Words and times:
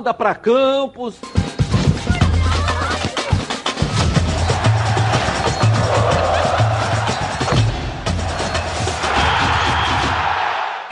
Manda 0.00 0.14
para 0.14 0.34
Campos. 0.34 1.20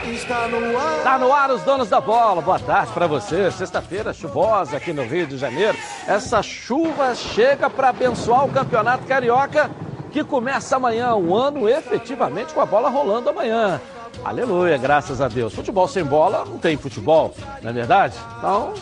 Está 0.03 0.47
no 0.47 0.77
ar. 0.77 1.03
Tá 1.03 1.17
no 1.17 1.33
ar 1.33 1.49
os 1.49 1.63
donos 1.63 1.89
da 1.89 1.99
bola. 1.99 2.39
Boa 2.43 2.59
tarde 2.59 2.91
para 2.93 3.07
você. 3.07 3.49
Sexta-feira 3.49 4.13
chuvosa 4.13 4.77
aqui 4.77 4.93
no 4.93 5.01
Rio 5.01 5.25
de 5.25 5.39
Janeiro. 5.39 5.75
Essa 6.07 6.43
chuva 6.43 7.15
chega 7.15 7.67
para 7.67 7.89
abençoar 7.89 8.45
o 8.45 8.51
Campeonato 8.51 9.07
Carioca 9.07 9.71
que 10.11 10.23
começa 10.23 10.75
amanhã, 10.75 11.15
um 11.15 11.35
ano 11.35 11.67
efetivamente 11.67 12.53
com 12.53 12.61
a 12.61 12.65
bola 12.67 12.89
rolando 12.89 13.29
amanhã. 13.29 13.81
Aleluia, 14.23 14.77
graças 14.77 15.21
a 15.21 15.27
Deus. 15.27 15.53
Futebol 15.53 15.87
sem 15.87 16.03
bola 16.03 16.45
não 16.45 16.57
tem 16.57 16.77
futebol, 16.77 17.33
não 17.61 17.69
é 17.69 17.73
verdade? 17.73 18.15
Então, 18.37 18.73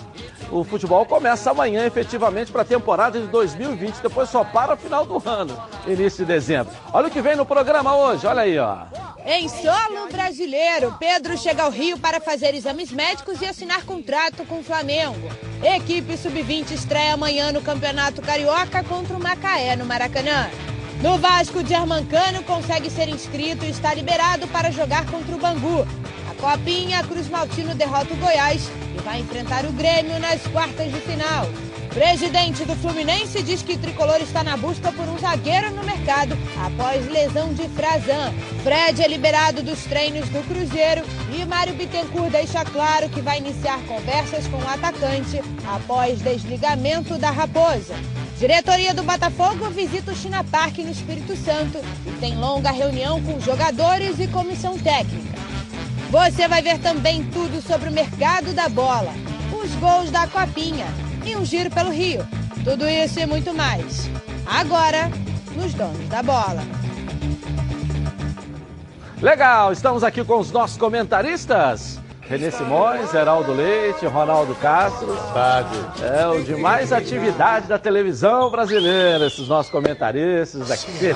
o 0.51 0.63
futebol 0.63 1.05
começa 1.05 1.51
amanhã 1.51 1.85
efetivamente 1.85 2.51
para 2.51 2.61
a 2.61 2.65
temporada 2.65 3.19
de 3.19 3.27
2020, 3.27 4.01
depois 4.01 4.29
só 4.29 4.43
para 4.43 4.73
o 4.73 4.77
final 4.77 5.05
do 5.05 5.21
ano, 5.27 5.57
início 5.85 6.25
de 6.25 6.33
dezembro. 6.33 6.73
Olha 6.91 7.07
o 7.07 7.11
que 7.11 7.21
vem 7.21 7.35
no 7.35 7.45
programa 7.45 7.95
hoje, 7.95 8.25
olha 8.25 8.41
aí, 8.41 8.57
ó. 8.57 8.77
Em 9.25 9.49
solo 9.49 10.07
brasileiro, 10.09 10.95
Pedro 10.97 11.37
chega 11.37 11.63
ao 11.63 11.69
Rio 11.69 11.99
para 11.99 12.21
fazer 12.21 12.55
exames 12.55 12.91
médicos 12.91 13.41
e 13.41 13.45
assinar 13.45 13.83
contrato 13.83 14.45
com 14.45 14.59
o 14.59 14.63
Flamengo. 14.63 15.29
Equipe 15.61 16.15
sub-20 16.17 16.71
estreia 16.71 17.13
amanhã 17.13 17.51
no 17.51 17.61
Campeonato 17.61 18.21
Carioca 18.21 18.83
contra 18.85 19.15
o 19.15 19.19
Macaé 19.19 19.75
no 19.75 19.85
Maracanã. 19.85 20.49
No 21.01 21.15
Vasco, 21.19 21.61
de 21.61 21.75
Armancano 21.75 22.41
consegue 22.43 22.89
ser 22.89 23.07
inscrito 23.07 23.63
e 23.63 23.69
está 23.69 23.93
liberado 23.93 24.47
para 24.47 24.71
jogar 24.71 25.05
contra 25.05 25.35
o 25.35 25.37
Bangu. 25.37 25.85
A 26.29 26.33
Copinha, 26.41 27.03
Cruz 27.03 27.29
Maltino 27.29 27.75
derrota 27.75 28.13
o 28.15 28.17
Goiás 28.17 28.67
e 28.97 29.01
vai 29.03 29.19
enfrentar 29.19 29.65
o 29.65 29.71
Grêmio 29.71 30.19
nas 30.19 30.41
quartas 30.47 30.91
de 30.91 30.99
final. 31.01 31.45
Presidente 31.97 32.63
do 32.63 32.75
Fluminense 32.75 33.41
diz 33.41 33.63
que 33.63 33.75
tricolor 33.75 34.21
está 34.21 34.43
na 34.43 34.55
busca 34.55 34.91
por 34.91 35.09
um 35.09 35.17
zagueiro 35.17 35.71
no 35.71 35.83
mercado 35.83 36.37
após 36.63 37.07
lesão 37.07 37.51
de 37.55 37.67
Frazan. 37.69 38.31
Fred 38.61 39.01
é 39.01 39.07
liberado 39.07 39.63
dos 39.63 39.83
treinos 39.85 40.29
do 40.29 40.47
Cruzeiro 40.47 41.03
e 41.35 41.43
Mário 41.43 41.73
Bittencourt 41.73 42.29
deixa 42.29 42.63
claro 42.65 43.09
que 43.09 43.19
vai 43.19 43.39
iniciar 43.39 43.79
conversas 43.87 44.45
com 44.45 44.57
o 44.57 44.69
atacante 44.69 45.41
após 45.65 46.19
desligamento 46.19 47.17
da 47.17 47.31
Raposa. 47.31 47.95
Diretoria 48.37 48.93
do 48.93 49.01
Botafogo 49.01 49.71
visita 49.71 50.11
o 50.11 50.15
China 50.15 50.43
Park 50.43 50.77
no 50.77 50.91
Espírito 50.91 51.35
Santo 51.35 51.79
e 52.05 52.11
tem 52.19 52.37
longa 52.37 52.69
reunião 52.69 53.19
com 53.23 53.39
jogadores 53.39 54.19
e 54.19 54.27
comissão 54.27 54.77
técnica. 54.77 55.39
Você 56.11 56.47
vai 56.47 56.61
ver 56.61 56.77
também 56.77 57.23
tudo 57.23 57.59
sobre 57.59 57.89
o 57.89 57.91
mercado 57.91 58.53
da 58.53 58.69
bola, 58.69 59.15
os 59.51 59.73
gols 59.79 60.11
da 60.11 60.27
Copinha 60.27 60.85
e 61.27 61.35
um 61.35 61.43
giro 61.43 61.69
pelo 61.69 61.91
Rio. 61.91 62.25
Tudo 62.63 62.87
isso 62.87 63.19
e 63.19 63.25
muito 63.25 63.53
mais. 63.53 64.09
Agora, 64.45 65.11
nos 65.55 65.73
Donos 65.73 66.07
da 66.07 66.23
Bola. 66.23 66.63
Legal, 69.21 69.73
estamos 69.73 70.03
aqui 70.03 70.23
com 70.23 70.39
os 70.39 70.51
nossos 70.51 70.77
comentaristas. 70.77 71.99
Renê 72.29 72.51
Simões, 72.51 73.13
Heraldo 73.13 73.53
Leite, 73.53 74.05
Ronaldo 74.05 74.53
Castro. 74.55 75.15
Tarde. 75.33 75.77
É 76.01 76.27
o 76.27 76.43
de 76.43 76.57
mais 76.57 76.91
atividade 76.91 77.67
da 77.67 77.79
televisão 77.79 78.49
brasileira, 78.49 79.27
esses 79.27 79.47
nossos 79.47 79.71
comentaristas 79.71 80.69
aqui. 80.69 81.15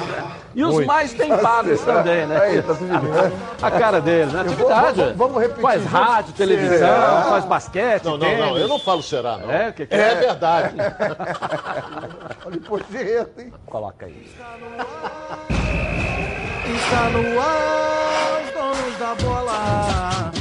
E 0.55 0.63
os 0.63 0.75
Muito. 0.75 0.87
mais 0.87 1.13
tempados 1.13 1.81
também, 1.83 2.25
né? 2.25 2.39
Aí, 2.39 2.61
tá 2.61 2.73
né? 2.73 3.31
A 3.61 3.71
cara 3.71 3.99
deles, 3.99 4.31
né? 4.31 4.39
Atividade. 4.41 5.01
Vamos, 5.01 5.17
vamos, 5.17 5.41
repetir. 5.41 5.61
Faz 5.61 5.85
rádio, 5.85 6.33
televisão, 6.33 6.77
será? 6.77 7.25
faz 7.29 7.45
basquete. 7.45 8.03
Não, 8.05 8.17
não, 8.17 8.37
não, 8.37 8.57
eu 8.57 8.67
não 8.69 8.79
falo 8.79 9.03
será, 9.03 9.37
não. 9.37 9.51
É, 9.51 9.71
que 9.73 9.85
que 9.85 9.93
é? 9.93 9.99
é 9.99 10.15
verdade. 10.15 10.75
Olha 12.45 12.57
o 12.57 12.61
projeto, 12.61 13.39
hein? 13.41 13.53
Coloca 13.65 14.05
aí. 14.05 14.31
Está 16.73 17.09
no 17.09 17.39
ar, 17.41 18.41
os 18.45 18.51
donos 18.53 18.97
da 18.97 19.15
bola 19.15 20.40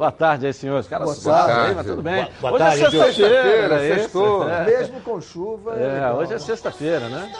Boa 0.00 0.10
tarde 0.10 0.46
aí, 0.46 0.52
senhores. 0.54 0.88
Cara, 0.88 1.04
boa 1.04 1.14
tarde, 1.14 1.52
aí, 1.52 1.74
mas 1.74 1.86
tudo 1.86 2.00
bem. 2.00 2.26
Boa, 2.40 2.52
boa 2.52 2.54
hoje 2.54 2.64
é 2.64 2.84
tarde, 2.84 2.96
é 2.96 3.04
sexta-feira, 3.04 3.84
é 3.84 4.64
Mesmo 4.64 5.00
com 5.02 5.20
chuva. 5.20 5.76
É, 5.78 5.98
é 5.98 6.12
hoje 6.14 6.32
é 6.32 6.38
sexta-feira, 6.38 7.08
né? 7.10 7.30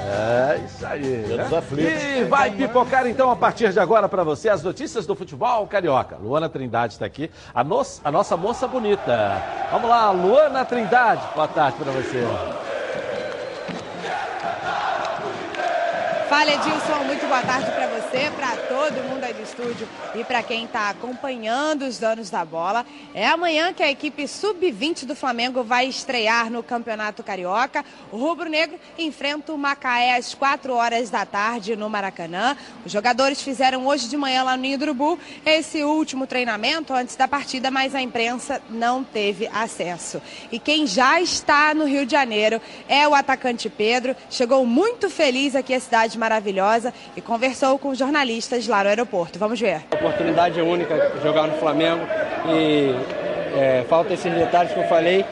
É, 0.00 0.60
isso 0.66 0.84
aí. 0.84 1.00
Né? 1.00 2.20
E 2.20 2.24
vai 2.24 2.50
pipocar 2.50 3.06
então 3.06 3.30
a 3.30 3.36
partir 3.36 3.72
de 3.72 3.78
agora 3.78 4.08
para 4.08 4.24
você 4.24 4.48
as 4.48 4.64
notícias 4.64 5.06
do 5.06 5.14
futebol 5.14 5.64
carioca. 5.68 6.16
Luana 6.16 6.48
Trindade 6.48 6.94
está 6.94 7.06
aqui, 7.06 7.30
a, 7.54 7.62
no... 7.62 7.80
a 8.02 8.10
nossa 8.10 8.36
moça 8.36 8.66
bonita. 8.66 9.40
Vamos 9.70 9.88
lá, 9.88 10.10
Luana 10.10 10.64
Trindade. 10.64 11.22
Boa 11.36 11.46
tarde 11.46 11.76
para 11.78 11.92
você. 11.92 12.20
Fala 16.28 16.50
Edilson, 16.50 17.04
muito 17.04 17.24
boa 17.28 17.40
tarde 17.42 17.70
para 17.70 17.86
você, 17.86 18.05
para 18.30 18.56
todo 18.56 19.02
mundo 19.04 19.24
aí 19.24 19.34
do 19.34 19.42
estúdio 19.42 19.86
e 20.14 20.24
para 20.24 20.42
quem 20.42 20.64
está 20.64 20.88
acompanhando 20.88 21.82
os 21.82 21.98
donos 21.98 22.30
da 22.30 22.44
bola. 22.44 22.86
É 23.14 23.26
amanhã 23.26 23.74
que 23.74 23.82
a 23.82 23.90
equipe 23.90 24.26
sub-20 24.26 25.04
do 25.04 25.14
Flamengo 25.14 25.62
vai 25.62 25.86
estrear 25.86 26.50
no 26.50 26.62
Campeonato 26.62 27.22
Carioca. 27.22 27.84
O 28.10 28.16
Rubro 28.16 28.48
Negro 28.48 28.78
enfrenta 28.98 29.52
o 29.52 29.58
Macaé 29.58 30.16
às 30.16 30.32
4 30.34 30.72
horas 30.72 31.10
da 31.10 31.26
tarde 31.26 31.76
no 31.76 31.90
Maracanã. 31.90 32.56
Os 32.86 32.92
jogadores 32.92 33.42
fizeram 33.42 33.86
hoje 33.86 34.08
de 34.08 34.16
manhã 34.16 34.42
lá 34.42 34.56
no 34.56 34.66
Urubu 34.66 35.18
esse 35.44 35.84
último 35.84 36.26
treinamento 36.26 36.94
antes 36.94 37.16
da 37.16 37.28
partida, 37.28 37.70
mas 37.70 37.94
a 37.94 38.00
imprensa 38.00 38.62
não 38.70 39.04
teve 39.04 39.46
acesso. 39.52 40.22
E 40.50 40.58
quem 40.58 40.86
já 40.86 41.20
está 41.20 41.74
no 41.74 41.84
Rio 41.84 42.06
de 42.06 42.12
Janeiro 42.12 42.60
é 42.88 43.06
o 43.06 43.14
atacante 43.14 43.68
Pedro. 43.68 44.16
Chegou 44.30 44.64
muito 44.64 45.10
feliz 45.10 45.54
aqui 45.54 45.74
à 45.74 45.80
cidade 45.80 46.18
maravilhosa 46.18 46.94
e 47.14 47.20
conversou 47.20 47.78
com 47.78 47.94
jornalistas 48.06 48.68
lá 48.68 48.84
no 48.84 48.88
aeroporto. 48.88 49.38
Vamos 49.38 49.60
ver. 49.60 49.82
A 49.90 49.94
oportunidade 49.96 50.58
é 50.60 50.62
única 50.62 51.12
jogar 51.22 51.48
no 51.48 51.58
Flamengo 51.58 52.06
e 52.48 52.94
é, 53.58 53.84
falta 53.88 54.14
esses 54.14 54.32
detalhes 54.32 54.72
que 54.72 54.78
eu 54.78 54.88
falei 54.88 55.24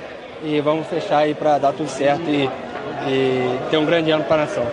e 0.43 0.61
vamos 0.61 0.87
fechar 0.89 1.19
aí 1.19 1.35
para 1.35 1.59
dar 1.59 1.73
tudo 1.73 1.89
certo 1.89 2.29
e, 2.29 2.51
e 3.09 3.71
ter 3.71 3.77
um 3.77 3.87
grande 3.87 4.11
ano 4.11 4.25
para 4.25 4.43
a 4.43 4.47
nação. 4.47 4.67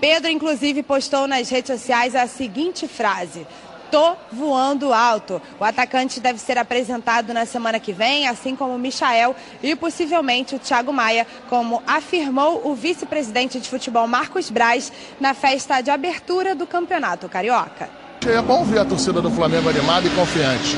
Pedro, 0.00 0.30
inclusive, 0.30 0.82
postou 0.82 1.26
nas 1.26 1.48
redes 1.48 1.78
sociais 1.78 2.14
a 2.14 2.26
seguinte 2.26 2.86
frase: 2.86 3.46
Tô 3.96 4.14
voando 4.30 4.92
alto. 4.92 5.40
O 5.58 5.64
atacante 5.64 6.20
deve 6.20 6.38
ser 6.38 6.58
apresentado 6.58 7.32
na 7.32 7.46
semana 7.46 7.80
que 7.80 7.94
vem, 7.94 8.28
assim 8.28 8.54
como 8.54 8.74
o 8.74 8.78
Michael 8.78 9.34
e 9.62 9.74
possivelmente 9.74 10.54
o 10.54 10.58
Thiago 10.58 10.92
Maia, 10.92 11.26
como 11.48 11.82
afirmou 11.86 12.60
o 12.68 12.74
vice-presidente 12.74 13.58
de 13.58 13.66
futebol 13.66 14.06
Marcos 14.06 14.50
Braz 14.50 14.92
na 15.18 15.32
festa 15.32 15.80
de 15.80 15.90
abertura 15.90 16.54
do 16.54 16.66
Campeonato 16.66 17.26
Carioca. 17.26 17.88
É 18.26 18.42
bom 18.42 18.66
ver 18.66 18.80
a 18.80 18.84
torcida 18.84 19.22
do 19.22 19.30
Flamengo 19.30 19.70
animada 19.70 20.06
e 20.06 20.10
confiante. 20.10 20.76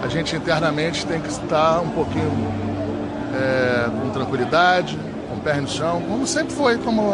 A 0.00 0.06
gente 0.06 0.36
internamente 0.36 1.04
tem 1.06 1.20
que 1.20 1.30
estar 1.30 1.80
um 1.80 1.90
pouquinho 1.90 2.30
é, 3.34 3.90
com 3.90 4.10
tranquilidade, 4.10 4.96
com 5.28 5.34
o 5.34 5.40
pé 5.40 5.60
no 5.60 5.66
chão, 5.66 6.00
como 6.08 6.24
sempre 6.28 6.54
foi, 6.54 6.78
como 6.78 7.12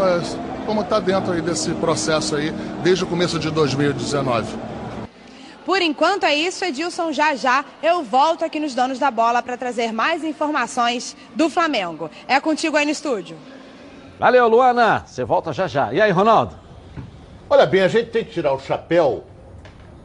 como 0.66 0.82
está 0.82 1.00
dentro 1.00 1.32
aí 1.32 1.40
desse 1.40 1.70
processo 1.76 2.36
aí 2.36 2.52
desde 2.82 3.04
o 3.04 3.06
começo 3.06 3.38
de 3.38 3.50
2019. 3.50 4.75
Por 5.66 5.82
enquanto 5.82 6.22
é 6.22 6.32
isso, 6.32 6.64
Edilson. 6.64 7.10
Já 7.10 7.34
já 7.34 7.64
eu 7.82 8.04
volto 8.04 8.44
aqui 8.44 8.60
nos 8.60 8.72
Donos 8.72 9.00
da 9.00 9.10
Bola 9.10 9.42
para 9.42 9.56
trazer 9.56 9.92
mais 9.92 10.22
informações 10.22 11.16
do 11.34 11.50
Flamengo. 11.50 12.08
É 12.28 12.38
contigo 12.38 12.76
aí 12.76 12.84
no 12.84 12.92
estúdio. 12.92 13.36
Valeu, 14.16 14.46
Luana. 14.46 15.02
Você 15.04 15.24
volta 15.24 15.52
já 15.52 15.66
já. 15.66 15.92
E 15.92 16.00
aí, 16.00 16.12
Ronaldo? 16.12 16.54
Olha 17.50 17.66
bem, 17.66 17.82
a 17.82 17.88
gente 17.88 18.10
tem 18.10 18.24
que 18.24 18.30
tirar 18.30 18.52
o 18.52 18.60
chapéu, 18.60 19.24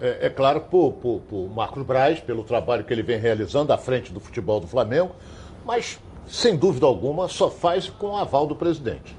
é, 0.01 0.25
é 0.25 0.29
claro, 0.31 0.61
por, 0.61 0.93
por, 0.93 1.21
por 1.21 1.47
Marcos 1.49 1.83
Braz, 1.83 2.19
pelo 2.19 2.43
trabalho 2.43 2.83
que 2.83 2.91
ele 2.91 3.03
vem 3.03 3.19
realizando 3.19 3.71
à 3.71 3.77
frente 3.77 4.11
do 4.11 4.19
futebol 4.19 4.59
do 4.59 4.67
Flamengo, 4.67 5.15
mas, 5.63 5.99
sem 6.27 6.55
dúvida 6.55 6.87
alguma, 6.87 7.27
só 7.27 7.51
faz 7.51 7.87
com 7.87 8.07
o 8.07 8.17
aval 8.17 8.47
do 8.47 8.55
presidente. 8.55 9.15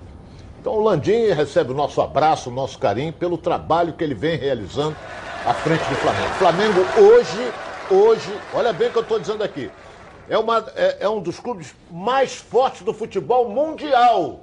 Então 0.61 0.75
o 0.75 0.81
Landim 0.81 1.33
recebe 1.33 1.71
o 1.71 1.75
nosso 1.75 2.01
abraço, 2.01 2.51
o 2.51 2.53
nosso 2.53 2.79
carinho 2.79 3.13
pelo 3.13 3.39
trabalho 3.39 3.93
que 3.93 4.03
ele 4.03 4.15
vem 4.15 4.37
realizando 4.37 4.97
à 5.45 5.55
frente 5.55 5.83
do 5.89 5.95
Flamengo. 5.97 6.35
Flamengo 6.35 6.81
hoje, 6.99 7.53
hoje, 7.91 8.41
olha 8.55 8.73
bem 8.73 8.89
o 8.89 8.93
que 8.93 8.99
eu 8.99 9.03
estou 9.03 9.19
dizendo 9.19 9.43
aqui. 9.43 9.71
é, 10.29 10.39
uma, 10.39 10.65
é, 10.77 10.99
é 11.01 11.09
um 11.09 11.21
dos 11.21 11.41
clubes 11.41 11.75
mais 11.91 12.37
fortes 12.37 12.83
do 12.83 12.95
futebol 12.95 13.49
mundial. 13.49 14.41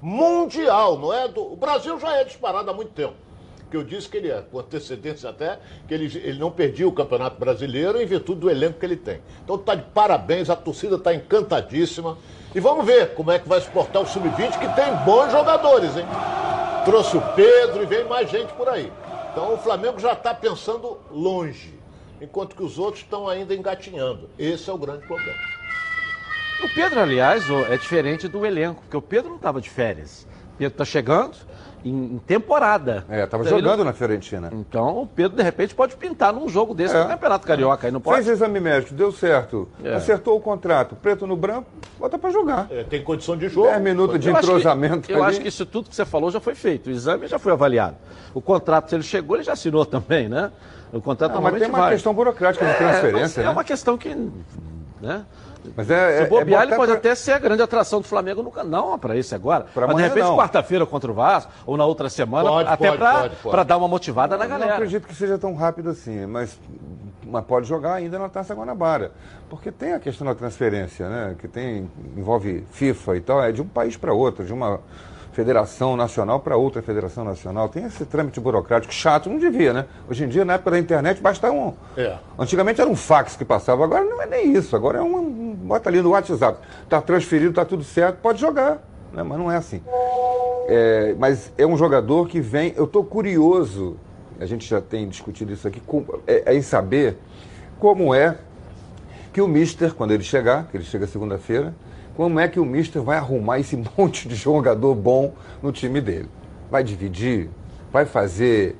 Mundial, 0.00 0.98
não 0.98 1.12
é? 1.12 1.26
Do, 1.28 1.52
o 1.52 1.56
Brasil 1.56 1.98
já 1.98 2.16
é 2.16 2.24
disparado 2.24 2.70
há 2.70 2.74
muito 2.74 2.92
tempo. 2.92 3.14
Que 3.70 3.76
eu 3.76 3.84
disse 3.84 4.08
que 4.08 4.16
ele 4.16 4.30
é, 4.30 4.40
com 4.40 4.58
antecedência 4.58 5.28
até, 5.28 5.58
que 5.86 5.92
ele, 5.92 6.06
ele 6.24 6.38
não 6.38 6.50
perdia 6.50 6.88
o 6.88 6.92
Campeonato 6.92 7.38
Brasileiro 7.38 8.00
em 8.00 8.06
virtude 8.06 8.40
do 8.40 8.50
elenco 8.50 8.78
que 8.78 8.86
ele 8.86 8.96
tem. 8.96 9.20
Então 9.44 9.56
está 9.56 9.74
de 9.74 9.82
parabéns, 9.82 10.48
a 10.48 10.56
torcida 10.56 10.96
está 10.96 11.14
encantadíssima. 11.14 12.16
E 12.54 12.60
vamos 12.60 12.86
ver 12.86 13.14
como 13.14 13.30
é 13.30 13.38
que 13.38 13.48
vai 13.48 13.60
suportar 13.60 14.00
o 14.00 14.06
Sub-20, 14.06 14.58
que 14.58 14.74
tem 14.74 14.94
bons 15.04 15.30
jogadores, 15.30 15.96
hein? 15.96 16.06
Trouxe 16.84 17.16
o 17.18 17.20
Pedro 17.34 17.82
e 17.82 17.86
vem 17.86 18.04
mais 18.04 18.30
gente 18.30 18.52
por 18.54 18.68
aí. 18.68 18.90
Então 19.38 19.54
o 19.54 19.56
Flamengo 19.56 20.00
já 20.00 20.14
está 20.14 20.34
pensando 20.34 20.98
longe, 21.12 21.72
enquanto 22.20 22.56
que 22.56 22.62
os 22.64 22.76
outros 22.76 23.04
estão 23.04 23.28
ainda 23.28 23.54
engatinhando. 23.54 24.28
Esse 24.36 24.68
é 24.68 24.72
o 24.72 24.76
grande 24.76 25.06
problema. 25.06 25.38
O 26.60 26.68
Pedro, 26.74 26.98
aliás, 26.98 27.44
é 27.70 27.76
diferente 27.76 28.26
do 28.26 28.44
elenco, 28.44 28.82
porque 28.82 28.96
o 28.96 29.00
Pedro 29.00 29.28
não 29.28 29.36
estava 29.36 29.60
de 29.60 29.70
férias. 29.70 30.26
O 30.54 30.58
Pedro 30.58 30.74
está 30.74 30.84
chegando 30.84 31.36
em, 31.84 32.14
em 32.14 32.18
temporada. 32.26 33.04
É, 33.08 33.26
tava 33.26 33.44
Então, 33.44 33.56
ele 33.58 33.64
jogando 33.64 33.78
não- 33.78 33.84
na 33.86 33.92
Fiorentina. 33.92 34.50
Então 34.52 35.02
o 35.02 35.06
Pedro, 35.06 35.36
de 35.36 35.42
repente, 35.42 35.74
pode 35.74 35.96
pintar 35.96 36.32
num 36.32 36.48
jogo 36.48 36.74
desse 36.74 36.94
É. 36.96 37.02
no 37.02 37.08
Campeonato 37.08 37.46
Carioca. 37.46 37.86
Aí 37.86 37.92
não 37.92 38.00
pode? 38.00 38.16
Fez 38.16 38.28
exame 38.28 38.60
médico, 38.60 38.94
deu 38.94 39.10
certo. 39.12 39.68
É. 39.82 39.94
Acertou 39.94 40.36
o 40.36 40.40
contrato, 40.40 40.96
preto 40.96 41.26
no 41.26 41.36
branco, 41.36 41.66
bota 41.98 42.18
pra 42.18 42.30
jogar. 42.30 42.66
É, 42.70 42.82
tem 42.84 43.02
condição 43.02 43.36
de 43.36 43.48
jogo. 43.48 43.68
10 43.68 43.80
minutos 43.82 44.18
de 44.20 44.28
Eu 44.28 44.36
acho 44.36 44.46
que- 44.46 44.52
entrosamento 44.52 45.10
Eu 45.12 45.22
acho 45.24 45.40
que 45.40 45.48
isso 45.48 45.64
tudo 45.66 45.88
que 45.88 45.94
você 45.96 46.04
falou 46.04 46.30
já 46.30 46.40
foi 46.40 46.54
feito. 46.54 46.88
O 46.88 46.90
exame 46.90 47.26
já 47.26 47.38
foi 47.38 47.52
avaliado. 47.52 47.96
O 48.34 48.40
contrato, 48.40 48.88
se 48.88 48.94
ele 48.94 49.02
chegou, 49.02 49.36
ele 49.36 49.44
já 49.44 49.52
assinou 49.52 49.84
também, 49.86 50.28
né? 50.28 50.50
O 50.92 51.00
contrato 51.00 51.34
Não, 51.34 51.42
mas 51.42 51.58
tem 51.58 51.68
uma 51.68 51.78
vai. 51.80 51.92
questão 51.92 52.14
burocrática 52.14 52.64
de 52.64 52.70
É, 52.70 52.74
transferência, 52.74 53.20
mas 53.20 53.36
né? 53.36 53.44
É 53.44 53.50
uma 53.50 53.64
questão 53.64 53.98
que. 53.98 54.14
Né? 55.00 55.24
Mas 55.76 55.90
é, 55.90 56.18
Se 56.18 56.22
é- 56.24 56.26
bobear, 56.26 56.62
é 56.62 56.66
ele 56.66 56.76
pode 56.76 56.90
pra- 56.92 56.98
até 56.98 57.14
ser 57.14 57.32
a 57.32 57.38
grande 57.38 57.62
atração 57.62 58.00
do 58.00 58.06
Flamengo 58.06 58.42
nunca. 58.42 58.62
Não, 58.64 58.98
para 58.98 59.16
isso 59.16 59.34
agora. 59.34 59.66
Pra 59.74 59.86
Mas 59.86 59.96
de 59.96 60.02
repente, 60.02 60.24
não. 60.24 60.36
quarta-feira 60.36 60.84
contra 60.86 61.10
o 61.10 61.14
Vasco, 61.14 61.50
ou 61.66 61.76
na 61.76 61.84
outra 61.84 62.08
semana, 62.08 62.48
Pode, 62.48 62.68
até 62.68 62.92
para 63.50 63.62
dar 63.64 63.76
uma 63.76 63.88
motivada 63.88 64.36
na 64.36 64.44
Eu 64.44 64.48
Não 64.48 64.58
galera. 64.58 64.74
acredito 64.76 65.06
que 65.06 65.14
seja 65.14 65.38
tão 65.38 65.54
rápido 65.54 65.90
assim, 65.90 66.26
mas, 66.26 66.58
mas 67.26 67.44
pode 67.44 67.66
jogar 67.66 67.94
ainda 67.94 68.18
na 68.18 68.28
Taça 68.28 68.54
Guanabara. 68.54 69.12
Porque 69.50 69.70
tem 69.72 69.92
a 69.94 69.98
questão 69.98 70.26
da 70.26 70.34
transferência, 70.34 71.08
né? 71.08 71.34
Que 71.38 71.48
tem, 71.48 71.90
envolve 72.16 72.64
FIFA 72.72 73.16
e 73.16 73.20
tal, 73.20 73.42
é 73.42 73.50
de 73.52 73.62
um 73.62 73.66
país 73.68 73.96
para 73.96 74.12
outro, 74.12 74.44
de 74.44 74.52
uma 74.52 74.80
federação 75.42 75.96
nacional 75.96 76.40
para 76.40 76.56
outra 76.56 76.82
federação 76.82 77.24
nacional. 77.24 77.68
Tem 77.68 77.84
esse 77.84 78.04
trâmite 78.04 78.40
burocrático 78.40 78.92
chato, 78.92 79.30
não 79.30 79.38
devia, 79.38 79.72
né? 79.72 79.84
Hoje 80.10 80.24
em 80.24 80.28
dia, 80.28 80.44
na 80.44 80.54
época 80.54 80.72
da 80.72 80.78
internet, 80.80 81.22
basta 81.22 81.48
um. 81.52 81.74
É. 81.96 82.16
Antigamente 82.36 82.80
era 82.80 82.90
um 82.90 82.96
fax 82.96 83.36
que 83.36 83.44
passava, 83.44 83.84
agora 83.84 84.02
não 84.02 84.20
é 84.20 84.26
nem 84.26 84.52
isso, 84.52 84.74
agora 84.74 84.98
é 84.98 85.00
um. 85.00 85.16
um- 85.16 85.54
bota 85.54 85.88
ali 85.88 86.02
no 86.02 86.10
WhatsApp. 86.10 86.58
Está 86.82 87.00
transferido, 87.00 87.50
está 87.50 87.64
tudo 87.64 87.84
certo, 87.84 88.16
pode 88.20 88.40
jogar. 88.40 88.82
Né? 89.12 89.22
Mas 89.22 89.38
não 89.38 89.48
é 89.48 89.56
assim. 89.56 89.80
É, 90.66 91.14
mas 91.16 91.52
é 91.56 91.64
um 91.64 91.76
jogador 91.76 92.26
que 92.26 92.40
vem. 92.40 92.74
Eu 92.76 92.82
estou 92.84 93.04
curioso, 93.04 93.96
a 94.40 94.44
gente 94.44 94.66
já 94.68 94.80
tem 94.80 95.08
discutido 95.08 95.52
isso 95.52 95.68
aqui, 95.68 95.78
com- 95.78 96.04
é, 96.26 96.42
é 96.52 96.56
em 96.56 96.62
saber 96.62 97.16
como 97.78 98.12
é 98.12 98.36
que 99.32 99.40
o 99.40 99.46
Mister, 99.46 99.94
quando 99.94 100.10
ele 100.10 100.24
chegar, 100.24 100.66
que 100.68 100.76
ele 100.76 100.84
chega 100.84 101.06
segunda-feira, 101.06 101.72
como 102.18 102.40
é 102.40 102.48
que 102.48 102.58
o 102.58 102.64
Mister 102.64 103.00
vai 103.00 103.16
arrumar 103.16 103.60
esse 103.60 103.76
monte 103.96 104.26
de 104.26 104.34
jogador 104.34 104.92
bom 104.92 105.34
no 105.62 105.70
time 105.70 106.00
dele? 106.00 106.28
Vai 106.68 106.82
dividir? 106.82 107.48
Vai 107.92 108.06
fazer 108.06 108.74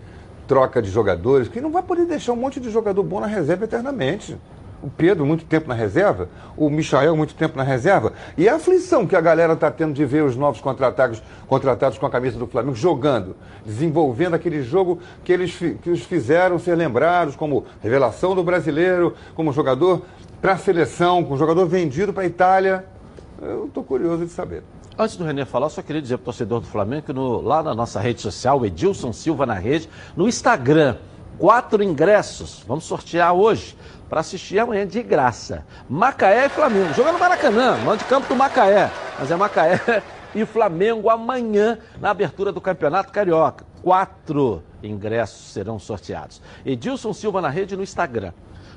troca 0.49 0.82
de 0.82 0.90
jogadores? 0.90 1.46
Que 1.46 1.61
não 1.61 1.70
vai 1.70 1.85
poder 1.85 2.05
deixar 2.05 2.32
um 2.32 2.37
monte 2.37 2.58
de 2.58 2.69
jogador 2.69 3.00
bom 3.05 3.20
na 3.20 3.29
reserva 3.29 3.64
eternamente. 3.64 4.37
O 4.82 4.90
Pedro, 4.90 5.25
muito 5.25 5.44
tempo 5.44 5.69
na 5.69 5.75
reserva, 5.75 6.29
o 6.56 6.69
Michael, 6.69 7.17
muito 7.17 7.32
tempo 7.37 7.56
na 7.56 7.62
reserva. 7.62 8.12
E 8.37 8.49
a 8.49 8.56
aflição 8.56 9.06
que 9.06 9.14
a 9.14 9.20
galera 9.20 9.52
está 9.52 9.70
tendo 9.70 9.93
de 9.93 10.05
ver 10.05 10.25
os 10.25 10.35
novos 10.35 10.61
contratados, 10.61 11.23
contratados 11.46 11.96
com 11.96 12.06
a 12.06 12.11
camisa 12.11 12.37
do 12.40 12.46
Flamengo 12.49 12.75
jogando, 12.75 13.37
desenvolvendo 13.64 14.35
aquele 14.35 14.64
jogo 14.64 14.99
que 15.23 15.32
eles 15.32 15.56
que 15.81 15.90
os 15.90 16.02
fizeram 16.02 16.58
ser 16.58 16.75
lembrados 16.75 17.37
como 17.37 17.67
revelação 17.81 18.35
do 18.35 18.43
brasileiro, 18.43 19.14
como 19.37 19.52
jogador 19.52 20.02
para 20.43 20.55
a 20.55 20.58
seleção, 20.58 21.23
como 21.23 21.38
jogador 21.38 21.67
vendido 21.67 22.12
para 22.12 22.25
a 22.25 22.26
Itália. 22.26 22.98
Eu 23.40 23.67
estou 23.67 23.85
curioso 23.85 24.25
de 24.26 24.32
saber. 24.32 24.62
Antes 24.99 25.17
do 25.17 25.25
Renê 25.25 25.44
falar, 25.44 25.69
só 25.69 25.81
queria 25.81 26.02
dizer 26.02 26.17
para 26.19 26.23
o 26.23 26.25
torcedor 26.26 26.61
do 26.61 26.67
Flamengo 26.67 27.02
que 27.06 27.12
no- 27.12 27.40
lá 27.40 27.62
na 27.62 27.75
nossa 27.75 28.00
rede 28.00 28.20
social, 28.20 28.64
Edilson 28.67 29.12
Silva 29.12 29.46
na 29.46 29.55
rede, 29.55 29.88
no 30.17 30.26
Instagram, 30.29 30.96
quatro 31.38 31.82
ingressos, 31.82 32.64
vamos 32.67 32.85
sortear 32.85 33.32
hoje, 33.32 33.76
para 34.08 34.20
assistir 34.20 34.58
amanhã 34.58 34.85
de 34.87 35.02
graça. 35.02 35.64
Macaé 35.88 36.46
e 36.46 36.49
Flamengo, 36.49 36.93
jogando 36.94 37.19
Maracanã, 37.19 37.76
mando 37.85 37.99
de 37.99 38.05
campo 38.06 38.26
do 38.29 38.35
Macaé, 38.35 38.90
mas 39.19 39.31
é 39.31 39.37
Macaé 39.37 40.02
e 40.35 40.44
Flamengo 40.44 41.08
amanhã 41.08 41.79
na 42.00 42.11
abertura 42.11 42.50
do 42.50 42.61
Campeonato 42.61 43.12
Carioca. 43.12 43.64
Quatro 43.82 44.64
ingressos 44.82 45.52
serão 45.52 45.79
sorteados. 45.79 46.43
Edilson 46.67 47.12
Silva 47.12 47.40
na 47.40 47.49
rede 47.49 47.76
no 47.76 47.82
Instagram. 47.85 48.32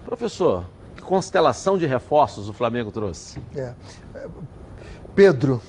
Professor, 0.06 0.66
que 1.02 1.08
constelação 1.08 1.78
de 1.78 1.86
reforços 1.86 2.48
o 2.48 2.54
Flamengo 2.54 2.92
trouxe? 2.92 3.40
É. 3.56 3.74
Pedro. 5.16 5.62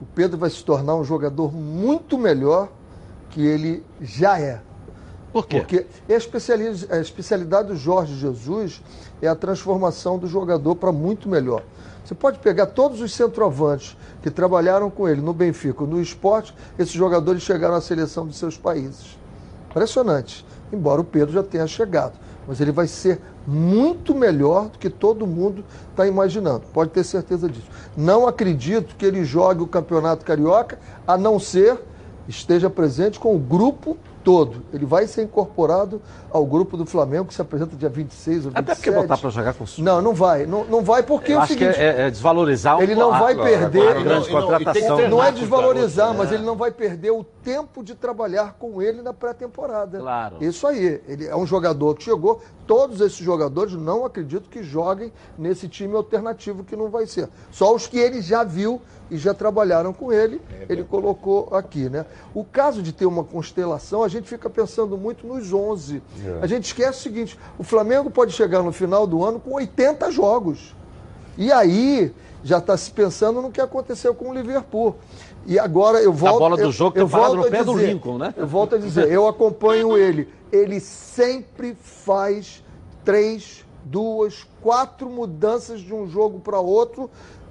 O 0.00 0.06
Pedro 0.14 0.38
vai 0.38 0.48
se 0.48 0.64
tornar 0.64 0.94
um 0.94 1.04
jogador 1.04 1.52
muito 1.52 2.16
melhor 2.16 2.68
que 3.30 3.44
ele 3.44 3.84
já 4.00 4.38
é. 4.38 4.60
Por 5.32 5.46
quê? 5.46 5.58
Porque 5.58 5.86
a 6.08 6.12
especiali- 6.16 6.86
a 6.88 6.98
especialidade 6.98 7.68
do 7.68 7.76
Jorge 7.76 8.14
Jesus 8.14 8.80
é 9.20 9.28
a 9.28 9.34
transformação 9.34 10.16
do 10.18 10.26
jogador 10.26 10.76
para 10.76 10.92
muito 10.92 11.28
melhor. 11.28 11.62
Você 12.04 12.14
pode 12.14 12.38
pegar 12.38 12.66
todos 12.66 13.02
os 13.02 13.12
centroavantes 13.12 13.94
que 14.22 14.30
trabalharam 14.30 14.88
com 14.88 15.06
ele 15.06 15.20
no 15.20 15.34
Benfica, 15.34 15.84
no 15.84 16.00
esporte, 16.00 16.54
esses 16.78 16.94
jogadores 16.94 17.42
chegaram 17.42 17.74
à 17.74 17.80
seleção 17.82 18.26
dos 18.26 18.38
seus 18.38 18.56
países. 18.56 19.18
Impressionante. 19.68 20.46
Embora 20.72 21.02
o 21.02 21.04
Pedro 21.04 21.34
já 21.34 21.42
tenha 21.42 21.66
chegado. 21.66 22.14
Mas 22.46 22.60
ele 22.62 22.72
vai 22.72 22.86
ser 22.86 23.20
muito 23.48 24.14
melhor 24.14 24.68
do 24.68 24.78
que 24.78 24.90
todo 24.90 25.26
mundo 25.26 25.64
está 25.90 26.06
imaginando. 26.06 26.64
Pode 26.72 26.90
ter 26.90 27.02
certeza 27.02 27.48
disso. 27.48 27.66
Não 27.96 28.26
acredito 28.26 28.94
que 28.94 29.06
ele 29.06 29.24
jogue 29.24 29.62
o 29.62 29.66
Campeonato 29.66 30.22
Carioca, 30.22 30.78
a 31.06 31.16
não 31.16 31.40
ser 31.40 31.80
esteja 32.28 32.68
presente 32.68 33.18
com 33.18 33.34
o 33.34 33.38
grupo 33.38 33.96
todo. 34.24 34.62
Ele 34.72 34.84
vai 34.84 35.06
ser 35.06 35.22
incorporado 35.22 36.00
ao 36.30 36.44
grupo 36.44 36.76
do 36.76 36.84
Flamengo, 36.84 37.26
que 37.26 37.34
se 37.34 37.40
apresenta 37.40 37.74
dia 37.76 37.88
26 37.88 38.46
ou 38.46 38.50
27. 38.52 38.58
Até 38.58 38.74
porque 38.74 38.90
botar 38.90 39.16
para 39.16 39.30
jogar 39.30 39.54
com 39.54 39.64
o 39.64 39.66
Não, 39.78 40.02
não 40.02 40.14
vai. 40.14 40.44
Não, 40.46 40.64
não 40.64 40.82
vai 40.82 41.02
porque 41.02 41.32
é 41.32 41.34
Eu 41.34 41.38
o 41.38 41.42
acho 41.42 41.54
que 41.54 41.60
seguinte... 41.60 41.80
é, 41.80 42.06
é 42.06 42.10
desvalorizar 42.10 42.80
Ele 42.82 42.94
o 42.94 42.98
não 42.98 43.10
vai 43.10 43.34
perder- 43.34 44.02
grande 44.02 44.30
não- 44.32 44.40
contratação. 44.42 45.08
Não 45.08 45.24
é 45.24 45.32
desvalorizar, 45.32 46.14
mas 46.14 46.30
né? 46.30 46.36
ele 46.36 46.44
não 46.44 46.56
vai 46.56 46.70
perder 46.70 47.10
o 47.10 47.24
tempo 47.24 47.82
de 47.82 47.94
trabalhar 47.94 48.56
com 48.58 48.82
ele 48.82 49.00
na 49.02 49.12
pré-temporada. 49.14 49.98
Claro. 49.98 50.36
Isso 50.40 50.66
aí. 50.66 51.00
Ele 51.08 51.26
é 51.26 51.36
um 51.36 51.46
jogador 51.46 51.94
que 51.94 52.04
chegou. 52.04 52.42
Todos 52.66 53.00
esses 53.00 53.18
jogadores 53.18 53.72
não 53.74 54.04
acredito 54.04 54.50
que 54.50 54.62
joguem 54.62 55.10
nesse 55.38 55.68
time 55.68 55.94
alternativo 55.96 56.62
que 56.64 56.76
não 56.76 56.88
vai 56.90 57.06
ser. 57.06 57.28
Só 57.50 57.74
os 57.74 57.86
que 57.86 57.98
ele 57.98 58.20
já 58.20 58.44
viu 58.44 58.80
e 59.10 59.16
já 59.16 59.32
trabalharam 59.32 59.92
com 59.92 60.12
ele, 60.12 60.40
ele 60.68 60.84
colocou 60.84 61.48
aqui, 61.52 61.88
né? 61.88 62.04
O 62.34 62.44
caso 62.44 62.82
de 62.82 62.92
ter 62.92 63.06
uma 63.06 63.24
constelação, 63.24 64.02
a 64.02 64.08
gente 64.08 64.28
fica 64.28 64.50
pensando 64.50 64.98
muito 64.98 65.26
nos 65.26 65.52
11. 65.52 66.02
A 66.42 66.46
gente 66.46 66.64
esquece 66.66 66.98
o 66.98 67.02
seguinte, 67.02 67.38
o 67.58 67.62
Flamengo 67.64 68.10
pode 68.10 68.32
chegar 68.32 68.62
no 68.62 68.72
final 68.72 69.06
do 69.06 69.24
ano 69.24 69.40
com 69.40 69.54
80 69.54 70.10
jogos. 70.10 70.74
E 71.36 71.50
aí 71.52 72.12
já 72.42 72.58
está 72.58 72.76
se 72.76 72.90
pensando 72.90 73.40
no 73.40 73.50
que 73.50 73.60
aconteceu 73.60 74.14
com 74.14 74.30
o 74.30 74.34
Liverpool. 74.34 74.96
E 75.46 75.58
agora 75.58 75.98
eu 75.98 76.12
volto. 76.12 76.38
bola 76.38 76.56
do 76.56 76.62
eu- 76.64 76.72
jogo 76.72 76.98
eu 76.98 77.04
tem 77.06 77.10
parado 77.10 77.34
volto 77.36 77.40
no 77.42 77.48
a 77.48 77.58
pé 77.58 77.64
do 77.64 77.72
dizer- 77.74 77.86
Lincoln, 77.92 78.18
né? 78.18 78.34
Eu 78.36 78.46
volto 78.46 78.74
a 78.74 78.78
dizer, 78.78 79.10
eu 79.10 79.26
acompanho 79.26 79.96
ele. 79.96 80.28
Ele 80.52 80.78
sempre 80.80 81.74
faz 81.80 82.62
três, 83.04 83.64
duas, 83.84 84.46
quatro 84.60 85.08
mudanças 85.08 85.80
de 85.80 85.94
um 85.94 86.06
jogo 86.06 86.40
para 86.40 86.60
outro. 86.60 87.08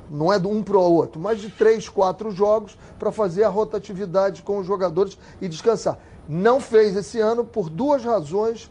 Não 0.10 0.32
é 0.32 0.40
de 0.40 0.48
um 0.48 0.64
para 0.64 0.78
o 0.78 0.94
outro, 0.94 1.20
mas 1.20 1.40
de 1.40 1.50
três, 1.50 1.90
quatro 1.90 2.32
jogos 2.32 2.78
para 2.98 3.12
fazer 3.12 3.44
a 3.44 3.50
rotatividade 3.50 4.42
com 4.42 4.60
os 4.60 4.66
jogadores 4.66 5.18
e 5.42 5.48
descansar. 5.48 6.00
Não 6.28 6.60
fez 6.60 6.96
esse 6.96 7.20
ano 7.20 7.44
por 7.44 7.70
duas 7.70 8.04
razões 8.04 8.70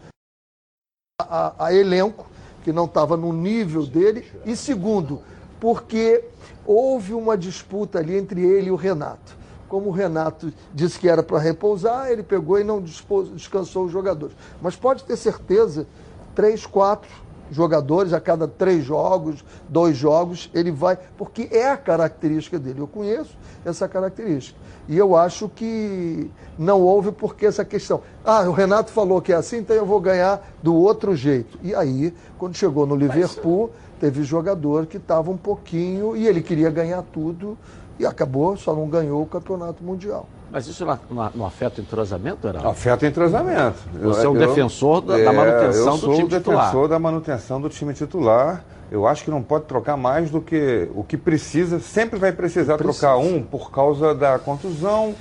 a, 1.20 1.66
a 1.66 1.74
elenco, 1.74 2.26
que 2.62 2.72
não 2.72 2.86
estava 2.86 3.16
no 3.16 3.32
nível 3.32 3.86
dele, 3.86 4.30
e 4.44 4.56
segundo, 4.56 5.22
porque 5.60 6.24
houve 6.66 7.14
uma 7.14 7.36
disputa 7.36 7.98
ali 7.98 8.16
entre 8.16 8.44
ele 8.44 8.68
e 8.68 8.72
o 8.72 8.76
Renato. 8.76 9.36
Como 9.68 9.88
o 9.88 9.92
Renato 9.92 10.52
disse 10.72 10.98
que 10.98 11.08
era 11.08 11.22
para 11.22 11.38
repousar, 11.38 12.10
ele 12.10 12.22
pegou 12.22 12.58
e 12.58 12.64
não 12.64 12.80
dispôs- 12.80 13.30
descansou 13.30 13.84
os 13.84 13.92
jogadores. 13.92 14.36
Mas 14.60 14.76
pode 14.76 15.04
ter 15.04 15.16
certeza, 15.16 15.86
três, 16.34 16.66
quatro 16.66 17.25
jogadores 17.50 18.12
a 18.12 18.20
cada 18.20 18.48
três 18.48 18.84
jogos, 18.84 19.44
dois 19.68 19.96
jogos, 19.96 20.50
ele 20.54 20.70
vai, 20.70 20.98
porque 21.16 21.48
é 21.50 21.70
a 21.70 21.76
característica 21.76 22.58
dele. 22.58 22.80
Eu 22.80 22.86
conheço 22.86 23.36
essa 23.64 23.88
característica. 23.88 24.58
E 24.88 24.96
eu 24.96 25.16
acho 25.16 25.48
que 25.48 26.30
não 26.58 26.80
houve 26.80 27.10
porque 27.10 27.46
essa 27.46 27.64
questão. 27.64 28.02
Ah, 28.24 28.42
o 28.42 28.52
Renato 28.52 28.92
falou 28.92 29.20
que 29.20 29.32
é 29.32 29.36
assim, 29.36 29.58
então 29.58 29.74
eu 29.74 29.84
vou 29.84 30.00
ganhar 30.00 30.46
do 30.62 30.74
outro 30.74 31.16
jeito. 31.16 31.58
E 31.62 31.74
aí, 31.74 32.14
quando 32.38 32.54
chegou 32.56 32.86
no 32.86 32.94
Liverpool, 32.94 33.70
teve 33.98 34.22
jogador 34.22 34.86
que 34.86 34.96
estava 34.96 35.30
um 35.30 35.36
pouquinho 35.36 36.16
e 36.16 36.26
ele 36.26 36.40
queria 36.40 36.70
ganhar 36.70 37.02
tudo 37.02 37.58
e 37.98 38.06
acabou, 38.06 38.56
só 38.56 38.74
não 38.74 38.88
ganhou 38.88 39.22
o 39.22 39.26
campeonato 39.26 39.82
mundial. 39.82 40.28
Mas 40.50 40.66
isso 40.66 40.84
não, 40.86 40.98
não, 41.10 41.30
não 41.34 41.46
afeta 41.46 41.80
o 41.80 41.84
entrosamento, 41.84 42.46
Heraldo? 42.46 42.68
Afeta 42.68 43.04
o 43.04 43.08
entrosamento. 43.08 43.76
Você 44.00 44.24
é 44.26 44.28
um 44.28 44.34
Eu- 44.36 44.46
defensor 44.48 45.00
da, 45.00 45.14
da 45.14 45.20
É, 45.20 45.32
manutenção 45.32 45.86
eu 45.86 45.92
do 45.92 45.98
sou 45.98 46.12
time 46.14 46.24
o 46.26 46.28
defensor 46.28 46.64
titular. 46.66 46.88
da 46.88 46.98
manutenção 46.98 47.60
do 47.60 47.68
time 47.68 47.92
titular. 47.94 48.64
Eu 48.90 49.06
acho 49.06 49.24
que 49.24 49.30
não 49.30 49.42
pode 49.42 49.64
trocar 49.64 49.96
mais 49.96 50.30
do 50.30 50.40
que 50.40 50.88
o 50.94 51.02
que 51.02 51.16
precisa. 51.16 51.80
Sempre 51.80 52.18
vai 52.20 52.30
precisar 52.32 52.76
trocar 52.78 53.16
um 53.16 53.42
por 53.42 53.70
causa 53.72 54.14
da 54.14 54.38
contusão, 54.38 55.12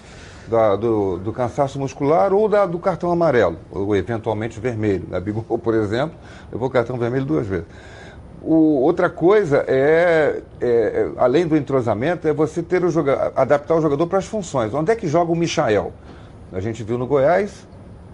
da- 0.47 0.75
do, 0.75 1.17
do 1.17 1.33
cansaço 1.33 1.79
muscular 1.79 2.31
ou 2.31 2.47
da- 2.47 2.67
do 2.67 2.77
cartão 2.77 3.11
amarelo, 3.11 3.57
ou 3.71 3.95
eventualmente 3.95 4.59
vermelho. 4.59 5.07
Gabigol, 5.09 5.43
por 5.57 5.73
exemplo, 5.73 6.15
levou 6.51 6.69
cartão 6.69 6.97
vermelho 6.99 7.25
duas 7.25 7.47
vezes. 7.47 7.65
O- 8.47 8.81
outra 8.83 9.09
coisa 9.09 9.65
é, 9.67 10.39
é, 10.61 10.67
é, 10.67 11.11
além 11.17 11.47
do 11.47 11.57
entrosamento, 11.57 12.27
é 12.27 12.33
você 12.33 12.61
ter 12.61 12.85
o 12.85 12.91
joga, 12.91 13.31
adaptar 13.35 13.73
o 13.75 13.81
jogador 13.81 14.05
para 14.05 14.19
as 14.19 14.27
funções. 14.27 14.71
Onde 14.71 14.91
é 14.91 14.95
que 14.95 15.07
joga 15.07 15.31
o 15.31 15.35
Michael? 15.35 15.91
A 16.53 16.59
gente 16.59 16.83
viu 16.83 16.95
no 16.95 17.07
Goiás, 17.07 17.67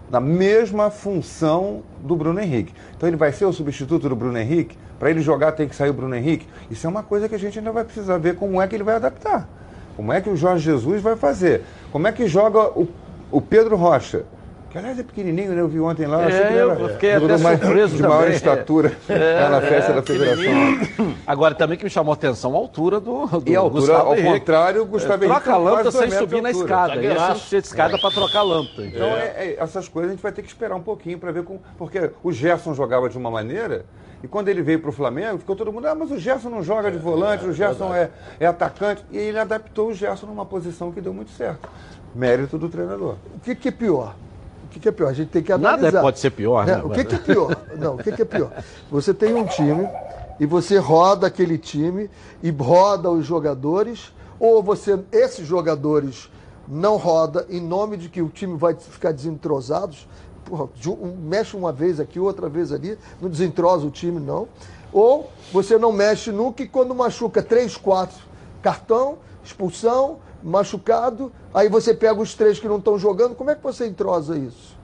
na 0.09 0.21
mesma 0.21 0.89
função 0.89 1.81
do 1.99 2.15
Bruno 2.15 2.39
Henrique. 2.39 2.73
Então 2.95 3.09
ele 3.09 3.17
vai 3.17 3.33
ser 3.33 3.43
o 3.43 3.51
substituto 3.51 4.07
do 4.07 4.15
Bruno 4.15 4.37
Henrique? 4.37 4.77
Para 4.97 5.09
ele 5.09 5.19
jogar 5.19 5.51
tem 5.51 5.67
que 5.67 5.75
sair 5.75 5.89
o 5.89 5.93
Bruno 5.93 6.15
Henrique? 6.15 6.47
Isso 6.69 6.87
é 6.87 6.89
uma 6.89 7.03
coisa 7.03 7.27
que 7.27 7.35
a 7.35 7.39
gente 7.39 7.59
ainda 7.59 7.71
vai 7.73 7.83
precisar 7.83 8.17
ver 8.17 8.35
como 8.35 8.61
é 8.61 8.67
que 8.67 8.75
ele 8.75 8.83
vai 8.85 8.95
adaptar. 8.95 9.49
Como 9.97 10.13
é 10.13 10.21
que 10.21 10.29
o 10.29 10.37
Jorge 10.37 10.63
Jesus 10.63 11.01
vai 11.01 11.17
fazer? 11.17 11.63
Como 11.91 12.07
é 12.07 12.11
que 12.13 12.25
joga 12.25 12.69
o, 12.69 12.87
o 13.29 13.41
Pedro 13.41 13.75
Rocha? 13.75 14.23
Que 14.71 14.77
aliás 14.77 14.97
é 14.97 15.03
pequenininho, 15.03 15.51
né? 15.53 15.59
Eu 15.59 15.67
vi 15.67 15.81
ontem 15.81 16.05
lá. 16.07 16.23
É, 16.31 16.51
ele 16.53 16.59
eu 16.83 16.89
fiquei 16.89 17.13
até 17.15 17.37
mais- 17.37 17.59
surpreso 17.59 17.95
De 17.97 18.01
maior 18.03 18.19
também. 18.21 18.35
estatura 18.35 18.97
É, 19.09 19.49
na 19.49 19.59
festa 19.61 19.91
é, 19.91 19.95
da 19.95 20.01
federação. 20.01 21.13
Agora, 21.27 21.53
também 21.53 21.77
que 21.77 21.83
me 21.83 21.89
chamou 21.89 22.11
a 22.11 22.15
atenção 22.15 22.53
a 22.53 22.57
altura 22.57 22.99
do, 23.01 23.25
do 23.27 23.49
E 23.49 23.53
a 23.55 23.59
altura, 23.59 23.81
Gustavo 23.81 24.09
ao 24.09 24.15
Henrique. 24.15 24.39
contrário, 24.39 24.81
o 24.81 24.85
Gustavo 24.85 25.23
É, 25.23 25.27
Henrique 25.27 25.41
Troca 25.43 25.51
a 25.51 25.55
tem 25.55 25.63
lâmpada 25.65 25.91
sem 25.91 26.11
subir 26.11 26.41
na 26.41 26.51
escada. 26.51 26.95
Zagueiraço. 26.95 27.39
sem 27.41 27.49
ser 27.49 27.61
de 27.61 27.67
escada 27.67 27.97
para 27.99 28.11
trocar 28.11 28.39
a 28.39 28.43
lâmpada. 28.43 28.85
Então, 28.85 29.07
Então, 29.07 29.07
é- 29.17 29.33
é, 29.35 29.57
essas 29.59 29.89
coisas 29.89 30.11
a 30.11 30.13
gente 30.15 30.23
vai 30.23 30.31
ter 30.31 30.41
que 30.41 30.47
esperar 30.47 30.75
um 30.75 30.81
pouquinho 30.81 31.19
para 31.19 31.31
ver 31.33 31.43
como. 31.43 31.61
Porque 31.77 32.09
o 32.23 32.31
Gerson 32.31 32.73
jogava 32.73 33.09
de 33.09 33.17
uma 33.17 33.29
maneira, 33.29 33.83
e 34.23 34.27
quando 34.27 34.47
ele 34.47 34.61
veio 34.61 34.79
para 34.79 34.89
o 34.89 34.93
Flamengo, 34.93 35.37
ficou 35.39 35.53
todo 35.55 35.69
mundo, 35.73 35.85
ah, 35.87 35.95
mas 35.95 36.11
o 36.11 36.17
Gerson 36.17 36.49
não 36.49 36.63
joga 36.63 36.89
de 36.89 36.97
volante, 36.97 37.43
o 37.45 37.51
Gerson 37.51 37.93
é, 37.93 38.09
é 38.39 38.45
atacante. 38.45 39.03
E 39.11 39.17
ele 39.17 39.37
adaptou 39.37 39.89
o 39.89 39.93
Gerson 39.93 40.27
numa 40.27 40.45
posição 40.45 40.93
que 40.93 41.01
deu 41.01 41.13
muito 41.13 41.31
certo. 41.31 41.67
Mérito 42.15 42.57
do 42.57 42.69
treinador. 42.69 43.15
O 43.35 43.39
que, 43.41 43.53
que 43.53 43.67
é 43.67 43.71
pior? 43.71 44.15
O 44.71 44.73
que, 44.73 44.79
que 44.79 44.87
é 44.87 44.91
pior? 44.93 45.09
A 45.09 45.13
gente 45.13 45.27
tem 45.27 45.43
que 45.43 45.51
Nada 45.51 45.73
analisar. 45.73 46.01
pode 46.01 46.17
ser 46.17 46.29
pior, 46.29 46.65
né? 46.65 46.73
É, 46.73 46.77
o 46.77 46.89
que, 46.89 47.03
que 47.03 47.15
é 47.15 47.17
pior? 47.17 47.57
Não, 47.77 47.95
o 47.95 47.97
que, 47.97 48.09
que 48.09 48.21
é 48.21 48.25
pior? 48.25 48.53
Você 48.89 49.13
tem 49.13 49.35
um 49.35 49.45
time 49.45 49.85
e 50.39 50.45
você 50.45 50.77
roda 50.77 51.27
aquele 51.27 51.57
time 51.57 52.09
e 52.41 52.49
roda 52.51 53.11
os 53.11 53.25
jogadores, 53.25 54.13
ou 54.39 54.63
você, 54.63 54.97
esses 55.11 55.45
jogadores 55.45 56.31
não 56.69 56.95
roda 56.95 57.45
em 57.49 57.59
nome 57.59 57.97
de 57.97 58.07
que 58.07 58.21
o 58.21 58.29
time 58.29 58.57
vai 58.57 58.73
ficar 58.73 59.11
desentrosado. 59.11 59.93
Porra, 60.45 60.69
mexe 61.19 61.57
uma 61.57 61.73
vez 61.73 61.99
aqui, 61.99 62.17
outra 62.17 62.47
vez 62.47 62.71
ali, 62.71 62.97
não 63.21 63.29
desentrosa 63.29 63.85
o 63.85 63.91
time, 63.91 64.21
não. 64.21 64.47
Ou 64.93 65.29
você 65.51 65.77
não 65.77 65.91
mexe 65.91 66.31
nunca 66.31 66.63
e 66.63 66.67
quando 66.67 66.95
machuca 66.95 67.43
três, 67.43 67.75
quatro, 67.75 68.17
cartão, 68.61 69.17
expulsão, 69.43 70.19
machucado, 70.43 71.31
aí 71.53 71.69
você 71.69 71.93
pega 71.93 72.19
os 72.19 72.33
três 72.33 72.59
que 72.59 72.67
não 72.67 72.77
estão 72.77 72.97
jogando, 72.97 73.35
como 73.35 73.49
é 73.51 73.55
que 73.55 73.63
você 73.63 73.87
entrosa 73.87 74.37
isso? 74.37 74.79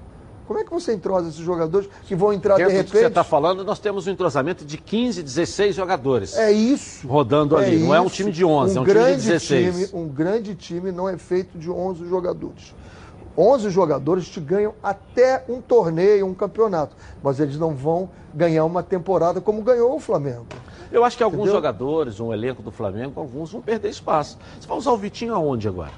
Como 0.48 0.58
é 0.58 0.64
que 0.64 0.72
você 0.72 0.94
entrosa 0.94 1.28
esses 1.28 1.42
jogadores 1.42 1.90
que 2.06 2.16
vão 2.16 2.32
entrar 2.32 2.56
de 2.56 2.64
dentro 2.64 2.78
do 2.78 2.86
que 2.86 2.92
você 2.92 2.98
repente? 3.00 3.10
está 3.10 3.24
falando, 3.24 3.66
nós 3.66 3.80
temos 3.80 4.08
um 4.08 4.12
entrosamento 4.12 4.64
de 4.64 4.78
15, 4.78 5.22
16 5.22 5.76
jogadores. 5.76 6.38
É 6.38 6.52
isso. 6.52 7.06
Rodando 7.06 7.58
ali. 7.58 7.80
Não 7.80 7.94
é 7.94 8.00
um 8.00 8.06
isso. 8.06 8.16
time 8.16 8.32
de 8.32 8.46
11, 8.46 8.78
é 8.78 8.82
um 8.82 8.86
time 8.86 8.94
de 8.94 9.00
grande 9.00 9.28
16. 9.28 9.90
Time, 9.90 10.02
um 10.02 10.08
grande 10.08 10.56
time 10.56 10.92
não 10.92 11.10
é 11.10 11.18
feito 11.18 11.58
de 11.58 11.70
11 11.70 12.08
jogadores. 12.08 12.74
11 13.38 13.70
jogadores 13.70 14.28
te 14.30 14.40
ganham 14.40 14.74
até 14.82 15.44
um 15.50 15.62
torneio, 15.62 16.26
um 16.26 16.34
campeonato. 16.34 16.96
Mas 17.22 17.42
eles 17.42 17.60
não 17.60 17.76
vão 17.76 18.10
ganhar 18.38 18.64
uma 18.66 18.84
temporada 18.84 19.42
como 19.42 19.64
ganhou 19.64 19.96
o 19.96 20.00
Flamengo. 20.00 20.46
Eu 20.92 21.04
acho 21.04 21.18
que 21.18 21.24
alguns 21.24 21.40
Entendeu? 21.40 21.56
jogadores, 21.56 22.20
um 22.20 22.32
elenco 22.32 22.62
do 22.62 22.72
Flamengo, 22.72 23.20
alguns 23.20 23.52
vão 23.52 23.62
perder 23.62 23.90
espaço. 23.90 24.38
Você 24.60 24.68
vai 24.68 24.78
usar 24.78 24.92
o 24.92 24.98
Vitinho 24.98 25.34
aonde 25.34 25.68
agora? 25.68 25.92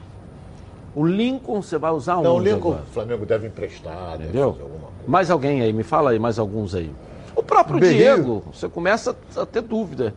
O 0.95 1.05
Lincoln 1.05 1.61
você 1.61 1.77
vai 1.77 1.91
usar 1.91 2.13
aonde 2.13 2.27
Não, 2.27 2.35
o 2.37 2.39
Lincoln, 2.39 2.69
agora? 2.69 2.83
o 2.83 2.93
Flamengo 2.93 3.25
deve 3.25 3.47
emprestar, 3.47 4.11
deve 4.11 4.23
Entendeu? 4.23 4.51
fazer 4.53 4.63
alguma 4.63 4.87
coisa. 4.87 5.03
Mais 5.05 5.29
alguém 5.29 5.61
aí, 5.61 5.73
me 5.73 5.83
fala 5.83 6.11
aí, 6.11 6.17
mais 6.17 6.39
alguns 6.39 6.73
aí. 6.73 6.91
O 7.35 7.43
próprio 7.43 7.79
Berrio. 7.79 7.97
Diego, 7.97 8.43
você 8.51 8.67
começa 8.69 9.15
a 9.35 9.45
ter 9.45 9.61
dúvida. 9.61 10.13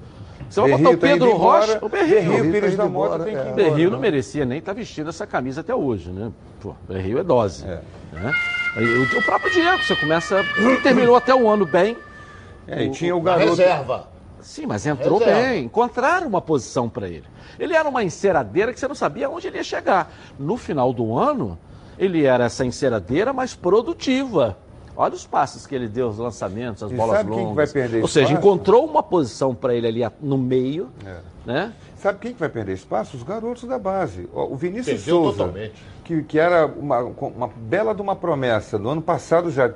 Você 0.48 0.60
vai 0.60 0.70
botar 0.70 0.90
o 0.90 0.92
tá 0.92 1.06
Pedro 1.06 1.30
embora, 1.30 1.60
Rocha, 1.66 1.78
o 1.82 1.88
Berrio. 1.88 2.14
Berrio, 2.14 2.32
Berrio 2.32 2.52
Pires 2.52 2.76
tá 2.76 2.82
da 2.82 2.88
Mota 2.88 3.18
tem 3.24 3.26
que 3.26 3.30
ir 3.32 3.36
é. 3.36 3.40
O 3.40 3.46
embora. 3.48 3.54
Berrio 3.54 3.90
né? 3.90 3.96
não 3.96 4.00
merecia 4.00 4.44
nem 4.44 4.58
estar 4.58 4.72
vestindo 4.72 5.08
essa 5.08 5.26
camisa 5.26 5.60
até 5.60 5.74
hoje, 5.74 6.10
né? 6.10 6.30
Pô, 6.60 6.74
Berrio 6.88 7.18
é 7.18 7.22
dose. 7.24 7.64
É. 7.64 7.80
né? 8.12 8.32
O, 8.76 9.18
o 9.18 9.22
próprio 9.22 9.52
Diego, 9.52 9.82
você 9.82 9.96
começa. 9.96 10.42
Terminou 10.82 11.16
até 11.16 11.34
o 11.34 11.48
ano 11.48 11.66
bem. 11.66 11.96
É, 12.66 12.84
e 12.84 12.90
tinha 12.90 13.14
o 13.16 13.20
garoto. 13.20 13.50
reserva. 13.50 14.08
Sim, 14.40 14.66
mas 14.66 14.84
entrou 14.86 15.18
Reserva. 15.18 15.40
bem. 15.40 15.64
Encontraram 15.64 16.26
uma 16.26 16.40
posição 16.40 16.88
para 16.88 17.08
ele. 17.08 17.24
Ele 17.60 17.74
era 17.74 17.88
uma 17.88 18.02
enceradeira 18.02 18.72
que 18.72 18.80
você 18.80 18.88
não 18.88 18.94
sabia 18.94 19.30
onde 19.30 19.46
ele 19.46 19.58
ia 19.58 19.64
chegar. 19.64 20.12
No 20.38 20.56
final 20.56 20.92
do 20.92 21.16
ano, 21.16 21.56
ele 21.98 22.24
era 22.24 22.44
essa 22.46 22.64
enceradeira, 22.64 23.32
mas 23.32 23.54
produtiva. 23.54 24.56
Olha 24.96 25.14
os 25.14 25.24
passes 25.26 25.66
que 25.66 25.74
ele 25.74 25.86
deu, 25.88 26.08
os 26.08 26.18
lançamentos, 26.18 26.82
as 26.82 26.90
E 26.90 26.94
bolas 26.94 27.16
sabe 27.18 27.30
quem 27.30 27.38
que 27.38 27.44
longas. 27.44 27.72
vai 27.72 27.82
perder 27.82 28.02
Ou 28.02 28.08
seja, 28.08 28.26
espaço? 28.26 28.46
encontrou 28.46 28.84
uma 28.84 29.02
posição 29.02 29.54
para 29.54 29.74
ele 29.74 29.86
ali 29.86 30.02
no 30.20 30.36
meio, 30.36 30.90
É. 31.06 31.16
né? 31.46 31.72
Sabe 31.96 32.18
quem 32.18 32.32
que 32.34 32.40
vai 32.40 32.48
perder 32.48 32.72
espaço? 32.74 33.16
Os 33.16 33.22
garotos 33.22 33.62
da 33.62 33.78
base. 33.78 34.28
O 34.34 34.56
Vinícius 34.56 34.96
Perdeu 35.04 35.22
Souza, 35.22 35.38
totalmente. 35.44 35.74
Que, 36.04 36.22
que 36.22 36.38
era 36.38 36.66
uma, 36.66 37.00
uma 37.00 37.48
bela 37.48 37.94
de 37.94 38.02
uma 38.02 38.16
promessa. 38.16 38.78
Do 38.78 38.88
ano 38.88 39.02
passado 39.02 39.50
já, 39.50 39.70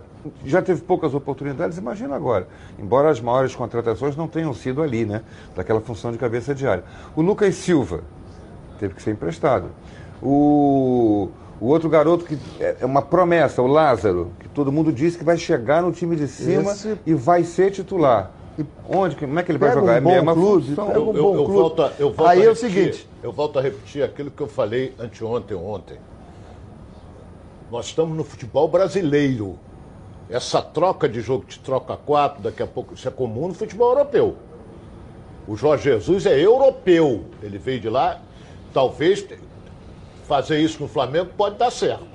já 0.44 0.60
teve 0.60 0.82
poucas 0.82 1.14
oportunidades, 1.14 1.78
imagina 1.78 2.16
agora. 2.16 2.48
Embora 2.78 3.10
as 3.10 3.20
maiores 3.20 3.54
contratações 3.54 4.16
não 4.16 4.26
tenham 4.28 4.52
sido 4.52 4.82
ali, 4.82 5.04
né? 5.04 5.22
Daquela 5.54 5.80
função 5.80 6.10
de 6.12 6.18
cabeça 6.18 6.54
de 6.54 6.66
área. 6.66 6.84
O 7.14 7.22
Lucas 7.22 7.54
Silva 7.54 8.00
teve 8.78 8.94
que 8.94 9.02
ser 9.02 9.12
emprestado. 9.12 9.70
O, 10.22 11.28
o 11.60 11.66
outro 11.66 11.88
garoto 11.88 12.24
que 12.24 12.36
é 12.60 12.76
é 12.80 12.86
uma 12.86 13.02
promessa, 13.02 13.62
o 13.62 13.66
Lázaro, 13.66 14.32
que 14.40 14.48
todo 14.48 14.72
mundo 14.72 14.92
disse 14.92 15.16
que 15.18 15.24
vai 15.24 15.36
chegar 15.38 15.82
no 15.82 15.92
time 15.92 16.16
de 16.16 16.26
cima 16.26 16.72
Esse- 16.72 16.98
e 17.06 17.14
vai 17.14 17.44
ser 17.44 17.70
titular. 17.70 18.30
E 18.58 18.64
onde? 18.88 19.14
Como 19.16 19.38
é 19.38 19.42
que 19.42 19.50
ele 19.52 19.58
vai 19.58 19.72
jogar? 19.72 19.92
um 19.92 19.96
É 19.96 20.00
bom 20.00 20.10
mesma 20.10 20.32
clube, 20.34 20.68
função. 20.68 20.88
um 20.88 20.90
Eu, 20.90 21.16
eu, 21.16 21.34
eu 21.34 21.46
volto, 21.46 21.82
a- 21.82 21.92
eu 21.98 22.10
volto 22.10 22.30
Aí 22.30 22.40
a 22.40 22.44
é 22.44 22.48
o 22.48 22.54
repetir, 22.54 22.70
seguinte. 22.70 23.08
Eu 23.22 23.30
volto 23.32 23.58
a 23.58 23.62
repetir 23.62 24.02
aquilo 24.02 24.30
que 24.30 24.42
eu 24.42 24.48
falei 24.48 24.94
anteontem, 24.98 25.56
ontem. 25.56 25.98
Nós 27.70 27.86
estamos 27.86 28.16
no 28.16 28.22
futebol 28.22 28.68
brasileiro. 28.68 29.58
Essa 30.30 30.62
troca 30.62 31.08
de 31.08 31.20
jogo 31.20 31.46
de 31.46 31.58
troca 31.58 31.96
quatro, 31.96 32.40
daqui 32.40 32.62
a 32.62 32.66
pouco, 32.66 32.94
isso 32.94 33.08
é 33.08 33.10
comum 33.10 33.48
no 33.48 33.54
futebol 33.54 33.90
europeu. 33.90 34.36
O 35.48 35.56
Jorge 35.56 35.84
Jesus 35.84 36.26
é 36.26 36.38
europeu. 36.38 37.24
Ele 37.42 37.58
veio 37.58 37.80
de 37.80 37.88
lá. 37.88 38.20
Talvez 38.72 39.26
fazer 40.28 40.60
isso 40.60 40.80
no 40.80 40.88
Flamengo 40.88 41.30
pode 41.36 41.56
dar 41.56 41.70
certo. 41.72 42.06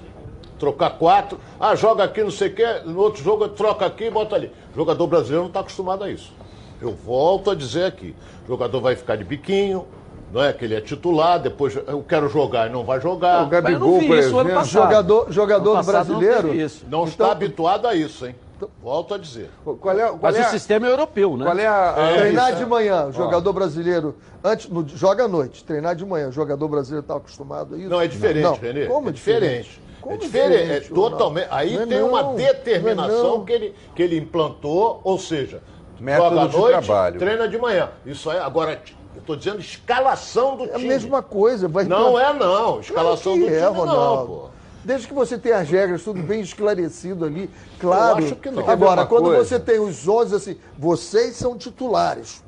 Trocar 0.57 0.91
quatro. 0.91 1.37
Ah, 1.59 1.75
joga 1.75 2.05
aqui, 2.05 2.23
não 2.23 2.31
sei 2.31 2.47
o 2.49 2.55
quê. 2.55 2.81
No 2.85 2.99
outro 2.99 3.21
jogo, 3.21 3.49
troca 3.49 3.85
aqui 3.85 4.05
e 4.05 4.11
bota 4.11 4.35
ali. 4.35 4.51
O 4.73 4.75
jogador 4.75 5.07
brasileiro 5.07 5.41
não 5.41 5.47
está 5.49 5.59
acostumado 5.59 6.03
a 6.03 6.09
isso. 6.09 6.33
Eu 6.81 6.93
volto 6.93 7.51
a 7.51 7.55
dizer 7.55 7.85
aqui. 7.85 8.15
O 8.45 8.47
jogador 8.47 8.79
vai 8.79 8.95
ficar 8.95 9.17
de 9.17 9.23
biquinho, 9.23 9.85
não 10.31 10.43
é? 10.43 10.53
Que 10.53 10.65
ele 10.65 10.75
é 10.75 10.81
titular, 10.81 11.39
depois 11.39 11.75
eu 11.75 12.03
quero 12.07 12.29
jogar 12.29 12.67
e 12.67 12.71
não 12.71 12.83
vai 12.83 12.99
jogar. 13.01 13.43
O 13.43 13.47
Gabigol, 13.47 13.99
não 14.01 14.07
por 14.07 14.17
exemplo. 14.17 14.65
Jogador, 14.65 15.31
jogador 15.31 15.69
Ano 15.71 15.79
não 15.79 15.85
brasileiro. 15.85 16.53
isso. 16.53 16.83
Não 16.89 16.99
Então- 16.99 17.05
está 17.07 17.31
habituado 17.31 17.87
a 17.87 17.95
isso, 17.95 18.25
hein? 18.25 18.35
Volto 18.83 19.15
a 19.15 19.17
dizer. 19.17 19.49
Qual 19.63 19.97
é, 19.97 20.03
qual 20.05 20.19
Mas 20.21 20.35
é 20.35 20.41
o 20.41 20.43
a- 20.43 20.49
sistema 20.49 20.85
é 20.87 20.91
europeu, 20.91 21.35
né? 21.35 21.45
Qual 21.45 21.57
é 21.57 21.65
a. 21.65 21.89
a- 21.89 22.13
Treinar 22.17 22.49
isso? 22.51 22.59
de 22.59 22.65
manhã, 22.67 23.05
o 23.07 23.11
jogador 23.11 23.53
brasileiro, 23.53 24.15
antes, 24.43 24.69
no- 24.69 24.87
joga 24.87 25.23
à 25.25 25.27
noite, 25.27 25.63
treinar 25.63 25.95
de 25.95 26.05
manhã, 26.05 26.27
o 26.29 26.31
jogador 26.31 26.67
brasileiro 26.67 27.01
está 27.03 27.15
acostumado 27.15 27.73
a 27.73 27.77
isso? 27.79 27.89
Não, 27.89 27.99
é 27.99 28.07
diferente, 28.07 28.43
Não. 28.43 28.53
Renê. 28.53 28.85
Como 28.85 29.09
é 29.09 29.11
diferente. 29.11 29.81
Como 29.99 30.13
é 30.13 30.17
diferente, 30.17 30.53
é 30.53 30.61
diferente, 30.63 30.89
Ronaldo? 30.93 31.11
totalmente. 31.17 31.47
Aí 31.49 31.73
Não 31.75 31.81
é 31.81 31.85
tem 31.87 31.99
não, 31.99 32.09
uma 32.09 32.21
não 32.23 32.33
é 32.33 32.35
determinação 32.37 33.37
não. 33.37 33.45
que, 33.45 33.51
ele, 33.53 33.75
que 33.95 34.03
ele 34.03 34.17
implantou, 34.17 35.01
ou 35.03 35.17
seja, 35.17 35.61
Método 35.99 36.29
joga 36.29 36.41
à 36.43 36.47
de 36.47 36.57
noite, 36.57 36.85
trabalho. 36.85 37.19
treina 37.19 37.47
de 37.47 37.57
manhã. 37.57 37.89
Isso 38.05 38.29
aí, 38.29 38.37
agora, 38.39 38.79
eu 39.15 39.19
estou 39.19 39.35
dizendo 39.35 39.59
escalação 39.59 40.57
do 40.57 40.65
É 40.65 40.71
a 40.71 40.75
time. 40.75 40.87
mesma 40.87 41.21
coisa. 41.21 41.67
Vai 41.67 41.83
Não 41.85 42.19
é 42.19 42.33
não, 42.33 42.79
escalação 42.79 43.33
Claro 43.33 43.39
do 43.39 43.45
que 43.45 43.45
time 43.45 43.55
é, 43.57 43.61
não, 43.61 43.73
Ronaldo. 43.73 44.27
pô. 44.27 44.49
Desde 44.83 45.07
que 45.07 45.13
você 45.13 45.37
tenha 45.37 45.57
as 45.59 45.69
regras, 45.69 46.03
tudo 46.03 46.23
bem 46.23 46.41
esclarecido 46.41 47.23
ali, 47.23 47.49
claro. 47.79 48.23
acho 48.23 48.35
que 48.35 48.49
não. 48.49 48.67
Agora, 48.67 49.05
quando 49.05 49.25
coisa. 49.25 49.43
você 49.45 49.59
tem 49.59 49.79
os 49.79 50.07
11 50.07 50.35
assim, 50.35 50.57
vocês 50.77 51.35
são 51.35 51.55
titulares. 51.55 52.43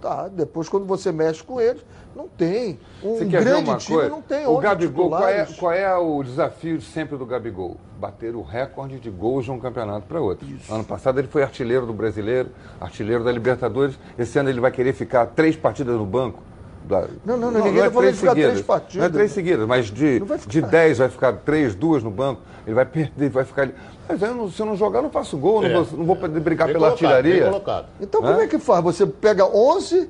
Tá, 0.00 0.28
depois 0.28 0.68
quando 0.68 0.86
você 0.86 1.10
mexe 1.10 1.42
com 1.42 1.60
eles, 1.60 1.82
não 2.16 2.26
tem. 2.28 2.78
Um 3.04 3.14
Você 3.18 3.26
quer 3.26 3.38
ver 3.42 3.50
grande 3.50 3.68
uma 3.70 3.76
time 3.76 3.96
coisa? 3.98 4.10
não 4.10 4.22
tem 4.22 4.46
o 4.46 4.56
Gabigol, 4.58 5.08
qual 5.10 5.28
é, 5.28 5.44
qual 5.58 5.72
é 5.72 5.96
o 5.96 6.22
desafio 6.22 6.80
sempre 6.80 7.16
do 7.18 7.26
Gabigol? 7.26 7.76
Bater 8.00 8.34
o 8.34 8.42
recorde 8.42 8.98
de 8.98 9.10
gols 9.10 9.44
de 9.44 9.50
um 9.50 9.58
campeonato 9.60 10.06
para 10.06 10.20
outro. 10.20 10.46
Ano 10.70 10.82
passado 10.84 11.18
ele 11.20 11.28
foi 11.28 11.42
artilheiro 11.42 11.86
do 11.86 11.92
Brasileiro, 11.92 12.48
artilheiro 12.80 13.22
da 13.22 13.30
Libertadores. 13.30 13.98
Esse 14.18 14.38
ano 14.38 14.48
ele 14.48 14.60
vai 14.60 14.70
querer 14.70 14.92
ficar 14.94 15.26
três 15.26 15.54
partidas 15.54 15.94
no 15.96 16.06
banco. 16.06 16.42
Da- 16.88 17.06
Não, 17.24 17.36
não, 17.36 17.50
não, 17.50 17.64
ninguém 17.64 17.82
tá 17.82 17.90
falando 17.90 18.12
de 18.12 18.18
ficar 18.18 18.32
três 18.34 18.60
partidas. 18.62 18.96
Não 18.96 19.04
é 19.04 19.08
três 19.08 19.32
seguidas, 19.32 19.66
mas 19.66 19.86
de, 19.86 20.20
Não 20.20 20.26
vai 20.26 20.38
ficar. 20.38 20.50
de 20.52 20.62
dez 20.62 20.98
vai 20.98 21.08
ficar 21.08 21.32
três, 21.32 21.74
duas 21.74 22.02
no 22.02 22.10
banco. 22.12 22.40
Ele 22.64 22.74
vai 22.74 22.86
perder, 22.86 23.28
vai 23.28 23.44
ficar 23.44 23.62
ali. 23.62 23.74
Mas 24.08 24.22
eu 24.22 24.34
não- 24.34 24.48
se 24.50 24.60
eu 24.62 24.66
não 24.66 24.76
jogar, 24.76 25.00
eu 25.00 25.02
não 25.04 25.10
faço 25.10 25.36
gol, 25.36 25.64
É. 25.64 25.68
não, 25.68 25.84
vou, 25.84 25.98
não 25.98 26.04
vou 26.06 26.16
poder 26.16 26.38
brigar 26.40 26.68
pela 26.68 26.90
colocado, 26.90 27.12
artilharia. 27.12 27.50
Então 28.00 28.22
como 28.22 28.40
é 28.40 28.46
que 28.46 28.58
faz? 28.58 28.84
Você 28.84 29.04
pega 29.04 29.44
11 29.46 30.08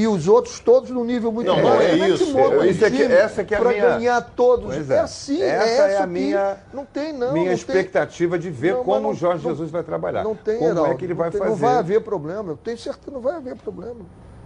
e 0.00 0.06
os 0.06 0.28
outros 0.28 0.60
todos 0.60 0.90
num 0.90 1.04
nível 1.04 1.32
muito 1.32 1.46
Não, 1.48 1.56
baixo. 1.56 1.68
não 1.68 1.80
é 1.82 1.90
Como 1.98 2.04
isso. 2.14 2.32
monta 2.32 2.56
um 2.58 2.64
Isso 2.64 2.84
é 2.84 2.90
que- 2.90 3.02
essa 3.02 3.42
que 3.44 3.54
é 3.54 3.58
a 3.58 3.60
minha- 3.64 3.88
ganhar 3.98 4.20
todos? 4.36 4.90
É. 4.90 4.94
é. 4.94 4.98
assim, 5.00 5.42
Essa 5.42 5.82
é, 5.88 5.92
é 5.94 5.98
a 5.98 6.06
minha- 6.06 6.56
Não 6.72 6.84
tem, 6.84 7.12
não. 7.12 7.32
Minha 7.32 7.46
não 7.46 7.52
expectativa 7.52 8.38
de 8.38 8.48
ver 8.50 8.74
Não, 8.74 8.84
como 8.84 9.00
não- 9.00 9.10
o 9.10 9.14
Jorge 9.14 9.42
Jesus 9.42 9.70
vai 9.70 9.82
trabalhar. 9.82 10.22
Não 10.22 10.34
tem, 10.36 10.58
como 10.58 10.70
Heraldo, 10.70 10.92
é 10.92 10.94
que 10.94 11.04
ele 11.04 11.14
vai 11.14 11.30
tem- 11.30 11.38
fazer. 11.40 11.50
Não 11.50 11.56
vai 11.56 11.76
haver 11.76 12.00
problema. 12.02 12.52
Eu 12.52 12.56
tenho 12.56 12.78
certeza 12.78 13.04
que 13.04 13.10
não 13.10 13.20
vai 13.20 13.34
haver 13.34 13.56
problema. 13.56 13.96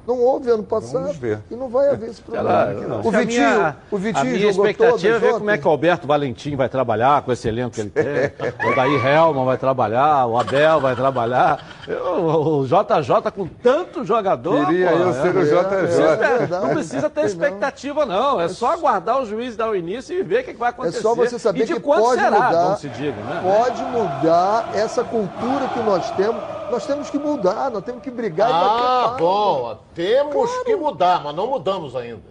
Não 0.06 0.18
houve 0.20 0.50
ano 0.50 0.64
passado 0.64 1.02
Vamos 1.04 1.16
ver. 1.16 1.38
e 1.50 1.54
não 1.54 1.68
vai 1.68 1.88
haver 1.90 2.10
esse 2.10 2.20
problema. 2.22 2.50
Ela-. 2.50 3.00
O 3.04 3.10
Vitinho, 3.10 3.26
minha- 3.48 3.76
o 3.90 3.96
Vitinho 3.96 4.20
a 4.20 4.24
minha 4.24 4.52
jogou 4.52 4.66
expectativa 4.68 5.16
é 5.16 5.18
ver 5.20 5.32
como 5.34 5.50
é 5.50 5.58
que 5.58 5.66
o 5.68 5.70
Alberto 5.70 6.06
Valentim 6.08 6.56
vai 6.56 6.68
trabalhar 6.68 7.22
com 7.22 7.30
esse 7.30 7.46
elenco 7.46 7.70
que 7.70 7.80
ele 7.82 7.90
tem. 7.90 8.04
o 8.04 8.74
Daí 8.74 8.94
Helman 8.96 9.44
vai 9.44 9.56
trabalhar, 9.56 10.26
o 10.26 10.36
Abel 10.38 10.80
vai 10.80 10.96
trabalhar. 10.96 11.64
O 11.88 12.64
JJ 12.66 13.30
com 13.34 13.46
tanto 13.46 14.04
jogador. 14.04 14.66
Queria 14.66 14.90
pô, 14.90 14.96
eu 14.96 15.08
é- 15.10 15.12
ser 15.12 15.36
o 15.36 15.40
é, 15.40 15.44
JJ. 15.44 16.24
é 16.24 16.42
É, 16.42 16.46
não 16.60 16.68
precisa 16.70 17.08
ter 17.08 17.24
expectativa, 17.24 18.04
não. 18.04 18.40
É 18.40 18.48
só 18.48 18.72
aguardar 18.72 19.20
o 19.22 19.26
juiz 19.26 19.56
dar 19.56 19.68
o 19.70 19.76
início 19.76 20.18
e 20.18 20.22
ver 20.22 20.40
o 20.40 20.44
que 20.44 20.52
que 20.54 20.58
vai 20.58 20.68
É 20.68 20.72
acontecer. 20.72 21.00
só 21.00 21.14
você 21.14 21.38
saber 21.38 21.60
e 21.62 21.64
de 21.66 21.74
que 21.74 21.80
quanto 21.80 22.02
pode 22.02 22.20
será, 22.20 22.30
mudar. 22.40 22.52
não 22.70 22.76
se 22.76 22.88
diga, 22.88 23.12
né? 23.22 23.40
Pode 23.42 23.82
mudar 23.84 24.70
essa 24.74 25.04
cultura 25.04 25.68
que 25.72 25.78
nós 25.80 26.10
temos. 26.12 26.42
Nós 26.72 26.86
temos 26.86 27.10
que 27.10 27.18
mudar, 27.18 27.70
nós 27.70 27.84
temos 27.84 28.02
que 28.02 28.10
brigar 28.10 28.48
e 28.48 28.52
Ah, 28.54 29.16
bom. 29.18 29.78
Temos 29.94 30.50
que 30.64 30.74
mudar, 30.74 31.22
mas 31.22 31.34
não 31.36 31.46
mudamos 31.46 31.94
ainda. 31.94 32.22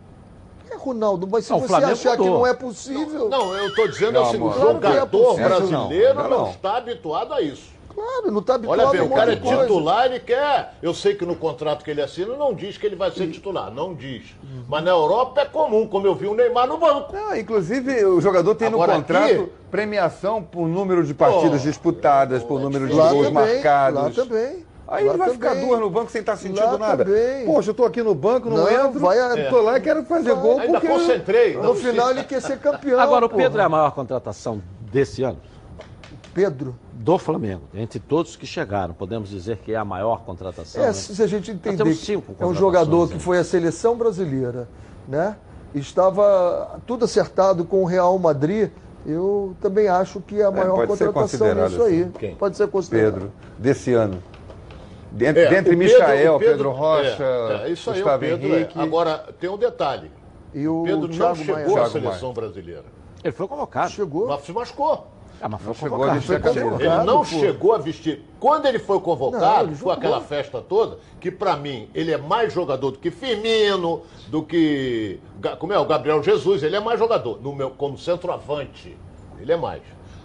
É, 0.72 0.76
Ronaldo, 0.76 1.28
mas 1.28 1.46
se 1.46 1.52
Não, 1.52 1.60
você 1.60 1.76
achar 1.76 2.12
que 2.18 2.24
mudou. 2.24 2.40
não 2.40 2.48
é 2.48 2.54
possível. 2.56 3.30
Não, 3.30 3.54
eu 3.56 3.68
estou 3.68 3.88
dizendo 3.88 4.14
Não, 4.14 4.24
assim, 4.24 4.38
o. 4.42 4.50
Claro 4.52 4.80
que 4.80 4.88
é 4.88 4.90
jogador 4.94 5.08
possível. 5.26 5.48
brasileiro 5.48 6.16
Não, 6.16 6.24
não, 6.30 6.38
não. 6.40 6.50
está 6.50 6.78
habituado 6.78 7.34
a 7.36 7.42
isso. 7.42 7.71
Claro, 7.94 8.32
não 8.32 8.40
está 8.40 8.56
habituado 8.56 8.80
Olha 8.80 8.90
bem, 8.92 9.02
o 9.02 9.10
cara 9.10 9.34
é 9.34 9.36
coisa. 9.36 9.62
titular, 9.64 10.06
ele 10.06 10.20
quer. 10.20 10.74
Eu 10.82 10.94
sei 10.94 11.16
que 11.16 11.26
no 11.26 11.36
contrato 11.36 11.84
que 11.84 11.92
ele 11.92 12.02
assina 12.02 12.36
não 12.36 12.54
diz 12.54 12.78
que 12.78 12.86
ele 12.86 12.96
vai 12.96 13.12
ser 13.12 13.28
titular, 13.30 13.72
não 13.72 13.94
diz. 13.94 14.24
Mas 14.68 14.84
na 14.84 14.92
Europa 14.92 15.42
é 15.42 15.46
comum, 15.46 15.88
como 15.88 16.08
eu 16.08 16.16
vi 16.16 16.28
o 16.28 16.34
Neymar 16.34 16.68
no 16.68 16.78
banco. 16.78 17.14
Não, 17.14 17.36
inclusive, 17.36 18.06
o 18.06 18.22
jogador 18.22 18.56
tem 18.56 18.68
Agora, 18.68 18.94
no 18.94 19.00
contrato 19.00 19.24
aqui- 19.26 19.50
premiação 19.70 20.42
por 20.44 20.68
número 20.68 21.04
de 21.04 21.14
partidas 21.14 21.62
Pô, 21.62 21.68
disputadas, 21.68 22.44
por 22.44 22.60
número 22.60 22.88
de 22.88 22.94
Lá 22.94 23.10
gols 23.12 23.28
também, 23.28 23.54
marcados. 23.56 24.02
lá 24.18 24.24
também. 24.24 24.66
Aí 24.88 25.06
lá 25.06 25.12
ele 25.14 25.18
vai 25.20 25.30
ficar 25.30 25.50
também. 25.52 25.68
duas 25.68 25.80
no 25.80 25.90
banco 25.90 26.12
sem 26.12 26.20
estar 26.20 26.36
sentindo 26.36 26.66
Lá 26.66 26.78
nada. 26.78 27.06
também. 27.06 27.46
Poxa, 27.46 27.70
eu 27.70 27.74
tô 27.74 27.86
aqui 27.86 28.04
no 28.04 28.14
banco, 28.14 28.50
não, 28.50 28.58
Não, 28.58 28.70
entro. 28.88 29.00
vai- 29.00 29.18
eu 29.18 29.50
tô 29.50 29.62
lá 29.62 29.78
e 29.78 29.82
quero 29.82 30.04
fazer 30.04 30.34
gol 30.36 30.60
Ainda 30.60 30.74
porque... 30.82 30.88
concentrei. 30.88 31.54
No 31.56 31.64
não 31.64 31.76
final 31.76 32.08
sei. 32.08 32.18
ele 32.18 32.24
quer 32.26 32.42
ser 32.42 32.60
campeão. 32.60 33.00
Agora, 33.00 33.26
o 33.26 33.30
porra. 33.30 33.42
Pedro 33.44 33.62
é 33.62 33.64
a 33.64 33.70
maior 33.70 33.92
contratação 33.92 34.62
desse 34.92 35.24
ano? 35.24 35.38
Pedro. 36.34 36.76
Do 37.02 37.18
Flamengo. 37.18 37.64
Entre 37.74 38.00
todos 38.00 38.36
que 38.36 38.46
chegaram, 38.46 38.94
podemos 38.94 39.30
dizer 39.30 39.58
que 39.58 39.74
é 39.74 39.76
a 39.76 39.84
maior 39.84 40.22
contratação. 40.24 40.84
É, 40.84 40.88
né? 40.88 40.94
se 40.94 41.22
a 41.22 41.26
gente 41.26 41.50
entender 41.50 41.96
cinco 41.96 42.36
é 42.40 42.46
um 42.46 42.54
jogador 42.54 43.08
né? 43.08 43.16
que 43.16 43.20
foi 43.20 43.40
a 43.40 43.44
seleção 43.44 43.98
brasileira, 43.98 44.70
né? 45.08 45.36
Estava 45.74 46.80
tudo 46.86 47.06
acertado 47.06 47.66
com 47.66 47.82
o 47.82 47.86
Real 47.86 48.18
Madrid. 48.20 48.70
Eu 49.04 49.56
também 49.60 49.88
acho 49.88 50.22
que 50.22 50.40
é 50.40 50.46
a 50.46 50.52
maior 50.52 50.86
pode 50.86 50.96
ser 50.96 51.06
contratação 51.12 51.56
nisso 51.56 51.82
aí. 51.82 52.02
assim. 52.04 52.12
Quem? 52.12 52.36
Pode 52.36 52.56
ser 52.56 52.68
considerado. 52.68 53.14
Pedro, 53.14 53.32
desse 53.58 53.94
ano. 53.94 54.22
Dentre, 55.12 55.44
É, 55.44 55.50
dentre 55.50 55.76
Pedro- 55.76 56.00
Michael, 56.00 56.36
o 56.36 56.40
Pedro, 56.40 56.72
Rocha, 56.72 57.24
é, 57.24 57.68
é, 57.68 57.72
isso 57.72 57.90
aí, 57.90 58.00
o 58.00 58.04
Gustavo 58.04 58.20
Pedro 58.20 58.48
Henrique. 58.48 58.80
é. 58.80 58.82
Agora, 58.82 59.34
tem 59.40 59.50
um 59.50 59.58
detalhe. 59.58 60.12
E 60.54 60.68
o 60.68 60.84
Pedro 60.84 61.08
não 61.08 61.10
Thiago 61.10 61.36
chegou 61.38 61.74
Maia. 61.74 61.88
à 61.88 61.90
seleção 61.90 62.32
brasileira. 62.32 62.86
Ele 63.24 63.34
foi 63.34 63.48
convocado. 63.48 63.90
Chegou. 63.92 64.28
Mas 64.28 64.44
se 64.44 64.52
machucou. 64.52 65.08
Ah, 65.42 65.50
mas 65.50 65.62
foi 65.62 65.74
chegou 65.74 66.04
a 66.04 66.14
vestir 66.14 66.36
a 66.36 66.40
camisa. 66.40 66.76
Ele 66.76 67.04
não 67.04 67.26
chegou 67.26 67.74
a 67.74 67.78
vestir. 67.80 68.22
Quando 68.40 68.68
ele 68.68 68.78
foi 68.78 69.00
convocado, 69.00 69.64
Não, 69.64 69.64
ele 69.64 69.76
foi 69.76 69.94
aquela 69.94 70.22
festa 70.22 70.62
toda, 70.62 71.00
que 71.20 71.32
pra 71.32 71.56
mim 71.56 71.90
ele 71.96 72.12
é 72.12 72.18
mais 72.18 72.54
jogador 72.54 72.92
do 72.92 73.00
que 73.00 73.10
Firmino, 73.10 74.04
do 74.28 74.44
que. 74.44 75.20
Como 75.58 75.74
é? 75.74 75.80
O 75.80 75.86
Gabriel 75.86 76.22
Jesus, 76.22 76.62
ele 76.62 76.76
é 76.76 76.80
mais 76.80 77.00
jogador. 77.00 77.42
No 77.42 77.56
meu, 77.56 77.72
como 77.72 77.98
centroavante, 77.98 78.96
ele 79.40 79.52
é 79.52 79.58
mais. 79.58 79.82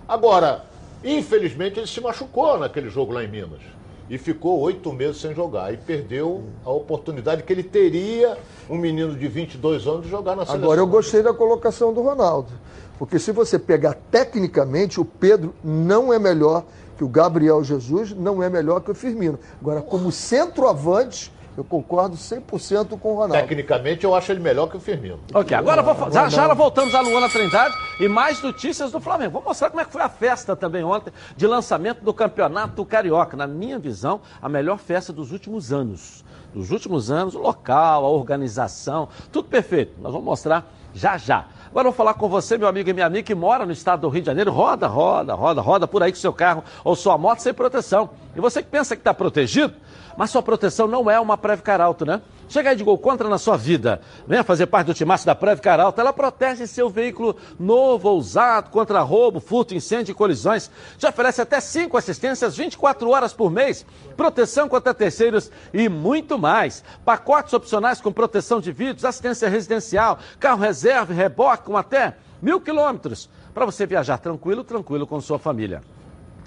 Agora, 0.07 0.67
infelizmente, 1.03 1.81
ele 1.81 1.87
se 1.87 2.01
machucou 2.01 2.59
naquele 2.59 2.91
jogo 2.91 3.13
lá 3.13 3.25
em 3.25 3.29
Minas. 3.29 3.63
E 4.09 4.19
ficou 4.19 4.61
oito 4.61 4.93
meses 4.93 5.17
sem 5.21 5.35
jogar. 5.35 5.73
E 5.73 5.77
perdeu 5.79 6.45
a 6.65 6.71
oportunidade 6.71 7.43
que 7.43 7.53
ele 7.53 7.65
teria, 7.65 8.39
um 8.71 8.77
menino 8.77 9.17
de 9.17 9.27
22 9.27 9.85
anos, 9.87 10.03
de 10.03 10.11
jogar 10.11 10.37
na 10.37 10.45
seleção. 10.45 10.63
Agora 10.63 10.81
eu 10.81 10.87
gostei 10.87 11.23
da 11.23 11.35
colocação 11.35 11.93
do 11.93 12.03
Ronaldo. 12.03 12.53
Porque 12.99 13.19
se 13.19 13.33
você 13.33 13.59
pegar 13.59 13.95
tecnicamente, 14.11 15.01
o 15.01 15.05
Pedro 15.05 15.55
não 15.63 16.13
é 16.13 16.19
melhor 16.19 16.65
que 16.97 17.05
o 17.05 17.09
Gabriel 17.09 17.63
Jesus, 17.63 18.13
não 18.13 18.43
é 18.43 18.49
melhor 18.49 18.81
que 18.81 18.91
o 18.91 18.95
Firmino. 18.95 19.39
Agora, 19.61 19.83
como 19.83 20.11
centroavante, 20.11 21.31
eu 21.57 21.65
concordo 21.65 22.17
100% 22.17 22.99
com 22.99 23.13
o 23.13 23.15
Ronaldo. 23.15 23.35
Tecnicamente, 23.35 24.05
eu 24.05 24.15
acho 24.15 24.31
ele 24.31 24.41
melhor 24.41 24.69
que 24.69 24.77
o 24.77 24.81
Firmino. 24.81 25.21
Ok, 25.33 25.57
agora 25.57 25.83
vou, 25.83 26.11
já, 26.11 26.29
já 26.29 26.53
voltamos 26.53 26.95
a 26.95 27.01
Luana 27.01 27.29
Trindade 27.31 27.75
e 27.99 28.09
mais 28.09 28.43
notícias 28.43 28.93
do 28.93 29.01
Flamengo. 29.01 29.33
Vou 29.33 29.43
mostrar 29.43 29.71
como 29.71 29.81
é 29.81 29.85
que 29.85 29.93
foi 29.93 30.03
a 30.03 30.09
festa 30.09 30.55
também 30.55 30.85
ontem 30.85 31.13
de 31.35 31.47
lançamento 31.47 32.03
do 32.03 32.13
Campeonato 32.13 32.85
Carioca. 32.85 33.37
Na 33.37 33.47
minha 33.47 33.79
visão, 33.79 34.21
a 34.41 34.49
melhor 34.49 34.79
festa 34.79 35.13
dos 35.13 35.33
últimos 35.33 35.73
anos. 35.73 36.25
Dos 36.53 36.71
últimos 36.71 37.11
anos, 37.11 37.35
o 37.35 37.39
local, 37.39 38.05
a 38.05 38.09
organização, 38.09 39.09
tudo 39.33 39.49
perfeito. 39.49 39.95
Nós 40.01 40.13
vamos 40.13 40.27
mostrar 40.27 40.71
já 40.95 41.17
já. 41.17 41.47
Agora 41.77 41.89
eu 41.89 41.93
vou 41.93 41.97
falar 41.99 42.15
com 42.15 42.27
você, 42.27 42.57
meu 42.57 42.69
amigo 42.69 42.89
e 42.89 42.93
minha 42.95 43.05
amiga, 43.05 43.23
que 43.23 43.35
mora 43.35 43.67
no 43.67 43.73
estado 43.73 44.01
do 44.01 44.09
Rio 44.09 44.23
de 44.23 44.27
Janeiro. 44.29 44.51
Roda, 44.51 44.87
roda, 44.87 45.35
roda, 45.35 45.61
roda 45.61 45.87
por 45.87 46.03
aí 46.03 46.11
com 46.11 46.17
seu 46.17 46.33
carro 46.33 46.65
ou 46.83 46.97
sua 46.97 47.19
moto 47.19 47.41
sem 47.41 47.53
proteção. 47.53 48.09
E 48.35 48.41
você 48.41 48.63
que 48.63 48.71
pensa 48.71 48.97
que 48.97 49.01
está 49.01 49.13
protegido, 49.13 49.75
mas 50.17 50.31
sua 50.31 50.41
proteção 50.41 50.89
não 50.89 51.11
é 51.11 51.21
uma 51.21 51.37
Previcar 51.37 51.83
Alto, 51.83 52.07
né? 52.07 52.23
Chega 52.49 52.71
aí 52.71 52.77
de 52.77 52.85
gol 52.85 52.97
contra 52.97 53.29
na 53.29 53.39
sua 53.39 53.57
vida. 53.57 54.01
Venha 54.27 54.45
fazer 54.45 54.67
parte 54.67 54.87
do 54.87 54.95
timaço 54.95 55.27
da 55.27 55.35
Previcar 55.35 55.81
Alto. 55.81 56.01
Ela 56.01 56.13
protege 56.13 56.67
seu 56.67 56.89
veículo 56.89 57.37
novo 57.59 58.09
ou 58.09 58.19
usado 58.19 58.71
contra 58.71 59.01
roubo, 59.01 59.41
furto, 59.41 59.75
incêndio 59.75 60.13
e 60.13 60.15
colisões. 60.15 60.71
Te 60.97 61.07
oferece 61.07 61.43
até 61.43 61.61
cinco 61.61 61.97
assistências 61.97 62.57
24 62.57 63.11
horas 63.11 63.33
por 63.33 63.51
mês, 63.51 63.85
proteção 64.17 64.69
contra 64.69 64.95
terceiros 64.95 65.51
e 65.75 65.89
muito 65.89 66.39
mais. 66.39 66.85
Pacotes 67.05 67.53
opcionais 67.53 68.01
com 68.01 68.13
proteção 68.13 68.61
de 68.61 68.71
vidros, 68.71 69.05
assistência 69.05 69.49
residencial, 69.49 70.19
carro 70.39 70.61
reserva 70.61 71.13
e 71.13 71.17
reboque 71.17 71.65
com 71.65 71.77
até 71.77 72.17
mil 72.41 72.61
quilômetros. 72.61 73.29
Para 73.53 73.67
você 73.67 73.87
viajar 73.87 74.19
tranquilo, 74.19 74.63
tranquilo 74.63 75.07
com 75.07 75.21
sua 75.21 75.39
família. 75.39 75.83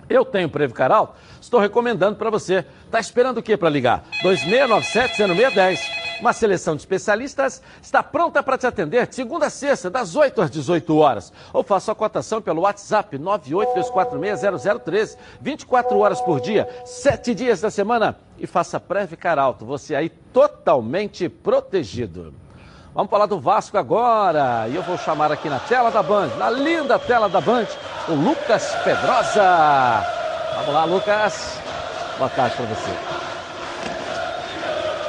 Eu 0.10 0.26
tenho 0.26 0.50
Previcar 0.50 0.92
Alto, 0.92 1.14
estou 1.40 1.60
recomendando 1.60 2.16
para 2.18 2.32
você. 2.32 2.66
Está 2.86 3.00
esperando 3.00 3.38
o 3.38 3.44
quê 3.44 3.56
para 3.56 3.70
ligar? 3.70 4.04
2697-0610. 4.24 5.80
Uma 6.20 6.34
seleção 6.34 6.76
de 6.76 6.82
especialistas 6.82 7.62
está 7.82 8.04
pronta 8.04 8.42
para 8.44 8.58
te 8.58 8.68
atender 8.68 9.08
de 9.08 9.16
segunda 9.16 9.46
a 9.46 9.50
sexta, 9.50 9.90
das 9.90 10.16
8 10.16 10.42
às 10.42 10.52
18 10.52 10.98
horas. 10.98 11.32
Ou 11.54 11.64
faça 11.64 11.92
a 11.92 11.96
cotação 11.96 12.42
pelo 12.42 12.64
WhatsApp 12.64 13.18
982460013, 13.18 15.16
24 15.40 15.98
horas 15.98 16.20
por 16.20 16.42
dia, 16.42 16.68
7 16.84 17.36
dias 17.36 17.62
da 17.62 17.70
semana. 17.70 18.18
E 18.38 18.48
faça 18.48 18.80
Previcar 18.80 19.38
Alto, 19.38 19.66
você 19.66 19.96
aí 19.96 20.10
totalmente 20.10 21.30
protegido. 21.30 22.34
Vamos 23.00 23.12
falar 23.12 23.28
do 23.28 23.40
Vasco 23.40 23.78
agora. 23.78 24.68
E 24.68 24.76
eu 24.76 24.84
vou 24.84 24.98
chamar 24.98 25.32
aqui 25.32 25.48
na 25.48 25.58
tela 25.58 25.90
da 25.90 26.04
Band, 26.04 26.28
na 26.38 26.50
linda 26.50 27.00
tela 27.00 27.30
da 27.30 27.40
Band, 27.40 27.66
o 28.10 28.14
Lucas 28.14 28.76
Pedrosa. 28.84 30.04
Vamos 30.58 30.74
lá, 30.74 30.84
Lucas. 30.84 31.62
Boa 32.18 32.30
tarde 32.30 32.58
para 32.58 32.66
você. 32.66 33.19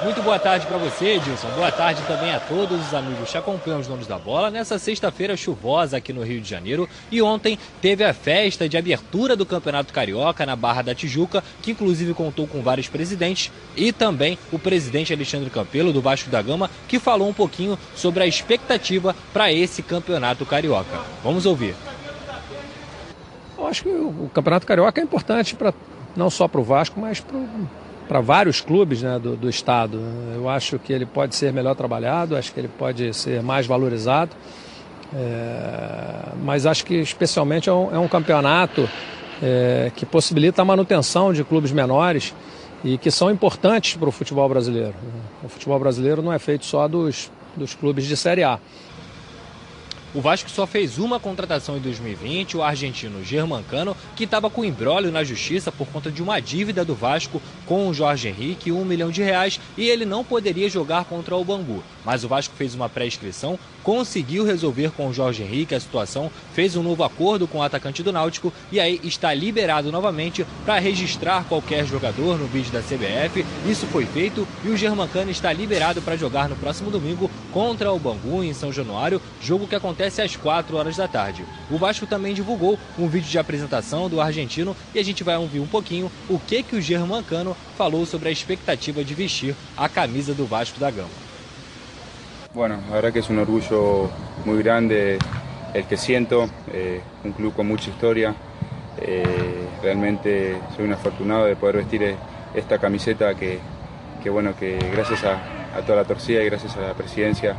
Muito 0.02 0.22
boa 0.22 0.38
tarde 0.38 0.66
para 0.66 0.78
você, 0.78 1.16
Edilson. 1.16 1.48
Boa 1.50 1.70
tarde 1.70 2.00
também 2.06 2.34
a 2.34 2.40
todos 2.40 2.80
os 2.86 2.94
amigos 2.94 3.30
que 3.30 3.36
acompanham 3.36 3.80
os 3.80 3.86
donos 3.86 4.06
da 4.06 4.18
bola 4.18 4.50
nessa 4.50 4.78
sexta-feira 4.78 5.36
chuvosa 5.36 5.98
aqui 5.98 6.10
no 6.10 6.22
Rio 6.22 6.40
de 6.40 6.48
Janeiro. 6.48 6.88
E 7.10 7.20
ontem 7.20 7.58
teve 7.82 8.02
a 8.02 8.14
festa 8.14 8.66
de 8.66 8.78
abertura 8.78 9.36
do 9.36 9.44
Campeonato 9.44 9.92
Carioca 9.92 10.46
na 10.46 10.56
Barra 10.56 10.80
da 10.80 10.94
Tijuca, 10.94 11.44
que 11.60 11.72
inclusive 11.72 12.14
contou 12.14 12.46
com 12.46 12.62
vários 12.62 12.88
presidentes 12.88 13.52
e 13.76 13.92
também 13.92 14.38
o 14.50 14.58
presidente 14.58 15.12
Alexandre 15.12 15.50
Campelo 15.50 15.92
do 15.92 16.00
Vasco 16.00 16.30
da 16.30 16.40
Gama, 16.40 16.70
que 16.88 16.98
falou 16.98 17.28
um 17.28 17.34
pouquinho 17.34 17.78
sobre 17.94 18.22
a 18.22 18.26
expectativa 18.26 19.14
para 19.34 19.52
esse 19.52 19.82
Campeonato 19.82 20.46
Carioca. 20.46 20.98
Vamos 21.22 21.44
ouvir. 21.44 21.74
Eu 23.58 23.66
acho 23.66 23.82
que 23.82 23.90
o 23.90 24.30
Campeonato 24.32 24.66
Carioca 24.66 24.98
é 24.98 25.04
importante 25.04 25.54
para 25.54 25.74
não 26.16 26.30
só 26.30 26.48
para 26.48 26.60
o 26.60 26.64
Vasco, 26.64 26.98
mas 26.98 27.20
para 27.20 27.38
para 28.11 28.20
vários 28.20 28.61
clubes 28.61 29.03
né, 29.03 29.20
do, 29.20 29.37
do 29.37 29.49
estado. 29.49 30.01
Eu 30.35 30.49
acho 30.49 30.81
que 30.81 30.92
ele 30.92 31.07
pode 31.07 31.37
ser 31.37 31.53
melhor 31.53 31.77
trabalhado, 31.77 32.37
acho 32.37 32.53
que 32.53 32.59
ele 32.59 32.66
pode 32.66 33.14
ser 33.14 33.40
mais 33.40 33.68
valorizado. 33.68 34.33
É, 35.14 36.33
mas 36.42 36.66
acho 36.66 36.85
que 36.85 36.94
especialmente 36.96 37.68
é 37.68 37.73
um, 37.73 37.94
é 37.94 37.99
um 38.01 38.09
campeonato 38.09 38.90
é, 39.40 39.92
que 39.94 40.05
possibilita 40.05 40.61
a 40.61 40.64
manutenção 40.64 41.33
de 41.33 41.44
clubes 41.44 41.70
menores 41.70 42.35
e 42.83 42.99
que 42.99 43.12
são 43.12 43.31
importantes 43.31 43.94
para 43.94 44.09
o 44.09 44.12
futebol 44.12 44.49
brasileiro. 44.49 44.94
O 45.44 45.49
futebol 45.49 45.79
brasileiro 45.79 46.20
não 46.20 46.33
é 46.33 46.38
feito 46.40 46.66
só 46.66 46.88
dos, 46.88 47.31
dos 47.57 47.75
clubes 47.75 48.07
de 48.07 48.16
Série 48.16 48.42
A. 48.42 48.59
O 50.12 50.20
Vasco 50.20 50.51
só 50.51 50.66
fez 50.66 50.99
uma 50.99 51.20
contratação 51.20 51.77
em 51.77 51.81
2020, 51.81 52.57
o 52.57 52.64
argentino 52.64 53.23
Germancano, 53.23 53.96
que 54.16 54.25
estava 54.25 54.51
com 54.51 54.64
embrólio 54.64 55.12
na 55.12 55.23
justiça 55.23 55.70
por 55.70 55.87
conta 55.87 56.11
de 56.11 56.20
uma 56.20 56.40
dívida 56.40 56.85
do 56.85 56.96
Vasco 56.96 57.40
com 57.64 57.87
o 57.87 57.94
Jorge 57.94 58.27
Henrique, 58.27 58.73
um 58.73 58.85
milhão 58.85 59.12
de 59.12 59.23
reais, 59.23 59.61
e 59.79 59.88
ele 59.88 60.05
não 60.05 60.25
poderia 60.25 60.68
jogar 60.68 61.05
contra 61.05 61.37
o 61.37 61.44
Bangu. 61.44 61.85
Mas 62.05 62.25
o 62.25 62.29
Vasco 62.29 62.57
fez 62.57 62.75
uma 62.75 62.88
pré-inscrição, 62.88 63.57
conseguiu 63.85 64.44
resolver 64.44 64.90
com 64.90 65.09
o 65.09 65.14
Jorge 65.14 65.44
Henrique 65.44 65.77
a 65.77 65.81
situação, 65.81 66.29
fez 66.55 66.75
um 66.75 66.83
novo 66.83 67.05
acordo 67.05 67.46
com 67.46 67.59
o 67.59 67.62
atacante 67.62 68.03
do 68.03 68.12
Náutico 68.12 68.53
e 68.73 68.81
aí 68.81 69.01
está 69.05 69.33
liberado 69.33 69.92
novamente 69.92 70.44
para 70.64 70.81
registrar 70.81 71.44
qualquer 71.44 71.87
jogador 71.87 72.37
no 72.37 72.46
vídeo 72.46 72.73
da 72.73 72.81
CBF. 72.81 73.46
Isso 73.64 73.87
foi 73.87 74.07
feito 74.07 74.46
e 74.64 74.68
o 74.68 74.77
Germancano 74.77 75.31
está 75.31 75.53
liberado 75.53 76.03
para 76.03 76.16
jogar 76.16 76.49
no 76.49 76.57
próximo 76.57 76.90
domingo 76.90 77.31
contra 77.53 77.92
o 77.92 77.99
Bangu 77.99 78.42
em 78.42 78.53
São 78.53 78.73
Januário, 78.73 79.23
jogo 79.40 79.68
que 79.68 79.75
acontece 79.75 79.99
às 80.02 80.36
4 80.36 80.76
horas 80.76 80.96
da 80.96 81.06
tarde. 81.06 81.44
O 81.70 81.76
Vasco 81.76 82.06
também 82.06 82.34
divulgou 82.34 82.78
um 82.98 83.08
vídeo 83.08 83.28
de 83.28 83.38
apresentação 83.38 84.08
do 84.08 84.20
argentino 84.20 84.76
e 84.94 84.98
a 84.98 85.04
gente 85.04 85.22
vai 85.22 85.36
ouvir 85.36 85.60
um 85.60 85.66
pouquinho 85.66 86.10
o 86.28 86.38
que 86.38 86.62
que 86.62 86.76
o 86.76 86.80
Germancano 86.80 87.56
falou 87.76 88.06
sobre 88.06 88.28
a 88.28 88.32
expectativa 88.32 89.04
de 89.04 89.14
vestir 89.14 89.54
a 89.76 89.88
camisa 89.88 90.34
do 90.34 90.46
Vasco 90.46 90.80
da 90.80 90.90
Gama. 90.90 91.08
Bueno, 92.52 92.80
la 92.88 92.96
verdad 92.96 93.12
que 93.12 93.20
es 93.20 93.30
un 93.30 93.38
orgullo 93.38 94.10
muy 94.44 94.60
grande 94.62 95.18
el 95.72 95.84
que 95.84 95.96
siento, 95.96 96.48
eh, 96.72 97.00
un 97.24 97.32
club 97.32 97.54
con 97.54 97.68
mucha 97.68 97.90
historia. 97.90 98.34
Eh, 99.00 99.68
realmente 99.82 100.56
soy 100.74 100.84
un 100.84 100.92
afortunado 100.92 101.44
de 101.44 101.56
poder 101.56 101.76
vestir 101.76 102.02
eh, 102.02 102.16
esta 102.54 102.78
camiseta 102.78 103.34
que, 103.34 103.60
que 104.22 104.30
bueno, 104.30 104.54
que 104.58 104.78
gracias 104.92 105.24
a, 105.24 105.40
a, 105.76 105.82
toda 105.82 105.98
la 105.98 106.04
torcida 106.04 106.42
y 106.42 106.46
gracias 106.46 106.76
a 106.76 106.80
la 106.80 106.94
presidencia, 106.94 107.54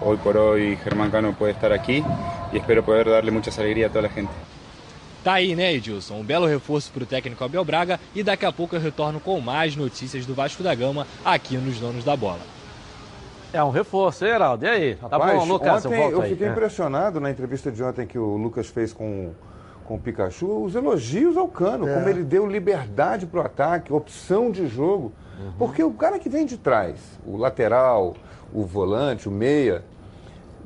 hoy 0.00 0.16
por 0.18 0.36
hoy 0.36 0.76
Germán 0.82 1.10
Cano 1.10 1.32
puede 1.32 1.52
estar 1.52 1.72
aquí 1.72 2.04
y 2.52 2.56
espero 2.56 2.84
poder 2.84 3.08
darle 3.08 3.30
muchas 3.30 3.58
alegrías 3.58 3.90
a 3.90 3.92
toda 3.92 4.08
la 4.08 4.14
gente. 4.14 4.32
Tá 5.22 5.34
aí, 5.34 5.54
né, 5.54 5.74
Edilson? 5.74 6.14
Um 6.14 6.24
belo 6.24 6.46
reforço 6.46 6.90
para 6.90 7.02
o 7.02 7.06
técnico 7.06 7.44
Abel 7.44 7.64
Braga 7.64 8.00
e 8.14 8.22
daqui 8.22 8.46
a 8.46 8.52
pouco 8.52 8.74
eu 8.74 8.80
retorno 8.80 9.20
com 9.20 9.38
mais 9.38 9.76
notícias 9.76 10.24
do 10.24 10.34
Vasco 10.34 10.62
da 10.62 10.74
Gama 10.74 11.06
aqui 11.22 11.58
nos 11.58 11.78
Donos 11.78 12.04
da 12.04 12.16
Bola. 12.16 12.40
É 13.52 13.62
um 13.62 13.70
reforço, 13.70 14.24
hein, 14.24 14.32
Heraldo? 14.32 14.64
E 14.64 14.68
aí? 14.68 14.92
Rapaz, 14.94 15.32
tá 15.32 15.38
bom, 15.38 15.44
Lucas, 15.44 15.84
ontem 15.84 16.00
eu, 16.00 16.10
eu 16.10 16.22
fiquei 16.22 16.46
aí. 16.46 16.52
impressionado 16.52 17.20
na 17.20 17.30
entrevista 17.30 17.70
de 17.70 17.82
ontem 17.82 18.06
que 18.06 18.18
o 18.18 18.36
Lucas 18.36 18.68
fez 18.68 18.92
com, 18.92 19.32
com 19.84 19.96
o 19.96 19.98
Pikachu, 19.98 20.64
os 20.64 20.74
elogios 20.74 21.36
ao 21.36 21.48
Cano, 21.48 21.86
é. 21.86 21.94
como 21.94 22.08
ele 22.08 22.22
deu 22.22 22.46
liberdade 22.46 23.26
para 23.26 23.40
o 23.40 23.44
ataque, 23.44 23.92
opção 23.92 24.50
de 24.50 24.68
jogo. 24.68 25.12
Uhum. 25.38 25.52
Porque 25.58 25.82
o 25.82 25.92
cara 25.92 26.18
que 26.18 26.28
vem 26.28 26.46
de 26.46 26.56
trás, 26.56 27.18
o 27.26 27.36
lateral, 27.36 28.14
o 28.52 28.64
volante, 28.64 29.28
o 29.28 29.32
meia, 29.32 29.84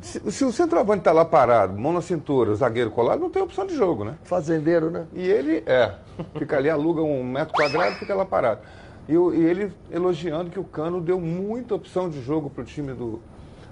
se, 0.04 0.20
se 0.30 0.44
o 0.44 0.52
centroavante 0.52 0.98
está 0.98 1.12
lá 1.12 1.24
parado, 1.24 1.78
mão 1.78 1.90
na 1.90 2.02
cintura, 2.02 2.50
o 2.50 2.54
zagueiro 2.54 2.90
colado, 2.90 3.20
não 3.20 3.30
tem 3.30 3.42
opção 3.42 3.66
de 3.66 3.74
jogo, 3.74 4.04
né? 4.04 4.16
Fazendeiro, 4.24 4.90
né? 4.90 5.06
E 5.14 5.26
ele, 5.26 5.62
é, 5.66 5.94
fica 6.36 6.58
ali, 6.58 6.68
aluga 6.68 7.00
um 7.00 7.24
metro 7.24 7.54
quadrado 7.54 7.92
e 7.92 7.98
fica 7.98 8.14
lá 8.14 8.26
parado. 8.26 8.60
E, 9.08 9.14
e, 9.14 9.44
ele 9.44 9.72
elogiando 9.90 10.50
que 10.50 10.60
o 10.60 10.64
Cano 10.64 11.00
deu 11.00 11.18
muita 11.18 11.74
opção 11.74 12.10
de 12.10 12.22
jogo 12.22 12.50
para 12.50 12.62
o 12.62 12.64
time 12.64 12.92
do 12.92 13.20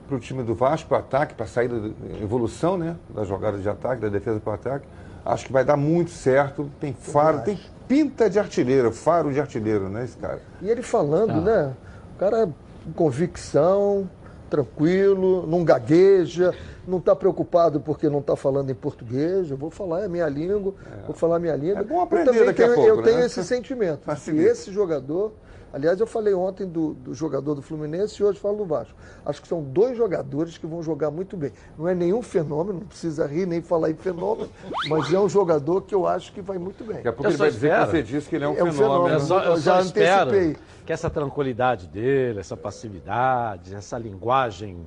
para 0.08 0.16
o 0.16 0.20
time 0.20 0.42
do 0.42 0.54
Vasco, 0.54 0.88
para 0.88 0.96
o 0.96 1.00
ataque, 1.00 1.34
para 1.34 1.44
a 1.44 1.48
saída, 1.48 1.90
evolução 2.20 2.76
né, 2.76 2.96
da 3.08 3.24
jogada 3.24 3.56
de 3.56 3.68
ataque, 3.68 4.02
da 4.02 4.08
defesa 4.08 4.40
para 4.40 4.50
o 4.50 4.54
ataque. 4.54 4.86
Acho 5.24 5.46
que 5.46 5.52
vai 5.52 5.64
dar 5.64 5.76
muito 5.76 6.10
certo. 6.10 6.68
Tem 6.80 6.92
faro, 6.92 7.42
tem 7.42 7.58
pinta 7.86 8.28
de 8.28 8.38
artilheiro, 8.38 8.90
faro 8.90 9.32
de 9.32 9.40
artilheiro, 9.40 9.88
né, 9.88 10.04
esse 10.04 10.16
cara? 10.16 10.42
E 10.60 10.68
ele 10.68 10.82
falando, 10.82 11.30
ah. 11.30 11.40
né? 11.40 11.72
O 12.14 12.18
cara 12.18 12.48
com 12.84 12.92
convicção, 12.92 14.08
tranquilo, 14.52 15.46
não 15.46 15.64
gagueja, 15.64 16.54
não 16.86 16.98
está 16.98 17.16
preocupado 17.16 17.80
porque 17.80 18.10
não 18.10 18.18
está 18.18 18.36
falando 18.36 18.68
em 18.68 18.74
português. 18.74 19.50
Eu 19.50 19.56
vou 19.56 19.70
falar 19.70 20.04
a 20.04 20.08
minha 20.08 20.28
língua, 20.28 20.74
é. 20.84 21.06
vou 21.06 21.14
falar 21.14 21.36
a 21.36 21.38
minha 21.38 21.56
língua. 21.56 21.80
É 21.80 21.84
bom 21.84 22.02
aprender 22.02 22.30
eu 22.30 22.34
também 22.34 22.54
tenho, 22.54 22.74
pouco, 22.74 22.88
eu 22.88 22.96
né? 22.96 23.02
tenho 23.02 23.20
esse 23.20 23.42
sentimento. 23.44 24.02
E 24.32 24.38
esse 24.40 24.70
jogador, 24.70 25.32
aliás, 25.72 25.98
eu 26.00 26.06
falei 26.06 26.34
ontem 26.34 26.66
do, 26.66 26.94
do, 26.94 27.14
jogador 27.14 27.54
do 27.54 27.62
Fluminense 27.62 28.20
e 28.20 28.24
hoje 28.24 28.38
falo 28.38 28.58
do 28.58 28.64
Vasco. 28.66 28.94
Acho 29.24 29.40
que 29.40 29.48
são 29.48 29.62
dois 29.62 29.96
jogadores 29.96 30.58
que 30.58 30.66
vão 30.66 30.82
jogar 30.82 31.10
muito 31.10 31.36
bem. 31.36 31.52
Não 31.78 31.88
é 31.88 31.94
nenhum 31.94 32.22
fenômeno, 32.22 32.80
não 32.80 32.86
precisa 32.86 33.26
rir 33.26 33.46
nem 33.46 33.62
falar 33.62 33.90
em 33.90 33.94
fenômeno, 33.94 34.50
mas 34.88 35.12
é 35.12 35.18
um 35.18 35.28
jogador 35.28 35.82
que 35.82 35.94
eu 35.94 36.06
acho 36.06 36.32
que 36.32 36.42
vai 36.42 36.58
muito 36.58 36.84
bem. 36.84 36.96
Daqui 36.96 37.08
a 37.08 37.12
pouco 37.12 37.30
ele 37.30 37.38
vai 37.38 37.50
dizer 37.50 37.72
que 37.72 37.86
você 37.86 38.02
disse 38.02 38.28
que 38.28 38.36
ele 38.36 38.44
é 38.44 38.48
um, 38.48 38.56
é 38.56 38.64
um 38.64 38.72
fenômeno. 38.72 38.74
fenômeno. 38.74 39.14
Eu, 39.14 39.20
só, 39.20 39.44
eu 39.44 39.56
já 39.56 39.80
antecipei. 39.80 40.56
Que 40.92 40.94
essa 40.94 41.08
tranquilidade 41.08 41.88
dele, 41.88 42.40
essa 42.40 42.54
passividade, 42.54 43.74
essa 43.74 43.96
linguagem 43.96 44.84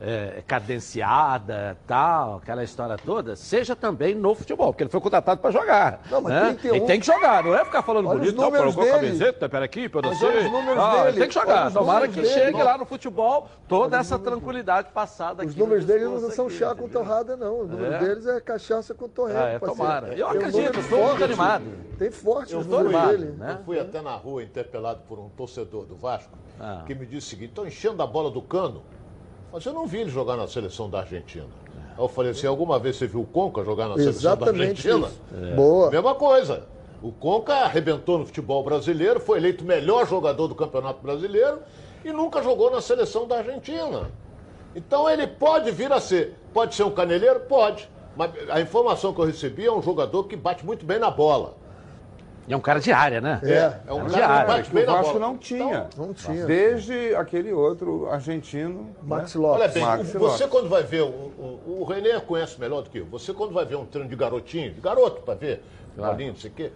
é, 0.00 0.42
cadenciada, 0.46 1.76
tal, 1.86 2.36
aquela 2.36 2.64
história 2.64 2.96
toda, 2.96 3.36
seja 3.36 3.76
também 3.76 4.14
no 4.14 4.34
futebol, 4.34 4.72
porque 4.72 4.82
ele 4.82 4.90
foi 4.90 5.00
contratado 5.00 5.40
para 5.40 5.50
jogar. 5.50 6.00
Não, 6.10 6.20
mas 6.20 6.32
né? 6.32 6.40
31... 6.60 6.74
Ele 6.74 6.86
tem 6.86 7.00
que 7.00 7.06
jogar, 7.06 7.44
não 7.44 7.54
é 7.54 7.64
ficar 7.64 7.82
falando 7.82 8.08
olha 8.08 8.18
bonito, 8.18 8.36
não, 8.36 8.50
colocou 8.50 8.84
dele. 8.84 8.96
camiseta, 8.96 9.48
peraí, 9.48 9.88
para 9.88 10.08
você. 10.08 10.26
Ah, 10.78 11.04
ele 11.08 11.18
tem 11.18 11.28
que 11.28 11.34
jogar. 11.34 11.72
Tomara 11.72 12.08
que 12.08 12.20
dele. 12.20 12.28
chegue 12.28 12.62
lá 12.62 12.76
no 12.76 12.84
futebol 12.84 13.48
toda 13.68 13.98
essa 13.98 14.18
tranquilidade 14.18 14.88
passada 14.92 15.44
Os 15.44 15.54
números 15.54 15.84
dele 15.84 16.04
não 16.04 16.30
são 16.30 16.46
aqui, 16.46 16.56
chá 16.56 16.74
com 16.74 16.88
torrada, 16.88 17.36
não. 17.36 17.60
Os 17.60 17.70
números 17.70 17.94
é. 17.94 17.98
deles 17.98 18.26
é 18.26 18.40
cachaça 18.40 18.94
com 18.94 19.08
torrada. 19.08 19.44
Ah, 19.44 19.48
é, 19.50 19.58
tomara. 19.58 20.14
Eu 20.14 20.28
acredito, 20.28 20.78
estou 20.78 21.06
muito 21.06 21.24
animado. 21.24 21.64
Tem 21.98 22.10
forte 22.10 22.52
eu 22.52 22.60
os 22.60 22.66
números 22.66 22.94
animado, 22.94 23.18
dele. 23.18 23.36
Né? 23.38 23.56
Eu 23.58 23.64
fui 23.64 23.78
até 23.78 24.00
na 24.02 24.14
rua 24.16 24.42
interpelado 24.42 25.02
por 25.08 25.18
um 25.18 25.28
torcedor 25.28 25.86
do 25.86 25.96
Vasco, 25.96 26.36
ah. 26.60 26.82
que 26.86 26.94
me 26.94 27.06
disse 27.06 27.26
o 27.26 27.30
seguinte, 27.30 27.50
estão 27.50 27.66
enchendo 27.66 28.02
a 28.02 28.06
bola 28.06 28.30
do 28.30 28.42
cano 28.42 28.82
mas 29.54 29.64
eu 29.64 29.72
não 29.72 29.86
vi 29.86 29.98
ele 29.98 30.10
jogar 30.10 30.36
na 30.36 30.48
seleção 30.48 30.90
da 30.90 30.98
Argentina. 30.98 31.46
Eu 31.96 32.08
falei 32.08 32.32
assim, 32.32 32.44
alguma 32.44 32.76
vez 32.76 32.96
você 32.96 33.06
viu 33.06 33.20
o 33.20 33.24
Conca 33.24 33.62
jogar 33.62 33.86
na 33.86 33.94
Exatamente 33.94 34.82
seleção 34.82 35.00
da 35.00 35.06
Argentina? 35.06 35.52
É. 35.52 35.54
Boa. 35.54 35.90
Mesma 35.92 36.14
coisa. 36.16 36.66
O 37.00 37.12
Conca 37.12 37.54
arrebentou 37.58 38.18
no 38.18 38.26
futebol 38.26 38.64
brasileiro, 38.64 39.20
foi 39.20 39.38
eleito 39.38 39.64
melhor 39.64 40.08
jogador 40.08 40.48
do 40.48 40.56
Campeonato 40.56 41.00
Brasileiro 41.00 41.60
e 42.04 42.10
nunca 42.10 42.42
jogou 42.42 42.68
na 42.68 42.80
seleção 42.80 43.28
da 43.28 43.36
Argentina. 43.38 44.10
Então 44.74 45.08
ele 45.08 45.24
pode 45.24 45.70
vir 45.70 45.92
a 45.92 46.00
ser. 46.00 46.34
Pode 46.52 46.74
ser 46.74 46.82
um 46.82 46.90
caneleiro? 46.90 47.38
Pode. 47.38 47.88
Mas 48.16 48.32
a 48.50 48.60
informação 48.60 49.14
que 49.14 49.20
eu 49.20 49.24
recebi 49.24 49.66
é 49.66 49.72
um 49.72 49.80
jogador 49.80 50.24
que 50.24 50.34
bate 50.34 50.66
muito 50.66 50.84
bem 50.84 50.98
na 50.98 51.12
bola. 51.12 51.54
E 52.46 52.52
é 52.52 52.56
um 52.56 52.60
cara 52.60 52.78
de 52.78 52.92
área, 52.92 53.20
né? 53.20 53.40
É, 53.42 53.74
é 53.86 53.92
um 53.92 54.06
cara 54.06 54.26
área. 54.26 54.62
que 54.62 54.76
o 54.76 54.86
Vasco 54.86 55.18
não 55.18 55.38
tinha. 55.38 55.88
Então, 55.92 56.06
não 56.06 56.14
tinha. 56.14 56.44
Desde 56.44 57.14
aquele 57.14 57.52
outro 57.52 58.06
argentino. 58.10 58.94
Max 59.02 59.34
né? 59.34 59.40
Lopes. 59.40 59.62
Olha 59.62 59.68
bem, 59.72 59.82
Max 59.82 60.12
você 60.12 60.18
Lopes. 60.18 60.46
quando 60.46 60.68
vai 60.68 60.82
ver, 60.82 61.02
o, 61.02 61.06
o, 61.06 61.78
o 61.80 61.84
René 61.84 62.20
conhece 62.20 62.60
melhor 62.60 62.82
do 62.82 62.90
que 62.90 62.98
eu, 62.98 63.06
você 63.06 63.32
quando 63.32 63.52
vai 63.52 63.64
ver 63.64 63.76
um 63.76 63.86
treino 63.86 64.08
de 64.08 64.16
garotinho, 64.16 64.74
de 64.74 64.80
garoto 64.80 65.22
para 65.22 65.34
ver, 65.34 65.62
claro. 65.96 66.18
não 66.18 66.36
sei 66.36 66.50
o 66.50 66.54
quê, 66.54 66.72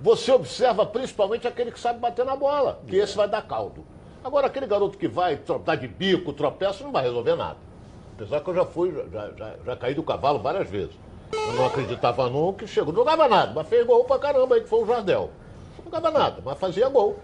você 0.00 0.30
observa 0.30 0.84
principalmente 0.84 1.48
aquele 1.48 1.72
que 1.72 1.80
sabe 1.80 1.98
bater 1.98 2.24
na 2.24 2.36
bola, 2.36 2.80
que 2.86 2.96
esse 2.96 3.16
vai 3.16 3.28
dar 3.28 3.42
caldo. 3.42 3.84
Agora, 4.22 4.46
aquele 4.46 4.66
garoto 4.66 4.98
que 4.98 5.08
vai 5.08 5.40
dar 5.64 5.76
de 5.76 5.88
bico, 5.88 6.32
tropeça, 6.32 6.84
não 6.84 6.92
vai 6.92 7.04
resolver 7.04 7.34
nada. 7.34 7.56
Apesar 8.14 8.40
que 8.40 8.50
eu 8.50 8.54
já 8.54 8.64
fui, 8.64 8.92
já, 9.12 9.30
já, 9.30 9.54
já 9.64 9.76
caí 9.76 9.94
do 9.94 10.02
cavalo 10.02 10.38
várias 10.40 10.68
vezes. 10.68 10.94
Eu 11.32 11.52
não 11.54 11.66
acreditava 11.66 12.28
nunca, 12.28 12.66
chegou, 12.66 12.92
não 12.92 13.00
jogava 13.00 13.28
nada, 13.28 13.52
mas 13.54 13.68
fez 13.68 13.86
gol 13.86 14.04
pra 14.04 14.18
caramba 14.18 14.54
aí, 14.54 14.60
que 14.62 14.68
foi 14.68 14.82
o 14.82 14.86
Jardel. 14.86 15.30
Não 15.78 15.84
jogava 15.84 16.10
nada, 16.10 16.42
mas 16.44 16.58
fazia 16.58 16.88
gol. 16.88 17.18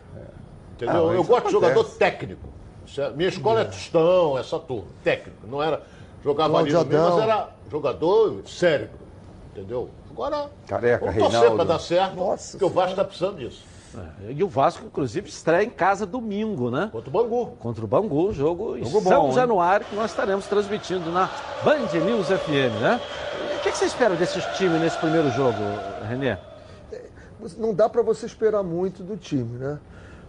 Entendeu? 0.72 1.10
Ah, 1.10 1.14
eu 1.14 1.24
gosto 1.24 1.32
acontece. 1.32 1.46
de 1.46 1.52
jogador 1.52 1.84
técnico. 1.84 2.48
É, 2.98 3.10
minha 3.10 3.28
escola 3.28 3.60
é, 3.60 3.62
é 3.62 3.66
Tostão, 3.66 4.38
essa 4.38 4.58
turma, 4.58 4.88
técnico. 5.02 5.46
Não 5.46 5.62
era. 5.62 5.82
Jogava 6.22 6.58
ali 6.58 6.72
meio, 6.72 6.86
mas 6.86 7.18
era 7.18 7.48
jogador 7.70 8.42
cérebro. 8.46 8.98
Entendeu? 9.52 9.88
Agora, 10.10 10.50
Careca, 10.66 11.04
vamos 11.06 11.32
torcer 11.32 11.50
para 11.52 11.64
dar 11.64 11.78
certo, 11.78 12.16
Nossa 12.16 12.52
porque 12.52 12.64
o 12.64 12.68
Vasco 12.68 12.90
está 12.90 13.04
precisando 13.04 13.36
disso. 13.38 13.62
É, 13.96 14.32
e 14.32 14.42
o 14.42 14.48
Vasco, 14.48 14.84
inclusive, 14.86 15.28
estreia 15.28 15.64
em 15.64 15.70
casa 15.70 16.04
domingo, 16.04 16.70
né? 16.70 16.88
Contra 16.90 17.08
o 17.08 17.12
Bangu. 17.12 17.46
Contra 17.58 17.84
o 17.84 17.88
Bangu, 17.88 18.32
jogo, 18.32 18.78
jogo 18.78 18.98
em 18.98 19.02
São 19.02 19.28
bom, 19.28 19.32
Januário, 19.32 19.86
que 19.86 19.94
nós 19.94 20.10
estaremos 20.10 20.46
transmitindo 20.46 21.10
na 21.12 21.30
Band 21.62 21.86
News 22.04 22.26
FM, 22.26 22.80
né? 22.80 23.00
O 23.64 23.66
que, 23.66 23.79
você 23.79 23.87
espera 23.87 24.14
desses 24.14 24.44
times 24.59 24.79
nesse 24.79 24.98
primeiro 24.98 25.31
jogo, 25.31 25.57
Renê? 26.07 26.37
Não 27.57 27.72
dá 27.72 27.88
para 27.88 28.03
você 28.03 28.27
esperar 28.27 28.62
muito 28.62 29.03
do 29.03 29.16
time, 29.16 29.57
né? 29.57 29.79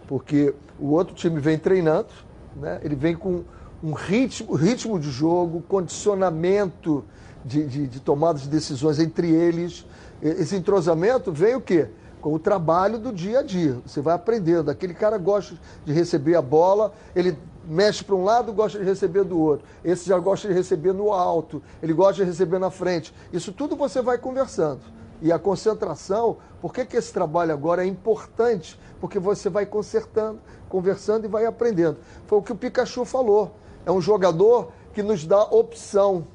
Porque 0.08 0.54
o 0.80 0.92
outro 0.92 1.14
time 1.14 1.38
vem 1.38 1.58
treinando, 1.58 2.08
né? 2.56 2.80
Ele 2.82 2.96
vem 2.96 3.14
com 3.14 3.44
um 3.84 3.92
ritmo, 3.92 4.54
ritmo 4.54 4.98
de 4.98 5.10
jogo, 5.10 5.62
condicionamento 5.68 7.04
de, 7.44 7.66
de, 7.66 7.86
de 7.86 8.00
tomada 8.00 8.38
de 8.38 8.48
decisões 8.48 8.98
entre 8.98 9.30
eles. 9.30 9.84
Esse 10.22 10.56
entrosamento 10.56 11.30
vem 11.30 11.56
o 11.56 11.60
quê? 11.60 11.90
com 12.22 12.32
o 12.32 12.38
trabalho 12.38 12.98
do 12.98 13.12
dia 13.12 13.40
a 13.40 13.42
dia. 13.42 13.78
Você 13.86 14.00
vai 14.00 14.14
aprendendo. 14.14 14.68
Aquele 14.68 14.94
cara 14.94 15.16
gosta 15.16 15.54
de 15.84 15.92
receber 15.92 16.34
a 16.34 16.42
bola, 16.42 16.92
ele 17.14 17.38
mexe 17.66 18.04
para 18.04 18.14
um 18.14 18.24
lado, 18.24 18.52
gosta 18.52 18.78
de 18.78 18.84
receber 18.84 19.24
do 19.24 19.38
outro. 19.38 19.66
Esse 19.84 20.08
já 20.08 20.18
gosta 20.18 20.48
de 20.48 20.54
receber 20.54 20.92
no 20.92 21.12
alto, 21.12 21.62
ele 21.82 21.92
gosta 21.92 22.14
de 22.14 22.24
receber 22.24 22.58
na 22.58 22.70
frente. 22.70 23.14
Isso 23.32 23.52
tudo 23.52 23.76
você 23.76 24.00
vai 24.00 24.18
conversando. 24.18 24.80
E 25.20 25.32
a 25.32 25.38
concentração, 25.38 26.36
por 26.60 26.72
que, 26.72 26.84
que 26.84 26.96
esse 26.96 27.12
trabalho 27.12 27.52
agora 27.52 27.82
é 27.82 27.86
importante? 27.86 28.78
Porque 29.00 29.18
você 29.18 29.48
vai 29.48 29.64
consertando, 29.64 30.40
conversando 30.68 31.24
e 31.24 31.28
vai 31.28 31.46
aprendendo. 31.46 31.98
Foi 32.26 32.38
o 32.38 32.42
que 32.42 32.52
o 32.52 32.56
Pikachu 32.56 33.04
falou. 33.04 33.54
É 33.84 33.90
um 33.90 34.00
jogador 34.00 34.72
que 34.92 35.02
nos 35.02 35.26
dá 35.26 35.42
opção. 35.42 36.26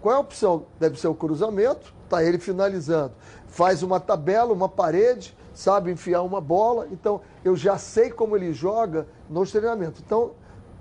Qual 0.00 0.14
é 0.14 0.18
a 0.18 0.20
opção? 0.20 0.66
Deve 0.78 0.98
ser 0.98 1.08
o 1.08 1.14
cruzamento, 1.14 1.92
está 2.04 2.22
ele 2.22 2.38
finalizando. 2.38 3.12
Faz 3.46 3.82
uma 3.82 3.98
tabela, 3.98 4.52
uma 4.52 4.68
parede, 4.68 5.36
sabe 5.52 5.90
enfiar 5.90 6.22
uma 6.22 6.40
bola. 6.40 6.88
Então, 6.90 7.20
eu 7.44 7.56
já 7.56 7.76
sei 7.78 8.10
como 8.10 8.36
ele 8.36 8.52
joga 8.52 9.06
nos 9.28 9.50
treinamentos. 9.50 10.00
Então, 10.04 10.32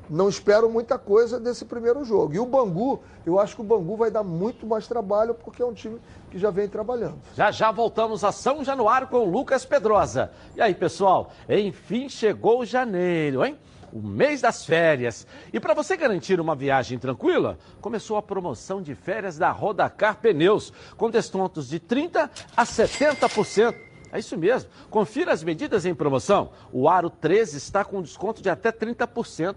não 0.10 0.28
espero 0.28 0.70
muita 0.70 0.98
coisa 0.98 1.40
desse 1.40 1.66
primeiro 1.66 2.04
jogo. 2.04 2.34
E 2.34 2.40
o 2.40 2.46
Bangu, 2.46 3.02
eu 3.26 3.40
acho 3.40 3.56
que 3.56 3.62
o 3.62 3.64
Bangu 3.64 3.96
vai 3.96 4.10
dar 4.10 4.24
muito 4.24 4.66
mais 4.66 4.88
trabalho 4.88 5.36
porque 5.36 5.62
é 5.62 5.66
um 5.66 5.74
time 5.74 6.00
que 6.32 6.40
já 6.40 6.50
vem 6.50 6.68
trabalhando. 6.68 7.20
Já 7.36 7.52
já 7.52 7.72
voltamos 7.72 8.24
a 8.24 8.32
São 8.32 8.64
Januário 8.64 9.08
com 9.08 9.18
o 9.18 9.30
Lucas 9.30 9.66
Pedrosa. 9.66 10.32
E 10.56 10.62
aí, 10.62 10.74
pessoal, 10.74 11.32
enfim 11.48 12.10
chegou 12.10 12.66
janeiro, 12.66 13.46
hein? 13.46 13.58
O 13.92 14.02
mês 14.02 14.42
das 14.42 14.66
férias. 14.66 15.26
E 15.52 15.60
para 15.60 15.74
você 15.74 15.98
garantir 15.98 16.40
uma 16.40 16.56
viagem 16.56 17.00
tranquila, 17.00 17.58
começou 17.82 18.18
a 18.18 18.22
promoção 18.22 18.84
de 18.84 18.94
férias 18.94 19.38
da 19.38 19.52
Rodacar 19.52 20.18
Pneus, 20.18 20.72
com 20.96 21.10
descontos 21.10 21.68
de 21.68 21.80
30 21.80 22.30
a 22.56 22.64
70%. 22.66 23.89
É 24.12 24.20
isso 24.20 24.38
mesmo. 24.38 24.70
Confira 24.90 25.32
as 25.32 25.44
medidas 25.44 25.86
em 25.86 25.94
promoção. 25.94 26.52
O 26.72 26.90
Aro 26.90 27.10
13 27.10 27.58
está 27.58 27.84
com 27.84 28.02
desconto 28.02 28.42
de 28.42 28.50
até 28.50 28.72
30%. 28.72 29.56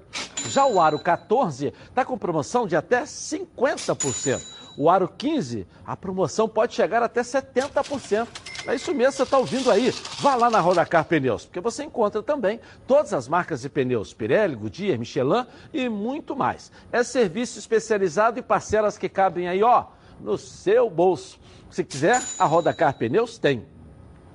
Já 0.48 0.66
o 0.66 0.80
Aro 0.80 0.98
14 0.98 1.72
está 1.88 2.04
com 2.04 2.18
promoção 2.18 2.66
de 2.66 2.76
até 2.76 3.02
50%. 3.02 4.62
O 4.76 4.88
Aro 4.88 5.08
15, 5.08 5.66
a 5.84 5.96
promoção 5.96 6.48
pode 6.48 6.74
chegar 6.74 7.02
até 7.02 7.22
70%. 7.22 8.26
É 8.66 8.74
isso 8.74 8.94
mesmo, 8.94 9.12
você 9.12 9.22
está 9.24 9.38
ouvindo 9.38 9.70
aí. 9.70 9.90
Vá 10.20 10.34
lá 10.34 10.48
na 10.48 10.60
Rodacar 10.60 11.04
Pneus, 11.04 11.44
porque 11.44 11.60
você 11.60 11.82
encontra 11.82 12.22
também 12.22 12.60
todas 12.86 13.12
as 13.12 13.26
marcas 13.26 13.62
de 13.62 13.68
pneus 13.68 14.14
Pirelli, 14.14 14.54
Goodyear, 14.54 14.98
Michelin 14.98 15.44
e 15.72 15.88
muito 15.88 16.36
mais. 16.36 16.70
É 16.92 17.02
serviço 17.02 17.58
especializado 17.58 18.38
e 18.38 18.42
parcelas 18.42 18.96
que 18.96 19.08
cabem 19.08 19.48
aí, 19.48 19.62
ó, 19.62 19.86
no 20.20 20.38
seu 20.38 20.88
bolso. 20.88 21.40
Se 21.70 21.82
quiser, 21.82 22.22
a 22.38 22.44
Rodacar 22.44 22.94
Pneus 22.94 23.36
tem. 23.36 23.66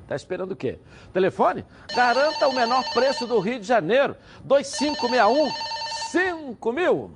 Está 0.08 0.16
esperando 0.16 0.54
o 0.54 0.56
quê? 0.56 0.80
Telefone? 1.12 1.66
Garanta 1.94 2.48
o 2.48 2.56
menor 2.56 2.82
preço 2.94 3.28
do 3.28 3.40
Rio 3.40 3.60
de 3.60 3.68
Janeiro. 3.68 4.16
2561 4.46 5.52
5000. 6.12 7.12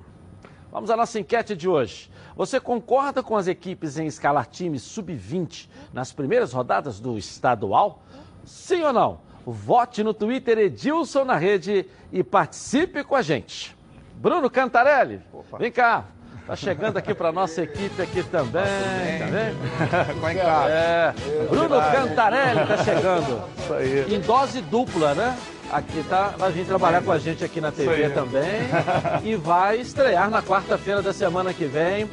Vamos 0.70 0.90
à 0.90 0.96
nossa 0.96 1.18
enquete 1.18 1.56
de 1.56 1.66
hoje. 1.66 2.10
Você 2.36 2.60
concorda 2.60 3.22
com 3.22 3.34
as 3.34 3.46
equipes 3.46 3.96
em 3.96 4.06
escalar 4.06 4.44
times 4.44 4.82
sub-20 4.82 5.70
nas 5.90 6.12
primeiras 6.12 6.52
rodadas 6.52 7.00
do 7.00 7.16
estadual? 7.16 8.02
Sim 8.44 8.82
ou 8.82 8.92
não? 8.92 9.20
Vote 9.46 10.04
no 10.04 10.12
Twitter 10.12 10.58
Edilson 10.58 11.24
na 11.24 11.36
rede 11.36 11.86
e 12.12 12.22
participe 12.22 13.02
com 13.02 13.16
a 13.16 13.22
gente. 13.22 13.74
Bruno 14.16 14.50
Cantarelli, 14.50 15.22
Opa. 15.32 15.56
vem 15.56 15.72
cá. 15.72 16.04
Tá 16.46 16.56
chegando 16.56 16.96
aqui 16.96 17.14
para 17.14 17.30
nossa 17.30 17.62
equipe 17.62 18.02
aqui 18.02 18.22
também, 18.24 18.62
tá 19.18 19.26
vendo? 19.26 20.18
Com 20.20 20.28
é, 20.28 21.14
Bruno 21.48 21.80
Cantarelli 21.80 22.66
tá 22.66 22.84
chegando. 22.84 23.44
Isso 23.58 23.74
aí. 23.74 24.14
Em 24.14 24.20
dose 24.20 24.60
dupla, 24.60 25.14
né? 25.14 25.36
Aqui 25.70 26.02
tá, 26.08 26.34
vai 26.36 26.50
vir 26.50 26.66
trabalhar 26.66 27.02
com 27.02 27.12
a 27.12 27.18
gente 27.18 27.44
aqui 27.44 27.60
na 27.60 27.70
TV 27.70 28.10
também 28.10 28.60
e 29.24 29.36
vai 29.36 29.78
estrear 29.78 30.28
na 30.28 30.42
quarta-feira 30.42 31.00
da 31.00 31.12
semana 31.12 31.54
que 31.54 31.64
vem 31.64 32.10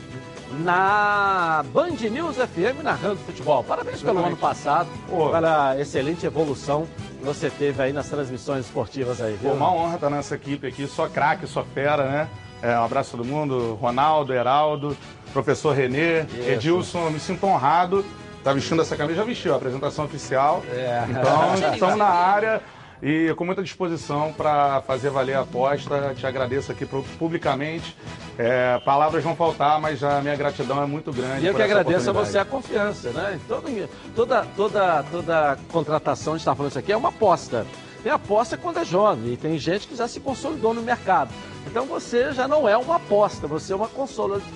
na 0.63 1.63
Band 1.73 1.95
News 2.09 2.37
FM 2.37 2.83
narrando 2.83 3.17
futebol. 3.17 3.63
Parabéns 3.63 4.01
pelo 4.01 4.25
ano 4.25 4.37
passado, 4.37 4.87
Pô. 5.09 5.29
pela 5.29 5.79
excelente 5.79 6.25
evolução 6.25 6.87
que 7.19 7.25
você 7.25 7.49
teve 7.49 7.81
aí 7.81 7.91
nas 7.91 8.07
transmissões 8.07 8.65
esportivas 8.65 9.21
aí. 9.21 9.37
Viu? 9.41 9.51
Pô, 9.51 9.57
uma 9.57 9.73
honra 9.73 9.95
estar 9.95 10.09
nessa 10.09 10.35
equipe 10.35 10.65
aqui, 10.67 10.87
só 10.87 11.07
craque, 11.07 11.45
só 11.45 11.63
fera, 11.63 12.09
né? 12.09 12.29
É, 12.61 12.77
um 12.77 12.83
abraço 12.83 13.15
a 13.15 13.17
todo 13.17 13.27
mundo, 13.27 13.75
Ronaldo, 13.75 14.33
Heraldo, 14.33 14.97
professor 15.31 15.73
Renê, 15.73 16.23
Isso. 16.23 16.49
Edilson, 16.49 17.09
me 17.09 17.19
sinto 17.19 17.45
honrado. 17.45 18.03
Tá 18.43 18.53
vestindo 18.53 18.81
essa 18.81 18.95
camisa, 18.95 19.17
já 19.17 19.23
vestiu 19.25 19.53
a 19.53 19.57
apresentação 19.57 20.05
oficial. 20.05 20.63
É. 20.69 21.05
Então, 21.09 21.55
estamos 21.73 21.97
na 21.97 22.05
área 22.05 22.61
e 23.01 23.33
com 23.35 23.45
muita 23.45 23.63
disposição 23.63 24.33
para 24.33 24.81
fazer 24.81 25.09
valer 25.09 25.35
a 25.35 25.41
aposta. 25.41 26.13
Te 26.15 26.25
agradeço 26.25 26.71
aqui 26.71 26.85
publicamente. 27.17 27.95
É, 28.37 28.79
palavras 28.79 29.23
vão 29.23 29.35
faltar, 29.35 29.79
mas 29.79 30.03
a 30.03 30.21
minha 30.21 30.35
gratidão 30.35 30.81
é 30.81 30.85
muito 30.85 31.11
grande. 31.11 31.45
E 31.45 31.47
eu 31.47 31.53
que 31.53 31.61
agradeço 31.61 32.09
a 32.09 32.13
você 32.13 32.37
a 32.37 32.45
confiança, 32.45 33.09
né? 33.11 33.39
Toda, 33.47 33.69
toda, 34.15 34.45
toda, 34.55 35.03
toda 35.03 35.57
contratação, 35.71 36.33
a 36.33 36.37
gente 36.37 36.41
está 36.41 36.55
falando 36.55 36.71
isso 36.71 36.79
aqui, 36.79 36.91
é 36.91 36.97
uma 36.97 37.09
aposta. 37.09 37.65
Tem 38.01 38.11
aposta 38.11 38.55
quando 38.55 38.79
é 38.79 38.85
jovem, 38.85 39.33
e 39.33 39.37
tem 39.37 39.57
gente 39.57 39.87
que 39.87 39.95
já 39.95 40.07
se 40.07 40.19
consolidou 40.19 40.73
no 40.73 40.81
mercado. 40.81 41.31
Então 41.67 41.85
você 41.85 42.31
já 42.31 42.47
não 42.47 42.67
é 42.67 42.77
uma 42.77 42.95
aposta, 42.95 43.45
você 43.45 43.73
é 43.73 43.75
uma 43.75 43.89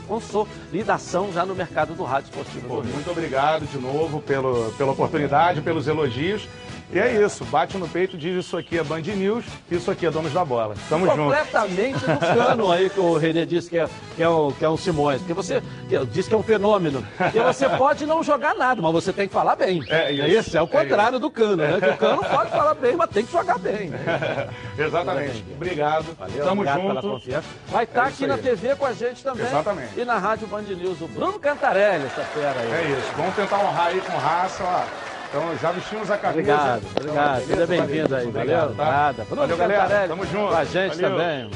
consolidação 0.08 1.32
já 1.34 1.46
no 1.46 1.54
mercado 1.54 1.94
do 1.94 2.04
rádio 2.04 2.30
esportivo. 2.30 2.68
Pô, 2.68 2.84
muito 2.84 3.12
obrigado 3.12 3.66
de 3.68 3.78
novo 3.78 4.22
pelo, 4.22 4.72
pela 4.74 4.94
oportunidade, 4.94 5.62
pelos 5.62 5.88
elogios. 5.88 6.48
E 6.94 7.00
é 7.00 7.26
isso, 7.26 7.44
bate 7.46 7.76
no 7.76 7.88
peito, 7.88 8.16
diz 8.16 8.46
isso 8.46 8.56
aqui 8.56 8.78
é 8.78 8.84
Band 8.84 9.02
News, 9.02 9.44
isso 9.72 9.90
aqui 9.90 10.06
é 10.06 10.12
Donos 10.12 10.32
da 10.32 10.46
Bola. 10.46 10.76
Tamo 10.88 11.08
junto. 11.08 11.18
Completamente 11.18 12.08
no 12.08 12.20
cano 12.20 12.72
aí 12.72 12.88
que 12.88 13.00
o 13.00 13.18
Renê 13.18 13.48
disse 13.48 13.68
que 13.68 13.80
é, 13.80 13.90
que 14.16 14.22
é, 14.22 14.30
um, 14.30 14.52
que 14.52 14.64
é 14.64 14.70
um 14.70 14.78
Simões. 14.78 15.20
Porque 15.20 15.34
você 15.34 15.64
que, 15.90 16.06
disse 16.06 16.30
que 16.30 16.36
é 16.36 16.38
um 16.38 16.44
fenômeno. 16.44 17.04
E 17.34 17.40
você 17.40 17.68
pode 17.78 18.06
não 18.06 18.22
jogar 18.22 18.54
nada, 18.54 18.80
mas 18.80 18.94
você 18.94 19.12
tem 19.12 19.28
que 19.28 19.34
falar 19.34 19.56
bem. 19.56 19.84
É 19.90 20.12
isso. 20.12 20.22
É, 20.22 20.28
isso, 20.28 20.58
é 20.58 20.62
o 20.62 20.68
contrário 20.68 21.16
é 21.16 21.20
do 21.20 21.32
cano, 21.32 21.56
né? 21.56 21.80
Que 21.80 21.90
o 21.90 21.98
cano 21.98 22.24
pode 22.24 22.52
falar 22.54 22.76
bem, 22.76 22.96
mas 22.96 23.10
tem 23.10 23.26
que 23.26 23.32
jogar 23.32 23.58
bem. 23.58 23.90
Né? 23.90 24.00
Exatamente. 24.78 25.44
Obrigado. 25.56 26.16
Valeu, 26.20 26.46
Tamo 26.46 26.62
obrigado 26.62 26.82
junto. 26.82 26.88
pela 26.90 27.02
confiança. 27.02 27.48
Vai 27.70 27.84
estar 27.86 28.02
tá 28.02 28.08
é 28.08 28.10
aqui 28.10 28.28
na 28.28 28.38
TV 28.38 28.76
com 28.76 28.86
a 28.86 28.94
gente 28.94 29.24
também. 29.24 29.48
Exatamente. 29.48 30.00
E 30.00 30.06
na 30.06 30.20
Rádio 30.20 30.46
Band 30.46 30.62
News, 30.62 31.02
o 31.02 31.08
Bruno 31.08 31.40
Cantarelli, 31.40 32.06
essa 32.06 32.22
fera 32.22 32.60
aí. 32.60 32.72
É 32.72 33.00
isso. 33.00 33.12
Vamos 33.18 33.34
tentar 33.36 33.58
honrar 33.58 33.88
aí 33.88 34.00
com 34.00 34.16
raça, 34.16 34.64
ó. 34.64 35.12
Então 35.34 35.58
já 35.58 35.72
vestimos 35.72 36.12
a 36.12 36.17
camisa. 36.19 36.54
Obrigado, 36.54 36.84
obrigado. 36.96 37.41
Então, 37.41 37.56
Seja 37.56 37.65
bem-vindo 37.65 38.15
aí. 38.15 38.30
Valeu, 38.30 38.76
tá? 38.76 38.86
Nada. 38.86 39.26
Bruno 39.28 39.41
Valeu, 39.41 39.58
galera. 39.58 40.08
Tamo 40.08 40.26
junto. 40.28 40.50
Com 40.50 40.56
a 40.56 40.63
gente 40.63 41.02
Valeu. 41.02 41.10
também. 41.10 41.52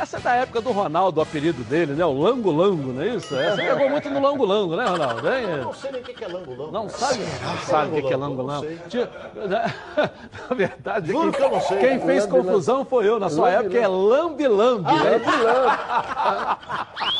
Essa 0.00 0.16
é 0.16 0.20
da 0.20 0.34
época 0.36 0.60
do 0.62 0.72
Ronaldo, 0.72 1.20
o 1.20 1.22
apelido 1.22 1.62
dele, 1.64 1.92
né? 1.92 2.04
O 2.06 2.18
Lango 2.18 2.50
Lango, 2.50 2.94
não 2.94 3.02
é 3.02 3.08
isso? 3.08 3.36
Essa 3.36 3.56
pegou 3.56 3.90
muito 3.90 4.08
no 4.08 4.20
Lango 4.20 4.46
Lango, 4.46 4.76
né, 4.76 4.86
Ronaldo? 4.86 5.28
Eu 5.28 5.64
não 5.64 5.74
sei 5.74 5.92
nem 5.92 6.00
o 6.00 6.04
que 6.04 6.24
é 6.24 6.28
Lango 6.28 6.50
Lango. 6.54 6.72
Não 6.72 6.88
sabe? 6.88 7.20
Não 7.20 7.56
sabe 7.58 8.00
o 8.00 8.06
que 8.06 8.12
é 8.12 8.16
Lango 8.16 8.42
Lango. 8.42 8.66
Na 10.48 10.54
verdade, 10.56 11.12
quem, 11.12 11.78
quem 11.78 12.00
fez 12.00 12.24
confusão 12.24 12.82
foi 12.84 13.06
eu. 13.06 13.20
Na 13.20 13.28
sua 13.28 13.50
época 13.50 13.76
é 13.76 13.86
Lambi 13.86 14.48
Lambi. 14.48 14.88
Ah, 14.88 15.02
Lambi 15.04 15.36
Lambi. 15.44 17.06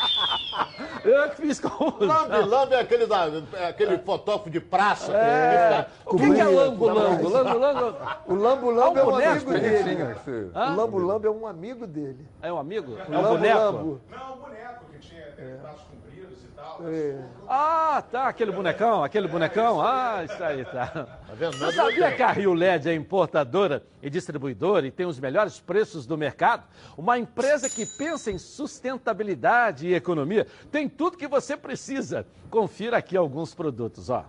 Eu 1.08 1.30
que 1.30 1.36
fiz 1.36 1.60
confusão. 1.60 2.28
Lambi 2.28 2.48
Lambi 2.48 2.74
é 2.74 2.80
aquele, 2.80 3.06
da, 3.06 3.26
é 3.54 3.68
aquele 3.68 3.98
fotógrafo 3.98 4.50
de 4.50 4.60
praça. 4.60 5.12
É. 5.12 5.86
O 6.04 6.16
que, 6.16 6.34
que 6.34 6.40
é 6.40 6.44
Lambo 6.44 6.86
Lambo? 6.86 7.28
Lambo 7.28 7.58
Lambo. 7.58 7.96
O 8.26 8.34
Lambo 8.34 8.70
Lambo 8.70 8.98
é 8.98 9.04
um 9.04 9.14
amigo 9.14 9.52
dele. 9.52 10.14
O 10.54 10.76
Lambo 10.76 10.98
Lambo 10.98 11.26
é 11.26 11.30
um 11.30 11.46
amigo 11.46 11.86
dele. 11.86 12.26
É 12.42 12.52
um 12.52 12.58
amigo? 12.58 12.96
É 12.98 13.18
um 13.18 13.22
boneco? 13.22 13.58
Lambo. 13.58 14.00
Não, 14.10 14.34
um 14.34 14.36
boneco 14.38 14.85
que 14.96 15.08
tinha 15.08 15.20
é. 15.20 15.58
braços 15.60 15.82
compridos 15.82 16.38
e 16.44 16.46
tal. 16.54 16.80
É. 16.88 17.24
Ah, 17.48 18.02
tá, 18.10 18.28
aquele 18.28 18.52
bonecão, 18.52 19.04
aquele 19.04 19.28
bonecão. 19.28 19.80
Ah, 19.80 20.24
isso 20.24 20.42
aí, 20.42 20.64
tá. 20.64 20.86
Tá 20.86 21.34
vendo? 21.34 21.58
Você 21.58 21.72
sabia 21.72 22.12
que 22.12 22.22
a 22.22 22.32
Rio 22.32 22.54
LED 22.54 22.88
é 22.88 22.94
importadora 22.94 23.82
e 24.02 24.08
distribuidora 24.08 24.86
e 24.86 24.90
tem 24.90 25.04
os 25.06 25.20
melhores 25.20 25.60
preços 25.60 26.06
do 26.06 26.16
mercado? 26.16 26.64
Uma 26.96 27.18
empresa 27.18 27.68
que 27.68 27.84
pensa 27.86 28.30
em 28.30 28.38
sustentabilidade 28.38 29.88
e 29.88 29.94
economia 29.94 30.46
tem 30.70 30.88
tudo 30.88 31.16
que 31.16 31.28
você 31.28 31.56
precisa. 31.56 32.26
Confira 32.50 32.96
aqui 32.96 33.16
alguns 33.16 33.54
produtos, 33.54 34.10
ó. 34.10 34.24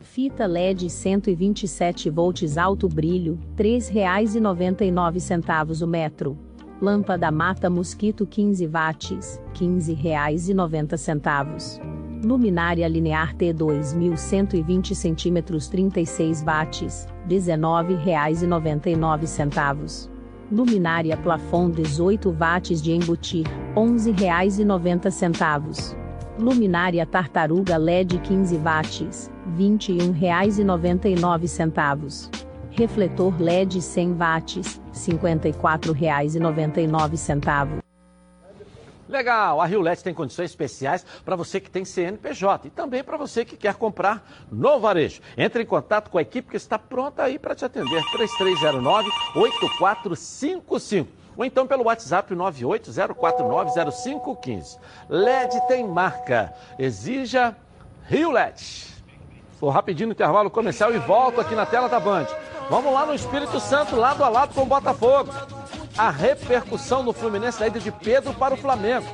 Fita 0.00 0.46
LED 0.46 0.90
127 0.90 2.10
volts 2.10 2.58
alto 2.58 2.88
brilho, 2.88 3.38
R$ 3.56 3.80
3,99 3.80 5.82
o 5.82 5.86
metro. 5.86 6.36
Lâmpada 6.84 7.32
mata 7.32 7.70
mosquito 7.70 8.26
15 8.26 8.66
watts, 8.66 9.40
R$ 9.54 9.54
15,90. 9.54 11.80
Luminária 12.22 12.86
linear 12.86 13.34
T 13.34 13.54
2120 13.54 14.94
cm 14.94 15.42
36 15.42 16.44
watts, 16.44 17.06
R$ 17.26 17.26
19,99. 17.26 20.10
Luminária 20.52 21.16
plafond 21.16 21.78
18 21.78 22.36
watts 22.38 22.82
de 22.82 22.92
embutir, 22.92 23.46
R$ 23.74 23.80
11,90. 23.80 25.96
Luminária 26.38 27.06
tartaruga 27.06 27.78
LED 27.78 28.20
15 28.20 28.58
watts, 28.58 29.30
R$ 29.46 29.52
21,99. 29.56 32.44
Refletor 32.76 33.40
LED 33.40 33.80
100 33.80 34.14
watts, 34.14 34.80
R$ 34.92 34.92
54,99. 34.92 37.78
Legal, 39.08 39.60
a 39.60 39.66
Rio 39.66 39.80
LED 39.80 40.02
tem 40.02 40.12
condições 40.12 40.50
especiais 40.50 41.06
para 41.24 41.36
você 41.36 41.60
que 41.60 41.70
tem 41.70 41.84
CNPJ 41.84 42.66
e 42.66 42.70
também 42.70 43.04
para 43.04 43.16
você 43.16 43.44
que 43.44 43.56
quer 43.56 43.74
comprar 43.74 44.28
no 44.50 44.80
varejo. 44.80 45.20
Entre 45.36 45.62
em 45.62 45.66
contato 45.66 46.10
com 46.10 46.18
a 46.18 46.22
equipe 46.22 46.50
que 46.50 46.56
está 46.56 46.76
pronta 46.78 47.22
aí 47.22 47.38
para 47.38 47.54
te 47.54 47.64
atender. 47.64 48.02
3309-8455 49.36 51.06
ou 51.36 51.44
então 51.44 51.64
pelo 51.66 51.84
WhatsApp 51.84 52.34
980490515. 52.34 54.78
LED 55.08 55.60
tem 55.68 55.86
marca. 55.86 56.52
Exija 56.78 57.54
Rio 58.08 58.32
LED. 58.32 58.92
Vou 59.60 59.70
rapidinho 59.70 60.08
no 60.08 60.12
intervalo 60.12 60.50
comercial 60.50 60.92
e 60.94 60.98
volto 60.98 61.40
aqui 61.40 61.54
na 61.54 61.64
tela 61.64 61.88
da 61.88 62.00
Band. 62.00 62.26
Vamos 62.70 62.92
lá 62.92 63.04
no 63.06 63.14
Espírito 63.14 63.60
Santo, 63.60 63.96
lado 63.96 64.24
a 64.24 64.28
lado 64.28 64.54
com 64.54 64.62
o 64.62 64.66
Botafogo. 64.66 65.30
A 65.96 66.10
repercussão 66.10 67.02
no 67.02 67.12
Fluminense 67.12 67.60
da 67.60 67.66
ida 67.66 67.78
de 67.78 67.92
Pedro 67.92 68.32
para 68.34 68.54
o 68.54 68.56
Flamengo. 68.56 69.06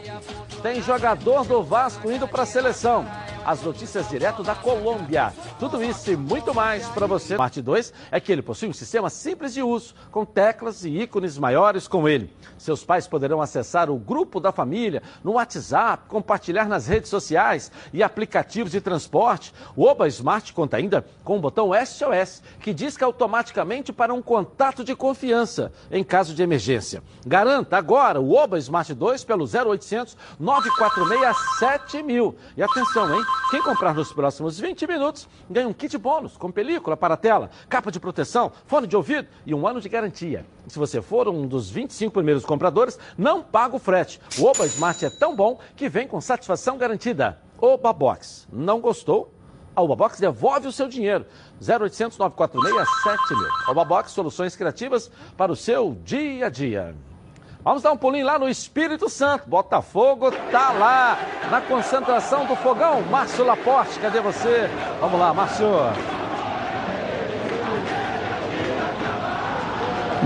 Tem 0.63 0.81
jogador 0.81 1.45
do 1.45 1.63
Vasco 1.63 2.11
indo 2.11 2.27
para 2.29 2.45
a 2.45 2.47
seleção. 2.47 3.05
As 3.45 3.63
notícias 3.63 4.09
direto 4.09 4.43
da 4.43 4.55
Colômbia. 4.55 5.33
Tudo 5.59 5.83
isso 5.83 6.11
e 6.11 6.17
muito 6.17 6.55
mais 6.55 6.87
para 6.89 7.07
você. 7.07 7.37
Parte 7.37 7.63
2 7.63 7.93
é 8.11 8.21
que 8.21 8.31
ele 8.31 8.43
possui 8.43 8.69
um 8.69 8.73
sistema 8.73 9.09
simples 9.09 9.55
de 9.55 9.63
uso, 9.63 9.95
com 10.11 10.27
teclas 10.27 10.85
e 10.85 10.91
ícones 10.91 11.39
maiores 11.39 11.89
com 11.89 12.07
ele. 12.07 12.31
Seus 12.59 12.85
pais 12.85 13.09
poderão 13.09 13.41
acessar 13.41 13.89
o 13.91 13.97
grupo 13.97 14.41
da 14.41 14.53
família 14.53 15.03
no 15.25 15.33
WhatsApp, 15.33 16.05
compartilhar 16.07 16.69
nas 16.69 16.87
redes 16.87 17.09
sociais 17.09 17.73
e 17.93 18.03
aplicativos 18.03 18.73
de 18.73 18.81
transporte. 18.81 19.55
O 19.75 19.85
Oba 19.85 20.07
Smart 20.09 20.53
conta 20.53 20.77
ainda 20.77 21.05
com 21.25 21.39
o 21.39 21.41
botão 21.41 21.71
SOS, 21.75 22.43
que 22.61 22.75
disca 22.75 23.07
automaticamente 23.07 23.93
para 23.93 24.13
um 24.13 24.21
contato 24.21 24.85
de 24.85 24.95
confiança 24.95 25.73
em 25.91 26.05
caso 26.05 26.35
de 26.35 26.43
emergência. 26.43 27.03
Garanta 27.27 27.79
agora 27.79 28.21
o 28.21 28.35
Oba 28.35 28.59
Smart 28.59 28.93
2 28.93 29.25
pelo 29.25 29.45
0800 29.45 30.17
946 30.39 31.59
7000. 31.59 32.37
E 32.57 32.63
atenção, 32.63 33.15
hein? 33.15 33.25
Quem 33.49 33.63
comprar 33.63 33.95
nos 33.95 34.13
próximos 34.13 34.59
20 34.61 34.87
minutos 34.87 35.29
ganha 35.49 35.67
um 35.67 35.73
kit 35.73 35.97
bônus 35.99 36.37
com 36.37 36.51
película 36.51 36.97
para 36.97 37.17
tela, 37.17 37.51
capa 37.69 37.91
de 37.91 37.99
proteção, 37.99 38.53
fone 38.67 38.87
de 38.87 38.97
ouvido 38.97 39.29
e 39.45 39.55
um 39.55 39.67
ano 39.67 39.81
de 39.81 39.89
garantia. 39.89 40.47
Se 40.69 40.79
você 40.79 41.03
for 41.03 41.29
um 41.29 41.47
dos 41.47 41.69
25 41.69 42.13
primeiros 42.13 42.45
compradores, 42.45 42.99
não 43.17 43.43
paga 43.43 43.75
o 43.75 43.79
frete. 43.79 44.21
O 44.39 44.45
Oba 44.45 44.67
Smart 44.67 45.05
é 45.05 45.11
tão 45.11 45.35
bom 45.35 45.59
que 45.75 45.89
vem 45.89 46.07
com 46.07 46.21
satisfação 46.21 46.79
garantida. 46.79 47.41
Oba 47.61 47.93
Box. 47.93 48.47
Não 48.53 48.81
gostou? 48.81 49.35
A 49.75 49.83
Oba 49.83 49.97
Box 49.97 50.21
devolve 50.21 50.69
o 50.69 50.73
seu 50.73 50.89
dinheiro. 50.89 51.27
0800 51.61 52.19
946 52.19 52.89
7000. 53.03 53.49
Oba 53.69 53.85
Box, 53.85 54.13
soluções 54.13 54.55
criativas 54.55 55.11
para 55.37 55.51
o 55.51 55.57
seu 55.57 55.97
dia 56.05 56.47
a 56.47 56.49
dia. 56.49 56.95
Vamos 57.63 57.83
dar 57.83 57.93
um 57.93 57.97
pulinho 57.97 58.25
lá 58.25 58.39
no 58.39 58.49
Espírito 58.49 59.11
Santo. 59.11 59.47
Botafogo 59.47 60.31
tá 60.51 60.73
lá 60.73 61.19
na 61.51 61.61
concentração 61.61 62.47
do 62.47 62.57
fogão. 62.57 63.03
Márcio 63.03 63.45
Laporte, 63.45 63.99
cadê 64.01 64.19
você? 64.19 64.67
Vamos 64.99 65.21
lá, 65.21 65.35
Márcio. 65.35 65.67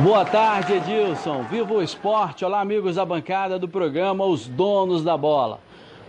Boa 0.04 0.24
tarde, 0.24 0.74
Edilson. 0.74 1.42
Viva 1.50 1.74
o 1.74 1.82
esporte. 1.82 2.44
Olá, 2.44 2.60
amigos 2.60 2.94
da 2.94 3.04
bancada 3.04 3.58
do 3.58 3.68
programa 3.68 4.24
Os 4.24 4.46
Donos 4.46 5.02
da 5.02 5.16
Bola. 5.16 5.58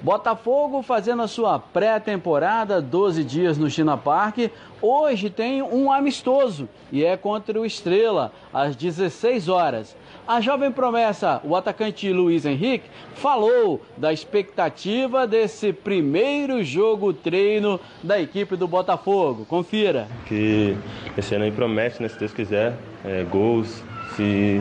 Botafogo 0.01 0.83
fazendo 0.83 1.23
a 1.23 1.27
sua 1.27 1.57
pré-temporada, 1.57 2.79
12 2.79 3.23
dias 3.23 3.57
no 3.57 3.67
China 3.67 3.97
Park. 3.97 4.51
Hoje 4.79 5.31
tem 5.31 5.63
um 5.63 5.91
amistoso 5.91 6.69
e 6.91 7.03
é 7.03 7.17
contra 7.17 7.59
o 7.59 7.65
Estrela, 7.65 8.31
às 8.53 8.75
16 8.75 9.49
horas. 9.49 9.95
A 10.27 10.41
jovem 10.41 10.71
promessa, 10.71 11.39
o 11.43 11.55
atacante 11.55 12.11
Luiz 12.11 12.47
Henrique, 12.47 12.89
falou 13.13 13.79
da 13.95 14.11
expectativa 14.11 15.27
desse 15.27 15.71
primeiro 15.71 16.63
jogo 16.63 17.13
treino 17.13 17.79
da 18.01 18.19
equipe 18.19 18.55
do 18.55 18.67
Botafogo. 18.67 19.45
Confira. 19.45 20.07
Que 20.25 20.75
esse 21.15 21.35
ano 21.35 21.45
aí 21.45 21.51
promete, 21.51 22.01
né, 22.01 22.09
se 22.09 22.17
Deus 22.17 22.33
quiser, 22.33 22.73
é, 23.03 23.23
gols, 23.23 23.83
se 24.15 24.59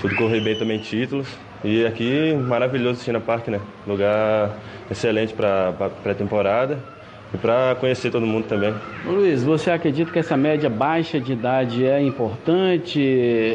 tudo 0.00 0.16
correr 0.16 0.40
bem 0.40 0.58
também 0.58 0.78
títulos. 0.78 1.28
E 1.62 1.84
aqui, 1.84 2.32
maravilhoso 2.34 3.04
China 3.04 3.20
Park, 3.20 3.48
né? 3.48 3.60
Lugar 3.86 4.56
excelente 4.90 5.34
para 5.34 5.90
pré-temporada 6.02 6.82
e 7.32 7.36
para 7.36 7.76
conhecer 7.78 8.10
todo 8.10 8.26
mundo 8.26 8.44
também. 8.46 8.74
Luiz, 9.04 9.42
você 9.44 9.70
acredita 9.70 10.10
que 10.10 10.18
essa 10.18 10.36
média 10.36 10.70
baixa 10.70 11.20
de 11.20 11.32
idade 11.32 11.84
é 11.84 12.00
importante? 12.00 13.00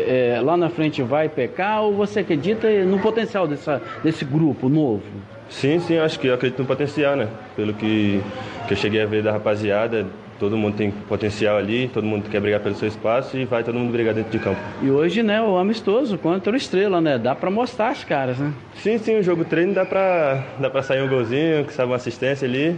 É, 0.08 0.40
lá 0.44 0.56
na 0.56 0.70
frente 0.70 1.02
vai 1.02 1.28
pecar 1.28 1.82
ou 1.82 1.94
você 1.94 2.20
acredita 2.20 2.70
no 2.86 3.00
potencial 3.00 3.48
dessa, 3.48 3.82
desse 4.04 4.24
grupo 4.24 4.70
novo? 4.70 5.04
Sim, 5.50 5.80
sim, 5.80 5.98
acho 5.98 6.20
que 6.20 6.28
eu 6.28 6.34
acredito 6.34 6.60
no 6.60 6.66
potencial, 6.66 7.16
né? 7.16 7.28
Pelo 7.56 7.74
que, 7.74 8.22
que 8.68 8.74
eu 8.74 8.78
cheguei 8.78 9.02
a 9.02 9.06
ver 9.06 9.22
da 9.22 9.32
rapaziada, 9.32 10.06
todo 10.40 10.58
mundo 10.58 10.76
tem 10.76 10.92
potencial 10.92 11.58
ali, 11.58 11.88
todo 11.88 12.06
mundo 12.06 12.30
quer 12.30 12.40
brigar 12.40 12.60
pelo 12.60 12.76
seu 12.76 12.88
espaço 12.88 13.38
e 13.38 13.46
vai 13.46 13.64
todo 13.64 13.78
mundo 13.78 13.92
brigar 13.92 14.14
dentro 14.14 14.32
de 14.32 14.40
campo. 14.40 14.60
E 14.82 14.90
hoje, 14.90 15.22
né, 15.22 15.42
o 15.42 15.58
amistoso 15.58 16.18
contra 16.18 16.54
o 16.54 16.56
Estrela, 16.56 17.00
né? 17.00 17.18
Dá 17.18 17.36
para 17.36 17.52
mostrar 17.52 17.90
as 17.90 18.04
caras, 18.04 18.40
né? 18.40 18.52
Sim, 18.76 18.98
sim, 18.98 19.20
o 19.20 19.24
jogo 19.24 19.46
treino 19.46 19.74
dá 19.74 19.86
para 19.86 20.44
dá 20.60 20.70
pra 20.70 20.82
sair 20.82 21.02
um 21.02 21.08
golzinho, 21.08 21.66
que 21.66 21.74
sabe 21.74 21.92
uma 21.92 21.98
assistência 21.98 22.48
ali 22.48 22.76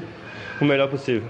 o 0.61 0.65
melhor 0.65 0.89
possível. 0.89 1.27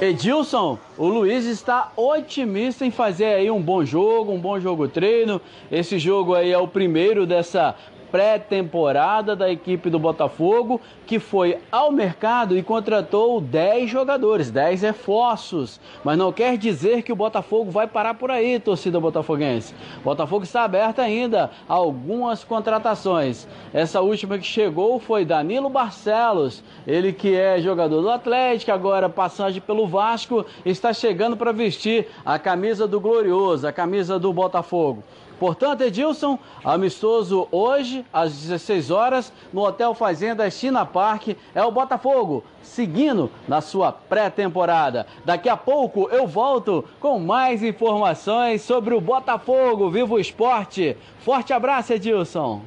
Edilson, 0.00 0.78
o 0.96 1.06
Luiz 1.06 1.44
está 1.44 1.92
otimista 1.96 2.86
em 2.86 2.90
fazer 2.90 3.26
aí 3.26 3.50
um 3.50 3.60
bom 3.60 3.84
jogo, 3.84 4.32
um 4.32 4.38
bom 4.38 4.58
jogo 4.60 4.88
treino. 4.88 5.40
Esse 5.70 5.98
jogo 5.98 6.34
aí 6.34 6.52
é 6.52 6.58
o 6.58 6.68
primeiro 6.68 7.26
dessa 7.26 7.74
pré-temporada 8.10 9.36
da 9.36 9.50
equipe 9.50 9.90
do 9.90 9.98
Botafogo, 9.98 10.80
que 11.06 11.18
foi 11.18 11.58
ao 11.70 11.92
mercado 11.92 12.56
e 12.56 12.62
contratou 12.62 13.40
10 13.40 13.90
jogadores, 13.90 14.50
10 14.50 14.82
reforços. 14.82 15.80
Mas 16.04 16.18
não 16.18 16.32
quer 16.32 16.56
dizer 16.56 17.02
que 17.02 17.12
o 17.12 17.16
Botafogo 17.16 17.70
vai 17.70 17.86
parar 17.86 18.14
por 18.14 18.30
aí, 18.30 18.58
torcida 18.58 19.00
botafoguense. 19.00 19.74
O 20.00 20.04
Botafogo 20.04 20.44
está 20.44 20.64
aberto 20.64 21.00
ainda 21.00 21.50
a 21.68 21.74
algumas 21.74 22.42
contratações. 22.42 23.46
Essa 23.72 24.00
última 24.00 24.38
que 24.38 24.46
chegou 24.46 24.98
foi 24.98 25.24
Danilo 25.24 25.68
Barcelos, 25.68 26.62
ele 26.86 27.12
que 27.12 27.34
é 27.34 27.60
jogador 27.60 28.02
do 28.02 28.10
Atlético, 28.10 28.72
agora 28.72 29.08
passagem 29.08 29.60
pelo 29.60 29.86
Vasco, 29.86 30.44
está 30.64 30.92
chegando 30.92 31.36
para 31.36 31.52
vestir 31.52 32.08
a 32.24 32.38
camisa 32.38 32.86
do 32.86 33.00
Glorioso, 33.00 33.66
a 33.66 33.72
camisa 33.72 34.18
do 34.18 34.32
Botafogo. 34.32 35.02
Portanto, 35.38 35.82
Edilson, 35.82 36.38
amistoso 36.64 37.46
hoje, 37.50 38.04
às 38.12 38.32
16 38.32 38.90
horas, 38.90 39.32
no 39.52 39.62
Hotel 39.62 39.94
Fazenda 39.94 40.50
China 40.50 40.86
Park, 40.86 41.36
é 41.54 41.62
o 41.62 41.70
Botafogo, 41.70 42.42
seguindo 42.62 43.30
na 43.46 43.60
sua 43.60 43.92
pré-temporada. 43.92 45.06
Daqui 45.24 45.48
a 45.48 45.56
pouco 45.56 46.08
eu 46.10 46.26
volto 46.26 46.84
com 47.00 47.18
mais 47.18 47.62
informações 47.62 48.62
sobre 48.62 48.94
o 48.94 49.00
Botafogo 49.00 49.90
Vivo 49.90 50.18
Esporte. 50.18 50.96
Forte 51.20 51.52
abraço, 51.52 51.92
Edilson. 51.92 52.62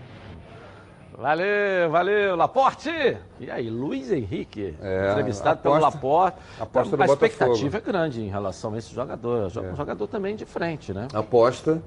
Valeu, 1.20 1.90
valeu, 1.92 2.36
Laporte! 2.38 3.18
E 3.42 3.52
aí, 3.52 3.70
Luiz 3.70 4.10
Henrique, 4.10 4.74
é, 4.82 5.12
entrevistado 5.12 5.60
aposta, 5.60 5.70
pelo 5.70 5.80
Laporte. 5.82 6.38
Aposta 6.58 7.04
a 7.04 7.06
expectativa 7.06 7.78
é 7.78 7.82
grande 7.82 8.22
em 8.22 8.30
relação 8.30 8.74
a 8.74 8.78
esse 8.78 8.96
jogador. 8.96 9.52
É. 9.54 9.60
Um 9.60 9.76
jogador 9.76 10.08
também 10.08 10.38
de 10.38 10.46
frente, 10.46 10.94
né? 10.94 11.10
Aposta 11.14 11.82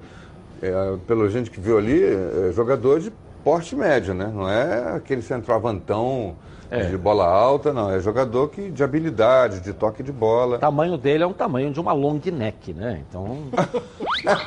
é, 0.67 0.97
pelo 1.05 1.29
gente 1.29 1.51
que 1.51 1.59
viu 1.59 1.77
ali, 1.77 2.01
é 2.03 2.51
jogador 2.53 2.99
de 2.99 3.11
porte 3.43 3.75
médio, 3.75 4.13
né? 4.13 4.31
Não 4.33 4.49
é 4.49 4.95
aquele 4.95 5.21
centroavantão 5.21 6.35
é. 6.71 6.85
de 6.85 6.97
bola 6.97 7.27
alta, 7.27 7.71
não. 7.71 7.91
É 7.91 7.99
jogador 7.99 8.49
que, 8.49 8.71
de 8.71 8.83
habilidade, 8.83 9.59
de 9.59 9.73
toque 9.73 10.01
de 10.01 10.11
bola. 10.11 10.55
O 10.55 10.59
tamanho 10.59 10.97
dele 10.97 11.23
é 11.23 11.27
um 11.27 11.33
tamanho 11.33 11.71
de 11.71 11.79
uma 11.79 11.93
long 11.93 12.19
neck, 12.25 12.73
né? 12.73 13.03
Então, 13.07 13.23
um 13.25 13.49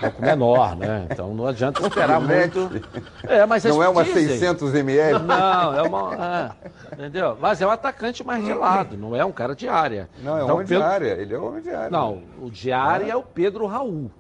pouco 0.01 0.23
menor, 0.23 0.75
né? 0.75 1.07
Então 1.11 1.35
não 1.35 1.47
adianta 1.47 1.87
esperar 1.87 2.21
muito. 2.21 2.71
É, 3.29 3.45
mas 3.47 3.65
não 3.65 3.83
é 3.83 3.89
uma 3.89 4.03
dizem. 4.03 4.29
600 4.29 4.75
ml? 4.75 5.19
Não, 5.21 5.79
é 5.79 5.83
uma... 5.83 6.55
É, 6.91 6.95
entendeu? 6.95 7.37
Mas 7.41 7.61
é 7.61 7.67
um 7.67 7.71
atacante 7.71 8.25
mais 8.25 8.45
de 8.45 8.53
lado, 8.53 8.97
não 8.97 9.15
é 9.15 9.25
um 9.25 9.33
cara 9.33 9.55
de 9.55 9.69
área. 9.69 10.09
Não, 10.23 10.39
é 10.39 10.43
então, 10.43 10.55
homem 10.57 10.67
pelo... 10.67 10.81
de 10.81 10.87
área. 10.87 11.13
Ele 11.13 11.35
é 11.35 11.39
homem 11.39 11.63
de 11.63 11.71
área. 11.71 11.91
Não, 11.91 12.23
o 12.41 12.51
de 12.51 12.73
área 12.73 13.05
é, 13.05 13.11
é 13.11 13.17
o 13.17 13.23
Pedro 13.23 13.67
Raul. 13.67 14.11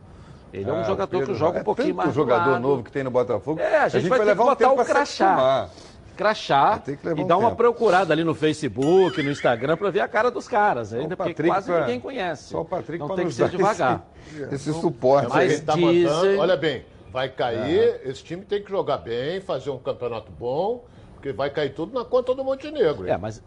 Ele 0.52 0.68
é 0.68 0.72
um 0.72 0.80
ah, 0.80 0.82
jogador 0.84 1.10
Pedro, 1.18 1.32
que 1.32 1.38
joga 1.38 1.60
um 1.60 1.64
pouquinho 1.64 1.90
é 1.90 1.92
mais. 1.92 2.10
O 2.10 2.12
jogador 2.12 2.60
novo 2.60 2.82
que 2.82 2.90
tem 2.90 3.02
no 3.04 3.10
Botafogo. 3.10 3.60
É, 3.60 3.78
a 3.78 3.88
gente, 3.88 3.96
a 3.96 4.00
gente 4.00 4.08
vai, 4.08 4.18
vai 4.18 4.26
levar 4.28 4.42
que 4.44 4.50
botar 4.50 4.72
um 4.72 4.80
o 4.80 4.84
crachá. 4.84 5.68
Crachá 6.16 6.82
e 6.86 7.22
um 7.22 7.26
dar 7.26 7.36
uma 7.36 7.54
procurada 7.54 8.14
ali 8.14 8.24
no 8.24 8.34
Facebook, 8.34 9.22
no 9.22 9.30
Instagram, 9.30 9.76
para 9.76 9.90
ver 9.90 10.00
a 10.00 10.08
cara 10.08 10.30
dos 10.30 10.48
caras, 10.48 10.94
ainda 10.94 11.14
porque 11.14 11.42
quase 11.42 11.70
pra... 11.70 11.80
ninguém 11.80 12.00
conhece. 12.00 12.44
Só 12.44 12.62
o 12.62 12.64
Patrick 12.64 12.98
Não 12.98 13.14
tem 13.14 13.26
que 13.26 13.34
ser 13.34 13.50
devagar. 13.50 14.06
Esse, 14.34 14.54
esse 14.54 14.80
suporte. 14.80 15.28
Mas 15.28 15.60
tá 15.60 15.74
dizem... 15.74 16.38
olha 16.38 16.56
bem, 16.56 16.86
vai 17.12 17.28
cair, 17.28 17.78
é. 17.78 18.00
esse 18.04 18.24
time 18.24 18.42
tem 18.46 18.62
que 18.62 18.70
jogar 18.70 18.98
bem, 18.98 19.42
fazer 19.42 19.68
um 19.70 19.78
campeonato 19.78 20.32
bom 20.32 20.84
Porque 21.14 21.32
vai 21.32 21.50
cair 21.50 21.74
tudo 21.74 21.92
na 21.92 22.04
conta 22.04 22.34
do 22.34 22.42
Montenegro. 22.42 23.06
É, 23.06 23.18
mas 23.18 23.42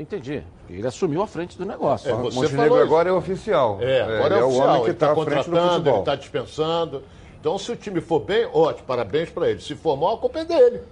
entendi. 0.00 0.42
Ele 0.68 0.86
assumiu 0.86 1.22
a 1.22 1.26
frente 1.26 1.56
do 1.58 1.64
negócio. 1.64 2.10
É, 2.10 2.14
O 2.14 2.22
você 2.22 2.36
Montenegro 2.36 2.68
falou 2.68 2.82
agora 2.82 3.08
é 3.08 3.12
oficial. 3.12 3.78
É, 3.80 4.00
agora 4.02 4.22
é, 4.22 4.26
ele 4.26 4.34
é 4.34 4.44
o 4.44 4.46
oficial. 4.48 4.68
homem 4.68 4.80
que 4.82 4.86
ele 4.86 4.92
está 4.92 5.14
frente 5.14 5.16
do 5.16 5.24
contratando, 5.34 5.90
ele 5.90 5.98
está 5.98 6.14
dispensando. 6.14 7.02
Então, 7.40 7.58
se 7.58 7.72
o 7.72 7.76
time 7.76 8.00
for 8.02 8.20
bem, 8.20 8.46
ótimo, 8.52 8.86
parabéns 8.86 9.30
para 9.30 9.48
ele. 9.50 9.60
Se 9.60 9.74
for 9.74 9.96
mal, 9.96 10.14
a 10.16 10.18
culpa 10.18 10.40
é 10.40 10.44
dele. 10.44 10.82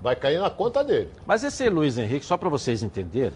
Vai 0.00 0.16
cair 0.16 0.40
na 0.40 0.48
conta 0.48 0.82
dele. 0.82 1.10
Mas 1.26 1.44
esse 1.44 1.68
Luiz 1.68 1.98
Henrique, 1.98 2.24
só 2.24 2.36
para 2.38 2.48
vocês 2.48 2.82
entenderem, 2.82 3.34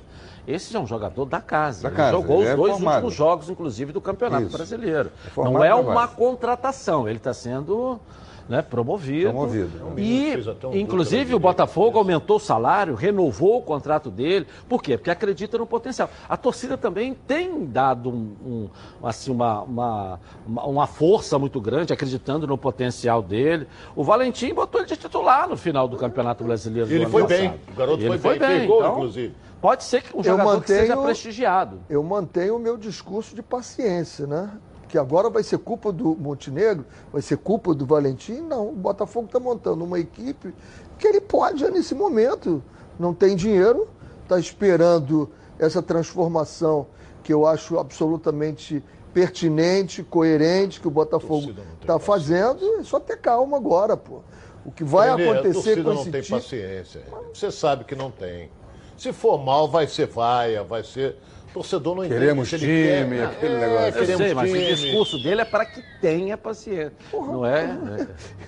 esse 0.49 0.75
é 0.75 0.81
um 0.81 0.87
jogador 0.87 1.27
da 1.27 1.41
casa. 1.41 1.83
Da 1.83 1.89
ele 1.91 1.97
casa, 1.97 2.11
jogou 2.13 2.37
ele 2.39 2.45
os 2.47 2.51
é 2.51 2.57
dois 2.57 2.73
formado. 2.73 2.95
últimos 2.95 3.15
jogos, 3.15 3.51
inclusive, 3.51 3.93
do 3.93 4.01
Campeonato 4.01 4.45
Isso. 4.45 4.57
Brasileiro. 4.57 5.11
É 5.37 5.45
Não 5.45 5.63
é 5.63 5.75
uma 5.75 6.09
contratação, 6.09 7.07
ele 7.07 7.19
está 7.19 7.35
sendo 7.35 8.01
né, 8.49 8.63
promovido. 8.63 9.31
Promovido. 9.31 9.71
E, 9.97 10.33
até 10.49 10.67
um 10.67 10.75
inclusive, 10.77 11.35
o 11.35 11.39
Botafogo 11.39 11.99
aumentou 11.99 12.37
o 12.37 12.41
salário, 12.41 12.95
renovou 12.95 13.59
o 13.59 13.63
contrato 13.63 14.11
dele. 14.11 14.47
Por 14.69 14.83
quê? 14.83 14.97
Porque 14.97 15.11
acredita 15.11 15.57
no 15.59 15.67
potencial. 15.67 16.11
A 16.29 16.37
torcida 16.37 16.77
também 16.77 17.15
tem 17.15 17.65
dado 17.67 18.11
um, 18.11 18.69
um, 19.03 19.07
assim, 19.07 19.31
uma, 19.31 19.63
uma, 19.63 20.21
uma- 20.47 20.87
força 20.87 21.39
muito 21.39 21.61
grande, 21.61 21.93
acreditando 21.93 22.47
no 22.47 22.59
potencial 22.59 23.23
dele. 23.23 23.67
O 23.97 24.05
Valentim 24.05 24.53
botou 24.53 24.81
ele 24.81 24.89
de 24.89 24.97
titular 24.97 25.49
no 25.49 25.57
final 25.57 25.87
do 25.89 25.97
Campeonato 25.97 26.45
Brasileiro 26.45 26.89
do 26.89 26.95
Ele 26.95 27.07
foi 27.07 27.23
passado. 27.23 27.39
bem. 27.41 27.55
O 27.73 27.77
garoto 27.77 28.03
Ele 28.03 28.19
foi 28.19 28.39
bem, 28.39 28.49
fez 28.49 28.67
gol, 28.67 28.79
então, 28.81 28.93
inclusive. 28.95 29.35
Pode 29.61 29.85
ser 29.85 30.03
que 30.03 30.15
um 30.17 30.19
Eu 30.21 30.25
jogador 30.25 30.61
que 30.61 30.67
seja 30.67 30.87
mantenho- 30.89 31.03
prestigiado. 31.07 31.79
Eu 31.89 32.03
mantenho 32.03 32.57
o 32.57 32.59
meu 32.59 32.77
discurso 32.77 33.35
de 33.35 33.43
paciência, 33.43 34.27
né? 34.27 34.51
Que 34.93 34.99
agora 34.99 35.31
vai 35.31 35.43
ser 35.43 35.57
culpa 35.57 35.91
do 35.91 36.15
Montenegro, 36.15 36.85
vai 37.11 37.23
ser 37.23 37.39
culpa 37.39 37.75
do 37.75 37.87
Valentim. 37.87 38.43
Não, 38.43 38.69
o 38.69 38.73
Botafogo 38.73 39.25
está 39.25 39.41
montando 39.41 39.83
uma 39.83 39.99
equipe 39.99 40.53
que 40.99 41.07
ele 41.09 41.19
pode 41.19 41.65
nesse 41.71 41.95
momento. 41.95 42.63
Não 43.01 43.15
tem 43.15 43.35
dinheiro, 43.35 43.89
está 44.23 44.39
esperando 44.39 45.31
essa 45.59 45.81
transformação 45.81 46.89
que 47.25 47.33
eu 47.33 47.47
acho 47.47 47.79
absolutamente 47.79 48.85
pertinente, 49.15 50.03
coerente, 50.03 50.79
que 50.79 50.89
o 50.89 50.91
Botafogo 50.91 51.55
está 51.81 51.99
fazendo. 51.99 52.63
É 52.79 52.85
só 52.85 53.01
ter 53.01 53.17
calma 53.17 53.57
agora, 53.57 53.97
pô. 53.97 54.21
O 54.63 54.71
que 54.71 54.85
vai 54.85 55.09
Renê, 55.09 55.31
acontecer 55.31 55.49
a 55.49 55.55
torcida 55.55 55.83
com 55.85 55.89
não 55.89 56.03
esse 56.03 56.11
tem 56.11 56.21
time... 56.21 56.39
paciência. 56.39 57.03
Você 57.33 57.51
sabe 57.51 57.85
que 57.85 57.95
não 57.95 58.11
tem. 58.11 58.51
Se 58.99 59.11
for 59.11 59.43
mal, 59.43 59.67
vai 59.69 59.87
ser 59.87 60.07
vaia, 60.07 60.63
vai 60.63 60.85
ser. 60.85 61.17
O 61.53 61.55
torcedor 61.55 61.97
não 61.97 62.09
Queremos 62.09 62.49
entende. 62.49 62.65
ele 62.71 63.05
time, 63.05 63.17
quer. 63.19 63.25
aquele 63.27 63.55
É, 63.55 63.59
negócio. 63.59 63.87
Eu 63.87 63.93
queremos 63.93 64.17
sei, 64.17 64.35
mas 64.35 64.51
o 64.51 64.55
time. 64.55 64.75
discurso 64.75 65.23
dele 65.23 65.41
é 65.43 65.45
para 65.45 65.67
que 65.67 65.83
tenha 66.01 66.39
paciência. 66.39 66.93
não 67.13 67.45
é? 67.45 67.65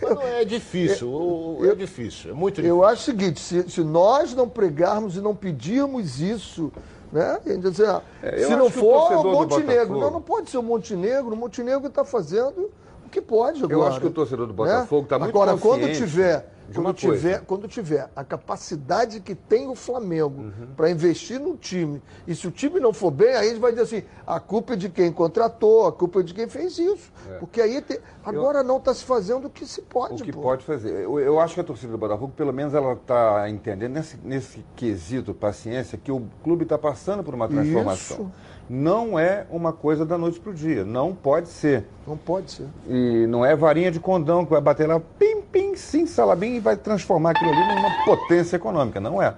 é. 0.03 0.09
Não 0.15 0.23
é 0.23 0.45
difícil, 0.45 1.09
o- 1.11 1.59
é 1.71 1.75
difícil, 1.75 2.31
é 2.31 2.35
muito 2.35 2.57
difícil. 2.57 2.75
Eu 2.77 2.83
acho 2.85 3.03
o 3.03 3.05
seguinte, 3.05 3.41
se, 3.41 3.69
se 3.71 3.83
nós 3.83 4.35
não 4.35 4.49
pregarmos 4.49 5.17
e 5.17 5.21
não 5.21 5.35
pedirmos 5.37 6.19
isso, 6.19 6.73
né? 7.13 7.39
dizer, 7.61 7.89
ah, 7.91 8.03
É, 8.23 8.43
eu 8.43 8.49
se 8.49 8.57
não 8.57 8.67
o 8.67 8.71
for 8.71 9.13
o 9.13 9.23
Montenegro. 9.33 10.01
Não, 10.01 10.11
não 10.11 10.23
pode 10.23 10.49
ser 10.49 10.57
o 10.57 10.63
Montenegro. 10.63 11.35
O 11.35 11.37
Montenegro 11.37 11.87
está 11.89 12.05
fazendo 12.07 12.71
o 13.05 13.11
que 13.11 13.21
pode 13.21 13.63
agora. 13.63 13.91
acho 13.91 14.01
que 14.01 14.07
o 14.07 14.11
torcedor 14.11 14.47
do 14.47 14.53
né? 14.53 14.57
Botafogo 14.57 15.07
tá 15.07 15.19
muito 15.19 15.31
Agora, 15.31 15.59
quando 15.59 15.93
tiver, 15.93 16.54
de 16.69 16.75
quando 16.81 16.95
tiver, 16.95 17.41
quando 17.45 17.69
tiver 17.69 18.09
a 18.17 18.25
capacidade 18.25 19.21
que 19.21 19.35
tem 19.35 19.69
o 19.69 19.75
Flamengo 19.75 20.43
Uhum. 20.43 20.67
para 20.77 20.91
investir 20.91 21.39
no 21.39 21.57
time, 21.57 22.03
e 22.27 22.35
se 22.35 22.47
o 22.47 22.51
time 22.51 22.81
não 22.81 22.93
for 22.93 23.11
bem, 23.11 23.29
aí 23.35 23.47
a 23.47 23.51
gente 23.51 23.61
vai 23.61 23.71
dizer 23.73 23.83
assim, 23.83 24.03
a 24.27 24.41
culpa 24.41 24.73
é 24.73 24.77
de 24.77 24.89
quem 24.89 25.13
contratou, 25.13 25.87
a 25.87 25.93
culpa 25.93 26.21
é 26.21 26.23
de 26.23 26.33
quem 26.33 26.49
fez 26.49 26.79
isso. 26.79 27.13
É. 27.31 27.35
Porque 27.39 27.61
aí 27.61 27.81
tem- 27.81 27.99
agora 28.25 28.63
não 28.63 28.79
está 28.79 28.95
se 28.95 29.05
fazendo 29.05 29.47
o 29.47 29.51
que 29.51 29.67
se 29.67 29.83
pode. 29.83 30.23
O 30.23 30.25
que 30.25 30.33
pô. 30.33 30.41
pode 30.41 30.65
fazer. 30.65 30.91
Eu, 31.05 31.19
eu 31.21 31.39
acho 31.41 31.55
que 31.55 31.61
a 31.61 31.65
torcida 31.65 31.93
do 31.93 31.99
Botafogo, 31.99 32.33
pelo 32.37 32.53
menos, 32.53 32.75
ela 32.75 32.95
está 32.95 33.49
entendendo 33.51 33.93
nesse, 33.93 34.17
nesse 34.25 34.65
quesito 34.75 35.35
paciência 35.35 35.99
que 35.99 36.11
o 36.13 36.23
clube 36.43 36.63
está 36.65 36.79
passando 36.79 37.23
por 37.23 37.35
uma 37.35 37.49
transformação. 37.49 38.17
Isso. 38.17 38.33
Não 38.69 39.19
é 39.19 39.47
uma 39.51 39.73
coisa 39.73 40.07
da 40.07 40.17
noite 40.17 40.41
para 40.41 40.51
o 40.51 40.55
dia. 40.55 40.85
Não 40.85 41.15
pode 41.15 41.49
ser. 41.49 41.85
Não 42.07 42.17
pode 42.17 42.51
ser. 42.53 42.67
E 42.89 43.27
não 43.27 43.45
é 43.45 43.55
varinha 43.55 43.91
de 43.91 44.01
condão 44.01 44.45
que 44.45 44.51
vai 44.51 44.61
bater 44.61 44.89
lá, 44.89 45.01
pim, 45.19 45.43
pim, 45.43 45.77
sim, 45.77 46.07
salabim, 46.07 46.55
e 46.55 46.61
vai 46.61 46.77
transformar 46.77 47.31
aquilo 47.31 47.51
ali 47.51 47.75
numa 47.75 48.05
potência 48.05 48.57
econômica. 48.57 49.01
Não 49.01 49.21
é. 49.21 49.35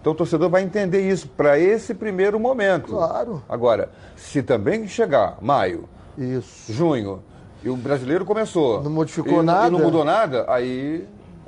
Então 0.00 0.12
o 0.12 0.16
torcedor 0.16 0.48
vai 0.48 0.62
entender 0.62 1.06
isso 1.08 1.28
para 1.28 1.58
esse 1.58 1.92
primeiro 1.92 2.38
momento. 2.38 2.92
Claro. 2.92 3.42
Agora, 3.48 3.90
se 4.14 4.42
também 4.42 4.86
chegar 4.86 5.36
maio, 5.42 5.88
Isso. 6.16 6.72
junho, 6.72 7.22
e 7.62 7.68
o 7.68 7.76
brasileiro 7.76 8.24
começou. 8.24 8.82
Não 8.82 8.90
modificou 8.90 9.42
e, 9.42 9.44
nada. 9.44 9.66
E 9.66 9.70
não 9.70 9.80
mudou 9.80 10.04
nada, 10.04 10.44
aí. 10.48 11.04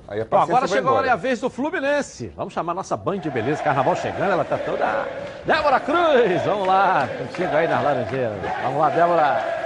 Aí 0.08 0.22
a 0.22 0.24
Bom, 0.24 0.30
paciência 0.30 0.54
agora 0.54 0.66
vai 0.66 0.78
chegou 0.78 0.90
a 0.90 0.94
hora 0.94 1.06
e 1.06 1.10
embora. 1.10 1.12
a 1.12 1.22
vez 1.22 1.40
do 1.40 1.50
Fluminense. 1.50 2.32
Vamos 2.34 2.54
chamar 2.54 2.72
nossa 2.72 2.96
Band 2.96 3.18
de 3.18 3.30
Beleza. 3.30 3.62
Carnaval 3.62 3.94
chegando, 3.94 4.32
ela 4.32 4.44
tá 4.44 4.56
toda. 4.56 5.06
Débora 5.44 5.78
Cruz, 5.80 6.42
vamos 6.46 6.66
lá. 6.66 7.06
Contigo 7.18 7.54
aí 7.54 7.68
nas 7.68 7.84
Laranjeiras. 7.84 8.38
Vamos 8.62 8.80
lá, 8.80 8.88
Débora. 8.88 9.58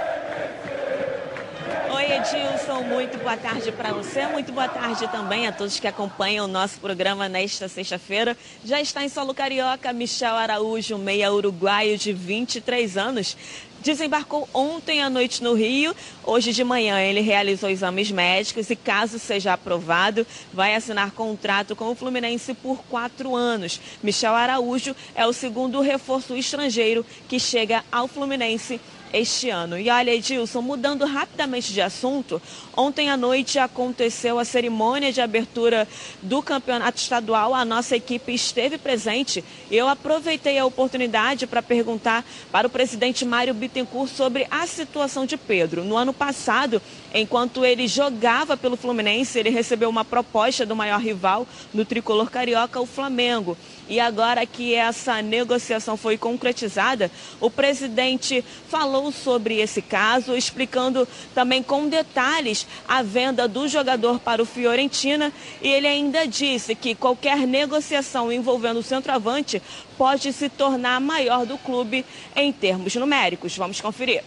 Oi, 1.95 2.11
Edilson, 2.11 2.81
muito 2.81 3.17
boa 3.19 3.37
tarde 3.37 3.71
para 3.71 3.93
você. 3.93 4.25
Muito 4.25 4.51
boa 4.51 4.67
tarde 4.67 5.07
também 5.07 5.47
a 5.47 5.51
todos 5.53 5.79
que 5.79 5.87
acompanham 5.87 6.43
o 6.43 6.47
nosso 6.49 6.77
programa 6.81 7.29
nesta 7.29 7.69
sexta-feira. 7.69 8.35
Já 8.65 8.81
está 8.81 9.01
em 9.01 9.09
solo 9.09 9.33
carioca 9.33 9.93
Michel 9.93 10.35
Araújo, 10.35 10.97
meia 10.97 11.31
uruguaio 11.31 11.97
de 11.97 12.11
23 12.11 12.97
anos. 12.97 13.37
Desembarcou 13.83 14.47
ontem 14.53 15.01
à 15.01 15.09
noite 15.09 15.43
no 15.43 15.53
Rio. 15.53 15.93
Hoje 16.23 16.53
de 16.53 16.63
manhã 16.63 17.01
ele 17.01 17.19
realizou 17.19 17.69
exames 17.69 18.09
médicos 18.09 18.69
e, 18.69 18.77
caso 18.77 19.19
seja 19.19 19.51
aprovado, 19.51 20.25
vai 20.53 20.73
assinar 20.73 21.11
contrato 21.11 21.75
com 21.75 21.91
o 21.91 21.95
Fluminense 21.95 22.53
por 22.53 22.77
quatro 22.89 23.35
anos. 23.35 23.81
Michel 24.01 24.35
Araújo 24.35 24.95
é 25.13 25.27
o 25.27 25.33
segundo 25.33 25.81
reforço 25.81 26.33
estrangeiro 26.33 27.05
que 27.27 27.37
chega 27.37 27.83
ao 27.91 28.07
Fluminense 28.07 28.79
este 29.13 29.51
ano. 29.51 29.77
E 29.77 29.89
olha, 29.89 30.13
Edilson, 30.13 30.61
mudando 30.61 31.05
rapidamente 31.05 31.71
de 31.71 31.79
assunto, 31.79 32.41
ontem 32.75 33.09
à 33.09 33.15
noite 33.15 33.59
aconteceu 33.59 34.39
a 34.39 34.43
cerimônia 34.43 35.13
de 35.13 35.21
abertura 35.21 35.87
do 36.21 36.41
campeonato 36.41 36.99
estadual. 36.99 37.53
A 37.53 37.63
nossa 37.63 37.95
equipe 37.95 38.33
esteve 38.33 38.79
presente. 38.79 39.43
Eu 39.69 39.87
aproveitei 39.87 40.57
a 40.57 40.65
oportunidade 40.65 41.45
para 41.45 41.61
perguntar 41.61 42.25
para 42.51 42.67
o 42.67 42.69
presidente 42.69 43.23
Mário 43.23 43.53
Bittencourt 43.53 44.09
sobre 44.09 44.47
a 44.49 44.65
situação 44.65 45.25
de 45.25 45.37
Pedro. 45.37 45.83
No 45.83 45.95
ano 45.95 46.11
passado, 46.11 46.81
enquanto 47.13 47.63
ele 47.63 47.87
jogava 47.87 48.57
pelo 48.57 48.75
Fluminense, 48.75 49.37
ele 49.37 49.49
recebeu 49.49 49.89
uma 49.89 50.03
proposta 50.03 50.65
do 50.65 50.75
maior 50.75 50.99
rival 50.99 51.47
no 51.73 51.85
tricolor 51.85 52.31
carioca, 52.31 52.81
o 52.81 52.85
Flamengo. 52.85 53.55
E 53.93 53.99
agora 53.99 54.43
que 54.43 54.73
essa 54.73 55.21
negociação 55.21 55.95
foi 55.95 56.17
concretizada, 56.17 57.11
o 57.39 57.47
presidente 57.47 58.43
falou 58.67 59.11
sobre 59.11 59.59
esse 59.59 59.83
caso, 59.83 60.35
explicando 60.35 61.07
também 61.35 61.61
com 61.61 61.87
detalhes 61.87 62.65
a 62.87 63.03
venda 63.03 63.47
do 63.47 63.67
jogador 63.67 64.19
para 64.19 64.41
o 64.41 64.47
Fiorentina. 64.47 65.31
E 65.61 65.67
ele 65.67 65.85
ainda 65.85 66.25
disse 66.25 66.73
que 66.73 66.95
qualquer 66.95 67.45
negociação 67.45 68.31
envolvendo 68.31 68.79
o 68.79 68.83
centroavante 68.83 69.61
pode 69.95 70.33
se 70.33 70.49
tornar 70.49 70.99
maior 70.99 71.45
do 71.45 71.59
clube 71.59 72.03
em 72.35 72.51
termos 72.51 72.95
numéricos. 72.95 73.55
Vamos 73.55 73.79
conferir. 73.79 74.23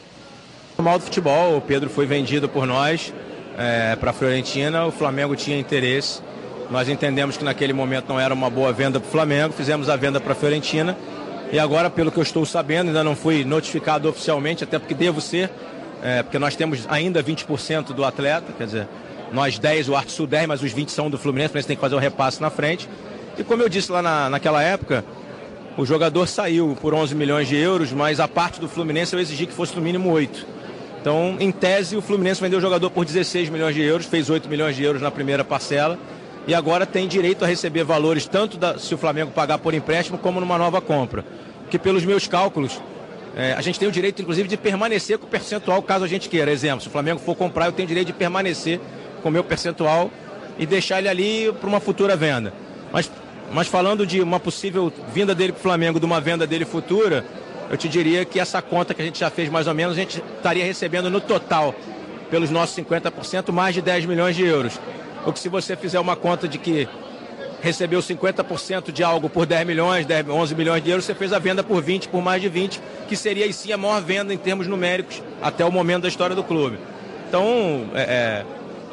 Normal 0.79 1.01
do 1.01 1.07
futebol, 1.07 1.57
o 1.57 1.61
Pedro 1.61 1.91
foi 1.91 2.07
vendido 2.07 2.49
por 2.49 2.69
nós 2.69 3.13
para 3.99 4.11
a 4.11 4.15
Fiorentina, 4.15 4.87
o 4.87 4.93
Flamengo 4.93 5.35
tinha 5.35 5.59
interesse. 5.59 6.23
Nós 6.71 6.89
entendemos 6.89 7.37
que 7.37 7.45
naquele 7.45 7.73
momento 7.73 8.09
não 8.09 8.19
era 8.19 8.35
uma 8.35 8.51
boa 8.51 8.73
venda 8.73 8.99
para 8.99 9.07
o 9.07 9.11
Flamengo, 9.11 9.53
fizemos 9.53 9.89
a 9.89 9.95
venda 9.95 10.21
para 10.21 10.33
a 10.33 10.35
Fiorentina. 10.35 10.97
E 11.53 11.61
agora, 11.61 11.89
pelo 11.89 12.11
que 12.11 12.19
eu 12.19 12.23
estou 12.25 12.45
sabendo, 12.45 12.89
ainda 12.89 13.05
não 13.05 13.15
fui 13.15 13.45
notificado 13.45 14.09
oficialmente, 14.09 14.65
até 14.65 14.79
porque 14.79 14.95
devo 14.95 15.21
ser, 15.21 15.49
é, 16.03 16.25
porque 16.25 16.39
nós 16.41 16.57
temos 16.57 16.85
ainda 16.89 17.23
20% 17.23 17.93
do 17.93 18.05
atleta, 18.05 18.53
quer 18.53 18.65
dizer, 18.65 18.89
nós 19.33 19.59
10, 19.59 19.89
o 19.89 19.95
Arte 19.95 20.11
Sul 20.11 20.27
10, 20.27 20.49
mas 20.49 20.63
os 20.63 20.73
20 20.73 20.91
são 20.91 21.09
do 21.09 21.17
Fluminense, 21.17 21.47
o 21.47 21.53
Fluminense 21.53 21.69
tem 21.69 21.77
que 21.77 21.81
fazer 21.81 21.95
o 21.95 21.99
repasse 21.99 22.41
na 22.41 22.51
frente. 22.51 22.89
E 23.39 23.45
como 23.45 23.63
eu 23.63 23.69
disse 23.69 23.93
lá 23.93 24.03
na, 24.03 24.29
naquela 24.29 24.61
época, 24.61 25.05
o 25.77 25.87
jogador 25.87 26.27
saiu 26.27 26.77
por 26.81 26.93
11 26.95 27.15
milhões 27.15 27.47
de 27.47 27.57
euros, 27.57 27.93
mas 27.93 28.19
a 28.19 28.27
parte 28.27 28.61
do 28.61 28.69
Fluminense 28.69 29.15
eu 29.15 29.21
exigi 29.21 29.47
que 29.47 29.53
fosse 29.53 29.77
no 29.77 29.83
mínimo 29.83 30.11
8. 30.11 30.47
Então, 31.01 31.37
em 31.39 31.53
tese, 31.53 31.97
o 31.97 32.03
Fluminense 32.03 32.41
vendeu 32.41 32.59
o 32.59 32.63
jogador 32.63 32.91
por 32.91 33.05
16 33.05 33.51
milhões 33.51 33.77
de 33.77 33.83
euros, 33.83 34.07
fez 34.07 34.29
8 34.29 34.49
milhões 34.49 34.75
de 34.75 34.83
euros 34.83 35.01
na 35.01 35.13
primeira 35.13 35.45
parcela 35.45 35.97
e 36.47 36.55
agora 36.55 36.87
tem 36.87 37.09
direito 37.09 37.45
a 37.45 37.49
receber 37.49 37.83
valores 37.85 38.27
tanto 38.27 38.57
da, 38.57 38.79
se 38.79 38.95
o 38.95 38.99
Flamengo 38.99 39.33
pagar 39.33 39.59
por 39.59 39.75
empréstimo 39.75 40.17
como 40.17 40.41
numa 40.41 40.57
nova 40.57 40.81
compra. 40.81 41.25
Que 41.69 41.79
pelos 41.79 42.05
meus 42.05 42.29
cálculos, 42.29 42.81
é, 43.37 43.53
a 43.53 43.61
gente 43.61 43.79
tem 43.79 43.89
o 43.89 43.93
direito, 43.93 44.23
inclusive, 44.23 44.49
de 44.49 44.57
permanecer 44.57 45.19
com 45.19 45.27
o 45.27 45.29
percentual 45.29 45.83
caso 45.83 46.05
a 46.05 46.09
gente 46.09 46.29
queira. 46.29 46.51
Exemplo, 46.51 46.81
se 46.81 46.89
o 46.89 46.91
Flamengo 46.91 47.19
for 47.19 47.35
comprar, 47.35 47.67
eu 47.67 47.73
tenho 47.73 47.89
direito 47.89 48.07
de 48.07 48.13
permanecer 48.13 48.81
com 49.23 49.29
o 49.29 49.33
meu 49.33 49.43
percentual 49.43 50.11
e 50.59 50.65
deixar 50.65 50.99
ele 50.99 51.09
ali 51.09 51.53
para 51.61 51.69
uma 51.69 51.81
futura 51.81 52.17
venda. 52.17 52.53
Mas, 52.93 53.11
mas 53.53 53.67
falando 53.67 54.07
de 54.07 54.23
uma 54.23 54.39
possível 54.39 54.93
vinda 55.13 55.35
dele 55.35 55.53
para 55.53 55.59
o 55.59 55.63
Flamengo, 55.63 55.99
de 55.99 56.07
uma 56.07 56.21
venda 56.21 56.47
dele 56.47 56.65
futura, 56.65 57.25
eu 57.69 57.77
te 57.77 57.89
diria 57.89 58.25
que 58.25 58.39
essa 58.39 58.63
conta 58.63 58.95
que 58.95 59.03
a 59.03 59.05
gente 59.05 59.19
já 59.19 59.31
fez 59.31 59.51
mais 59.51 59.67
ou 59.67 59.75
menos, 59.75 59.97
a 59.97 60.01
gente 60.01 60.23
estaria 60.37 60.65
recebendo 60.65 61.11
no 61.11 61.21
total, 61.21 61.75
pelos 62.31 62.51
nossos 62.51 62.77
50%, 62.77 63.53
mais 63.53 63.75
de 63.75 63.83
10 63.83 64.07
milhões 64.07 64.37
de 64.37 64.45
euros. 64.45 64.81
Ou 65.27 65.33
que 65.33 65.41
se 65.41 65.49
você 65.49 65.75
fizer 65.77 65.99
uma 65.99 66.15
conta 66.15 66.47
de 66.47 66.57
que 66.57 66.89
recebeu 67.61 68.01
50% 68.01 68.93
de 68.93 69.03
algo 69.03 69.29
por 69.29 69.45
10 69.45 69.67
milhões, 69.67 70.07
10, 70.07 70.29
11 70.29 70.55
milhões 70.55 70.85
de 70.85 70.91
euros, 70.91 71.05
você 71.05 71.17
fez 71.17 71.33
a 71.33 71.39
venda 71.41 71.65
por 71.65 71.83
20, 71.83 72.09
por 72.09 72.23
mais 72.23 72.41
de 72.41 72.49
20, 72.49 72.81
que 73.09 73.17
seria 73.17 73.53
sim 73.53 73.73
a 73.73 73.77
maior 73.77 74.01
venda 74.01 74.33
em 74.33 74.39
termos 74.39 74.69
numéricos 74.69 75.21
até 75.43 75.65
o 75.65 75.73
momento 75.73 76.03
da 76.03 76.09
história 76.09 76.37
do 76.37 76.45
clube. 76.45 76.79
Então, 77.29 77.89
é, 77.93 78.03
é, 78.03 78.45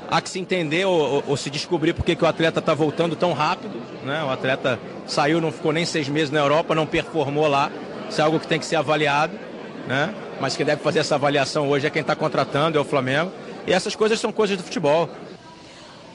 há 0.09 0.19
que 0.21 0.29
se 0.29 0.39
entender 0.39 0.85
ou, 0.85 0.99
ou, 0.99 1.23
ou 1.27 1.37
se 1.37 1.51
descobrir 1.51 1.93
porque 1.93 2.15
que 2.15 2.23
o 2.23 2.27
atleta 2.27 2.59
está 2.59 2.73
voltando 2.73 3.15
tão 3.15 3.31
rápido. 3.33 3.79
Né? 4.03 4.23
O 4.23 4.31
atleta 4.31 4.79
saiu, 5.05 5.39
não 5.39 5.51
ficou 5.51 5.71
nem 5.71 5.85
seis 5.85 6.09
meses 6.09 6.31
na 6.31 6.39
Europa, 6.39 6.73
não 6.73 6.87
performou 6.87 7.47
lá. 7.47 7.71
Isso 8.09 8.21
é 8.21 8.23
algo 8.23 8.39
que 8.39 8.47
tem 8.47 8.57
que 8.57 8.65
ser 8.65 8.77
avaliado. 8.77 9.33
Né? 9.87 10.13
Mas 10.41 10.55
quem 10.55 10.65
deve 10.65 10.81
fazer 10.81 10.99
essa 10.99 11.13
avaliação 11.13 11.69
hoje 11.69 11.85
é 11.85 11.89
quem 11.91 12.01
está 12.01 12.15
contratando, 12.15 12.77
é 12.77 12.81
o 12.81 12.83
Flamengo. 12.85 13.31
E 13.67 13.71
essas 13.71 13.95
coisas 13.95 14.19
são 14.19 14.31
coisas 14.31 14.57
do 14.57 14.63
futebol. 14.63 15.09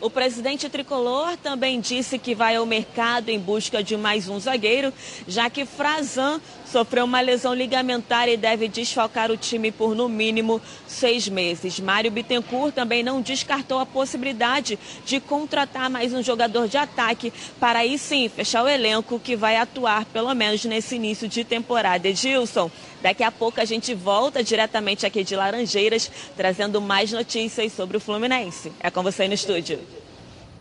O 0.00 0.08
presidente 0.08 0.68
tricolor 0.68 1.36
também 1.38 1.80
disse 1.80 2.20
que 2.20 2.32
vai 2.32 2.54
ao 2.54 2.64
mercado 2.64 3.30
em 3.30 3.38
busca 3.38 3.82
de 3.82 3.96
mais 3.96 4.28
um 4.28 4.38
zagueiro, 4.38 4.92
já 5.26 5.50
que 5.50 5.66
Frazan 5.66 6.40
sofreu 6.70 7.04
uma 7.04 7.20
lesão 7.20 7.54
ligamentar 7.54 8.28
e 8.28 8.36
deve 8.36 8.68
desfalcar 8.68 9.30
o 9.30 9.36
time 9.36 9.72
por 9.72 9.94
no 9.94 10.08
mínimo 10.08 10.60
seis 10.86 11.28
meses. 11.28 11.80
Mário 11.80 12.10
Bittencourt 12.10 12.74
também 12.74 13.02
não 13.02 13.20
descartou 13.20 13.78
a 13.78 13.86
possibilidade 13.86 14.78
de 15.04 15.20
contratar 15.20 15.88
mais 15.88 16.12
um 16.12 16.22
jogador 16.22 16.68
de 16.68 16.76
ataque 16.76 17.32
para 17.58 17.80
aí 17.80 17.98
sim 17.98 18.28
fechar 18.28 18.62
o 18.62 18.68
elenco 18.68 19.18
que 19.18 19.34
vai 19.34 19.56
atuar 19.56 20.04
pelo 20.06 20.32
menos 20.34 20.64
nesse 20.64 20.96
início 20.96 21.26
de 21.26 21.44
temporada. 21.44 22.08
Edilson, 22.08 22.70
daqui 23.02 23.22
a 23.22 23.30
pouco 23.30 23.60
a 23.60 23.64
gente 23.64 23.94
volta 23.94 24.42
diretamente 24.42 25.06
aqui 25.06 25.24
de 25.24 25.34
Laranjeiras, 25.34 26.10
trazendo 26.36 26.80
mais 26.80 27.12
notícias 27.12 27.72
sobre 27.72 27.96
o 27.96 28.00
Fluminense. 28.00 28.72
É 28.80 28.90
com 28.90 29.02
você 29.02 29.26
no 29.26 29.34
estúdio. 29.34 29.80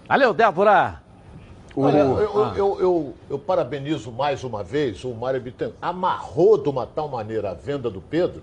Valeu, 0.08 0.34
Débora! 0.34 1.07
Olha, 1.80 1.98
eu, 2.00 2.20
eu, 2.20 2.56
eu, 2.56 2.80
eu, 2.80 3.14
eu 3.30 3.40
parabenizo 3.40 4.12
mais 4.12 4.44
uma 4.44 4.64
vez 4.64 5.04
o 5.04 5.14
Mário 5.14 5.40
Bittencourt. 5.40 5.78
Amarrou 5.82 6.58
de 6.58 6.70
uma 6.70 6.88
tal 6.88 7.08
maneira 7.08 7.52
a 7.52 7.54
venda 7.54 7.90
do 7.90 8.02
Pedro 8.02 8.42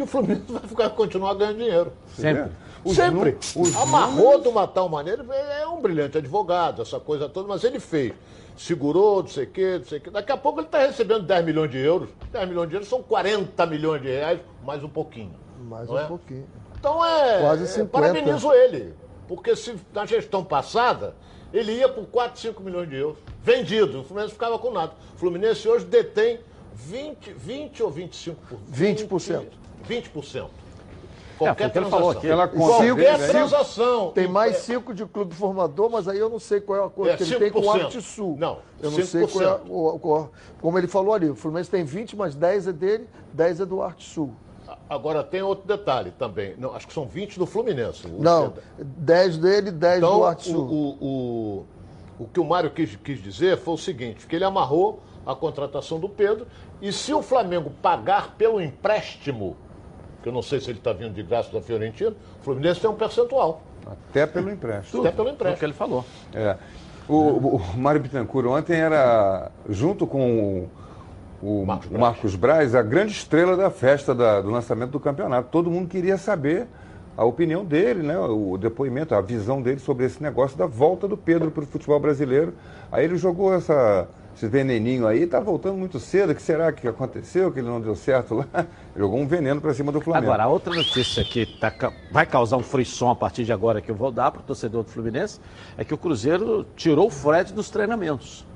que 0.00 0.02
o 0.02 0.06
Fluminense 0.06 0.44
vai 0.52 0.62
ficar, 0.62 0.90
continuar 0.90 1.34
ganhando 1.34 1.58
dinheiro. 1.58 1.92
Sempre. 2.14 2.50
Os 2.82 2.96
Sempre. 2.96 3.36
Os 3.54 3.76
Amarrou 3.76 4.40
de 4.40 4.48
uma 4.48 4.66
tal 4.66 4.88
maneira, 4.88 5.22
é 5.34 5.66
um 5.66 5.80
brilhante 5.80 6.16
advogado, 6.16 6.80
essa 6.80 6.98
coisa 6.98 7.28
toda, 7.28 7.46
mas 7.46 7.62
ele 7.64 7.78
fez. 7.78 8.14
Segurou, 8.56 9.22
não 9.22 9.28
sei 9.28 9.44
o 9.44 9.50
quê, 9.50 9.78
não 9.78 9.84
sei 9.84 9.98
o 9.98 10.00
quê. 10.00 10.10
Daqui 10.10 10.32
a 10.32 10.36
pouco 10.36 10.60
ele 10.60 10.66
está 10.66 10.78
recebendo 10.78 11.22
10 11.22 11.44
milhões 11.44 11.70
de 11.70 11.78
euros. 11.78 12.08
10 12.32 12.48
milhões 12.48 12.68
de 12.68 12.74
euros 12.74 12.88
são 12.88 13.02
40 13.02 13.66
milhões 13.66 14.02
de 14.02 14.08
reais, 14.08 14.40
mais 14.64 14.82
um 14.82 14.88
pouquinho. 14.88 15.34
Mais 15.62 15.88
um 15.88 15.98
é? 15.98 16.04
pouquinho. 16.04 16.46
Então 16.78 17.04
é. 17.04 17.40
Quase 17.40 17.64
é, 17.64 17.66
50. 17.66 17.90
Parabenizo 17.90 18.52
ele. 18.52 18.94
Porque 19.28 19.54
se 19.54 19.76
na 19.94 20.04
gestão 20.06 20.42
passada, 20.42 21.14
ele 21.52 21.72
ia 21.72 21.88
por 21.88 22.06
4, 22.06 22.40
5 22.40 22.62
milhões 22.62 22.88
de 22.88 22.96
euros. 22.96 23.18
Vendido. 23.42 24.00
O 24.00 24.04
Fluminense 24.04 24.32
ficava 24.34 24.58
com 24.58 24.70
nada. 24.70 24.92
O 25.14 25.18
Fluminense 25.18 25.66
hoje 25.68 25.84
detém 25.84 26.40
20, 26.74 27.32
20 27.32 27.82
ou 27.82 27.90
25%? 27.92 28.34
20%. 28.72 29.44
20%. 29.88 30.46
É, 31.42 31.44
Qualquer 31.44 31.64
ele 31.64 31.72
transação. 31.72 31.98
falou 31.98 32.10
aqui. 32.10 32.28
Ela 32.28 32.46
Qualquer 32.48 32.94
dele, 32.94 33.16
né? 33.16 33.28
transação. 33.28 34.10
Tem 34.12 34.28
mais 34.28 34.56
É, 34.56 34.58
5 34.58 34.92
de 34.92 35.06
clube 35.06 35.34
formador, 35.34 35.88
mas 35.90 36.06
aí 36.06 36.18
eu 36.18 36.28
não 36.28 36.38
sei 36.38 36.60
qual 36.60 36.78
é 36.78 36.82
o 36.82 36.84
acordo 36.84 37.12
É, 37.12 37.16
que 37.16 37.22
ele 37.22 37.36
tem 37.36 37.50
com 37.50 37.60
o 37.60 37.62
5%. 37.62 37.84
Arte 37.84 38.02
Sul. 38.02 38.36
Não, 38.38 38.58
eu 38.82 38.90
não 38.90 39.02
sei 39.02 39.26
qual 39.26 39.42
é 39.44 39.60
o, 39.66 39.96
o- 39.96 40.28
Como 40.60 40.76
ele 40.78 40.86
falou 40.86 41.14
ali, 41.14 41.30
o 41.30 41.34
Fluminense 41.34 41.70
tem 41.70 41.82
20, 41.82 42.14
mas 42.14 42.34
10 42.34 42.66
é 42.66 42.72
dele, 42.72 43.08
10 43.32 43.60
é 43.60 43.64
do 43.64 43.80
Arte 43.80 44.06
Sul. 44.06 44.34
Agora 44.88 45.22
tem 45.22 45.42
outro 45.42 45.66
detalhe 45.66 46.10
também. 46.12 46.54
Não, 46.58 46.74
acho 46.74 46.86
que 46.86 46.92
são 46.92 47.06
20 47.06 47.38
do 47.38 47.46
Fluminense. 47.46 48.06
Não, 48.08 48.54
10 48.78 49.38
dele, 49.38 49.70
10 49.70 49.98
Então, 49.98 50.18
do 50.18 50.24
Arte 50.24 50.50
o, 50.54 50.60
o, 50.60 50.96
o, 51.00 51.66
o 52.20 52.26
que 52.26 52.40
o 52.40 52.44
Mário 52.44 52.70
quis, 52.70 52.96
quis 52.96 53.22
dizer 53.22 53.56
foi 53.58 53.74
o 53.74 53.78
seguinte, 53.78 54.26
que 54.26 54.36
ele 54.36 54.44
amarrou 54.44 55.00
a 55.24 55.34
contratação 55.34 55.98
do 55.98 56.08
Pedro 56.08 56.46
e 56.80 56.92
se 56.92 57.12
o 57.12 57.22
Flamengo 57.22 57.70
pagar 57.82 58.34
pelo 58.36 58.60
empréstimo, 58.60 59.56
que 60.22 60.28
eu 60.28 60.32
não 60.32 60.42
sei 60.42 60.60
se 60.60 60.70
ele 60.70 60.78
está 60.78 60.92
vindo 60.92 61.14
de 61.14 61.22
graça 61.22 61.52
da 61.52 61.60
Fiorentina, 61.60 62.14
o 62.40 62.44
Fluminense 62.44 62.80
tem 62.80 62.90
um 62.90 62.94
percentual. 62.94 63.62
Até 63.86 64.26
pelo 64.26 64.50
empréstimo. 64.50 65.02
Até 65.02 65.10
pelo 65.10 65.24
Foi 65.28 65.34
o 65.34 65.36
que 65.36 65.42
empréstimo. 65.42 65.66
ele 65.66 65.72
falou. 65.72 66.04
É. 66.34 66.56
O, 67.08 67.14
o, 67.14 67.56
o 67.56 67.76
Mário 67.76 68.00
Bittencourt 68.00 68.46
ontem 68.46 68.76
era, 68.76 69.50
junto 69.68 70.06
com 70.06 70.68
o, 71.42 71.64
Marcos 71.64 71.90
Marcos, 71.90 72.36
Braz. 72.36 72.70
Braz. 72.70 72.74
a 72.74 72.82
grande 72.82 73.12
estrela 73.12 73.56
da 73.56 73.70
festa 73.70 74.14
da- 74.14 74.40
do 74.40 74.50
lançamento 74.50 74.90
do 74.90 75.00
campeonato. 75.00 75.48
Todo 75.50 75.70
mundo 75.70 75.88
queria 75.88 76.18
saber 76.18 76.66
a 77.16 77.24
opinião 77.24 77.64
dele, 77.64 78.02
né, 78.02 78.18
o 78.18 78.56
depoimento, 78.56 79.14
a 79.14 79.20
visão 79.20 79.60
dele 79.60 79.78
sobre 79.80 80.06
esse 80.06 80.22
negócio 80.22 80.56
da 80.56 80.66
volta 80.66 81.06
do 81.06 81.16
Pedro 81.16 81.50
para 81.50 81.64
o 81.64 81.66
futebol 81.66 81.98
brasileiro. 82.00 82.54
Aí 82.90 83.04
ele 83.04 83.16
jogou 83.16 83.52
essa, 83.52 84.08
esse 84.34 84.46
veneninho 84.46 85.06
aí, 85.06 85.26
tá 85.26 85.38
voltando 85.38 85.76
muito 85.76 85.98
cedo. 85.98 86.30
O 86.30 86.34
que 86.34 86.40
será 86.40 86.72
que 86.72 86.88
aconteceu? 86.88 87.52
Que 87.52 87.58
ele 87.60 87.68
não 87.68 87.80
deu 87.80 87.94
certo 87.94 88.34
lá? 88.36 88.46
Jogou 88.96 89.18
um 89.20 89.26
veneno 89.26 89.60
para 89.60 89.74
cima 89.74 89.92
do 89.92 90.00
Flamengo. 90.00 90.26
Agora, 90.26 90.44
a 90.44 90.48
outra 90.48 90.74
notícia 90.74 91.22
que 91.24 91.46
tá 91.58 91.72
vai 92.10 92.24
causar 92.26 92.56
um 92.56 92.62
frisson 92.62 93.10
a 93.10 93.14
partir 93.14 93.44
de 93.44 93.52
agora 93.52 93.80
que 93.80 93.90
eu 93.90 93.94
vou 93.94 94.10
dar 94.10 94.30
para 94.30 94.40
o 94.40 94.44
torcedor 94.44 94.82
do 94.84 94.90
Fluminense 94.90 95.40
é 95.76 95.84
que 95.84 95.92
o 95.92 95.98
Cruzeiro 95.98 96.64
tirou 96.74 97.06
o 97.08 97.10
Fred 97.10 97.52
dos 97.52 97.68
treinamentos. 97.70 98.46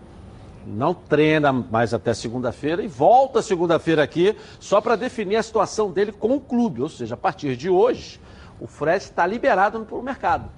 Não 0.67 0.95
treina 0.95 1.53
mais 1.53 1.93
até 1.93 2.15
segunda-feira 2.15 2.83
e 2.83 2.89
volta 2.89 3.43
segunda-feira 3.43 4.03
aqui 4.03 4.37
só 4.59 4.81
para 4.81 4.97
definir 4.97 5.37
a 5.37 5.43
situação 5.43 5.91
dele 5.91 6.13
com 6.13 6.35
o 6.37 6.41
clube. 6.41 6.83
Ou 6.83 6.89
seja, 6.89 7.15
a 7.15 7.19
partir 7.19 7.57
de 7.57 7.69
hoje, 7.69 8.21
o 8.61 8.67
Fred 8.67 8.99
está 9.05 9.27
liberado 9.27 9.81
para 9.85 9.97
o 9.97 10.03
mercado. 10.03 10.49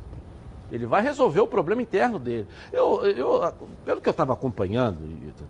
Ele 0.71 0.85
vai 0.85 1.01
resolver 1.01 1.41
o 1.41 1.47
problema 1.47 1.81
interno 1.81 2.19
dele. 2.19 2.47
Eu, 2.73 3.05
eu, 3.07 3.55
pelo 3.85 4.01
que 4.01 4.09
eu 4.09 4.11
estava 4.11 4.33
acompanhando, 4.33 4.99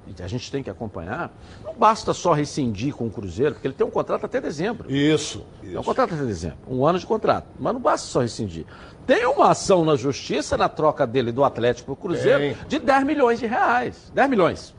e 0.07 0.23
a 0.23 0.27
gente 0.29 0.53
tem 0.53 0.63
que 0.63 0.69
acompanhar, 0.69 1.33
não 1.65 1.73
basta 1.73 2.13
só 2.13 2.35
rescindir 2.35 2.95
com 2.95 3.07
o 3.07 3.11
Cruzeiro, 3.11 3.55
porque 3.55 3.67
ele 3.67 3.73
tem 3.75 3.87
um 3.87 3.91
contrato 3.91 4.27
até 4.27 4.43
dezembro. 4.43 4.93
Isso, 4.93 5.47
É 5.63 5.67
um 5.69 5.71
isso. 5.71 5.83
contrato 5.85 6.13
até 6.13 6.23
dezembro, 6.23 6.59
um 6.69 6.85
ano 6.87 6.99
de 6.99 7.07
contrato. 7.07 7.47
Mas 7.59 7.73
não 7.73 7.81
basta 7.81 8.07
só 8.07 8.21
rescindir. 8.21 8.67
Tem 9.07 9.25
uma 9.25 9.51
ação 9.51 9.85
na 9.85 9.95
justiça 9.95 10.57
na 10.57 10.69
troca 10.69 11.07
dele 11.07 11.31
do 11.31 11.45
Atlético 11.45 11.87
para 11.87 11.93
o 11.93 11.97
Cruzeiro 11.97 12.57
de 12.67 12.79
10 12.79 13.05
milhões 13.05 13.39
de 13.39 13.47
reais. 13.47 14.11
10 14.13 14.29
milhões. 14.29 14.75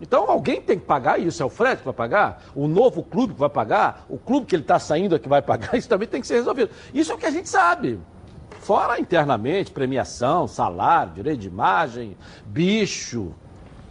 Então 0.00 0.30
alguém 0.30 0.62
tem 0.62 0.78
que 0.78 0.86
pagar 0.86 1.18
isso. 1.20 1.42
É 1.42 1.46
o 1.46 1.50
Fred 1.50 1.78
que 1.78 1.84
vai 1.84 1.92
pagar? 1.92 2.44
O 2.54 2.66
novo 2.68 3.02
clube 3.02 3.34
que 3.34 3.40
vai 3.40 3.50
pagar? 3.50 4.06
O 4.08 4.16
clube 4.16 4.46
que 4.46 4.54
ele 4.54 4.62
está 4.62 4.78
saindo 4.78 5.14
é 5.14 5.18
que 5.18 5.28
vai 5.28 5.42
pagar? 5.42 5.74
Isso 5.76 5.88
também 5.88 6.08
tem 6.08 6.20
que 6.20 6.26
ser 6.26 6.34
resolvido. 6.34 6.70
Isso 6.94 7.12
é 7.12 7.14
o 7.14 7.18
que 7.18 7.26
a 7.26 7.30
gente 7.30 7.48
sabe. 7.48 8.00
Fora 8.60 8.98
internamente, 9.00 9.70
premiação, 9.70 10.46
salário, 10.46 11.14
direito 11.14 11.40
de 11.40 11.48
imagem, 11.48 12.16
bicho, 12.46 13.34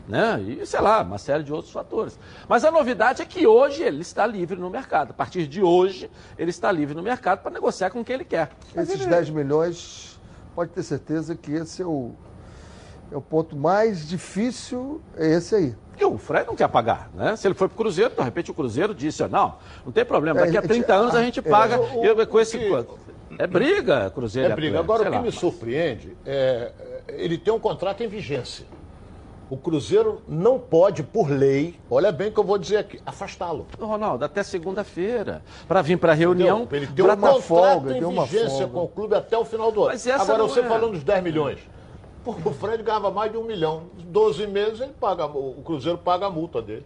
né? 0.10 0.42
E 0.42 0.66
sei 0.66 0.82
lá, 0.82 1.02
uma 1.04 1.20
série 1.20 1.44
de 1.44 1.54
outros 1.54 1.72
fatores. 1.72 2.20
Mas 2.48 2.66
a 2.66 2.72
novidade 2.72 3.22
é 3.22 3.26
que 3.26 3.46
hoje 3.46 3.84
ele 3.84 4.02
está 4.02 4.26
livre 4.26 4.60
no 4.60 4.70
mercado. 4.70 5.12
A 5.12 5.14
partir 5.14 5.46
de 5.46 5.62
hoje, 5.62 6.10
ele 6.38 6.50
está 6.50 6.72
livre 6.72 6.96
no 6.96 7.04
mercado 7.04 7.40
para 7.44 7.52
negociar 7.52 7.92
com 7.92 8.04
quem 8.04 8.16
ele 8.16 8.26
quer. 8.26 8.50
Esses 8.76 9.06
10 9.06 9.30
milhões, 9.30 10.20
pode 10.56 10.72
ter 10.72 10.82
certeza 10.82 11.36
que 11.36 11.52
esse 11.54 11.84
é 11.84 11.86
o, 11.86 12.12
é 13.12 13.16
o 13.16 13.22
ponto 13.22 13.56
mais 13.56 14.08
difícil, 14.10 15.00
é 15.16 15.28
esse 15.36 15.54
aí. 15.54 15.76
E 16.00 16.04
o 16.06 16.18
Fred 16.18 16.48
não 16.48 16.56
quer 16.56 16.70
pagar, 16.70 17.10
né? 17.14 17.36
Se 17.36 17.46
ele 17.48 17.54
foi 17.54 17.68
pro 17.68 17.78
Cruzeiro, 17.78 18.16
de 18.16 18.22
repente 18.24 18.50
o 18.50 18.54
Cruzeiro 18.54 18.96
disse, 18.96 19.22
não, 19.28 19.58
não 19.86 19.92
tem 19.92 20.04
problema, 20.06 20.40
daqui 20.40 20.58
a 20.58 20.62
É, 20.62 20.64
30 20.64 20.94
anos 20.94 21.14
a 21.16 21.22
gente 21.22 21.40
é, 21.40 21.44
paga 21.44 21.80
o- 21.80 22.04
e 22.04 22.08
eu- 22.08 22.26
com 22.28 22.38
o 22.38 22.40
esse... 22.40 22.58
que- 22.58 22.86
É 23.38 23.46
briga, 23.46 24.10
Cruzeiro 24.10 24.52
É 24.52 24.56
briga. 24.56 24.80
Agora, 24.80 25.02
sei 25.04 25.08
o 25.10 25.12
que 25.12 25.18
lá. 25.18 25.24
me 25.24 25.32
surpreende 25.32 26.18
é 26.26 26.72
é, 27.08 27.14
ele 27.24 27.38
tem 27.38 27.54
um 27.54 27.60
contrato 27.60 28.02
em 28.02 28.08
vigência. 28.08 28.66
O 29.50 29.58
Cruzeiro 29.58 30.22
não 30.28 30.60
pode, 30.60 31.02
por 31.02 31.28
lei, 31.30 31.80
olha 31.90 32.12
bem 32.12 32.30
o 32.30 32.32
que 32.32 32.40
eu 32.40 32.44
vou 32.44 32.58
dizer 32.58 32.78
aqui, 32.78 33.02
afastá-lo. 33.04 33.66
Ronaldo, 33.80 34.24
até 34.24 34.44
segunda-feira, 34.44 35.42
para 35.68 35.82
vir 35.82 35.98
para 35.98 36.12
a 36.12 36.16
reunião... 36.16 36.64
Entendeu? 36.64 36.78
Ele 36.84 36.88
tem 36.94 37.06
pra- 37.06 37.14
um 37.16 37.18
contrato 37.18 37.42
folga, 37.42 37.98
em 37.98 38.04
uma 38.04 38.26
vigência 38.26 38.68
com 38.68 38.84
o 38.84 38.88
clube 38.88 39.16
até 39.16 39.36
o 39.36 39.44
final 39.44 39.72
do 39.72 39.86
ano. 39.86 40.00
Agora, 40.20 40.44
você 40.44 40.60
é. 40.60 40.68
falando 40.68 40.92
dos 40.92 41.04
10 41.04 41.24
milhões. 41.24 41.60
Pô, 42.24 42.36
o 42.46 42.54
Fred 42.54 42.84
ganhava 42.84 43.10
mais 43.10 43.32
de 43.32 43.38
um 43.38 43.44
milhão. 43.44 43.84
12 43.98 44.46
meses, 44.46 44.82
ele 44.82 44.94
paga, 45.00 45.26
o 45.26 45.62
Cruzeiro 45.66 45.98
paga 45.98 46.28
a 46.28 46.30
multa 46.30 46.62
dele. 46.62 46.86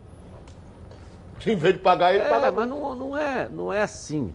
Em 1.46 1.56
vez 1.58 1.74
de 1.74 1.82
pagar, 1.82 2.14
ele 2.14 2.24
É, 2.24 2.30
paga 2.30 2.48
a 2.48 2.52
mas 2.52 2.70
não, 2.70 2.96
não, 2.96 3.18
é, 3.18 3.50
não 3.50 3.74
é 3.74 3.82
assim. 3.82 4.34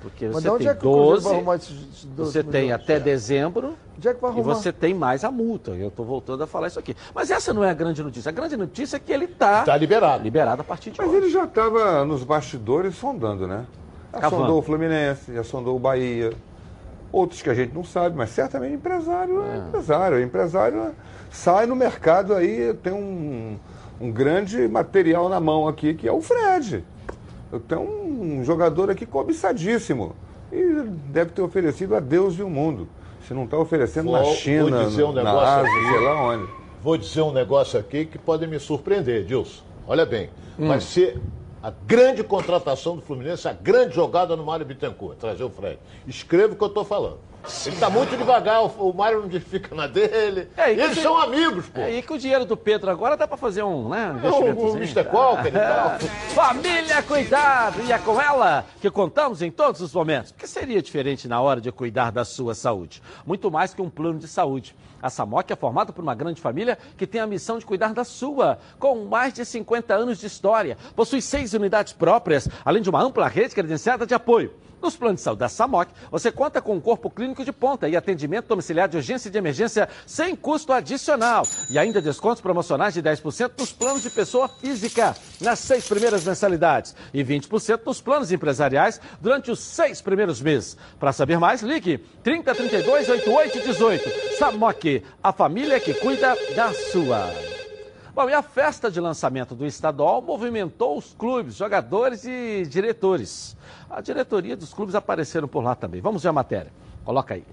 Porque 0.00 0.26
Mas 0.26 0.34
você 0.36 0.42
de 0.42 0.48
onde 0.50 0.58
tem 0.64 0.68
é 0.68 0.74
que 0.74 0.86
o 0.86 0.90
Cruzeiro 0.92 1.10
12, 1.12 1.24
vai 1.24 1.34
arrumar 1.36 1.56
esses 1.56 1.70
esses 1.70 2.04
12 2.04 2.32
você 2.32 2.42
tem 2.44 2.62
milhões? 2.64 2.82
até 2.82 3.00
dezembro 3.00 3.74
Onde 3.96 4.08
é 4.08 4.14
que 4.14 4.20
vai 4.20 4.38
e 4.38 4.42
você 4.42 4.72
tem 4.72 4.94
mais 4.94 5.24
a 5.24 5.30
multa. 5.30 5.72
Eu 5.72 5.88
estou 5.88 6.04
voltando 6.06 6.42
a 6.42 6.46
falar 6.46 6.68
isso 6.68 6.78
aqui. 6.78 6.96
Mas 7.14 7.30
essa 7.30 7.52
não 7.52 7.62
é 7.64 7.70
a 7.70 7.74
grande 7.74 8.02
notícia. 8.02 8.28
A 8.28 8.32
grande 8.32 8.56
notícia 8.56 8.96
é 8.96 9.00
que 9.00 9.12
ele 9.12 9.26
está 9.26 9.64
Tá 9.64 9.76
liberado. 9.76 10.22
liberado 10.22 10.62
a 10.62 10.64
partir 10.64 10.90
de 10.90 10.98
Mas 10.98 11.08
hoje. 11.08 11.16
ele 11.18 11.30
já 11.30 11.44
estava 11.44 12.04
nos 12.04 12.24
bastidores 12.24 12.94
sondando, 12.96 13.46
né? 13.46 13.66
Já 14.12 14.20
Cavando. 14.20 14.42
sondou 14.42 14.58
o 14.58 14.62
Fluminense, 14.62 15.32
já 15.34 15.44
sondou 15.44 15.76
o 15.76 15.78
Bahia. 15.78 16.32
Outros 17.12 17.42
que 17.42 17.50
a 17.50 17.54
gente 17.54 17.74
não 17.74 17.82
sabe, 17.84 18.16
mas 18.16 18.30
certamente 18.30 18.74
empresário 18.74 19.42
é, 19.42 19.58
empresário. 19.58 20.22
Empresário 20.22 20.94
sai 21.30 21.66
no 21.66 21.74
mercado 21.74 22.34
aí, 22.34 22.72
tem 22.82 22.92
um, 22.92 23.58
um 24.00 24.10
grande 24.12 24.66
material 24.68 25.28
na 25.28 25.40
mão 25.40 25.66
aqui, 25.68 25.92
que 25.94 26.06
é 26.08 26.12
o 26.12 26.20
Fred. 26.22 26.84
Eu 27.52 27.58
tenho 27.60 27.80
um 27.82 28.44
jogador 28.44 28.90
aqui 28.90 29.04
cobiçadíssimo. 29.06 30.14
E 30.52 30.62
deve 31.12 31.30
ter 31.30 31.42
oferecido 31.42 31.94
a 31.94 32.00
Deus 32.00 32.38
e 32.38 32.42
o 32.42 32.50
mundo. 32.50 32.88
Se 33.26 33.34
não 33.34 33.44
está 33.44 33.56
oferecendo 33.58 34.10
na 34.10 34.18
Vou- 34.18 34.26
vou 34.28 34.36
China, 34.36 34.84
dizer 34.84 35.04
um 35.04 35.12
na 35.12 35.30
Ásia, 35.30 35.70
aqui. 35.70 35.88
sei 35.90 36.00
lá 36.04 36.22
onde. 36.24 36.48
vou 36.82 36.96
dizer 36.96 37.20
um 37.22 37.32
negócio 37.32 37.78
aqui 37.78 38.04
que 38.06 38.18
pode 38.18 38.46
me 38.46 38.58
surpreender, 38.58 39.24
Dilson. 39.24 39.62
Olha 39.86 40.06
bem, 40.06 40.30
Hum. 40.58 40.68
vai 40.68 40.80
ser 40.80 41.18
a 41.62 41.70
grande 41.86 42.22
contratação 42.24 42.96
do 42.96 43.02
Fluminense, 43.02 43.46
a 43.46 43.52
grande 43.52 43.94
jogada 43.94 44.34
no 44.36 44.44
Mário 44.44 44.64
Bittencourt, 44.64 45.18
trazer 45.18 45.44
o 45.44 45.50
Fred. 45.50 45.78
Escreva 46.06 46.54
o 46.54 46.56
que 46.56 46.62
eu 46.64 46.68
estou 46.68 46.84
falando. 46.84 47.18
Ele 47.64 47.74
está 47.74 47.88
muito 47.88 48.14
devagar, 48.18 48.62
o, 48.62 48.90
o 48.90 48.94
Mário 48.94 49.22
não 49.22 49.40
fica 49.40 49.74
na 49.74 49.86
dele. 49.86 50.48
É, 50.58 50.72
e 50.72 50.74
que 50.74 50.80
Eles 50.82 50.98
o- 50.98 51.02
são 51.02 51.16
amigos, 51.18 51.66
pô. 51.70 51.80
É, 51.80 51.94
e 51.96 52.02
com 52.02 52.14
o 52.14 52.18
dinheiro 52.18 52.44
do 52.44 52.54
Pedro 52.54 52.90
agora 52.90 53.16
dá 53.16 53.26
pra 53.26 53.36
fazer 53.38 53.62
um, 53.62 53.88
né? 53.88 54.10
o 54.12 54.16
investimentozinho. 54.18 54.76
Mr. 54.76 55.04
Qualquer 55.04 55.48
e 55.48 55.52
tal. 55.52 55.98
Família 56.34 57.02
Cuidado! 57.02 57.80
E 57.82 57.92
é 57.92 57.98
com 57.98 58.20
ela 58.20 58.66
que 58.80 58.90
contamos 58.90 59.40
em 59.40 59.50
todos 59.50 59.80
os 59.80 59.92
momentos. 59.92 60.32
Porque 60.32 60.46
seria 60.46 60.82
diferente 60.82 61.26
na 61.28 61.40
hora 61.40 61.60
de 61.62 61.72
cuidar 61.72 62.12
da 62.12 62.26
sua 62.26 62.54
saúde. 62.54 63.02
Muito 63.26 63.50
mais 63.50 63.72
que 63.72 63.80
um 63.80 63.88
plano 63.88 64.18
de 64.18 64.28
saúde. 64.28 64.74
A 65.02 65.08
Samok 65.08 65.52
é 65.52 65.56
formada 65.56 65.92
por 65.92 66.02
uma 66.02 66.14
grande 66.14 66.40
família 66.40 66.78
que 66.96 67.06
tem 67.06 67.20
a 67.20 67.26
missão 67.26 67.58
de 67.58 67.66
cuidar 67.66 67.94
da 67.94 68.04
sua, 68.04 68.58
com 68.78 69.04
mais 69.04 69.32
de 69.32 69.44
50 69.44 69.94
anos 69.94 70.18
de 70.18 70.26
história. 70.26 70.76
Possui 70.94 71.22
seis 71.22 71.54
unidades 71.54 71.92
próprias, 71.92 72.48
além 72.64 72.82
de 72.82 72.90
uma 72.90 73.02
ampla 73.02 73.28
rede 73.28 73.54
credenciada 73.54 74.06
de 74.06 74.14
apoio. 74.14 74.52
Nos 74.82 74.96
planos 74.96 75.16
de 75.16 75.22
saúde 75.22 75.40
da 75.40 75.48
Samok, 75.48 75.92
você 76.10 76.32
conta 76.32 76.60
com 76.60 76.74
um 76.74 76.80
corpo 76.80 77.10
clínico 77.10 77.44
de 77.44 77.52
ponta 77.52 77.88
e 77.88 77.96
atendimento 77.96 78.46
domiciliar 78.48 78.88
de 78.88 78.96
urgência 78.96 79.28
e 79.28 79.30
de 79.32 79.36
emergência 79.36 79.88
sem 80.06 80.34
custo 80.34 80.72
adicional. 80.72 81.46
E 81.68 81.78
ainda 81.78 82.00
descontos 82.00 82.40
promocionais 82.40 82.94
de 82.94 83.02
10% 83.02 83.52
nos 83.58 83.72
planos 83.72 84.02
de 84.02 84.08
pessoa 84.08 84.48
física 84.48 85.14
nas 85.40 85.58
seis 85.58 85.86
primeiras 85.86 86.24
mensalidades 86.24 86.94
e 87.12 87.22
20% 87.22 87.80
nos 87.84 88.00
planos 88.00 88.32
empresariais 88.32 89.00
durante 89.20 89.50
os 89.50 89.60
seis 89.60 90.00
primeiros 90.00 90.40
meses. 90.40 90.78
Para 90.98 91.12
saber 91.12 91.38
mais, 91.38 91.60
ligue 91.62 91.98
3032 92.22 93.08
8818. 93.08 94.38
Samok, 94.38 95.02
a 95.22 95.32
família 95.32 95.78
que 95.78 95.92
cuida 95.92 96.34
da 96.56 96.72
sua. 96.72 97.30
Bom, 98.14 98.28
e 98.28 98.34
a 98.34 98.42
festa 98.42 98.90
de 98.90 99.00
lançamento 99.00 99.54
do 99.54 99.64
estadual 99.64 100.20
movimentou 100.20 100.98
os 100.98 101.14
clubes, 101.14 101.54
jogadores 101.54 102.24
e 102.24 102.66
diretores. 102.68 103.56
A 103.90 104.00
diretoria 104.00 104.56
dos 104.56 104.72
clubes 104.72 104.94
apareceram 104.94 105.48
por 105.48 105.64
lá 105.64 105.74
também. 105.74 106.00
Vamos 106.00 106.22
ver 106.22 106.28
a 106.28 106.32
matéria. 106.32 106.72
Coloca 107.04 107.34
aí. 107.34 107.44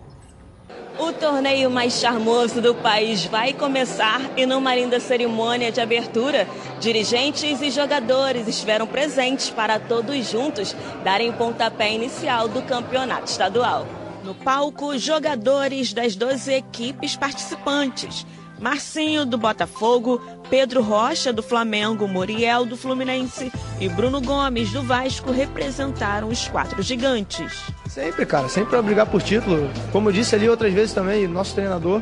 O 0.99 1.11
torneio 1.13 1.69
mais 1.69 1.93
charmoso 1.93 2.61
do 2.61 2.73
país 2.75 3.25
vai 3.25 3.53
começar 3.53 4.19
e 4.35 4.45
numa 4.45 4.75
linda 4.75 4.99
cerimônia 4.99 5.71
de 5.71 5.79
abertura, 5.79 6.47
dirigentes 6.79 7.61
e 7.61 7.69
jogadores 7.69 8.47
estiveram 8.47 8.87
presentes 8.87 9.49
para 9.49 9.79
todos 9.79 10.29
juntos 10.29 10.75
darem 11.03 11.31
pontapé 11.31 11.93
inicial 11.93 12.47
do 12.47 12.61
campeonato 12.63 13.29
estadual. 13.29 13.85
No 14.23 14.33
palco, 14.33 14.97
jogadores 14.97 15.93
das 15.93 16.15
12 16.15 16.51
equipes 16.53 17.15
participantes. 17.15 18.25
Marcinho 18.59 19.25
do 19.25 19.37
Botafogo, 19.37 20.21
Pedro 20.49 20.81
Rocha 20.81 21.31
do 21.31 21.43
Flamengo, 21.43 22.07
Muriel 22.07 22.65
do 22.65 22.75
Fluminense 22.75 23.51
e 23.79 23.87
Bruno 23.89 24.21
Gomes 24.21 24.71
do 24.71 24.81
Vasco 24.81 25.31
representaram 25.31 26.27
os 26.29 26.47
quatro 26.47 26.81
gigantes. 26.81 27.63
Sempre, 27.87 28.25
cara, 28.25 28.49
sempre 28.49 28.71
para 28.71 28.81
brigar 28.81 29.05
por 29.05 29.21
título. 29.21 29.69
Como 29.91 30.09
eu 30.09 30.13
disse 30.13 30.35
ali 30.35 30.49
outras 30.49 30.73
vezes 30.73 30.93
também, 30.93 31.27
nosso 31.27 31.53
treinador 31.53 32.01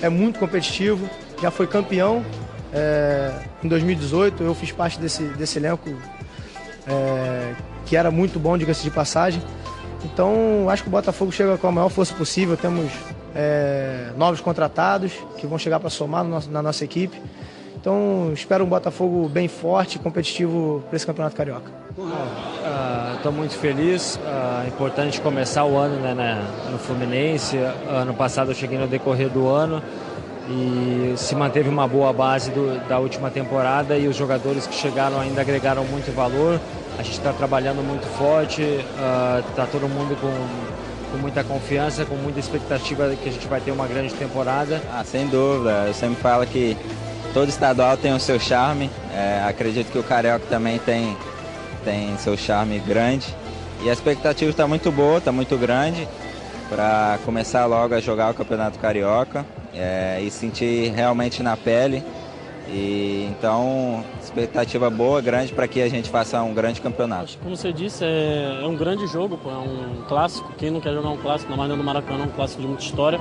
é 0.00 0.08
muito 0.08 0.38
competitivo, 0.38 1.08
já 1.40 1.50
foi 1.50 1.66
campeão 1.66 2.24
é, 2.72 3.32
em 3.62 3.68
2018. 3.68 4.42
Eu 4.42 4.54
fiz 4.54 4.72
parte 4.72 4.98
desse, 4.98 5.24
desse 5.24 5.58
elenco 5.58 5.90
é, 6.86 7.54
que 7.84 7.96
era 7.96 8.10
muito 8.10 8.38
bom, 8.38 8.56
diga-se 8.56 8.82
de 8.82 8.90
passagem. 8.90 9.42
Então, 10.04 10.68
acho 10.68 10.82
que 10.82 10.88
o 10.88 10.92
Botafogo 10.92 11.32
chega 11.32 11.56
com 11.58 11.66
a 11.66 11.72
maior 11.72 11.88
força 11.88 12.14
possível. 12.14 12.56
Temos 12.56 12.90
é, 13.36 14.08
novos 14.16 14.40
contratados 14.40 15.12
que 15.36 15.46
vão 15.46 15.58
chegar 15.58 15.78
para 15.78 15.90
somar 15.90 16.24
no 16.24 16.30
nosso- 16.30 16.50
na 16.50 16.62
nossa 16.62 16.82
equipe. 16.84 17.20
Então, 17.78 18.30
espero 18.32 18.64
um 18.64 18.66
Botafogo 18.68 19.28
bem 19.28 19.46
forte 19.46 19.98
competitivo 19.98 20.82
para 20.88 20.96
esse 20.96 21.06
Campeonato 21.06 21.36
Carioca. 21.36 21.70
Estou 23.16 23.30
muito 23.32 23.54
feliz. 23.54 24.18
Ah, 24.26 24.62
É 24.64 24.68
importante 24.68 25.20
começar 25.20 25.64
o 25.64 25.76
ano 25.76 25.96
né, 26.00 26.12
na- 26.14 26.70
no 26.72 26.78
Fluminense. 26.78 27.56
Ano 27.88 28.12
passado 28.14 28.50
eu 28.50 28.54
cheguei 28.54 28.78
no 28.78 28.86
decorrer 28.88 29.28
do 29.28 29.46
ano 29.48 29.80
e 30.48 31.14
se 31.16 31.34
manteve 31.36 31.68
uma 31.68 31.86
boa 31.86 32.12
base 32.12 32.50
do- 32.50 32.78
da 32.88 32.98
última 32.98 33.30
temporada 33.30 33.96
e 33.96 34.08
os 34.08 34.16
jogadores 34.16 34.66
que 34.66 34.74
chegaram 34.74 35.20
ainda 35.20 35.40
agregaram 35.40 35.84
muito 35.84 36.12
valor. 36.14 36.60
A 36.98 37.02
gente 37.02 37.18
está 37.18 37.32
trabalhando 37.32 37.82
muito 37.86 38.06
forte, 38.18 38.62
está 39.50 39.66
todo 39.70 39.88
mundo 39.88 40.16
com, 40.20 40.32
com 41.10 41.18
muita 41.18 41.44
confiança, 41.44 42.04
com 42.04 42.16
muita 42.16 42.40
expectativa 42.40 43.08
de 43.08 43.16
que 43.16 43.28
a 43.28 43.32
gente 43.32 43.46
vai 43.46 43.60
ter 43.60 43.70
uma 43.70 43.86
grande 43.86 44.14
temporada. 44.14 44.80
Ah, 44.92 45.04
sem 45.04 45.26
dúvida. 45.26 45.84
Eu 45.86 45.94
sempre 45.94 46.20
falo 46.20 46.46
que 46.46 46.76
todo 47.32 47.48
estadual 47.48 47.96
tem 47.96 48.12
o 48.12 48.20
seu 48.20 48.38
charme. 48.38 48.90
É, 49.14 49.44
acredito 49.46 49.90
que 49.90 49.98
o 49.98 50.02
Carioca 50.02 50.44
também 50.48 50.78
tem, 50.78 51.16
tem 51.84 52.16
seu 52.18 52.36
charme 52.36 52.78
grande. 52.80 53.34
E 53.82 53.90
a 53.90 53.92
expectativa 53.92 54.50
está 54.50 54.66
muito 54.66 54.90
boa, 54.90 55.18
está 55.18 55.30
muito 55.30 55.56
grande 55.56 56.08
para 56.68 57.18
começar 57.24 57.66
logo 57.66 57.94
a 57.94 58.00
jogar 58.00 58.30
o 58.30 58.34
Campeonato 58.34 58.78
Carioca 58.78 59.44
é, 59.74 60.20
e 60.22 60.30
sentir 60.30 60.92
realmente 60.92 61.42
na 61.42 61.56
pele. 61.56 62.02
E 62.68 63.28
então, 63.30 64.04
expectativa 64.20 64.90
boa, 64.90 65.20
grande 65.20 65.52
para 65.52 65.68
que 65.68 65.80
a 65.80 65.88
gente 65.88 66.10
faça 66.10 66.42
um 66.42 66.52
grande 66.52 66.80
campeonato. 66.80 67.38
Como 67.42 67.56
você 67.56 67.72
disse, 67.72 68.04
é, 68.04 68.60
é 68.62 68.66
um 68.66 68.76
grande 68.76 69.06
jogo, 69.06 69.38
pô, 69.38 69.50
é 69.50 69.56
um 69.56 70.02
clássico. 70.08 70.52
Quem 70.58 70.70
não 70.70 70.80
quer 70.80 70.92
jogar 70.92 71.10
um 71.10 71.16
clássico, 71.16 71.50
na 71.50 71.56
mais 71.56 71.70
no 71.70 71.82
Maracanã, 71.82 72.24
é 72.24 72.26
um 72.26 72.30
clássico 72.30 72.60
de 72.60 72.66
muita 72.66 72.82
história. 72.82 73.20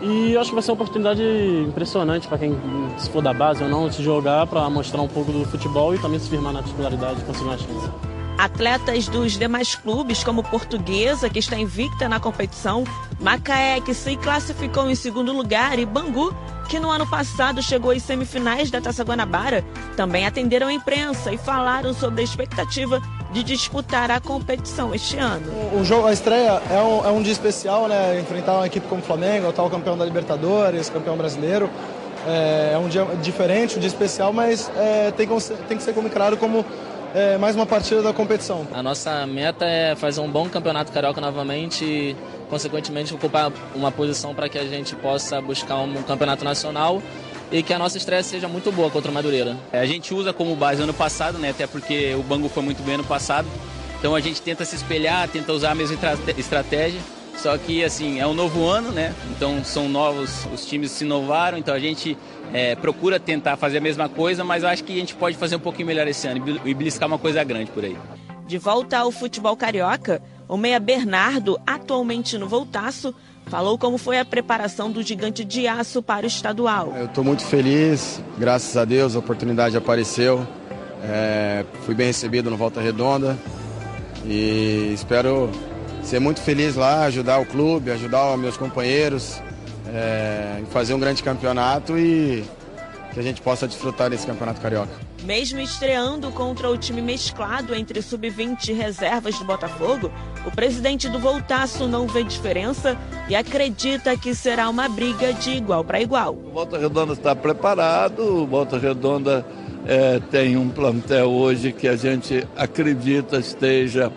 E 0.00 0.36
acho 0.36 0.50
que 0.50 0.54
vai 0.54 0.62
ser 0.62 0.72
uma 0.72 0.74
oportunidade 0.74 1.22
impressionante 1.68 2.26
para 2.26 2.38
quem, 2.38 2.56
se 2.98 3.08
for 3.08 3.22
da 3.22 3.32
base 3.32 3.62
ou 3.62 3.68
não, 3.68 3.90
se 3.90 4.02
jogar 4.02 4.46
para 4.48 4.68
mostrar 4.68 5.00
um 5.00 5.08
pouco 5.08 5.30
do 5.30 5.44
futebol 5.44 5.94
e 5.94 5.98
também 5.98 6.18
se 6.18 6.28
firmar 6.28 6.52
na 6.52 6.62
titularidade 6.62 7.20
e 7.20 7.24
conseguir 7.24 7.48
uma 7.48 7.58
chance. 7.58 8.11
Atletas 8.42 9.06
dos 9.06 9.38
demais 9.38 9.76
clubes, 9.76 10.24
como 10.24 10.42
Portuguesa, 10.42 11.30
que 11.30 11.38
está 11.38 11.56
invicta 11.56 12.08
na 12.08 12.18
competição, 12.18 12.82
Macaé, 13.20 13.80
que 13.80 13.94
se 13.94 14.16
classificou 14.16 14.90
em 14.90 14.96
segundo 14.96 15.32
lugar, 15.32 15.78
e 15.78 15.86
Bangu, 15.86 16.34
que 16.68 16.80
no 16.80 16.90
ano 16.90 17.06
passado 17.06 17.62
chegou 17.62 17.92
às 17.92 18.02
semifinais 18.02 18.68
da 18.68 18.80
Taça 18.80 19.04
Guanabara, 19.04 19.64
também 19.96 20.26
atenderam 20.26 20.66
a 20.66 20.72
imprensa 20.72 21.32
e 21.32 21.38
falaram 21.38 21.94
sobre 21.94 22.20
a 22.20 22.24
expectativa 22.24 23.00
de 23.32 23.44
disputar 23.44 24.10
a 24.10 24.18
competição 24.18 24.92
este 24.92 25.16
ano. 25.18 25.46
O 25.78 25.84
jogo, 25.84 26.08
a 26.08 26.12
estreia 26.12 26.60
é 26.68 26.82
um, 26.82 27.06
é 27.06 27.10
um 27.10 27.22
dia 27.22 27.32
especial, 27.32 27.86
né? 27.86 28.18
Enfrentar 28.18 28.54
uma 28.56 28.66
equipe 28.66 28.88
como 28.88 29.00
o 29.00 29.04
Flamengo, 29.04 29.46
o 29.46 29.50
atual 29.50 29.70
campeão 29.70 29.96
da 29.96 30.04
Libertadores, 30.04 30.90
campeão 30.90 31.16
brasileiro. 31.16 31.70
É, 32.26 32.72
é 32.74 32.78
um 32.78 32.88
dia 32.88 33.04
diferente, 33.22 33.76
um 33.76 33.80
dia 33.80 33.88
especial, 33.88 34.32
mas 34.32 34.70
é, 34.76 35.10
tem, 35.12 35.26
que 35.28 35.40
ser- 35.40 35.56
tem 35.68 35.76
que 35.76 35.82
ser 35.82 35.96
encarado 35.96 36.36
como 36.36 36.64
é, 37.14 37.36
mais 37.38 37.54
uma 37.56 37.66
partida 37.66 38.02
da 38.02 38.12
competição. 38.12 38.66
A 38.72 38.82
nossa 38.82 39.26
meta 39.26 39.64
é 39.64 39.94
fazer 39.94 40.20
um 40.20 40.30
bom 40.30 40.48
campeonato 40.48 40.92
carioca 40.92 41.20
novamente 41.20 41.84
e, 41.84 42.16
consequentemente, 42.48 43.12
ocupar 43.14 43.52
uma 43.74 43.90
posição 43.90 44.34
para 44.34 44.48
que 44.48 44.58
a 44.58 44.64
gente 44.64 44.94
possa 44.96 45.40
buscar 45.40 45.76
um 45.78 46.02
campeonato 46.02 46.44
nacional 46.44 47.02
e 47.50 47.62
que 47.62 47.72
a 47.74 47.78
nossa 47.78 47.98
estreia 47.98 48.22
seja 48.22 48.48
muito 48.48 48.72
boa 48.72 48.90
contra 48.90 49.10
o 49.10 49.14
Madureira. 49.14 49.56
É, 49.72 49.80
A 49.80 49.86
gente 49.86 50.14
usa 50.14 50.32
como 50.32 50.56
base 50.56 50.82
ano 50.82 50.94
passado, 50.94 51.38
né? 51.38 51.50
Até 51.50 51.66
porque 51.66 52.14
o 52.14 52.22
Bangu 52.22 52.48
foi 52.48 52.62
muito 52.62 52.82
bem 52.82 52.94
ano 52.94 53.04
passado. 53.04 53.46
Então 53.98 54.14
a 54.14 54.20
gente 54.20 54.40
tenta 54.40 54.64
se 54.64 54.74
espelhar, 54.74 55.28
tenta 55.28 55.52
usar 55.52 55.72
a 55.72 55.74
mesma 55.74 55.94
estra- 55.94 56.18
estratégia. 56.36 57.00
Só 57.36 57.56
que 57.58 57.82
assim, 57.82 58.20
é 58.20 58.26
um 58.26 58.34
novo 58.34 58.66
ano, 58.66 58.92
né? 58.92 59.14
Então 59.30 59.64
são 59.64 59.88
novos, 59.88 60.46
os 60.52 60.64
times 60.64 60.90
se 60.90 61.04
inovaram, 61.04 61.58
então 61.58 61.74
a 61.74 61.78
gente 61.78 62.16
é, 62.52 62.74
procura 62.76 63.18
tentar 63.18 63.56
fazer 63.56 63.78
a 63.78 63.80
mesma 63.80 64.08
coisa, 64.08 64.44
mas 64.44 64.62
eu 64.62 64.68
acho 64.68 64.84
que 64.84 64.92
a 64.92 64.96
gente 64.96 65.14
pode 65.14 65.36
fazer 65.36 65.56
um 65.56 65.60
pouquinho 65.60 65.86
melhor 65.86 66.06
esse 66.06 66.26
ano 66.28 66.60
e 66.64 66.74
beliscar 66.74 67.08
uma 67.08 67.18
coisa 67.18 67.42
grande 67.42 67.70
por 67.70 67.84
aí. 67.84 67.96
De 68.46 68.58
volta 68.58 68.98
ao 68.98 69.10
futebol 69.10 69.56
carioca, 69.56 70.22
o 70.48 70.56
meia 70.56 70.78
Bernardo, 70.78 71.58
atualmente 71.66 72.36
no 72.36 72.46
Voltaço, 72.46 73.14
falou 73.46 73.78
como 73.78 73.98
foi 73.98 74.18
a 74.18 74.24
preparação 74.24 74.90
do 74.90 75.02
gigante 75.02 75.44
de 75.44 75.66
aço 75.66 76.02
para 76.02 76.24
o 76.24 76.28
estadual. 76.28 76.92
Eu 76.96 77.06
estou 77.06 77.24
muito 77.24 77.44
feliz, 77.44 78.22
graças 78.38 78.76
a 78.76 78.84
Deus 78.84 79.16
a 79.16 79.18
oportunidade 79.18 79.76
apareceu. 79.76 80.46
É, 81.04 81.64
fui 81.84 81.94
bem 81.94 82.06
recebido 82.06 82.50
no 82.50 82.56
Volta 82.56 82.80
Redonda 82.80 83.36
e 84.24 84.92
espero 84.94 85.50
ser 86.02 86.18
muito 86.18 86.40
feliz 86.40 86.74
lá, 86.74 87.04
ajudar 87.04 87.38
o 87.38 87.46
clube, 87.46 87.90
ajudar 87.90 88.34
os 88.34 88.40
meus 88.40 88.56
companheiros, 88.56 89.40
é, 89.88 90.58
em 90.60 90.66
fazer 90.66 90.94
um 90.94 90.98
grande 90.98 91.22
campeonato 91.22 91.96
e 91.98 92.44
que 93.12 93.20
a 93.20 93.22
gente 93.22 93.42
possa 93.42 93.68
desfrutar 93.68 94.08
desse 94.10 94.26
campeonato 94.26 94.60
carioca. 94.60 94.92
Mesmo 95.24 95.60
estreando 95.60 96.30
contra 96.32 96.68
o 96.68 96.76
time 96.76 97.00
mesclado 97.00 97.74
entre 97.74 98.00
sub-20 98.02 98.68
e 98.68 98.72
reservas 98.72 99.38
do 99.38 99.44
Botafogo, 99.44 100.10
o 100.44 100.50
presidente 100.50 101.08
do 101.08 101.18
Voltaço 101.18 101.86
não 101.86 102.06
vê 102.06 102.24
diferença 102.24 102.96
e 103.28 103.36
acredita 103.36 104.16
que 104.16 104.34
será 104.34 104.68
uma 104.68 104.88
briga 104.88 105.32
de 105.32 105.50
igual 105.50 105.84
para 105.84 106.00
igual. 106.00 106.34
O 106.34 106.50
Volta 106.50 106.78
Redonda 106.78 107.12
está 107.12 107.36
preparado, 107.36 108.42
o 108.42 108.46
Volta 108.46 108.78
Redonda 108.78 109.46
eh, 109.86 110.20
tem 110.30 110.56
um 110.56 110.68
plantel 110.68 111.30
hoje 111.30 111.70
que 111.70 111.86
a 111.86 111.96
gente 111.96 112.46
acredita 112.56 113.38
esteja 113.38 114.10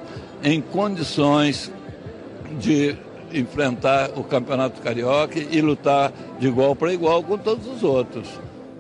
em 0.45 0.61
condições 0.61 1.71
de 2.59 2.95
enfrentar 3.33 4.11
o 4.15 4.23
Campeonato 4.23 4.79
Carioca 4.79 5.39
e 5.39 5.59
lutar 5.59 6.13
de 6.39 6.47
igual 6.47 6.75
para 6.75 6.93
igual 6.93 7.23
com 7.23 7.35
todos 7.35 7.67
os 7.67 7.83
outros. 7.83 8.29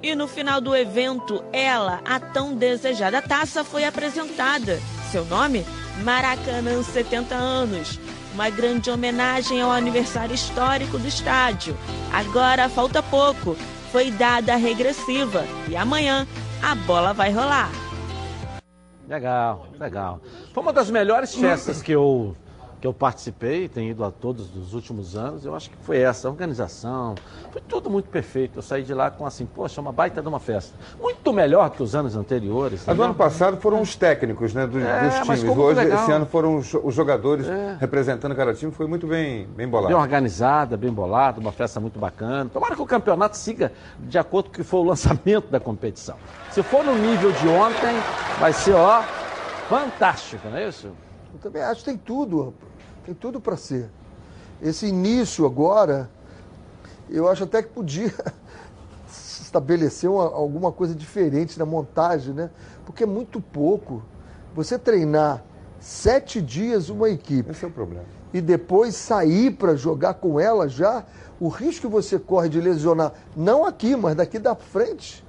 E 0.03 0.13
no 0.13 0.27
final 0.27 0.61
do 0.61 0.75
evento, 0.75 1.43
ela, 1.51 1.99
a 2.05 2.19
tão 2.19 2.55
desejada 2.55 3.19
taça, 3.19 3.63
foi 3.63 3.83
apresentada. 3.83 4.79
Seu 5.11 5.25
nome? 5.25 5.65
Maracanã 6.03 6.83
70 6.83 7.33
anos. 7.33 7.99
Uma 8.35 8.49
grande 8.51 8.91
homenagem 8.91 9.59
ao 9.59 9.71
aniversário 9.71 10.35
histórico 10.35 10.99
do 10.99 11.07
estádio. 11.07 11.75
Agora 12.13 12.69
falta 12.69 13.01
pouco. 13.01 13.57
Foi 13.91 14.11
dada 14.11 14.53
a 14.53 14.57
regressiva 14.57 15.43
e 15.67 15.75
amanhã 15.75 16.27
a 16.61 16.75
bola 16.75 17.11
vai 17.13 17.31
rolar. 17.31 17.84
Legal, 19.07 19.67
legal. 19.79 20.19
Foi 20.53 20.63
uma 20.63 20.73
das 20.73 20.89
melhores 20.89 21.35
festas 21.35 21.81
que 21.81 21.91
eu 21.91 22.35
que 22.85 22.87
eu 22.87 22.93
participei, 22.93 23.67
tenho 23.67 23.89
ido 23.89 24.05
a 24.05 24.11
todos 24.11 24.55
os 24.55 24.75
últimos 24.75 25.15
anos, 25.15 25.43
eu 25.43 25.55
acho 25.55 25.71
que 25.71 25.75
foi 25.81 25.97
essa, 25.97 26.27
a 26.27 26.31
organização, 26.31 27.15
foi 27.51 27.59
tudo 27.67 27.89
muito 27.89 28.07
perfeito. 28.09 28.59
Eu 28.59 28.61
saí 28.61 28.83
de 28.83 28.93
lá 28.93 29.09
com 29.09 29.25
assim, 29.25 29.43
poxa, 29.43 29.81
uma 29.81 29.91
baita 29.91 30.21
de 30.21 30.27
uma 30.27 30.39
festa. 30.39 30.77
Muito 31.01 31.33
melhor 31.33 31.67
que 31.71 31.81
os 31.81 31.95
anos 31.95 32.15
anteriores. 32.15 32.83
Mas 32.85 32.95
no 32.95 33.01
ano 33.01 33.15
passado 33.15 33.57
foram 33.57 33.81
os 33.81 33.95
técnicos 33.95 34.53
né, 34.53 34.67
dos, 34.67 34.83
É, 34.83 35.01
dos 35.09 35.15
times. 35.21 35.57
Hoje, 35.57 35.79
legal. 35.79 36.03
esse 36.03 36.11
ano 36.11 36.27
foram 36.27 36.57
os, 36.57 36.75
os 36.75 36.93
jogadores 36.93 37.47
É. 37.47 37.75
representando 37.79 38.35
cada 38.35 38.53
time, 38.53 38.71
foi 38.71 38.85
muito 38.85 39.07
bem, 39.07 39.47
bem 39.47 39.67
bolado. 39.67 39.87
Bem 39.87 39.97
organizada, 39.99 40.77
bem 40.77 40.93
bolada, 40.93 41.39
uma 41.39 41.51
festa 41.51 41.79
muito 41.79 41.97
bacana. 41.97 42.51
Tomara 42.53 42.75
que 42.75 42.81
o 42.83 42.85
campeonato 42.85 43.35
siga 43.35 43.71
de 43.97 44.19
acordo 44.19 44.45
com 44.45 44.51
o 44.51 44.55
que 44.57 44.63
foi 44.63 44.81
o 44.81 44.83
lançamento 44.83 45.49
da 45.49 45.59
competição. 45.59 46.17
Se 46.51 46.61
for 46.61 46.83
no 46.85 46.93
nível 46.93 47.31
de 47.31 47.47
ontem, 47.47 47.95
vai 48.39 48.53
ser, 48.53 48.73
ó, 48.75 49.01
fantástico, 49.67 50.47
não 50.47 50.57
é 50.57 50.67
isso? 50.67 50.91
Eu 51.33 51.39
também 51.39 51.63
acho 51.63 51.79
que 51.79 51.85
tem 51.85 51.97
tudo, 51.97 52.37
rapaz. 52.45 52.74
Tem 53.05 53.13
tudo 53.13 53.39
para 53.39 53.55
ser. 53.55 53.89
Esse 54.61 54.87
início 54.87 55.45
agora, 55.45 56.09
eu 57.09 57.27
acho 57.27 57.43
até 57.43 57.61
que 57.61 57.69
podia 57.69 58.11
estabelecer 59.07 60.09
uma- 60.09 60.23
alguma 60.23 60.71
coisa 60.71 60.95
diferente 60.95 61.59
na 61.59 61.65
montagem, 61.65 62.33
né? 62.33 62.49
Porque 62.85 63.03
é 63.03 63.07
muito 63.07 63.39
pouco. 63.39 64.01
Você 64.55 64.79
treinar 64.79 65.43
sete 65.79 66.41
dias 66.41 66.89
uma 66.89 67.09
equipe. 67.09 67.51
Esse 67.51 67.65
é 67.65 67.67
o 67.67 67.71
problema. 67.71 68.05
E 68.33 68.41
depois 68.41 68.95
sair 68.95 69.51
para 69.51 69.75
jogar 69.75 70.15
com 70.15 70.39
ela 70.39 70.67
já, 70.67 71.05
o 71.39 71.47
risco 71.47 71.87
que 71.87 71.93
você 71.93 72.17
corre 72.17 72.49
de 72.49 72.59
lesionar, 72.59 73.13
não 73.35 73.65
aqui, 73.65 73.95
mas 73.95 74.15
daqui 74.15 74.39
da 74.39 74.55
frente, 74.55 75.24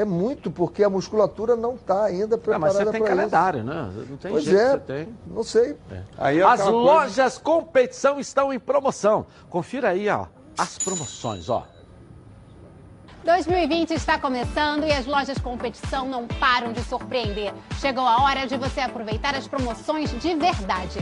é 0.00 0.04
muito, 0.04 0.50
porque 0.50 0.82
a 0.82 0.90
musculatura 0.90 1.54
não 1.56 1.74
está 1.74 2.04
ainda 2.04 2.36
Ah, 2.36 2.38
preparada 2.38 2.60
mas 2.66 2.72
você 2.74 2.84
tem 2.84 3.00
pra 3.02 3.10
isso. 3.10 3.16
calendário, 3.16 3.64
né? 3.64 3.90
Não 4.08 4.16
tem 4.16 4.30
Pois 4.30 4.44
jeito, 4.44 4.58
é, 4.60 4.70
você 4.70 4.78
tem. 4.78 5.08
não 5.26 5.42
sei. 5.42 5.76
Aí 6.18 6.38
é 6.40 6.42
As 6.42 6.60
aquela 6.60 6.72
coisa- 6.72 6.92
lojas 6.92 7.38
competição 7.38 8.18
estão 8.20 8.52
em 8.52 8.58
promoção. 8.58 9.26
Confira 9.48 9.90
aí, 9.90 10.08
ó, 10.08 10.26
as 10.58 10.78
promoções, 10.78 11.48
ó. 11.48 11.66
2020 13.24 13.90
está 13.92 14.18
começando 14.18 14.84
e 14.84 14.92
as 14.92 15.04
lojas 15.04 15.36
competição 15.38 16.08
não 16.08 16.26
param 16.26 16.72
de 16.72 16.82
surpreender. 16.82 17.52
Chegou 17.78 18.06
a 18.06 18.22
hora 18.22 18.46
de 18.46 18.56
você 18.56 18.80
aproveitar 18.80 19.34
as 19.34 19.46
promoções 19.46 20.10
de 20.18 20.34
verdade. 20.34 21.00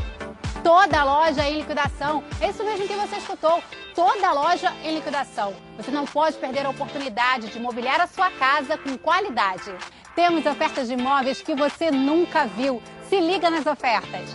Toda 0.63 1.05
loja 1.05 1.49
em 1.49 1.59
liquidação. 1.59 2.23
É 2.41 2.51
isso 2.51 2.65
mesmo 2.65 2.87
que 2.87 2.95
você 2.95 3.17
escutou. 3.17 3.63
Toda 3.95 4.33
loja 4.33 4.73
em 4.85 4.95
liquidação. 4.95 5.55
Você 5.77 5.91
não 5.91 6.05
pode 6.05 6.37
perder 6.37 6.67
a 6.67 6.71
oportunidade 6.71 7.49
de 7.49 7.61
mobiliar 7.61 8.01
a 8.01 8.07
sua 8.07 8.31
casa 8.31 8.77
com 8.77 8.97
qualidade. 8.99 9.73
Temos 10.15 10.45
ofertas 10.47 10.89
de 10.89 10.95
imóveis 10.95 11.41
que 11.41 11.55
você 11.55 11.91
nunca 11.91 12.47
viu. 12.47 12.83
Se 13.09 13.21
liga 13.21 13.49
nas 13.51 13.67
ofertas. 13.67 14.35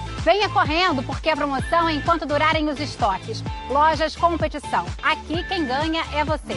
Venha 0.23 0.47
correndo, 0.49 1.01
porque 1.01 1.31
a 1.31 1.35
promoção 1.35 1.89
é 1.89 1.93
enquanto 1.93 2.27
durarem 2.27 2.69
os 2.69 2.79
estoques. 2.79 3.43
Lojas 3.67 4.15
Competição. 4.15 4.85
Aqui 5.01 5.43
quem 5.47 5.65
ganha 5.65 6.03
é 6.13 6.23
você. 6.23 6.53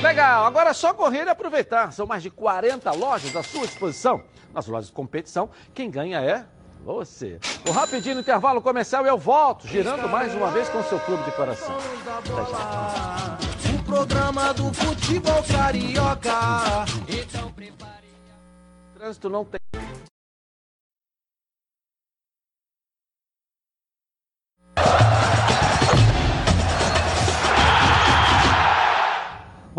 Legal, 0.00 0.46
agora 0.46 0.70
é 0.70 0.72
só 0.72 0.94
correr 0.94 1.24
e 1.24 1.28
aproveitar. 1.28 1.92
São 1.92 2.06
mais 2.06 2.22
de 2.22 2.30
40 2.30 2.92
lojas 2.92 3.34
à 3.34 3.42
sua 3.42 3.66
disposição. 3.66 4.22
Nas 4.54 4.68
lojas 4.68 4.86
de 4.86 4.92
competição, 4.92 5.50
quem 5.74 5.90
ganha 5.90 6.20
é 6.20 6.46
você. 6.84 7.40
O 7.68 7.72
rapidinho 7.72 8.20
intervalo 8.20 8.62
comercial 8.62 9.04
eu 9.04 9.18
volto, 9.18 9.66
girando 9.66 10.08
mais 10.08 10.32
uma 10.32 10.50
vez 10.52 10.68
com 10.68 10.78
o 10.78 10.84
seu 10.84 11.00
clube 11.00 11.24
de 11.24 11.32
coração. 11.32 11.76
Até 12.18 12.50
já. 12.50 13.38
O 13.74 13.82
programa 13.82 14.54
do 14.54 14.72
futebol 14.72 15.42
carioca. 15.42 16.30
Então 17.08 17.52
Trânsito 18.94 19.28
não 19.28 19.44
tem. 19.44 19.59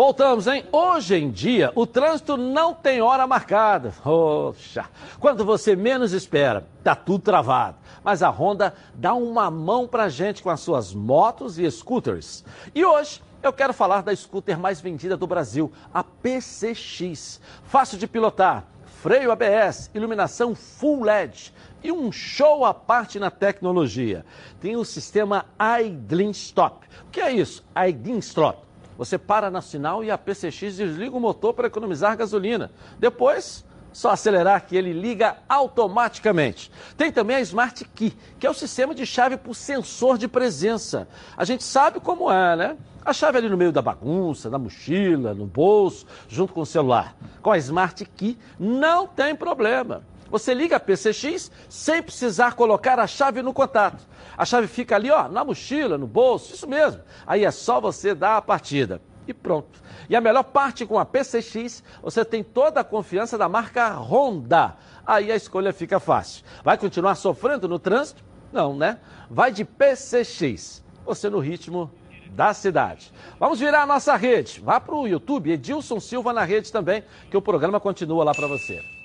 Voltamos, 0.03 0.47
hein? 0.47 0.65
Hoje 0.71 1.15
em 1.15 1.29
dia, 1.29 1.71
o 1.75 1.85
trânsito 1.85 2.35
não 2.35 2.73
tem 2.73 3.03
hora 3.03 3.27
marcada. 3.27 3.93
Poxa, 4.01 4.85
quando 5.19 5.45
você 5.45 5.75
menos 5.75 6.11
espera, 6.11 6.67
tá 6.83 6.95
tudo 6.95 7.21
travado. 7.21 7.77
Mas 8.03 8.23
a 8.23 8.29
Honda 8.31 8.73
dá 8.95 9.13
uma 9.13 9.51
mão 9.51 9.87
pra 9.87 10.09
gente 10.09 10.41
com 10.41 10.49
as 10.49 10.59
suas 10.59 10.91
motos 10.91 11.59
e 11.59 11.69
scooters. 11.69 12.43
E 12.73 12.83
hoje 12.83 13.21
eu 13.43 13.53
quero 13.53 13.75
falar 13.75 14.01
da 14.01 14.15
scooter 14.15 14.57
mais 14.57 14.81
vendida 14.81 15.15
do 15.15 15.27
Brasil, 15.27 15.71
a 15.93 16.03
PCX. 16.03 17.39
Fácil 17.65 17.99
de 17.99 18.07
pilotar, 18.07 18.65
freio 19.03 19.31
ABS, 19.31 19.91
iluminação 19.93 20.55
full 20.55 21.03
LED 21.03 21.53
e 21.83 21.91
um 21.91 22.11
show 22.11 22.65
à 22.65 22.73
parte 22.73 23.19
na 23.19 23.29
tecnologia. 23.29 24.25
Tem 24.59 24.75
o 24.75 24.83
sistema 24.83 25.45
Idling 25.79 26.31
Stop. 26.31 26.87
O 27.07 27.11
que 27.11 27.21
é 27.21 27.31
isso? 27.31 27.63
Idling 27.87 28.17
Stop. 28.17 28.70
Você 29.01 29.17
para 29.17 29.49
no 29.49 29.59
sinal 29.63 30.03
e 30.03 30.11
a 30.11 30.17
PCX 30.17 30.75
desliga 30.75 31.17
o 31.17 31.19
motor 31.19 31.55
para 31.55 31.65
economizar 31.65 32.15
gasolina. 32.15 32.69
Depois, 32.99 33.65
só 33.91 34.11
acelerar 34.11 34.63
que 34.67 34.77
ele 34.77 34.93
liga 34.93 35.37
automaticamente. 35.49 36.71
Tem 36.95 37.11
também 37.11 37.37
a 37.37 37.41
Smart 37.41 37.83
Key, 37.95 38.15
que 38.39 38.45
é 38.45 38.49
o 38.51 38.53
sistema 38.53 38.93
de 38.93 39.03
chave 39.03 39.37
por 39.37 39.55
sensor 39.55 40.19
de 40.19 40.27
presença. 40.27 41.07
A 41.35 41.43
gente 41.43 41.63
sabe 41.63 41.99
como 41.99 42.31
é, 42.31 42.55
né? 42.55 42.77
A 43.03 43.11
chave 43.11 43.39
ali 43.39 43.49
no 43.49 43.57
meio 43.57 43.71
da 43.71 43.81
bagunça, 43.81 44.51
na 44.51 44.59
mochila, 44.59 45.33
no 45.33 45.47
bolso, 45.47 46.05
junto 46.29 46.53
com 46.53 46.61
o 46.61 46.65
celular. 46.67 47.15
Com 47.41 47.49
a 47.49 47.57
Smart 47.57 48.05
Key, 48.05 48.37
não 48.59 49.07
tem 49.07 49.35
problema. 49.35 50.03
Você 50.31 50.53
liga 50.53 50.77
a 50.77 50.79
PCX 50.79 51.51
sem 51.67 52.01
precisar 52.01 52.53
colocar 52.53 52.97
a 52.97 53.05
chave 53.05 53.41
no 53.41 53.53
contato. 53.53 54.07
A 54.37 54.45
chave 54.45 54.65
fica 54.65 54.95
ali, 54.95 55.11
ó, 55.11 55.27
na 55.27 55.43
mochila, 55.43 55.97
no 55.97 56.07
bolso, 56.07 56.53
isso 56.53 56.67
mesmo. 56.67 57.01
Aí 57.27 57.43
é 57.43 57.51
só 57.51 57.81
você 57.81 58.15
dar 58.15 58.37
a 58.37 58.41
partida. 58.41 59.01
E 59.27 59.33
pronto. 59.33 59.81
E 60.09 60.15
a 60.15 60.21
melhor 60.21 60.43
parte 60.43 60.85
com 60.85 60.97
a 60.97 61.05
PCX, 61.05 61.83
você 62.01 62.23
tem 62.23 62.43
toda 62.43 62.79
a 62.79 62.83
confiança 62.83 63.37
da 63.37 63.49
marca 63.49 63.89
Honda. 63.89 64.77
Aí 65.05 65.31
a 65.31 65.35
escolha 65.35 65.73
fica 65.73 65.99
fácil. 65.99 66.45
Vai 66.63 66.77
continuar 66.77 67.15
sofrendo 67.15 67.67
no 67.67 67.77
trânsito? 67.77 68.23
Não, 68.53 68.75
né? 68.75 68.99
Vai 69.29 69.51
de 69.51 69.65
PCX. 69.65 70.81
Você 71.05 71.29
no 71.29 71.39
ritmo 71.39 71.91
da 72.31 72.53
cidade. 72.53 73.11
Vamos 73.37 73.59
virar 73.59 73.83
a 73.83 73.85
nossa 73.85 74.15
rede. 74.15 74.61
Vá 74.61 74.79
para 74.79 74.95
o 74.95 75.07
YouTube, 75.07 75.51
Edilson 75.51 75.99
Silva 75.99 76.31
na 76.31 76.45
rede 76.45 76.71
também, 76.71 77.03
que 77.29 77.35
o 77.35 77.41
programa 77.41 77.81
continua 77.81 78.23
lá 78.23 78.33
para 78.33 78.47
você. 78.47 79.00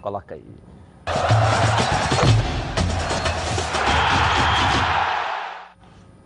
Coloca 0.00 0.34
aí. 0.34 0.44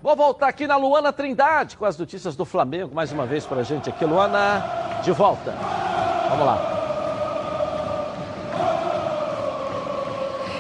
Vou 0.02 0.16
voltar 0.16 0.48
aqui 0.48 0.66
na 0.66 0.76
Luana 0.76 1.12
Trindade 1.12 1.76
com 1.76 1.84
as 1.84 1.96
notícias 1.96 2.34
do 2.34 2.44
Flamengo 2.44 2.92
mais 2.92 3.12
uma 3.12 3.24
vez 3.24 3.46
para 3.46 3.60
a 3.60 3.62
gente 3.62 3.88
aqui. 3.88 4.04
Luana, 4.04 5.00
de 5.02 5.12
volta. 5.12 5.52
Vamos 6.28 6.44
lá. 6.44 6.82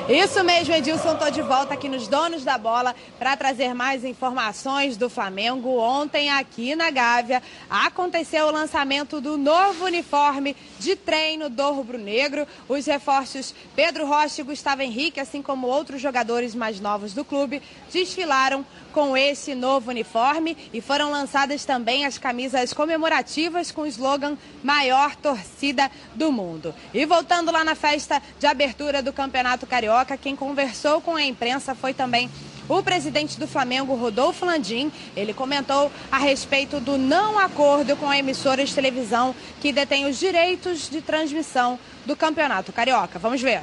Isso 0.08 0.42
mesmo, 0.42 0.74
Edilson. 0.74 1.12
Estou 1.12 1.30
de 1.30 1.42
volta 1.42 1.74
aqui 1.74 1.88
nos 1.88 2.08
Donos 2.08 2.42
da 2.42 2.58
Bola 2.58 2.92
para 3.20 3.36
trazer 3.36 3.72
mais 3.72 4.04
informações 4.04 4.96
do 4.96 5.08
Flamengo. 5.08 5.78
Ontem, 5.78 6.28
aqui 6.28 6.74
na 6.74 6.90
Gávea, 6.90 7.40
aconteceu 7.70 8.46
o 8.46 8.50
lançamento 8.50 9.20
do 9.20 9.38
novo 9.38 9.84
uniforme 9.84 10.56
de 10.80 10.96
treino 10.96 11.48
do 11.48 11.70
Rubro 11.70 11.98
Negro. 11.98 12.48
Os 12.68 12.84
reforços 12.84 13.54
Pedro 13.76 14.04
Rocha 14.04 14.40
e 14.40 14.44
Gustavo 14.44 14.82
Henrique, 14.82 15.20
assim 15.20 15.40
como 15.40 15.68
outros 15.68 16.02
jogadores 16.02 16.52
mais 16.52 16.80
novos 16.80 17.14
do 17.14 17.24
clube, 17.24 17.62
desfilaram 17.92 18.66
com 18.92 19.16
esse 19.16 19.54
novo 19.54 19.90
uniforme 19.90 20.56
e 20.72 20.80
foram 20.80 21.10
lançadas 21.10 21.64
também 21.64 22.04
as 22.04 22.18
camisas 22.18 22.72
comemorativas 22.72 23.72
com 23.72 23.82
o 23.82 23.86
slogan 23.86 24.36
Maior 24.62 25.16
Torcida 25.16 25.90
do 26.14 26.30
Mundo. 26.30 26.74
E 26.92 27.04
voltando 27.06 27.50
lá 27.50 27.64
na 27.64 27.74
festa 27.74 28.22
de 28.38 28.46
abertura 28.46 29.02
do 29.02 29.12
Campeonato 29.12 29.66
Carioca, 29.66 30.16
quem 30.16 30.36
conversou 30.36 31.00
com 31.00 31.16
a 31.16 31.24
imprensa 31.24 31.74
foi 31.74 31.94
também 31.94 32.30
o 32.68 32.82
presidente 32.82 33.38
do 33.38 33.48
Flamengo, 33.48 33.94
Rodolfo 33.94 34.46
Landim. 34.46 34.92
Ele 35.16 35.34
comentou 35.34 35.90
a 36.10 36.18
respeito 36.18 36.78
do 36.78 36.96
não 36.96 37.38
acordo 37.38 37.96
com 37.96 38.08
a 38.08 38.18
emissora 38.18 38.64
de 38.64 38.74
televisão 38.74 39.34
que 39.60 39.72
detém 39.72 40.06
os 40.06 40.18
direitos 40.18 40.88
de 40.88 41.00
transmissão 41.00 41.78
do 42.06 42.14
Campeonato 42.14 42.72
Carioca. 42.72 43.18
Vamos 43.18 43.40
ver. 43.40 43.62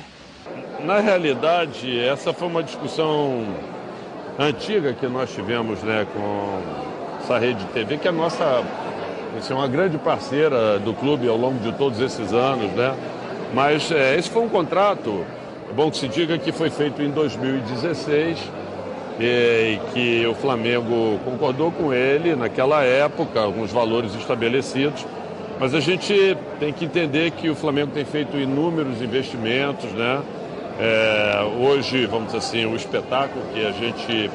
Na 0.79 0.99
realidade, 0.99 1.99
essa 1.99 2.33
foi 2.33 2.47
uma 2.47 2.63
discussão 2.63 3.45
antiga 4.47 4.93
que 4.93 5.07
nós 5.07 5.33
tivemos 5.33 5.83
né, 5.83 6.07
com 6.13 6.61
essa 7.21 7.37
rede 7.37 7.59
de 7.59 7.65
TV, 7.71 7.97
que 7.97 8.07
é 8.07 8.09
a 8.09 8.13
nossa 8.13 8.63
é 9.49 9.53
uma 9.53 9.67
grande 9.67 9.97
parceira 9.97 10.79
do 10.79 10.93
clube 10.93 11.27
ao 11.27 11.37
longo 11.37 11.59
de 11.59 11.71
todos 11.73 11.99
esses 11.99 12.33
anos, 12.33 12.71
né? 12.71 12.95
Mas 13.53 13.91
é, 13.91 14.17
esse 14.17 14.29
foi 14.29 14.41
um 14.41 14.49
contrato, 14.49 15.23
é 15.69 15.73
bom 15.73 15.89
que 15.91 15.97
se 15.97 16.07
diga 16.07 16.37
que 16.37 16.51
foi 16.51 16.69
feito 16.69 17.01
em 17.01 17.09
2016 17.11 18.37
e 19.19 19.79
que 19.93 20.25
o 20.25 20.33
Flamengo 20.33 21.19
concordou 21.23 21.71
com 21.71 21.93
ele 21.93 22.35
naquela 22.35 22.83
época, 22.83 23.39
alguns 23.39 23.71
valores 23.71 24.15
estabelecidos. 24.15 25.05
Mas 25.59 25.75
a 25.75 25.79
gente 25.79 26.37
tem 26.59 26.71
que 26.71 26.85
entender 26.85 27.31
que 27.31 27.49
o 27.49 27.55
Flamengo 27.55 27.91
tem 27.93 28.05
feito 28.05 28.37
inúmeros 28.37 29.01
investimentos, 29.01 29.91
né? 29.91 30.21
É, 30.81 31.41
hoje, 31.59 32.05
vamos 32.05 32.27
dizer 32.27 32.37
assim, 32.37 32.65
o 32.65 32.73
espetáculo 32.73 33.43
que 33.53 33.65
a 33.65 33.71
gente 33.71 34.31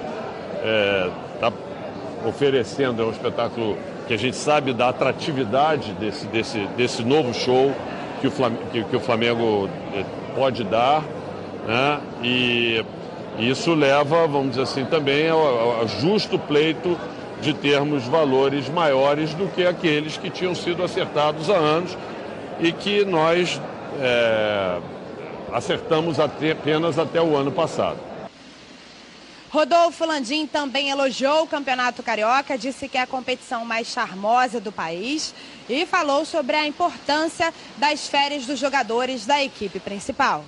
está 1.34 1.48
é, 1.48 2.28
oferecendo 2.28 3.02
é 3.02 3.06
um 3.06 3.10
espetáculo 3.10 3.78
que 4.06 4.12
a 4.12 4.18
gente 4.18 4.36
sabe 4.36 4.74
da 4.74 4.90
atratividade 4.90 5.92
desse, 5.92 6.26
desse, 6.26 6.58
desse 6.76 7.02
novo 7.02 7.32
show 7.32 7.74
que 8.20 8.26
o 8.26 8.30
Flamengo, 8.30 8.62
que, 8.70 8.84
que 8.84 8.96
o 8.96 9.00
Flamengo 9.00 9.70
é, 9.94 10.04
pode 10.36 10.64
dar. 10.64 11.02
Né? 11.66 12.00
E 12.22 12.84
isso 13.38 13.72
leva, 13.72 14.26
vamos 14.26 14.50
dizer 14.50 14.64
assim, 14.64 14.84
também 14.84 15.30
ao, 15.30 15.80
ao 15.80 15.88
justo 15.88 16.38
pleito 16.38 16.98
de 17.40 17.54
termos 17.54 18.04
valores 18.04 18.68
maiores 18.68 19.32
do 19.32 19.46
que 19.48 19.66
aqueles 19.66 20.18
que 20.18 20.28
tinham 20.28 20.54
sido 20.54 20.84
acertados 20.84 21.48
há 21.48 21.56
anos 21.56 21.96
e 22.60 22.70
que 22.70 23.02
nós 23.06 23.58
é, 23.98 24.78
acertamos 25.54 26.18
apenas 26.18 26.98
até 26.98 27.22
o 27.22 27.36
ano 27.36 27.52
passado. 27.52 27.98
Rodolfo 29.48 30.04
Landim 30.04 30.48
também 30.48 30.90
elogiou 30.90 31.44
o 31.44 31.46
Campeonato 31.46 32.02
Carioca, 32.02 32.58
disse 32.58 32.88
que 32.88 32.98
é 32.98 33.02
a 33.02 33.06
competição 33.06 33.64
mais 33.64 33.86
charmosa 33.86 34.60
do 34.60 34.72
país 34.72 35.32
e 35.70 35.86
falou 35.86 36.24
sobre 36.24 36.56
a 36.56 36.66
importância 36.66 37.54
das 37.78 38.08
férias 38.08 38.46
dos 38.46 38.58
jogadores 38.58 39.24
da 39.24 39.40
equipe 39.44 39.78
principal. 39.78 40.44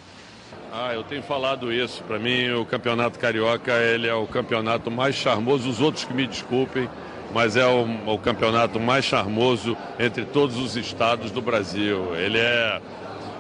Ah, 0.73 0.93
eu 0.93 1.05
tenho 1.05 1.23
falado 1.23 1.73
isso. 1.73 2.03
Para 2.03 2.19
mim, 2.19 2.51
o 2.51 2.67
Campeonato 2.67 3.17
Carioca 3.17 3.75
ele 3.75 4.09
é 4.09 4.15
o 4.15 4.27
campeonato 4.27 4.91
mais 4.91 5.15
charmoso. 5.15 5.69
Os 5.71 5.81
outros 5.81 6.05
que 6.05 6.13
me 6.13 6.27
desculpem, 6.27 6.91
mas 7.33 7.57
é 7.57 7.65
o, 7.65 7.87
o 8.13 8.19
campeonato 8.19 8.81
mais 8.81 9.05
charmoso 9.05 9.77
entre 10.01 10.25
todos 10.25 10.57
os 10.59 10.77
estados 10.77 11.31
do 11.31 11.41
Brasil. 11.41 12.17
Ele 12.17 12.39
é 12.39 12.81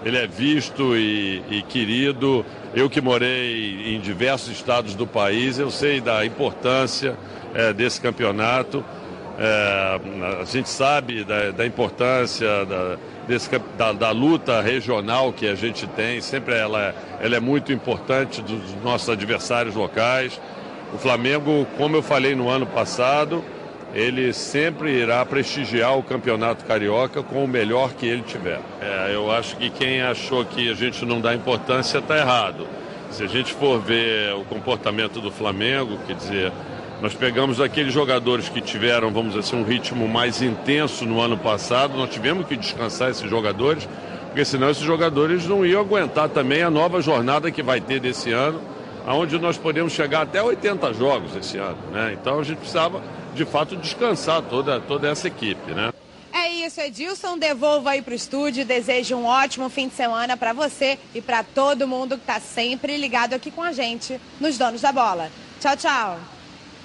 ele 0.05 0.19
é 0.19 0.27
visto 0.27 0.97
e, 0.97 1.43
e, 1.51 1.63
querido. 1.63 2.45
Eu 2.75 2.91
que 2.91 3.01
morei 3.01 3.95
em 3.95 4.01
diversos 4.01 4.53
estados 4.53 4.95
do 4.95 5.07
país, 5.07 5.59
eu 5.59 5.71
sei 5.71 6.01
da 6.01 6.25
importância 6.25 7.17
é, 7.55 7.73
desse 7.73 8.01
campeonato. 8.01 8.85
É, 9.39 10.01
a 10.41 10.45
gente 10.45 10.69
sabe 10.69 11.23
da, 11.25 11.51
da 11.51 11.67
importância 11.67 12.65
da, 12.65 12.97
desse, 13.29 13.51
da, 13.77 13.93
da, 13.93 14.11
luta 14.11 14.61
regional 14.61 15.33
que 15.33 15.47
a 15.47 15.55
gente 15.55 15.87
tem. 15.89 16.21
Sempre 16.21 16.55
ela, 16.55 16.95
ela 17.21 17.37
é 17.37 17.41
muito 17.41 17.73
importante 17.73 18.41
dos 18.41 18.75
nossos 18.83 19.09
adversários 19.09 19.75
locais. 19.75 20.41
O 20.95 20.99
Flamengo, 20.99 21.67
como 21.77 21.97
eu 21.97 22.03
falei 22.03 22.35
no 22.35 22.49
ano 22.49 22.67
passado, 22.67 23.45
ele 23.97 24.31
sempre 24.35 24.93
irá 24.93 25.25
prestigiar 25.25 25.97
o 25.97 26.03
campeonato 26.03 26.67
carioca 26.67 27.23
com 27.23 27.43
o 27.43 27.49
melhor 27.49 27.95
que 27.95 28.05
ele 28.05 28.21
tiver. 28.21 28.61
É, 28.79 29.13
eu 29.15 29.33
acho 29.33 29.57
que 29.57 29.71
quem 29.71 30.03
achou 30.03 30.45
que 30.45 30.71
a 30.71 30.75
gente 30.75 31.03
não 31.07 31.19
dá 31.19 31.35
importância 31.35 31.97
está 31.97 32.19
errado. 32.19 32.67
Se 33.11 33.23
a 33.23 33.27
gente 33.27 33.55
for 33.55 33.81
ver 33.81 34.35
o 34.35 34.45
comportamento 34.45 35.19
do 35.19 35.31
Flamengo, 35.31 35.99
quer 36.07 36.15
dizer, 36.15 36.53
nós 37.01 37.15
pegamos 37.15 37.59
aqueles 37.59 37.91
jogadores 37.91 38.51
que 38.51 38.61
tiveram, 38.61 39.11
vamos 39.11 39.29
dizer 39.29 39.41
assim, 39.41 39.57
um 39.57 39.65
ritmo 39.65 40.07
mais 40.07 40.43
intenso 40.43 41.07
no 41.07 41.19
ano 41.19 41.39
passado, 41.39 41.97
nós 41.97 42.11
tivemos 42.11 42.47
que 42.47 42.55
descansar 42.55 43.09
esses 43.09 43.31
jogadores, 43.31 43.89
porque 44.27 44.45
senão 44.45 44.69
esses 44.69 44.85
jogadores 44.85 45.47
não 45.47 45.65
iam 45.65 45.81
aguentar 45.81 46.29
também 46.29 46.63
a 46.63 46.69
nova 46.69 47.01
jornada 47.01 47.51
que 47.51 47.63
vai 47.63 47.81
ter 47.81 47.99
desse 47.99 48.31
ano, 48.31 48.61
aonde 49.07 49.39
nós 49.39 49.57
podemos 49.57 49.95
chegar 49.95 50.21
até 50.21 50.43
80 50.43 50.93
jogos 50.93 51.35
esse 51.35 51.57
ano, 51.57 51.79
né? 51.91 52.15
Então 52.21 52.41
a 52.41 52.43
gente 52.43 52.59
precisava 52.59 53.01
de 53.37 53.45
fato 53.45 53.77
descansar 53.77 54.43
toda, 54.43 54.81
toda 54.81 55.09
essa 55.09 55.29
equipe, 55.29 55.73
né? 55.73 55.93
É 56.33 56.49
isso, 56.49 56.81
Edilson. 56.81 57.39
Devolvo 57.39 57.89
aí 57.89 58.03
para 58.03 58.13
o 58.13 58.15
estúdio. 58.15 58.65
Desejo 58.65 59.17
um 59.17 59.27
ótimo 59.27 59.69
fim 59.69 59.89
de 59.89 59.95
semana 59.95 60.37
para 60.37 60.53
você 60.53 60.99
e 61.15 61.21
para 61.21 61.43
todo 61.43 61.87
mundo 61.87 62.17
que 62.17 62.23
está 62.23 62.41
sempre 62.41 62.97
ligado 62.97 63.35
aqui 63.35 63.51
com 63.51 63.63
a 63.63 63.73
gente 63.73 64.21
nos 64.41 64.59
Donos 64.59 64.81
da 64.81 64.93
Bola. 64.93 65.29
Tchau, 65.61 65.77
tchau. 65.77 66.19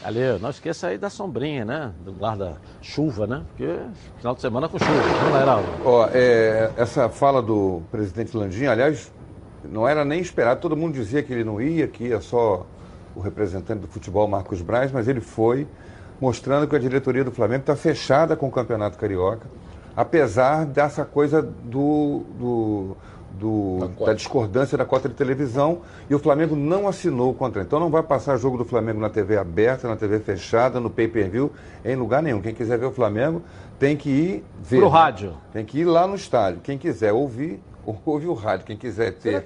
Valeu. 0.03 0.39
Não 0.39 0.49
esqueça 0.49 0.87
aí 0.87 0.97
da 0.97 1.09
sombrinha, 1.09 1.63
né? 1.63 1.91
Do 2.03 2.11
guarda-chuva, 2.11 3.27
né? 3.27 3.43
Porque 3.49 3.77
final 4.17 4.35
de 4.35 4.41
semana 4.41 4.67
com 4.67 4.79
chuva. 4.79 4.91
Vamos 4.91 5.33
lá, 5.33 5.41
Heraldo. 5.41 5.67
Ó, 5.85 6.09
é, 6.13 6.71
essa 6.75 7.09
fala 7.09 7.41
do 7.41 7.81
presidente 7.91 8.35
Landim, 8.35 8.65
aliás, 8.65 9.11
não 9.63 9.87
era 9.87 10.03
nem 10.03 10.19
esperado. 10.19 10.59
Todo 10.59 10.75
mundo 10.75 10.93
dizia 10.93 11.21
que 11.21 11.31
ele 11.31 11.43
não 11.43 11.61
ia, 11.61 11.87
que 11.87 12.05
ia 12.05 12.19
só 12.19 12.65
o 13.15 13.19
representante 13.19 13.81
do 13.81 13.87
futebol, 13.87 14.27
Marcos 14.27 14.61
Braz, 14.61 14.91
mas 14.91 15.07
ele 15.07 15.21
foi 15.21 15.67
mostrando 16.21 16.67
que 16.67 16.75
a 16.75 16.79
diretoria 16.79 17.23
do 17.23 17.31
Flamengo 17.31 17.61
está 17.61 17.75
fechada 17.75 18.35
com 18.35 18.47
o 18.47 18.51
Campeonato 18.51 18.95
Carioca, 18.95 19.47
apesar 19.97 20.65
dessa 20.67 21.03
coisa 21.03 21.41
do, 21.41 22.21
do, 22.39 22.97
do 23.39 23.79
da, 23.79 24.05
da, 24.05 24.13
discordância 24.13 24.77
da 24.77 24.85
cota 24.85 25.09
de 25.09 25.15
televisão 25.15 25.79
e 26.07 26.13
o 26.13 26.19
Flamengo 26.19 26.55
não 26.55 26.87
assinou 26.87 27.31
o 27.31 27.33
contrato. 27.33 27.65
Então 27.65 27.79
não 27.79 27.89
vai 27.89 28.03
passar 28.03 28.37
jogo 28.37 28.55
do 28.55 28.63
Flamengo 28.63 28.99
na 28.99 29.09
TV 29.09 29.35
aberta, 29.35 29.87
na 29.87 29.95
TV 29.95 30.19
fechada, 30.19 30.79
no 30.79 30.91
pay-per-view, 30.91 31.51
em 31.83 31.95
lugar 31.95 32.21
nenhum. 32.21 32.39
Quem 32.39 32.53
quiser 32.53 32.77
ver 32.77 32.85
o 32.85 32.91
Flamengo 32.91 33.41
tem 33.79 33.97
que 33.97 34.09
ir 34.09 34.43
ver. 34.61 34.77
Pro 34.77 34.89
rádio. 34.89 35.33
Tem 35.51 35.65
que 35.65 35.79
ir 35.79 35.85
lá 35.85 36.05
no 36.05 36.13
estádio. 36.13 36.61
Quem 36.61 36.77
quiser 36.77 37.11
ouvir, 37.11 37.59
ouve 38.05 38.27
o 38.27 38.33
rádio. 38.33 38.67
Quem 38.67 38.77
quiser 38.77 39.13
ter 39.13 39.43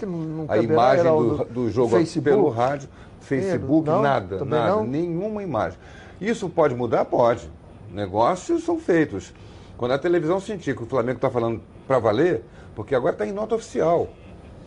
a 0.50 0.58
imagem 0.58 1.06
do, 1.06 1.46
do 1.46 1.72
jogo 1.72 1.92
Facebook? 1.92 2.30
pelo 2.30 2.50
rádio, 2.50 2.90
Facebook, 3.22 3.90
não, 3.90 4.02
nada, 4.02 4.44
nada, 4.44 4.76
não? 4.76 4.84
nenhuma 4.86 5.42
imagem. 5.42 5.80
Isso 6.20 6.50
pode 6.50 6.74
mudar? 6.76 7.06
Pode. 7.06 7.50
Negócios 7.92 8.64
são 8.64 8.80
feitos. 8.80 9.34
Quando 9.78 9.92
a 9.92 9.98
televisão 9.98 10.40
sentir 10.40 10.76
que 10.76 10.84
o 10.84 10.86
Flamengo 10.86 11.18
está 11.18 11.30
falando 11.30 11.62
para 11.88 12.00
valer, 12.00 12.44
porque 12.76 12.96
agora 12.96 13.14
está 13.14 13.26
em 13.26 13.32
nota 13.32 13.56
oficial. 13.56 14.10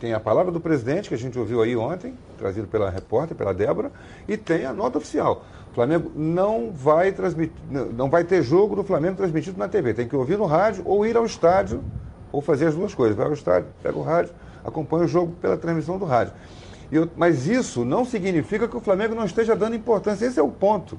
Tem 0.01 0.12
a 0.12 0.20
palavra 0.20 0.53
do 0.53 0.61
presidente, 0.61 1.09
que 1.09 1.14
a 1.14 1.18
gente 1.18 1.38
ouviu 1.38 1.61
aí 1.61 1.74
ontem, 1.74 2.14
trazido 2.36 2.68
pela 2.68 2.88
repórter, 2.88 3.36
pela 3.36 3.53
Débora, 3.53 3.90
e 4.28 4.36
tem 4.36 4.64
a 4.64 4.72
nota 4.72 4.99
oficial. 4.99 5.44
O 5.72 5.74
Flamengo 5.74 6.12
não 6.14 6.70
vai 6.70 7.11
transmitir, 7.11 7.57
não 7.70 8.09
vai 8.09 8.24
ter 8.24 8.42
jogo 8.42 8.76
do 8.76 8.84
Flamengo 8.84 9.16
transmitido 9.16 9.59
na 9.59 9.66
TV. 9.66 9.94
Tem 9.94 10.07
que 10.07 10.14
ouvir 10.14 10.38
no 10.38 10.46
rádio 10.46 10.82
ou 10.86 11.05
ir 11.05 11.16
ao 11.16 11.26
estádio, 11.26 11.82
ou 12.30 12.40
fazer 12.40 12.66
as 12.66 12.74
duas 12.74 12.94
coisas. 12.94 13.16
Vai 13.16 13.26
ao 13.26 13.32
estádio, 13.32 13.68
pega 13.82 13.99
o 13.99 14.03
rádio, 14.03 14.32
acompanha 14.64 15.05
o 15.05 15.09
jogo 15.09 15.32
pela 15.40 15.57
transmissão 15.57 15.99
do 15.99 16.05
rádio. 16.05 16.32
Eu, 16.92 17.09
mas 17.16 17.46
isso 17.46 17.84
não 17.84 18.05
significa 18.05 18.68
que 18.68 18.76
o 18.76 18.80
Flamengo 18.80 19.14
não 19.14 19.24
esteja 19.24 19.57
dando 19.57 19.74
importância. 19.74 20.26
Esse 20.26 20.38
é 20.38 20.42
o 20.42 20.49
ponto 20.49 20.99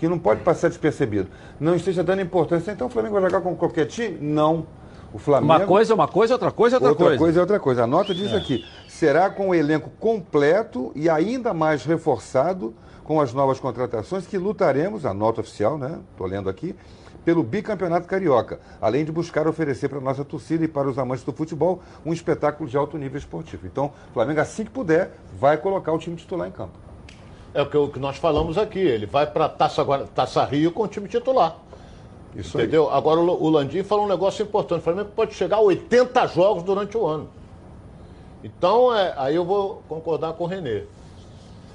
que 0.00 0.08
não 0.08 0.18
pode 0.18 0.40
passar 0.40 0.68
despercebido. 0.68 1.28
Não 1.60 1.76
esteja 1.76 2.02
dando 2.02 2.22
importância. 2.22 2.72
Então 2.72 2.86
o 2.86 2.90
Flamengo 2.90 3.20
vai 3.20 3.22
jogar 3.24 3.42
com 3.42 3.54
qualquer 3.54 3.84
time? 3.84 4.16
Não. 4.18 4.66
O 5.12 5.18
Flamengo. 5.18 5.52
Uma 5.52 5.66
coisa 5.66 5.92
é 5.92 5.94
uma 5.94 6.08
coisa, 6.08 6.32
outra 6.32 6.50
coisa 6.50 6.76
é 6.76 6.78
outra, 6.78 6.88
outra 6.88 7.04
coisa. 7.04 7.12
Outra 7.12 7.18
coisa 7.18 7.38
é 7.38 7.42
outra 7.42 7.60
coisa. 7.60 7.84
A 7.84 7.86
nota 7.86 8.14
diz 8.14 8.32
é. 8.32 8.36
aqui: 8.36 8.64
será 8.88 9.28
com 9.28 9.50
o 9.50 9.54
elenco 9.54 9.90
completo 10.00 10.90
e 10.94 11.10
ainda 11.10 11.52
mais 11.52 11.84
reforçado 11.84 12.74
com 13.04 13.20
as 13.20 13.34
novas 13.34 13.60
contratações 13.60 14.26
que 14.26 14.38
lutaremos, 14.38 15.04
a 15.04 15.12
nota 15.12 15.42
oficial, 15.42 15.76
né? 15.76 15.98
Estou 16.12 16.26
lendo 16.26 16.48
aqui, 16.48 16.74
pelo 17.22 17.42
bicampeonato 17.42 18.06
carioca, 18.06 18.58
além 18.80 19.04
de 19.04 19.12
buscar 19.12 19.46
oferecer 19.46 19.90
para 19.90 19.98
a 19.98 20.00
nossa 20.00 20.24
torcida 20.24 20.64
e 20.64 20.68
para 20.68 20.88
os 20.88 20.98
amantes 20.98 21.24
do 21.24 21.32
futebol 21.32 21.82
um 22.06 22.12
espetáculo 22.14 22.70
de 22.70 22.74
alto 22.74 22.96
nível 22.96 23.18
esportivo. 23.18 23.66
Então, 23.66 23.92
o 24.10 24.14
Flamengo, 24.14 24.40
assim 24.40 24.64
que 24.64 24.70
puder, 24.70 25.12
vai 25.38 25.58
colocar 25.58 25.92
o 25.92 25.98
time 25.98 26.16
titular 26.16 26.48
em 26.48 26.52
campo. 26.52 26.89
É 27.52 27.62
o 27.62 27.66
que, 27.66 27.76
o 27.76 27.88
que 27.88 27.98
nós 27.98 28.16
falamos 28.16 28.56
aqui. 28.56 28.78
Ele 28.78 29.06
vai 29.06 29.26
para 29.26 29.48
Taça, 29.48 29.84
Taça 30.14 30.44
Rio 30.44 30.72
com 30.72 30.84
o 30.84 30.88
time 30.88 31.08
titular. 31.08 31.56
Isso 32.34 32.56
aí. 32.56 32.64
Entendeu? 32.64 32.90
Agora 32.90 33.20
o, 33.20 33.42
o 33.42 33.50
Landim 33.50 33.82
falou 33.82 34.04
um 34.04 34.08
negócio 34.08 34.42
importante. 34.42 34.80
O 34.80 34.84
Flamengo 34.84 35.10
pode 35.14 35.34
chegar 35.34 35.56
a 35.56 35.60
80 35.60 36.26
jogos 36.28 36.62
durante 36.62 36.96
o 36.96 37.06
ano. 37.06 37.28
Então, 38.42 38.94
é, 38.94 39.12
aí 39.16 39.34
eu 39.34 39.44
vou 39.44 39.82
concordar 39.88 40.32
com 40.34 40.44
o 40.44 40.46
Renê. 40.46 40.84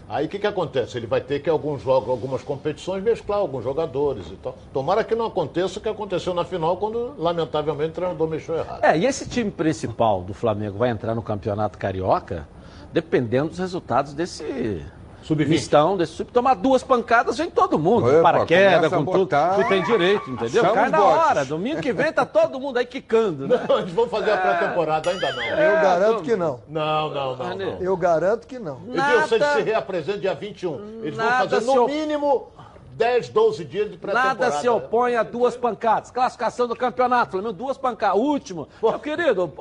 Aí 0.07 0.27
o 0.27 0.29
que, 0.29 0.37
que 0.37 0.45
acontece? 0.45 0.97
Ele 0.97 1.07
vai 1.07 1.19
ter 1.19 1.39
que 1.39 1.49
alguns 1.49 1.81
jogos, 1.81 2.09
algumas 2.09 2.43
competições, 2.43 3.03
mesclar 3.03 3.39
alguns 3.39 3.63
jogadores 3.63 4.27
e 4.27 4.35
tal. 4.35 4.55
Tomara 4.71 5.03
que 5.03 5.15
não 5.15 5.25
aconteça 5.25 5.79
o 5.79 5.81
que 5.81 5.89
aconteceu 5.89 6.33
na 6.33 6.45
final, 6.45 6.77
quando, 6.77 7.15
lamentavelmente, 7.17 7.89
o 7.89 7.93
treinador 7.93 8.27
mexeu 8.27 8.55
errado. 8.55 8.83
É, 8.83 8.95
e 8.97 9.05
esse 9.05 9.27
time 9.27 9.49
principal 9.49 10.21
do 10.21 10.33
Flamengo 10.33 10.77
vai 10.77 10.91
entrar 10.91 11.15
no 11.15 11.23
Campeonato 11.23 11.77
Carioca 11.77 12.47
dependendo 12.93 13.49
dos 13.49 13.59
resultados 13.59 14.13
desse 14.13 14.81
Sub-20. 15.25 15.47
mistão, 15.47 15.97
desse 15.97 16.13
sub. 16.13 16.31
Tomar 16.31 16.53
duas 16.55 16.83
pancadas, 16.83 17.37
vem 17.37 17.49
todo 17.49 17.77
mundo. 17.79 18.07
Opa, 18.07 18.21
paraquedas, 18.21 18.91
com 18.93 19.03
tudo. 19.05 19.27
Tu 19.27 19.67
tem 19.67 19.83
direito, 19.83 20.29
entendeu? 20.29 20.61
Chama 20.63 20.73
Cai 20.73 20.89
na 20.89 20.97
botes. 20.97 21.25
hora. 21.27 21.45
Domingo 21.45 21.81
que 21.81 21.91
vem 21.91 22.13
tá 22.13 22.25
todo 22.25 22.59
mundo 22.59 22.77
aí 22.77 22.85
quicando, 22.85 23.47
né? 23.47 23.59
Não, 23.67 23.79
eles 23.79 23.91
vão 23.91 24.07
fazer 24.07 24.31
a 24.31 24.37
pré-temporada 24.37 25.09
ainda 25.09 25.31
não. 25.33 25.43
Eu 25.43 25.81
garanto 25.81 26.21
que 26.23 26.35
não. 26.35 26.59
Não, 26.67 27.09
não, 27.09 27.35
não. 27.35 27.55
não. 27.57 27.77
Eu 27.79 27.97
garanto 27.97 28.45
que 28.47 28.59
não. 28.59 28.79
Edilson, 28.87 29.35
ele 29.35 29.45
se 29.45 29.61
reapresenta 29.61 30.19
dia 30.19 30.35
21. 30.35 30.99
Eles 31.03 31.15
vão 31.15 31.25
nada 31.25 31.49
fazer 31.49 31.61
se 31.61 31.67
no 31.75 31.83
op- 31.83 31.91
mínimo 31.91 32.47
10, 32.95 33.29
12 33.29 33.65
dias 33.65 33.91
de 33.91 33.97
pré-temporada. 33.97 34.45
Nada 34.45 34.59
se 34.59 34.69
opõe 34.69 35.15
a 35.15 35.23
duas 35.23 35.57
pancadas. 35.57 36.11
Classificação 36.11 36.65
do 36.67 36.75
campeonato, 36.75 37.31
Flamengo, 37.31 37.53
duas 37.53 37.77
pancadas. 37.77 38.17
Último. 38.17 38.69
Meu 38.81 38.97
querido, 38.99 39.53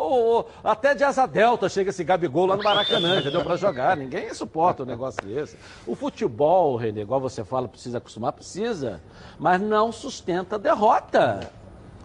até 0.63 0.95
de 0.95 1.03
asa 1.03 1.27
delta 1.27 1.69
chega 1.69 1.91
esse 1.91 2.05
Gabigol 2.05 2.47
lá 2.47 2.57
no 2.57 2.63
Maracanã, 2.63 3.19
entendeu? 3.19 3.43
Pra 3.43 3.57
jogar. 3.57 3.97
Ninguém 3.97 4.33
suporta 4.33 4.85
um 4.85 4.87
negócio 4.87 5.21
desse. 5.25 5.59
O 5.85 5.97
futebol, 5.97 6.77
Renê, 6.77 7.01
igual 7.01 7.21
você 7.21 7.45
fala, 7.45 7.67
precisa 7.67 7.99
acostumar, 7.99 8.33
precisa. 8.33 9.01
Mas 9.39 9.61
não 9.61 9.91
sustenta 9.91 10.55
a 10.55 10.59
derrota. 10.59 11.51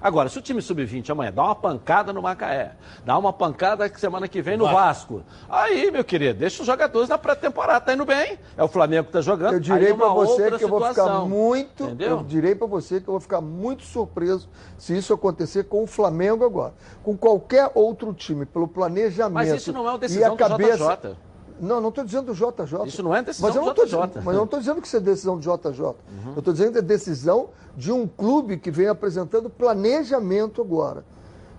Agora, 0.01 0.29
se 0.29 0.37
o 0.37 0.41
time 0.41 0.61
sub-20 0.61 1.09
amanhã 1.09 1.31
dá 1.31 1.43
uma 1.43 1.55
pancada 1.55 2.13
no 2.13 2.21
Macaé, 2.21 2.73
dá 3.05 3.17
uma 3.17 3.33
pancada 3.33 3.89
semana 3.97 4.27
que 4.27 4.41
vem 4.41 4.57
no 4.57 4.65
Vasco. 4.65 5.23
Aí, 5.49 5.91
meu 5.91 6.03
querido, 6.03 6.39
deixa 6.39 6.61
os 6.61 6.67
jogadores 6.67 7.09
na 7.09 7.17
pré-temporada, 7.17 7.81
tá 7.81 7.93
indo 7.93 8.05
bem. 8.05 8.37
É 8.55 8.63
o 8.63 8.67
Flamengo 8.67 9.07
que 9.07 9.11
tá 9.11 9.21
jogando. 9.21 9.53
Eu 9.53 9.59
direi 9.59 9.91
uma 9.91 10.05
pra 10.05 10.13
você 10.13 10.51
que 10.51 10.63
eu 10.63 10.69
vou 10.69 10.79
ficar 10.79 10.93
situação. 10.93 11.27
muito. 11.27 11.83
Entendeu? 11.83 12.09
Eu 12.09 12.23
direi 12.23 12.55
pra 12.55 12.67
você 12.67 13.01
que 13.01 13.07
eu 13.07 13.13
vou 13.13 13.21
ficar 13.21 13.41
muito 13.41 13.83
surpreso 13.83 14.49
se 14.77 14.97
isso 14.97 15.13
acontecer 15.13 15.65
com 15.65 15.83
o 15.83 15.87
Flamengo 15.87 16.45
agora. 16.45 16.73
Com 17.03 17.17
qualquer 17.17 17.69
outro 17.75 18.13
time, 18.13 18.45
pelo 18.45 18.67
planejamento. 18.67 19.33
Mas 19.33 19.51
isso 19.51 19.73
não 19.73 19.85
é 19.85 19.91
uma 19.91 19.97
e 19.97 19.99
decisão 19.99 20.33
a 20.33 20.37
cabeça... 20.37 20.77
do 20.77 21.09
JJ. 21.09 21.28
Não, 21.59 21.79
não 21.81 21.89
estou 21.89 22.03
dizendo 22.03 22.27
do 22.27 22.33
JJ. 22.33 22.87
Isso 22.87 23.03
não 23.03 23.15
é 23.15 23.21
decisão 23.21 23.47
mas 23.49 23.55
eu 23.55 23.61
do 23.61 23.67
não 23.67 23.73
tô 23.73 23.85
JJ. 23.85 23.97
dizendo- 24.07 24.25
Mas 24.25 24.33
eu 24.33 24.37
não 24.37 24.43
estou 24.45 24.59
dizendo 24.59 24.81
que 24.81 24.87
isso 24.87 24.97
é 24.97 24.99
decisão 24.99 25.37
do 25.37 25.41
JJ. 25.41 25.81
Uhum. 25.85 25.95
Eu 26.35 26.39
estou 26.39 26.53
dizendo 26.53 26.71
que 26.73 26.77
é 26.79 26.81
decisão 26.81 27.49
de 27.75 27.91
um 27.91 28.07
clube 28.07 28.57
que 28.57 28.71
vem 28.71 28.87
apresentando 28.87 29.49
planejamento 29.49 30.61
agora. 30.61 31.03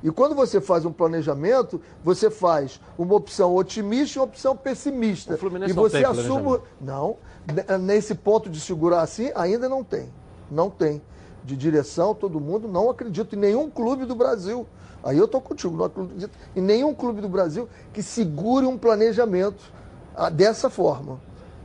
E 0.03 0.11
quando 0.11 0.34
você 0.34 0.61
faz 0.62 0.86
um 0.86 0.92
planejamento, 0.92 1.78
você 2.03 2.30
faz 2.30 2.80
uma 2.96 3.14
opção 3.14 3.55
otimista 3.55 4.18
e 4.18 4.20
uma 4.20 4.24
opção 4.24 4.57
pessimista. 4.57 5.36
Fluminense 5.36 5.72
e 5.72 5.76
não 5.76 5.82
você 5.82 5.98
tem 5.98 6.07
assume. 6.07 6.59
Não, 6.80 7.16
ne- 7.53 7.78
nesse 7.78 8.14
ponto 8.14 8.48
de 8.48 8.59
segurar 8.61 9.03
assim, 9.03 9.30
ainda 9.34 9.68
não 9.68 9.84
tem. 9.84 10.09
Não 10.51 10.70
tem. 10.70 11.03
De 11.44 11.55
direção, 11.57 12.14
todo 12.14 12.40
mundo, 12.40 12.66
não 12.66 12.88
acredito 12.88 13.34
em 13.36 13.38
nenhum 13.38 13.68
clube 13.68 14.07
do 14.07 14.14
Brasil. 14.14 14.66
Aí 15.03 15.16
eu 15.18 15.24
estou 15.26 15.40
contigo, 15.40 15.76
não 15.76 15.84
acredito 15.86 16.30
em 16.57 16.61
nenhum 16.61 16.94
clube 16.94 17.20
do 17.20 17.28
Brasil 17.28 17.68
que 17.92 18.03
segure 18.03 18.66
um 18.66 18.76
planejamento 18.78 19.62
dessa 20.28 20.68
forma. 20.68 21.18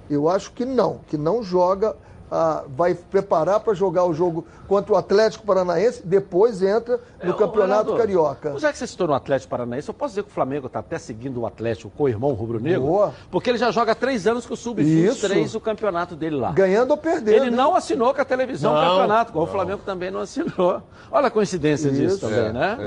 Eu 0.09 0.29
acho 0.29 0.51
que 0.51 0.63
não, 0.63 0.99
que 1.07 1.17
não 1.17 1.41
joga, 1.41 1.95
ah, 2.31 2.63
vai 2.67 2.93
preparar 2.95 3.59
para 3.59 3.73
jogar 3.73 4.03
o 4.05 4.13
jogo 4.13 4.45
contra 4.67 4.93
o 4.93 4.97
Atlético 4.97 5.45
Paranaense, 5.45 6.01
depois 6.05 6.61
entra 6.61 6.99
no 7.23 7.31
É, 7.31 7.33
Campeonato 7.35 7.91
Renato, 7.91 7.95
Carioca. 7.95 8.57
Já 8.59 8.71
que 8.71 8.77
você 8.77 8.87
citou 8.87 9.07
no 9.07 9.13
Atlético 9.13 9.49
Paranaense, 9.51 9.87
eu 9.87 9.93
posso 9.93 10.11
dizer 10.13 10.23
que 10.23 10.29
o 10.29 10.33
Flamengo 10.33 10.67
está 10.67 10.79
até 10.79 10.97
seguindo 10.97 11.41
o 11.41 11.45
Atlético 11.45 11.91
com 11.95 12.03
o 12.03 12.09
irmão 12.09 12.33
rubro-negro? 12.33 12.81
Boa. 12.81 13.13
Porque 13.29 13.49
ele 13.49 13.57
já 13.59 13.69
joga 13.71 13.91
há 13.91 13.95
três 13.95 14.25
anos 14.25 14.45
com 14.45 14.53
o 14.55 14.57
Sub-23 14.57 15.43
Isso. 15.45 15.57
o 15.57 15.61
campeonato 15.61 16.15
dele 16.15 16.35
lá. 16.35 16.51
Ganhando 16.51 16.91
ou 16.91 16.97
perdendo. 16.97 17.35
Ele 17.35 17.51
não 17.51 17.75
assinou 17.75 18.13
com 18.13 18.21
a 18.21 18.25
televisão 18.25 18.71
o 18.71 18.75
Não, 18.75 18.81
campeonato, 18.89 19.31
igual 19.31 19.45
o 19.45 19.47
Flamengo 19.47 19.81
também 19.85 20.09
não 20.09 20.19
assinou. 20.21 20.81
Olha 21.11 21.27
a 21.27 21.31
coincidência 21.31 21.91
disso 21.91 22.15
Isso. 22.15 22.19
também, 22.21 22.39
É, 22.47 22.51
né? 22.51 22.77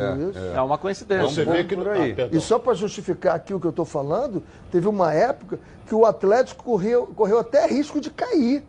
é, 0.53 0.57
É, 0.57 0.61
uma 0.63 0.77
coincidência. 0.79 1.29
Você 1.29 1.45
vê 1.45 1.63
que 1.65 1.77
por 1.77 1.89
aí. 1.89 2.15
Ah. 2.19 2.29
E 2.33 2.41
só 2.41 2.59
para 2.59 2.75
justificar 2.75 3.37
aqui 3.37 3.55
o 3.55 3.61
que 3.61 3.67
eu 3.67 3.71
estou 3.71 3.85
falando, 3.85 4.43
teve 4.73 4.89
uma 4.89 5.13
época 5.15 5.59
que 5.87 5.95
o 5.95 6.05
Atlético 6.05 6.65
correu, 6.65 7.07
correu 7.15 7.39
até 7.39 7.67
risco 7.67 8.01
de 8.01 8.11
cair 8.11 8.65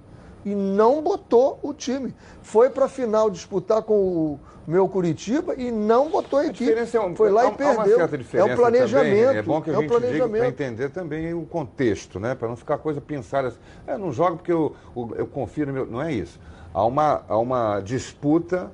e 0.45 0.55
não 0.55 1.01
botou 1.01 1.59
o 1.61 1.73
time. 1.73 2.13
Foi 2.41 2.69
para 2.69 2.85
a 2.85 2.89
final 2.89 3.29
disputar 3.29 3.81
com 3.81 3.93
o 3.95 4.39
meu 4.67 4.87
Curitiba 4.87 5.55
e 5.55 5.71
não 5.71 6.09
botou 6.09 6.39
a 6.39 6.45
equipe. 6.45 6.65
diferença 6.65 6.97
é 6.97 7.01
um- 7.01 7.15
Foi 7.15 7.29
lá 7.31 7.41
há- 7.41 7.45
e 7.45 7.47
Há 7.47 7.51
uma 7.51 7.83
perdeu. 7.83 7.99
é 8.33 8.43
um 8.43 8.55
planejamento. 8.55 9.25
Também, 9.25 9.37
é 9.37 9.41
bom 9.41 9.61
que 9.61 9.69
a 9.69 9.73
é 9.73 9.75
gente 9.77 9.89
diga 10.11 10.29
para 10.29 10.47
entender 10.47 10.89
também 10.89 11.33
o 11.33 11.45
contexto, 11.45 12.19
né? 12.19 12.35
Para 12.35 12.47
não 12.47 12.55
ficar 12.55 12.77
coisa 12.77 13.01
pensada 13.01 13.49
assim. 13.49 13.57
É, 13.87 13.97
não 13.97 14.11
jogo 14.11 14.37
porque 14.37 14.51
eu, 14.51 14.75
eu, 14.95 15.13
eu 15.17 15.27
confio 15.27 15.65
no 15.67 15.73
meu. 15.73 15.85
Não 15.85 16.01
é 16.01 16.13
isso. 16.13 16.39
Há 16.73 16.85
uma, 16.85 17.23
há 17.27 17.37
uma 17.37 17.79
disputa 17.79 18.71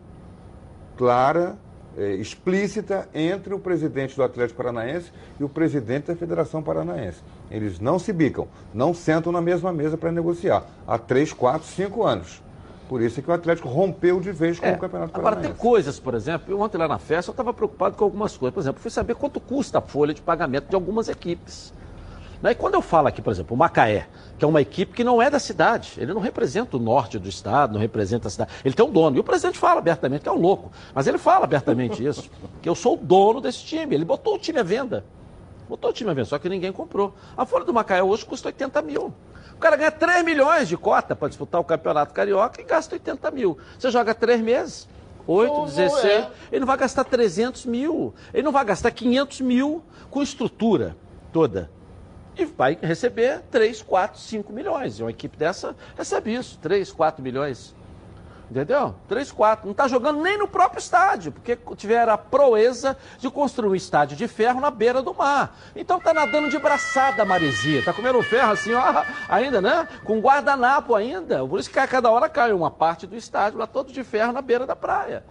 clara, 0.97 1.57
eh, 1.98 2.16
explícita 2.16 3.08
entre 3.14 3.54
o 3.54 3.60
presidente 3.60 4.16
do 4.16 4.24
Atlético 4.24 4.58
Paranaense 4.58 5.12
e 5.39 5.43
o 5.43 5.50
presidente 5.50 6.08
da 6.08 6.16
Federação 6.16 6.62
Paranaense. 6.62 7.20
Eles 7.50 7.80
não 7.80 7.98
se 8.00 8.12
bicam, 8.14 8.48
não 8.74 8.93
sentam 8.93 9.32
na 9.32 9.41
mesma 9.41 9.72
mesa 9.72 9.98
para 9.98 10.12
negociar 10.12 10.64
há 10.88 10.98
três, 10.98 11.32
quatro, 11.34 11.68
cinco 11.68 12.04
anos. 12.04 12.41
Por 12.88 13.02
isso 13.02 13.20
é 13.20 13.24
que 13.24 13.30
o 13.30 13.34
Atlético 13.34 13.68
rompeu 13.68 14.20
de 14.20 14.32
vez 14.32 14.60
com 14.60 14.68
É, 14.68 14.74
o 14.74 14.78
Campeonato 14.78 15.12
Agora, 15.18 15.36
Paranaense. 15.38 15.54
tem 15.54 15.62
coisas, 15.62 16.00
por 16.00 16.14
exemplo, 16.14 16.54
eu 16.54 16.60
ontem 16.62 16.78
lá 16.78 16.88
na 16.88 17.00
festa 17.00 17.32
eu 17.32 17.34
estava 17.34 17.52
preocupado 17.52 17.96
com 17.96 18.04
algumas 18.04 18.38
coisas. 18.38 18.54
Por 18.54 18.60
exemplo, 18.62 18.80
fui 18.82 18.91
saber 18.91 19.16
quanto 19.16 19.39
custa 19.39 19.80
a 19.80 19.82
folha 19.82 20.14
de 20.14 20.22
pagamento 20.22 20.70
de 20.70 20.76
algumas 20.76 21.10
equipes. 21.10 21.74
Né? 22.42 22.52
E 22.52 22.56
quando 22.56 22.76
eu 22.76 22.82
falo 22.82 23.08
aqui, 23.08 23.22
por 23.22 23.32
exemplo, 23.32 23.56
o 23.56 23.58
Macaé, 23.58 24.08
que 24.38 24.46
é 24.46 24.48
uma 24.48 24.62
equipe 24.62 24.94
que 24.94 25.04
não 25.04 25.22
é 25.22 25.30
da 25.30 25.40
cidade, 25.40 25.94
ele 25.98 26.14
não 26.14 26.22
representa 26.22 26.78
o 26.78 26.80
norte 26.80 27.18
do 27.18 27.30
estado, 27.30 27.74
não 27.74 27.80
representa 27.80 28.28
a 28.28 28.32
cidade. 28.32 28.52
Ele 28.64 28.74
tem 28.74 28.86
um 28.86 28.92
dono. 28.92 29.18
E 29.18 29.20
o 29.20 29.24
presidente 29.24 29.58
fala 29.58 29.80
abertamente 29.80 30.24
que 30.24 30.30
é 30.30 30.32
um 30.32 30.40
louco. 30.40 30.72
Mas 30.94 31.08
ele 31.08 31.18
fala 31.18 31.46
abertamente 31.46 32.06
isso, 32.06 32.30
que 32.62 32.70
eu 32.70 32.76
sou 32.76 32.96
o 32.96 32.98
dono 32.98 33.42
desse 33.42 33.64
time. 33.64 33.96
Ele 33.96 34.06
botou 34.06 34.36
o 34.36 34.40
time 34.40 34.60
à 34.60 34.64
venda. 34.64 35.06
Botou 35.68 35.90
o 35.90 35.94
time 35.94 36.10
à 36.12 36.14
venda, 36.14 36.26
só 36.26 36.38
que 36.38 36.48
ninguém 36.48 36.72
comprou. 36.72 37.14
A 37.36 37.46
folha 37.46 37.66
do 37.66 37.74
Macaé 37.74 38.04
hoje 38.04 38.26
custa 38.26 38.50
80 38.50 38.82
mil. 38.82 39.14
O 39.54 39.58
cara 39.58 39.76
ganha 39.78 39.92
3 39.92 40.24
milhões 40.24 40.68
de 40.68 40.78
cota 40.78 41.16
para 41.16 41.30
disputar 41.30 41.60
o 41.62 41.64
Campeonato 41.64 42.14
Carioca 42.14 42.62
e 42.62 42.64
gasta 42.64 42.96
80 42.96 43.32
mil. 43.32 43.58
Você 43.80 43.90
joga 43.90 44.14
3 44.14 44.42
meses, 44.42 44.88
8, 45.26 45.52
Não, 45.52 45.60
não 45.60 45.66
16, 45.66 46.06
é. 46.06 46.30
ele 46.52 46.60
não 46.60 46.68
vai 46.68 46.78
gastar 46.78 47.04
300 47.04 47.66
mil. 47.66 48.14
Ele 48.34 48.44
não 48.44 48.52
vai 48.52 48.66
gastar 48.66 48.92
500 48.92 49.42
mil 49.42 49.82
com 50.10 50.22
estrutura 50.22 50.96
toda. 51.32 51.72
E 52.38 52.46
vai 52.46 52.78
receber 52.82 53.42
3, 53.50 53.82
4, 53.82 54.20
5 54.20 54.52
milhões. 54.52 55.00
E 55.00 55.04
uma 55.04 55.10
equipe 55.10 55.38
dessa 55.38 55.76
recebe 55.98 56.34
isso, 56.34 56.58
3, 56.60 56.92
4 56.92 57.24
milhões. 57.24 57.74
Entendeu? 58.50 58.94
3, 59.08 59.32
4. 59.32 59.66
Não 59.66 59.72
está 59.72 59.88
jogando 59.88 60.22
nem 60.22 60.38
no 60.38 60.48
próprio 60.48 60.80
estádio, 60.80 61.32
porque 61.32 61.58
tiveram 61.76 62.14
a 62.14 62.18
proeza 62.18 62.96
de 63.18 63.30
construir 63.30 63.70
um 63.70 63.76
estádio 63.76 64.16
de 64.16 64.28
ferro 64.28 64.62
na 64.62 64.70
beira 64.70 65.02
do 65.02 65.14
mar. 65.14 65.58
Então 65.76 66.00
tá 66.00 66.14
nadando 66.14 66.50
de 66.50 66.60
braçada 66.60 67.24
a 67.24 67.26
maresia. 67.26 67.84
Tá 67.84 67.92
comendo 67.92 68.22
ferro 68.22 68.52
assim, 68.52 68.74
ó, 68.74 69.04
ainda, 69.28 69.62
né? 69.62 69.88
Com 70.04 70.20
guardanapo 70.20 70.94
ainda. 70.94 71.46
Por 71.46 71.60
isso 71.60 71.70
que 71.70 71.80
a 71.80 71.88
cada 71.88 72.12
hora 72.12 72.30
cai 72.30 72.54
uma 72.54 72.70
parte 72.70 73.08
do 73.08 73.16
estádio 73.16 73.58
lá 73.58 73.66
todo 73.66 73.92
de 73.92 74.04
ferro 74.04 74.32
na 74.32 74.42
beira 74.42 74.66
da 74.66 74.76
praia. 74.76 75.24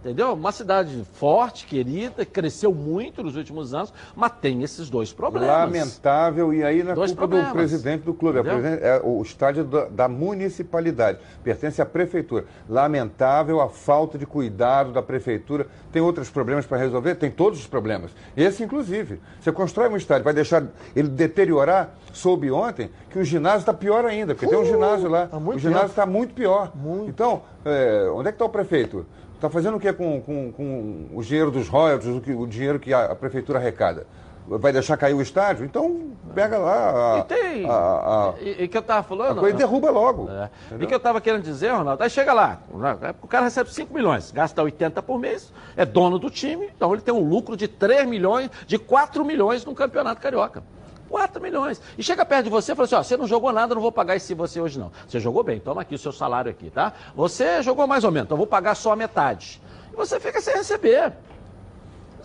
Entendeu? 0.00 0.34
Uma 0.34 0.52
cidade 0.52 1.04
forte, 1.14 1.66
querida, 1.66 2.24
cresceu 2.24 2.72
muito 2.72 3.22
nos 3.22 3.34
últimos 3.36 3.74
anos, 3.74 3.92
mas 4.14 4.30
tem 4.40 4.62
esses 4.62 4.88
dois 4.88 5.12
problemas. 5.12 5.48
Lamentável, 5.48 6.54
e 6.54 6.62
aí 6.62 6.82
na 6.82 6.94
Dois 6.94 7.10
culpa 7.10 7.22
problemas. 7.22 7.48
do 7.48 7.54
presidente 7.54 8.02
do 8.02 8.14
clube. 8.14 8.40
Presidente- 8.42 8.82
é 8.84 9.00
o 9.02 9.20
estádio 9.22 9.64
da, 9.64 9.86
da 9.86 10.08
municipalidade, 10.08 11.18
pertence 11.42 11.82
à 11.82 11.86
prefeitura. 11.86 12.44
Lamentável 12.68 13.60
a 13.60 13.68
falta 13.68 14.16
de 14.16 14.26
cuidado 14.26 14.92
da 14.92 15.02
prefeitura. 15.02 15.66
Tem 15.90 16.00
outros 16.00 16.30
problemas 16.30 16.66
para 16.66 16.78
resolver? 16.78 17.14
Tem 17.16 17.30
todos 17.30 17.58
os 17.58 17.66
problemas. 17.66 18.10
Esse, 18.36 18.62
inclusive. 18.62 19.18
Você 19.40 19.50
constrói 19.50 19.88
um 19.88 19.96
estádio, 19.96 20.24
vai 20.24 20.34
deixar 20.34 20.62
ele 20.94 21.08
deteriorar? 21.08 21.94
Soube 22.12 22.50
ontem 22.50 22.90
que 23.10 23.18
o 23.18 23.24
ginásio 23.24 23.60
está 23.60 23.74
pior 23.74 24.04
ainda, 24.04 24.34
porque 24.34 24.46
tem 24.46 24.58
um 24.58 24.64
ginásio 24.64 25.08
lá. 25.08 25.28
muito 25.32 25.56
O 25.56 25.58
ginásio 25.58 25.88
está 25.88 26.06
muito 26.06 26.32
pior. 26.32 26.72
Então, 27.06 27.42
é, 27.64 28.08
onde 28.12 28.28
é 28.28 28.32
que 28.32 28.36
está 28.36 28.44
o 28.44 28.48
prefeito? 28.48 29.04
Está 29.36 29.50
fazendo 29.50 29.76
o 29.76 29.80
que 29.80 29.92
com, 29.92 30.20
com, 30.22 30.50
com 30.52 31.06
o 31.12 31.22
dinheiro 31.22 31.50
dos 31.50 31.68
royalties, 31.68 32.08
o, 32.16 32.20
que- 32.20 32.32
o 32.32 32.46
dinheiro 32.46 32.78
que 32.80 32.92
a, 32.92 33.12
a 33.12 33.14
prefeitura 33.14 33.58
arrecada? 33.58 34.06
vai 34.48 34.72
deixar 34.72 34.96
cair 34.96 35.12
o 35.12 35.20
estádio? 35.20 35.64
Então 35.64 36.12
pega 36.32 36.56
lá 36.56 37.16
a, 37.16 37.18
E 37.18 37.22
tem. 37.24 37.68
a- 37.68 37.72
a- 37.72 38.34
E, 38.40 38.62
e 38.62 38.68
que 38.68 38.78
eu 38.78 38.82
tava 38.82 39.02
falando. 39.02 39.38
a 39.38 39.40
coisa 39.40 39.56
derruba 39.56 39.90
logo. 39.90 40.30
É. 40.30 40.48
E 40.80 40.86
que 40.86 40.94
eu 40.94 41.00
tava 41.00 41.20
querendo 41.20 41.42
dizer, 41.42 41.72
Ronaldo, 41.72 42.00
aí 42.02 42.08
chega 42.08 42.32
lá, 42.32 42.60
né, 42.72 42.96
o 43.20 43.26
cara 43.26 43.42
recebe 43.46 43.74
5 43.74 43.92
milhões, 43.92 44.30
gasta 44.30 44.62
80 44.62 45.02
por 45.02 45.18
mês, 45.18 45.52
é 45.76 45.84
dono 45.84 46.16
do 46.16 46.30
time, 46.30 46.70
então 46.76 46.92
ele 46.92 47.02
tem 47.02 47.12
um 47.12 47.28
lucro 47.28 47.56
de 47.56 47.66
3 47.66 48.06
milhões, 48.06 48.48
de 48.68 48.78
4 48.78 49.24
milhões 49.24 49.64
no 49.64 49.74
campeonato 49.74 50.20
carioca. 50.22 50.62
4 51.08 51.40
milhões. 51.40 51.80
E 51.96 52.02
chega 52.02 52.24
perto 52.24 52.44
de 52.44 52.50
você 52.50 52.72
e 52.72 52.74
fala 52.74 52.84
assim: 52.84 52.94
ó, 52.94 53.02
você 53.02 53.16
não 53.16 53.26
jogou 53.26 53.52
nada, 53.52 53.72
eu 53.72 53.76
não 53.76 53.82
vou 53.82 53.92
pagar 53.92 54.16
esse 54.16 54.34
você 54.34 54.60
hoje 54.60 54.78
não. 54.78 54.92
Você 55.08 55.20
jogou 55.20 55.42
bem, 55.42 55.60
toma 55.60 55.82
aqui 55.82 55.94
o 55.94 55.98
seu 55.98 56.12
salário 56.12 56.50
aqui, 56.50 56.70
tá? 56.70 56.92
Você 57.14 57.62
jogou 57.62 57.86
mais 57.86 58.04
ou 58.04 58.10
menos, 58.10 58.26
então 58.26 58.36
eu 58.36 58.38
vou 58.38 58.46
pagar 58.46 58.74
só 58.74 58.92
a 58.92 58.96
metade. 58.96 59.60
E 59.92 59.96
você 59.96 60.20
fica 60.20 60.40
sem 60.40 60.54
receber. 60.54 61.12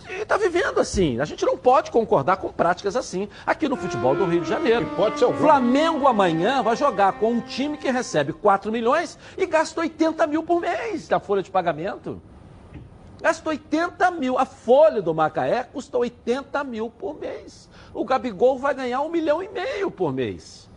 E 0.09 0.21
está 0.21 0.37
vivendo 0.37 0.79
assim. 0.79 1.19
A 1.19 1.25
gente 1.25 1.45
não 1.45 1.57
pode 1.57 1.91
concordar 1.91 2.37
com 2.37 2.51
práticas 2.51 2.95
assim 2.95 3.29
aqui 3.45 3.69
no 3.69 3.75
futebol 3.75 4.15
do 4.15 4.25
Rio 4.25 4.41
de 4.41 4.49
Janeiro. 4.49 4.85
Pode 4.95 5.19
ser 5.19 5.31
Flamengo 5.33 6.07
amanhã 6.07 6.61
vai 6.61 6.75
jogar 6.75 7.13
com 7.13 7.31
um 7.31 7.41
time 7.41 7.77
que 7.77 7.89
recebe 7.89 8.33
4 8.33 8.71
milhões 8.71 9.17
e 9.37 9.45
gasta 9.45 9.79
80 9.81 10.25
mil 10.27 10.43
por 10.43 10.59
mês 10.59 11.07
da 11.07 11.19
folha 11.19 11.43
de 11.43 11.51
pagamento. 11.51 12.21
Gasta 13.21 13.49
80 13.49 14.11
mil. 14.11 14.37
A 14.37 14.45
folha 14.45 15.01
do 15.01 15.13
Macaé 15.13 15.63
custa 15.63 15.97
80 15.97 16.63
mil 16.63 16.89
por 16.89 17.17
mês. 17.19 17.69
O 17.93 18.03
Gabigol 18.03 18.57
vai 18.57 18.73
ganhar 18.73 19.01
um 19.01 19.09
milhão 19.09 19.43
e 19.43 19.49
meio 19.49 19.91
por 19.91 20.11
mês. 20.11 20.69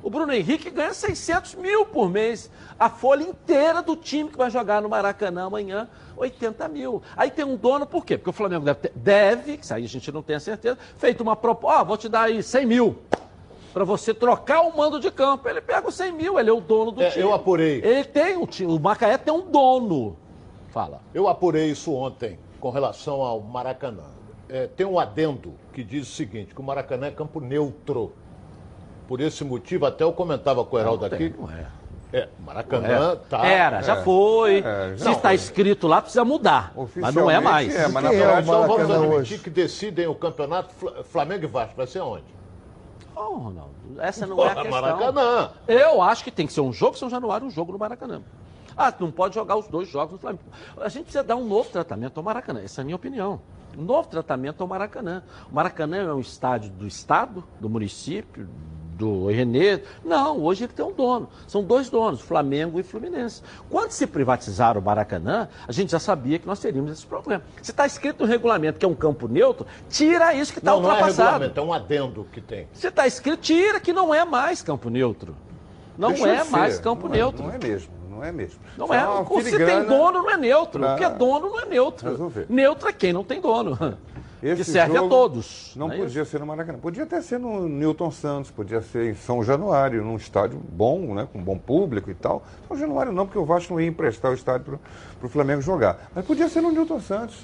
O 0.00 0.08
Bruno 0.08 0.32
Henrique 0.32 0.70
ganha 0.70 0.94
600 0.94 1.56
mil 1.56 1.84
por 1.84 2.08
mês. 2.08 2.48
A 2.78 2.88
folha 2.88 3.24
inteira 3.24 3.82
do 3.82 3.96
time 3.96 4.30
que 4.30 4.38
vai 4.38 4.48
jogar 4.48 4.80
no 4.80 4.88
Maracanã 4.88 5.46
amanhã, 5.46 5.88
80 6.16 6.68
mil. 6.68 7.02
Aí 7.16 7.30
tem 7.32 7.44
um 7.44 7.56
dono, 7.56 7.84
por 7.84 8.04
quê? 8.06 8.16
Porque 8.16 8.30
o 8.30 8.32
Flamengo 8.32 8.64
deve, 8.64 8.78
ter, 8.78 8.92
deve 8.94 9.54
isso 9.60 9.74
aí 9.74 9.84
a 9.84 9.88
gente 9.88 10.12
não 10.12 10.22
tem 10.22 10.36
a 10.36 10.40
certeza, 10.40 10.78
feito 10.96 11.20
uma 11.20 11.34
proposta, 11.34 11.80
ó, 11.80 11.84
vou 11.84 11.96
te 11.96 12.08
dar 12.08 12.22
aí 12.22 12.40
100 12.42 12.64
mil 12.66 12.98
para 13.74 13.82
você 13.84 14.14
trocar 14.14 14.60
o 14.60 14.74
mando 14.76 15.00
de 15.00 15.10
campo. 15.10 15.48
Ele 15.48 15.60
pega 15.60 15.88
os 15.88 15.94
100 15.96 16.12
mil, 16.12 16.38
ele 16.38 16.48
é 16.48 16.52
o 16.52 16.60
dono 16.60 16.92
do 16.92 17.02
É, 17.02 17.10
time. 17.10 17.24
eu 17.24 17.34
apurei. 17.34 17.80
Ele 17.84 18.04
tem 18.04 18.36
um 18.36 18.46
time, 18.46 18.72
o 18.72 18.78
Macaé 18.78 19.18
tem 19.18 19.34
um 19.34 19.50
dono. 19.50 20.16
Fala. 20.70 21.00
Eu 21.14 21.28
apurei 21.28 21.70
isso 21.70 21.92
ontem 21.94 22.38
com 22.60 22.70
relação 22.70 23.22
ao 23.22 23.40
Maracanã. 23.40 24.04
É, 24.48 24.66
tem 24.66 24.86
um 24.86 24.98
adendo 24.98 25.54
que 25.72 25.82
diz 25.84 26.08
o 26.08 26.12
seguinte, 26.12 26.54
que 26.54 26.60
o 26.60 26.64
Maracanã 26.64 27.06
é 27.08 27.10
campo 27.10 27.40
neutro. 27.40 28.12
Por 29.06 29.20
esse 29.20 29.44
motivo, 29.44 29.86
até 29.86 30.04
eu 30.04 30.12
comentava 30.12 30.64
com 30.64 30.76
o 30.76 30.78
Heraldo 30.78 31.06
Não 31.08 31.14
aqui. 31.14 31.34
não 31.38 31.50
é. 31.50 31.66
É, 32.10 32.28
Maracanã 32.44 33.12
É. 33.12 33.16
tá. 33.28 33.46
Era, 33.46 33.82
já 33.82 34.02
foi. 34.02 34.58
É, 34.64 34.96
já 34.96 35.04
Se 35.04 35.10
está 35.10 35.34
escrito 35.34 35.86
lá, 35.86 36.00
precisa 36.00 36.24
mudar. 36.24 36.72
Mas 36.96 37.14
não 37.14 37.30
é 37.30 37.38
mais. 37.38 37.74
É, 37.74 37.86
mas 37.88 38.02
na 38.04 38.10
verdade, 38.10 38.48
então 38.48 38.66
vamos 38.66 38.90
admitir 38.90 39.40
que 39.42 39.50
decidem 39.50 40.06
o 40.06 40.14
campeonato 40.14 40.72
Fla- 40.74 41.04
Flamengo 41.04 41.44
e 41.44 41.46
Vasco. 41.46 41.74
Vai 41.76 41.86
ser 41.86 42.00
onde? 42.00 42.24
Oh, 43.14 43.34
Ronaldo, 43.36 43.72
essa 43.98 44.26
não 44.26 44.38
é 44.42 44.46
a 44.48 44.54
Porra, 44.54 44.62
questão. 44.62 44.80
Maracanã. 44.82 45.50
Eu 45.66 46.00
acho 46.00 46.24
que 46.24 46.30
tem 46.30 46.46
que 46.46 46.52
ser 46.52 46.60
um 46.62 46.72
jogo 46.72 46.96
São 46.96 47.10
Januário 47.10 47.46
um 47.46 47.50
jogo 47.50 47.72
no 47.72 47.78
Maracanã. 47.78 48.22
Ah, 48.78 48.94
não 49.00 49.10
pode 49.10 49.34
jogar 49.34 49.56
os 49.56 49.66
dois 49.66 49.88
jogos 49.88 50.12
no 50.12 50.18
Flamengo. 50.18 50.44
A 50.80 50.88
gente 50.88 51.02
precisa 51.04 51.24
dar 51.24 51.34
um 51.34 51.44
novo 51.44 51.68
tratamento 51.68 52.16
ao 52.18 52.22
Maracanã. 52.22 52.60
Essa 52.62 52.80
é 52.80 52.82
a 52.82 52.84
minha 52.84 52.94
opinião. 52.96 53.40
Um 53.76 53.82
novo 53.82 54.08
tratamento 54.08 54.60
ao 54.62 54.68
Maracanã. 54.68 55.22
O 55.50 55.54
Maracanã 55.54 55.96
é 55.96 56.12
um 56.14 56.20
estádio 56.20 56.70
do 56.70 56.86
Estado, 56.86 57.42
do 57.60 57.68
município, 57.68 58.48
do 58.94 59.26
Renê. 59.28 59.82
Não, 60.04 60.40
hoje 60.42 60.64
ele 60.64 60.72
tem 60.72 60.84
um 60.84 60.92
dono. 60.92 61.28
São 61.46 61.62
dois 61.62 61.90
donos, 61.90 62.20
Flamengo 62.20 62.78
e 62.80 62.82
Fluminense. 62.84 63.42
Quando 63.68 63.90
se 63.90 64.06
privatizaram 64.06 64.80
o 64.80 64.84
Maracanã, 64.84 65.48
a 65.66 65.72
gente 65.72 65.90
já 65.92 65.98
sabia 66.00 66.38
que 66.38 66.46
nós 66.46 66.58
teríamos 66.60 66.90
esse 66.92 67.06
problema. 67.06 67.42
Se 67.62 67.70
está 67.72 67.84
escrito 67.86 68.20
no 68.24 68.26
regulamento 68.26 68.78
que 68.78 68.84
é 68.84 68.88
um 68.88 68.94
campo 68.94 69.26
neutro, 69.28 69.66
tira 69.88 70.34
isso 70.34 70.52
que 70.52 70.58
está 70.60 70.70
Não, 70.72 70.80
não 70.80 70.88
é 70.90 70.92
ultrapassado. 70.94 71.28
regulamento, 71.44 71.60
é 71.60 71.62
um 71.62 71.72
adendo 71.72 72.26
que 72.32 72.40
tem. 72.40 72.68
Se 72.72 72.86
está 72.88 73.06
escrito, 73.06 73.40
tira 73.40 73.78
que 73.80 73.92
não 73.92 74.12
é 74.14 74.24
mais 74.24 74.62
campo 74.62 74.88
neutro. 74.88 75.36
Não 75.96 76.10
Deixa 76.10 76.28
é 76.28 76.44
mais 76.44 76.78
campo 76.78 77.08
Não 77.08 77.14
é- 77.14 77.18
neutro. 77.18 77.42
Não 77.44 77.52
é 77.52 77.58
mesmo, 77.58 77.92
não 78.18 78.24
é 78.24 78.32
mesmo. 78.32 78.58
Não 78.76 78.86
Isso 78.86 78.94
é. 78.94 79.42
Se 79.42 79.64
tem 79.64 79.84
dono, 79.84 80.22
não 80.22 80.30
é 80.30 80.36
neutro. 80.36 80.80
pra 80.80 80.94
O 80.94 80.96
que 80.98 81.04
é 81.04 81.10
dono, 81.10 81.48
não 81.50 81.60
é 81.60 81.66
neutro. 81.66 82.10
resolver. 82.10 82.46
Neutro 82.48 82.88
é 82.88 82.92
quem 82.92 83.12
não 83.12 83.22
tem 83.24 83.40
dono. 83.40 83.78
Esse 84.42 84.56
que 84.56 84.70
serve 84.70 84.96
a 84.96 85.02
todos. 85.08 85.72
Não 85.74 85.90
é 85.90 85.96
podia 85.96 86.24
ser 86.24 86.38
no 86.38 86.46
Maracanã. 86.46 86.78
Podia 86.78 87.02
até 87.02 87.20
ser 87.20 87.38
no 87.38 87.68
Newton 87.68 88.10
Santos, 88.10 88.50
podia 88.50 88.80
ser 88.80 89.10
em 89.10 89.14
São 89.14 89.42
Januário, 89.42 90.04
num 90.04 90.16
estádio 90.16 90.60
bom, 90.70 91.14
né, 91.14 91.26
com 91.32 91.42
bom 91.42 91.58
público 91.58 92.08
e 92.10 92.14
tal. 92.14 92.44
São 92.68 92.76
Januário 92.76 93.12
não, 93.12 93.26
porque 93.26 93.38
o 93.38 93.44
Vasco 93.44 93.72
não 93.72 93.80
ia 93.80 93.88
emprestar 93.88 94.30
o 94.30 94.34
estádio 94.34 94.78
para 95.18 95.26
o 95.26 95.28
Flamengo 95.28 95.60
jogar. 95.60 96.08
Mas 96.14 96.24
podia 96.24 96.48
ser 96.48 96.60
no 96.60 96.70
Newton 96.70 97.00
Santos, 97.00 97.36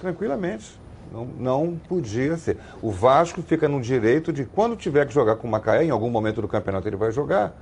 tranquilamente. 0.00 0.78
Não, 1.10 1.24
não 1.24 1.80
podia 1.88 2.36
ser. 2.36 2.58
O 2.82 2.90
Vasco 2.90 3.42
fica 3.42 3.66
no 3.68 3.80
direito 3.80 4.32
de, 4.32 4.44
quando 4.44 4.76
tiver 4.76 5.06
que 5.06 5.14
jogar 5.14 5.36
com 5.36 5.48
o 5.48 5.50
Macaé, 5.50 5.84
em 5.84 5.90
algum 5.90 6.10
momento 6.10 6.40
do 6.40 6.46
campeonato 6.46 6.86
ele 6.86 6.96
vai 6.96 7.10
jogar, 7.10 7.52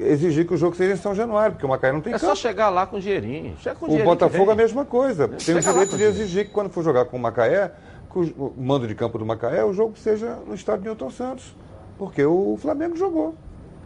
exigir 0.00 0.46
que 0.46 0.54
o 0.54 0.56
jogo 0.56 0.74
seja 0.74 0.94
em 0.94 0.96
São 0.96 1.14
Januário, 1.14 1.52
porque 1.52 1.66
o 1.66 1.68
Macaé 1.68 1.92
não 1.92 2.00
tem 2.00 2.12
É 2.12 2.18
campo. 2.18 2.26
só 2.26 2.34
chegar 2.34 2.68
lá 2.68 2.86
com 2.86 2.98
dinheirinho. 2.98 3.56
Chega 3.58 3.76
com 3.76 3.86
O 3.86 3.88
dinheirinho 3.88 4.14
Botafogo 4.14 4.50
é 4.50 4.52
a 4.52 4.56
mesma 4.56 4.84
coisa. 4.84 5.28
Tem 5.28 5.36
o 5.36 5.40
Chega 5.40 5.66
lá 5.66 5.72
direito 5.72 5.90
com 5.90 5.96
de 5.96 6.02
exigir 6.04 6.46
que 6.46 6.50
quando 6.52 6.70
for 6.70 6.82
jogar 6.82 7.04
com 7.04 7.16
o 7.16 7.20
Macaé, 7.20 7.72
que 8.12 8.18
o 8.18 8.22
o 8.38 8.54
mando 8.62 8.86
de 8.88 8.94
campo 8.94 9.18
do 9.18 9.26
Macaé, 9.26 9.64
o 9.64 9.72
jogo 9.72 9.96
seja 9.96 10.36
no 10.46 10.54
estádio 10.54 10.84
Newton 10.84 11.10
Santos. 11.10 11.54
Porque 11.98 12.24
o 12.24 12.56
Flamengo 12.60 12.96
jogou. 12.96 13.34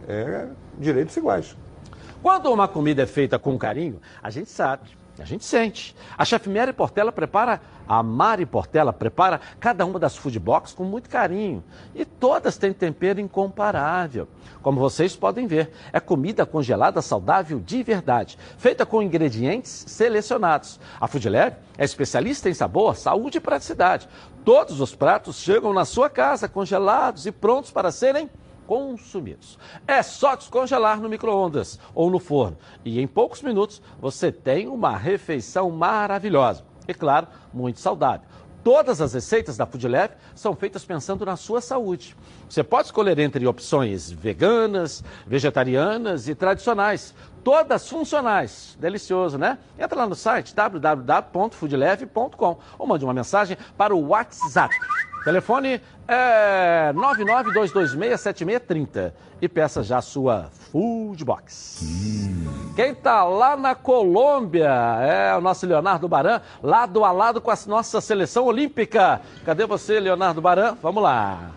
É 0.07 0.47
direitos 0.77 1.15
iguais. 1.17 1.55
Quando 2.21 2.51
uma 2.51 2.67
comida 2.67 3.03
é 3.03 3.05
feita 3.05 3.37
com 3.37 3.57
carinho, 3.57 3.99
a 4.23 4.29
gente 4.29 4.49
sabe, 4.49 4.89
a 5.19 5.25
gente 5.25 5.45
sente. 5.45 5.95
A 6.17 6.25
chefe 6.25 6.49
Mary 6.49 6.73
Portela 6.73 7.11
prepara, 7.11 7.61
a 7.87 8.03
Mari 8.03 8.45
Portela 8.45 8.91
prepara 8.91 9.39
cada 9.59 9.85
uma 9.85 9.97
das 9.97 10.17
food 10.17 10.37
box 10.39 10.73
com 10.73 10.83
muito 10.83 11.09
carinho. 11.09 11.63
E 11.93 12.03
todas 12.03 12.57
têm 12.57 12.73
tempero 12.73 13.19
incomparável. 13.21 14.27
Como 14.61 14.79
vocês 14.79 15.15
podem 15.15 15.47
ver, 15.47 15.71
é 15.93 15.99
comida 15.99 16.45
congelada 16.45 17.01
saudável 17.01 17.59
de 17.59 17.81
verdade, 17.81 18.37
feita 18.57 18.85
com 18.85 19.01
ingredientes 19.01 19.85
selecionados. 19.87 20.79
A 20.99 21.07
Food 21.07 21.29
Lab 21.29 21.55
é 21.77 21.85
especialista 21.85 22.49
em 22.49 22.53
sabor, 22.53 22.95
saúde 22.95 23.37
e 23.37 23.41
praticidade. 23.41 24.09
Todos 24.43 24.81
os 24.81 24.93
pratos 24.93 25.37
chegam 25.37 25.73
na 25.73 25.85
sua 25.85 26.09
casa 26.09 26.47
congelados 26.47 27.25
e 27.25 27.31
prontos 27.31 27.71
para 27.71 27.91
serem 27.91 28.29
consumidos. 28.65 29.57
É 29.87 30.03
só 30.03 30.35
descongelar 30.35 30.99
no 30.99 31.09
micro-ondas 31.09 31.79
ou 31.93 32.09
no 32.09 32.19
forno 32.19 32.57
e 32.83 32.99
em 32.99 33.07
poucos 33.07 33.41
minutos 33.41 33.81
você 33.99 34.31
tem 34.31 34.67
uma 34.67 34.97
refeição 34.97 35.71
maravilhosa. 35.71 36.65
E 36.87 36.93
claro, 36.93 37.27
muito 37.53 37.79
saudável. 37.79 38.27
Todas 38.65 38.99
as 38.99 39.13
receitas 39.13 39.55
da 39.57 39.65
Food 39.67 39.87
Lab 39.87 40.15
são 40.33 40.55
feitas 40.55 40.83
pensando 40.83 41.23
na 41.23 41.35
sua 41.35 41.61
saúde. 41.61 42.17
Você 42.49 42.63
pode 42.63 42.87
escolher 42.87 43.19
entre 43.19 43.45
opções 43.45 44.09
veganas, 44.09 45.03
vegetarianas 45.27 46.27
e 46.27 46.33
tradicionais. 46.33 47.13
Todas 47.43 47.87
funcionais. 47.87 48.75
Delicioso, 48.79 49.37
né? 49.37 49.59
Entra 49.77 49.99
lá 49.99 50.07
no 50.07 50.15
site 50.15 50.55
www.foodleve.com 50.55 52.57
ou 52.79 52.87
mande 52.87 53.05
uma 53.05 53.13
mensagem 53.13 53.55
para 53.77 53.95
o 53.95 54.07
WhatsApp. 54.07 54.75
Telefone 55.25 55.81
é 56.07 56.93
992267630 56.93 59.11
e 59.41 59.49
peça 59.49 59.81
já 59.81 59.99
sua 59.99 60.51
Food 60.71 61.25
Box. 61.25 61.83
Quem 62.75 62.91
está 62.91 63.23
lá 63.23 63.57
na 63.57 63.73
Colômbia 63.73 64.69
é 65.01 65.35
o 65.35 65.41
nosso 65.41 65.65
Leonardo 65.65 66.07
Baran, 66.07 66.39
lado 66.61 67.03
a 67.03 67.11
lado 67.11 67.41
com 67.41 67.49
a 67.49 67.57
nossa 67.65 67.99
seleção 67.99 68.45
olímpica. 68.45 69.19
Cadê 69.43 69.65
você, 69.65 69.99
Leonardo 69.99 70.43
Baran? 70.43 70.77
Vamos 70.79 71.01
lá. 71.01 71.49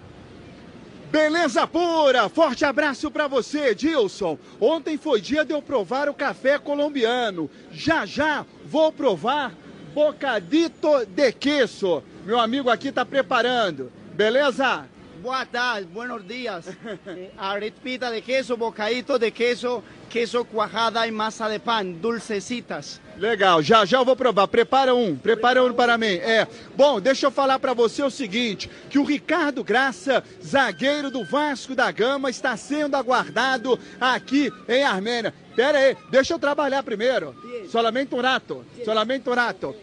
Beleza 1.10 1.66
pura! 1.66 2.30
Forte 2.30 2.64
abraço 2.64 3.10
pra 3.10 3.28
você, 3.28 3.74
Dilson. 3.74 4.38
Ontem 4.58 4.96
foi 4.96 5.20
dia 5.20 5.44
de 5.44 5.52
eu 5.52 5.60
provar 5.60 6.08
o 6.08 6.14
café 6.14 6.58
colombiano. 6.58 7.50
Já 7.70 8.06
já 8.06 8.46
vou 8.64 8.90
provar 8.90 9.52
bocadito 9.94 11.06
de 11.06 11.32
queso. 11.32 12.02
Meu 12.24 12.38
amigo 12.38 12.68
aqui 12.70 12.92
tá 12.92 13.04
preparando. 13.04 13.90
Beleza? 14.14 14.86
Boa 15.22 15.44
tarde, 15.44 15.88
buenos 15.92 16.24
días. 16.26 16.66
Eh, 17.06 17.30
Arepita 17.36 18.10
de 18.10 18.20
queso, 18.20 18.56
bocadito 18.56 19.18
de 19.18 19.32
queso, 19.32 19.82
queso 20.08 20.44
cuajada 20.44 21.04
e 21.08 21.10
massa 21.10 21.48
de 21.48 21.58
pan, 21.58 21.84
dulcecitas. 21.84 23.00
Legal, 23.16 23.60
já 23.60 23.84
já 23.84 23.98
eu 23.98 24.04
vou 24.04 24.14
provar. 24.14 24.46
Prepara 24.46 24.94
um, 24.94 25.16
prepara 25.16 25.64
um 25.64 25.72
para 25.72 25.98
mim. 25.98 26.14
É. 26.18 26.46
Bom, 26.76 27.00
deixa 27.00 27.26
eu 27.26 27.32
falar 27.32 27.58
para 27.58 27.74
você 27.74 28.00
o 28.00 28.10
seguinte, 28.10 28.70
que 28.88 28.98
o 28.98 29.02
Ricardo 29.04 29.64
Graça, 29.64 30.22
zagueiro 30.44 31.10
do 31.10 31.24
Vasco 31.24 31.74
da 31.74 31.90
Gama, 31.90 32.30
está 32.30 32.56
sendo 32.56 32.94
aguardado 32.94 33.76
aqui 34.00 34.52
em 34.68 34.84
Armênia. 34.84 35.34
Pera 35.56 35.78
aí, 35.78 35.96
deixa 36.10 36.32
eu 36.34 36.38
trabalhar 36.38 36.84
primeiro. 36.84 37.34
Solamente 37.68 38.14
um 38.14 38.20
rato, 38.20 38.64
solamente 38.84 39.28
um 39.28 39.34
rato. 39.34 39.74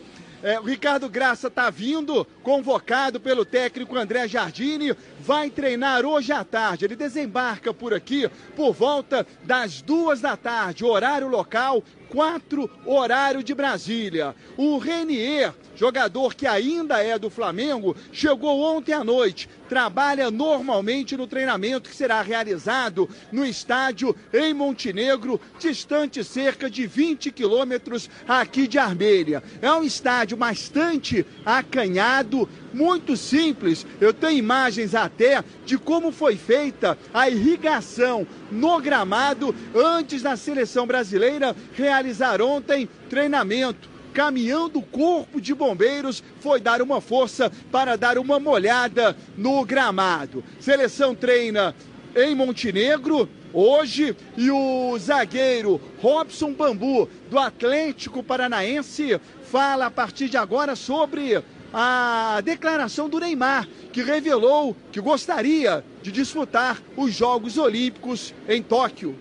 É, 0.43 0.59
o 0.59 0.63
Ricardo 0.63 1.09
Graça 1.09 1.47
está 1.47 1.69
vindo, 1.69 2.25
convocado 2.43 3.19
pelo 3.19 3.45
técnico 3.45 3.97
André 3.97 4.27
Jardini, 4.27 4.95
vai 5.19 5.49
treinar 5.49 6.05
hoje 6.05 6.31
à 6.31 6.43
tarde. 6.43 6.85
Ele 6.85 6.95
desembarca 6.95 7.73
por 7.73 7.93
aqui 7.93 8.29
por 8.55 8.73
volta 8.73 9.25
das 9.43 9.81
duas 9.81 10.21
da 10.21 10.37
tarde, 10.37 10.85
horário 10.85 11.27
local, 11.27 11.83
quatro, 12.09 12.69
horário 12.85 13.43
de 13.43 13.53
Brasília. 13.53 14.35
O 14.55 14.77
Renier, 14.77 15.53
jogador 15.75 16.35
que 16.35 16.47
ainda 16.47 17.03
é 17.03 17.17
do 17.17 17.29
Flamengo, 17.29 17.95
chegou 18.11 18.61
ontem 18.61 18.93
à 18.93 19.03
noite. 19.03 19.49
Trabalha 19.67 20.29
normalmente 20.29 21.17
no 21.17 21.27
treinamento 21.27 21.89
que 21.89 21.95
será 21.95 22.21
realizado 22.21 23.09
no 23.31 23.45
estádio 23.45 24.15
em 24.33 24.53
Montenegro, 24.53 25.39
distante 25.59 26.23
cerca 26.23 26.69
de 26.69 26.85
20 26.85 27.31
quilômetros 27.31 28.09
aqui 28.27 28.67
de 28.67 28.77
Armênia. 28.77 29.43
É 29.61 29.71
um 29.71 29.83
estádio 29.83 30.37
bastante 30.37 31.25
acanhado, 31.45 32.47
muito 32.73 33.17
simples. 33.17 33.85
Eu 33.99 34.13
tenho 34.13 34.37
imagens 34.37 34.93
até 34.93 35.43
de 35.65 35.77
como 35.77 36.11
foi 36.11 36.35
feita 36.35 36.97
a 37.13 37.29
irrigação 37.29 38.27
no 38.51 38.79
gramado 38.79 39.55
antes 39.73 40.21
da 40.21 40.37
seleção 40.37 40.85
brasileira 40.85 41.55
realizar 41.73 42.41
ontem 42.41 42.87
treinamento 43.09 43.94
caminhão 44.15 44.69
do 44.69 44.81
Corpo 44.81 45.41
de 45.41 45.53
Bombeiros 45.53 46.23
foi 46.39 46.61
dar 46.61 46.81
uma 46.81 47.01
força 47.01 47.51
para 47.69 47.97
dar 47.97 48.17
uma 48.17 48.39
molhada 48.39 49.15
no 49.37 49.63
gramado. 49.65 50.41
Seleção 50.57 51.13
treina 51.13 51.75
em 52.15 52.33
Montenegro 52.33 53.27
hoje 53.53 54.15
e 54.37 54.49
o 54.49 54.97
zagueiro 54.97 55.81
Robson 56.01 56.53
Bambu 56.53 57.09
do 57.29 57.37
Atlético 57.37 58.23
Paranaense 58.23 59.19
fala 59.43 59.87
a 59.87 59.91
partir 59.91 60.29
de 60.29 60.37
agora 60.37 60.77
sobre 60.77 61.43
a 61.73 62.39
declaração 62.41 63.09
do 63.09 63.19
Neymar, 63.19 63.67
que 63.91 64.01
revelou 64.01 64.73
que 64.93 65.01
gostaria 65.01 65.83
de 66.01 66.09
disputar 66.09 66.81
os 66.95 67.13
Jogos 67.13 67.57
Olímpicos 67.57 68.33
em 68.47 68.63
Tóquio. 68.63 69.19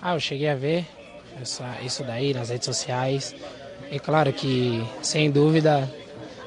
Ah, 0.00 0.14
eu 0.14 0.20
cheguei 0.20 0.48
a 0.48 0.54
ver 0.54 0.86
essa, 1.40 1.76
isso 1.84 2.04
daí 2.04 2.32
nas 2.32 2.50
redes 2.50 2.66
sociais. 2.66 3.34
É 3.90 3.98
claro 3.98 4.32
que, 4.32 4.84
sem 5.02 5.30
dúvida, 5.30 5.88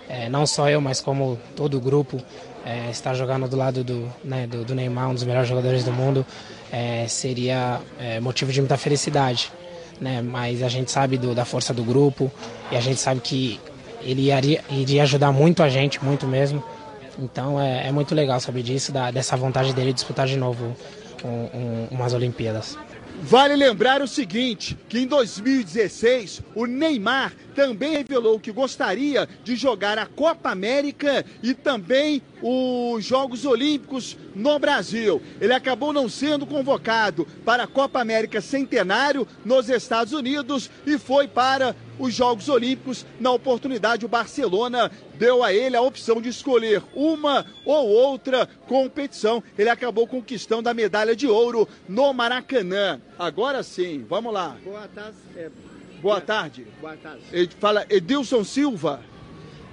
é, 0.10 0.30
não 0.30 0.46
só 0.46 0.70
eu, 0.70 0.82
mas 0.82 1.02
como 1.02 1.40
todo 1.56 1.78
o 1.78 1.82
grupo 1.82 2.22
é, 2.66 2.90
está 2.90 3.14
jogando 3.14 3.48
do 3.48 3.56
lado 3.56 3.84
do, 3.84 4.12
né, 4.24 4.48
do, 4.48 4.66
do, 4.66 4.74
Neymar, 4.74 5.10
um 5.10 5.14
dos 5.14 5.24
melhores 5.24 5.48
jogadores 5.48 5.84
do 5.84 5.92
mundo, 5.92 6.26
é, 6.72 7.08
seria 7.08 7.80
é, 8.00 8.20
motivo 8.20 8.52
de 8.52 8.60
muita 8.60 8.78
felicidade. 8.78 9.52
Né? 10.02 10.22
Mas 10.22 10.64
a 10.64 10.68
gente 10.68 10.92
sabe 10.92 11.18
do, 11.18 11.36
da 11.36 11.46
força 11.46 11.74
do 11.74 11.84
grupo 11.84 12.32
e 12.72 12.76
a 12.76 12.82
gente 12.82 13.00
sabe 13.00 13.22
que 13.22 13.60
ele 14.02 14.32
iria, 14.32 14.64
iria 14.70 15.04
ajudar 15.04 15.32
muito 15.32 15.64
a 15.64 15.70
gente, 15.70 16.04
muito 16.04 16.28
mesmo. 16.28 16.64
Então 17.18 17.62
é, 17.62 17.88
é 17.88 17.92
muito 17.92 18.14
legal 18.14 18.40
saber 18.40 18.64
disso, 18.64 18.92
da, 18.92 19.12
dessa 19.12 19.38
vontade 19.38 19.74
dele 19.74 19.88
de 19.88 19.94
disputar 19.94 20.28
de 20.28 20.36
novo 20.36 20.76
um, 21.24 21.30
um, 21.30 21.88
umas 21.92 22.14
Olimpíadas. 22.14 22.78
Vale 23.24 23.56
lembrar 23.56 24.02
o 24.02 24.08
seguinte, 24.08 24.78
que 24.88 25.00
em 25.00 25.08
2016 25.08 26.42
o 26.54 26.66
Neymar 26.66 27.34
também 27.56 27.94
revelou 27.94 28.40
que 28.40 28.52
gostaria 28.52 29.28
de 29.44 29.56
jogar 29.56 29.98
a 29.98 30.06
Copa 30.06 30.52
América 30.52 31.26
e 31.42 31.54
também 31.54 32.22
os 32.42 33.04
Jogos 33.04 33.46
Olímpicos 33.46 34.18
no 34.36 34.60
Brasil. 34.60 35.22
Ele 35.40 35.54
acabou 35.54 35.94
não 35.94 36.10
sendo 36.10 36.46
convocado 36.46 37.26
para 37.46 37.64
a 37.64 37.68
Copa 37.68 38.02
América 38.02 38.42
Centenário 38.42 39.26
nos 39.44 39.70
Estados 39.70 40.12
Unidos 40.12 40.70
e 40.86 40.98
foi 40.98 41.28
para 41.28 41.76
os 41.98 42.14
Jogos 42.14 42.50
Olímpicos. 42.50 43.06
Na 43.20 43.32
oportunidade, 43.32 44.06
o 44.06 44.10
Barcelona 44.10 44.92
deu 45.18 45.42
a 45.42 45.54
ele 45.54 45.78
a 45.78 45.82
opção 45.82 46.22
de 46.22 46.28
escolher 46.28 46.84
uma 46.94 47.46
ou 47.66 47.88
outra 47.88 48.48
competição. 48.68 49.42
Ele 49.58 49.70
acabou 49.70 50.06
conquistando 50.06 50.68
a 50.68 50.74
medalha 50.74 51.16
de 51.16 51.26
ouro 51.26 51.68
no 51.88 52.14
Maracanã. 52.14 53.00
Agora 53.18 53.64
sim, 53.64 54.06
vamos 54.08 54.34
lá. 54.34 54.58
Boa 54.64 54.90
tarde. 54.94 55.16
É, 55.98 56.02
Boa 56.02 56.22
tarde. 56.22 56.68
Boa 56.82 56.96
tarde. 56.98 57.22
Ele 57.32 57.50
fala 57.60 57.86
Edilson 57.90 58.44
Silva. 58.44 59.02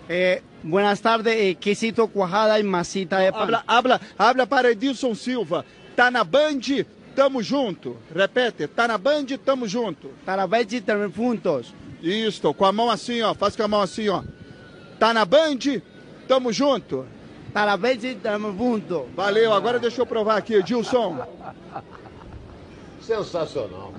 Eh, 0.09 0.43
buenas 0.63 1.01
tardes, 1.01 1.35
eh, 1.35 1.55
quesito 1.55 2.09
cuajada 2.09 2.59
y 2.59 2.63
masita 2.65 3.19
de 3.19 3.33
pan. 3.33 3.43
Habla, 3.43 3.65
habla, 3.67 4.01
habla 4.19 4.47
para 4.47 4.71
Edilson 4.71 5.15
Silva. 5.15 5.65
Tá 5.97 6.11
na 6.11 6.25
Band, 6.25 6.85
tamo 7.15 7.43
junto. 7.43 7.97
Repete, 8.15 8.67
tá 8.69 8.89
na 8.89 8.99
Band, 8.99 9.27
tamo 9.45 9.67
junto. 9.67 10.09
Tá 10.25 10.37
na 10.37 10.47
Band, 10.47 10.67
tamo 10.85 11.09
juntos. 11.09 11.73
Isso, 12.03 12.53
com 12.55 12.65
a 12.65 12.73
mão 12.73 12.91
assim, 12.91 13.23
ó. 13.23 13.35
Faz 13.35 13.55
com 13.55 13.63
a 13.63 13.69
mão 13.69 13.81
assim, 13.81 14.09
ó. 14.09 14.23
Tá 14.99 15.15
na 15.15 15.25
Band, 15.25 15.81
tamo 16.27 16.53
junto. 16.53 17.07
Tá 17.53 17.67
na 17.67 17.77
Band, 17.77 17.99
tamo 18.23 18.57
junto. 18.57 19.07
Valeu, 19.15 19.53
agora 19.53 19.79
deixa 19.79 20.01
eu 20.01 20.07
provar 20.07 20.39
aqui, 20.39 20.55
Edilson. 20.55 21.25
Sensacional. 23.01 23.93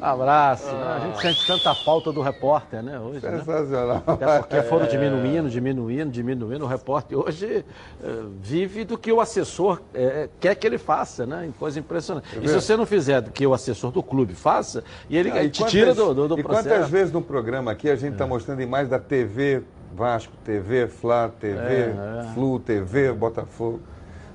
Abraço. 0.00 0.66
né? 0.66 0.96
A 0.96 0.98
gente 1.00 1.20
sente 1.20 1.46
tanta 1.46 1.74
falta 1.74 2.12
do 2.12 2.20
repórter, 2.20 2.82
né? 2.82 2.98
Hoje, 2.98 3.24
né? 3.24 3.38
Sensacional. 3.38 4.02
Até 4.06 4.38
porque 4.38 4.62
foram 4.62 4.84
É. 4.86 4.88
diminuindo, 4.88 5.50
diminuindo, 5.50 6.10
diminuindo. 6.10 6.64
O 6.64 6.68
repórter 6.68 7.18
hoje 7.18 7.64
eh, 8.02 8.22
vive 8.40 8.84
do 8.84 8.96
que 8.96 9.12
o 9.12 9.20
assessor 9.20 9.80
eh, 9.94 10.28
quer 10.40 10.54
que 10.54 10.66
ele 10.66 10.78
faça, 10.78 11.26
né? 11.26 11.48
Coisa 11.58 11.78
impressionante. 11.78 12.26
E 12.42 12.48
se 12.48 12.54
você 12.54 12.76
não 12.76 12.86
fizer 12.86 13.20
do 13.20 13.30
que 13.30 13.46
o 13.46 13.52
assessor 13.54 13.90
do 13.90 14.02
clube 14.02 14.34
faça, 14.34 14.82
e 15.08 15.16
ele 15.16 15.30
Ah, 15.30 15.42
e 15.42 15.50
te 15.50 15.64
tira 15.66 15.94
do, 15.94 16.14
do, 16.14 16.28
do 16.28 16.38
E 16.38 16.42
processo. 16.42 16.68
quantas 16.68 16.88
vezes 16.90 17.12
no 17.12 17.20
programa 17.22 17.70
aqui 17.72 17.90
a 17.90 17.96
gente 17.96 18.12
está 18.12 18.26
mostrando 18.26 18.62
imagens 18.62 18.90
da 18.90 18.98
TV 18.98 19.62
Vasco, 19.94 20.32
TV 20.44 20.86
Fla, 20.86 21.32
TV 21.40 21.58
É, 21.58 21.94
é. 22.20 22.34
Flu, 22.34 22.60
TV 22.60 23.12
Botafogo. 23.12 23.80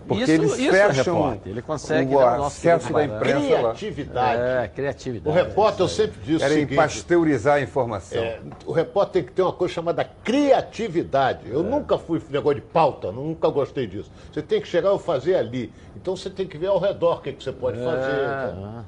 Porque 0.08 0.24
Isso- 0.24 0.32
eles 0.34 0.58
isso 0.60 0.76
é 0.76 0.88
fecham 0.94 1.16
repórter, 1.16 1.52
ele 1.52 1.62
consegue, 1.62 2.14
o 2.16 2.20
né, 2.20 2.26
o 2.26 2.38
nosso 2.38 2.46
acesso 2.58 2.92
da 2.92 3.06
imprensa 3.06 3.40
lá. 3.54 3.74
Criatividade. 3.74 4.42
É, 4.42 4.68
criatividade. 4.68 5.30
O 5.30 5.32
repórter, 5.44 5.80
eu 5.82 5.88
sempre 5.88 6.20
disse 6.22 6.36
o 6.36 6.40
Querem 6.40 6.58
seguinte, 6.60 6.76
pasteurizar 6.76 7.56
a 7.56 7.62
informação. 7.62 8.22
é, 8.22 8.40
o 8.66 8.72
repórter 8.74 9.14
tem 9.14 9.24
que 9.24 9.32
ter 9.32 9.42
uma 9.42 9.54
coisa 9.54 9.74
chamada 9.74 10.04
criatividade. 10.24 11.50
É. 11.50 11.56
Eu 11.56 11.64
nunca 11.64 11.98
fui 11.98 12.22
negócio 12.30 12.56
de 12.60 12.66
pauta, 12.68 13.12
nunca 13.12 13.48
gostei 13.50 13.88
disso. 13.88 14.12
Você 14.32 14.42
tem 14.42 14.60
que 14.62 14.68
chegar 14.68 14.94
e 14.94 15.00
fazer 15.00 15.36
ali. 15.36 15.72
Então 15.96 16.16
você 16.16 16.30
tem 16.30 16.46
que 16.48 16.58
ver 16.58 16.68
ao 16.68 16.80
redor 16.80 17.18
o 17.18 17.22
que, 17.22 17.32
que 17.34 17.44
você 17.44 17.52
pode 17.52 17.80
É, 17.80 17.84
fazer. 17.84 18.12
é. 18.12 18.84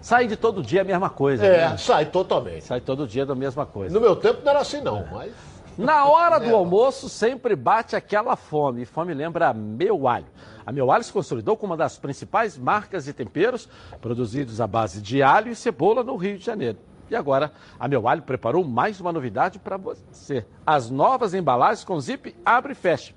Sai 0.00 0.26
de 0.26 0.36
todo 0.36 0.62
dia 0.62 0.80
a 0.80 0.84
mesma 0.84 1.08
coisa. 1.10 1.44
É, 1.46 1.68
né? 1.70 1.76
sai 1.76 2.06
totalmente. 2.06 2.64
Sai 2.64 2.80
todo 2.80 3.06
dia 3.06 3.24
da 3.24 3.34
mesma 3.34 3.64
coisa. 3.66 3.94
No 3.94 4.00
meu 4.00 4.16
tempo 4.16 4.40
não 4.44 4.50
era 4.50 4.60
assim 4.60 4.80
não, 4.80 5.04
mas... 5.12 5.32
Na 5.78 6.04
hora 6.04 6.38
do 6.38 6.50
É. 6.50 6.52
almoço 6.52 7.08
sempre 7.08 7.56
bate 7.56 7.96
aquela 7.96 8.36
fome. 8.36 8.82
E 8.82 8.84
fome 8.84 9.14
lembra 9.14 9.54
Meu 9.54 10.06
Alho. 10.06 10.26
A 10.64 10.72
Meu 10.72 10.90
Alho 10.90 11.02
se 11.02 11.12
consolidou 11.12 11.56
como 11.56 11.72
uma 11.72 11.76
das 11.76 11.98
principais 11.98 12.56
marcas 12.56 13.04
de 13.04 13.12
temperos 13.12 13.68
produzidos 14.00 14.60
à 14.60 14.66
base 14.66 15.00
de 15.00 15.22
alho 15.22 15.50
e 15.50 15.56
cebola 15.56 16.02
no 16.04 16.16
Rio 16.16 16.38
de 16.38 16.44
Janeiro. 16.44 16.78
E 17.10 17.16
agora, 17.16 17.52
a 17.78 17.88
Meu 17.88 18.08
Alho 18.08 18.22
preparou 18.22 18.64
mais 18.64 19.00
uma 19.00 19.12
novidade 19.12 19.58
para 19.58 19.76
você. 19.76 20.46
As 20.64 20.88
novas 20.88 21.34
embalagens 21.34 21.84
com 21.84 22.00
zip 22.00 22.34
abre 22.44 22.72
e 22.72 22.76
fecha. 22.76 23.12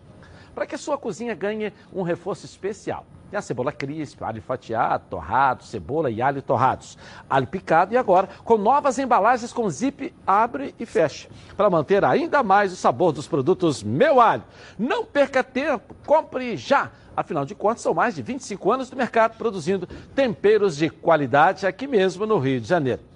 Para 0.53 0.65
que 0.65 0.75
a 0.75 0.77
sua 0.77 0.97
cozinha 0.97 1.35
ganhe 1.35 1.71
um 1.93 2.01
reforço 2.01 2.45
especial. 2.45 3.05
Tem 3.29 3.37
a 3.37 3.41
cebola 3.41 3.71
crisp, 3.71 4.23
alho 4.23 4.41
fatiado, 4.41 5.05
torrado, 5.09 5.63
cebola 5.63 6.11
e 6.11 6.21
alho 6.21 6.41
torrados, 6.41 6.97
alho 7.29 7.47
picado 7.47 7.93
e 7.93 7.97
agora 7.97 8.29
com 8.43 8.57
novas 8.57 8.99
embalagens 8.99 9.51
com 9.51 9.69
zip 9.69 10.13
abre 10.25 10.75
e 10.79 10.85
fecha, 10.85 11.27
para 11.57 11.69
manter 11.69 12.05
ainda 12.05 12.43
mais 12.43 12.71
o 12.71 12.75
sabor 12.75 13.11
dos 13.11 13.27
produtos 13.27 13.81
Meu 13.83 14.21
Alho. 14.21 14.43
Não 14.77 15.05
perca 15.05 15.43
tempo, 15.43 15.95
compre 16.05 16.55
já! 16.55 16.91
Afinal 17.17 17.45
de 17.45 17.55
contas, 17.55 17.81
são 17.81 17.93
mais 17.93 18.15
de 18.15 18.21
25 18.21 18.71
anos 18.71 18.89
do 18.89 18.97
mercado 18.97 19.37
produzindo 19.37 19.87
temperos 20.13 20.75
de 20.75 20.89
qualidade 20.89 21.65
aqui 21.65 21.87
mesmo 21.87 22.25
no 22.25 22.37
Rio 22.37 22.59
de 22.59 22.67
Janeiro. 22.67 23.14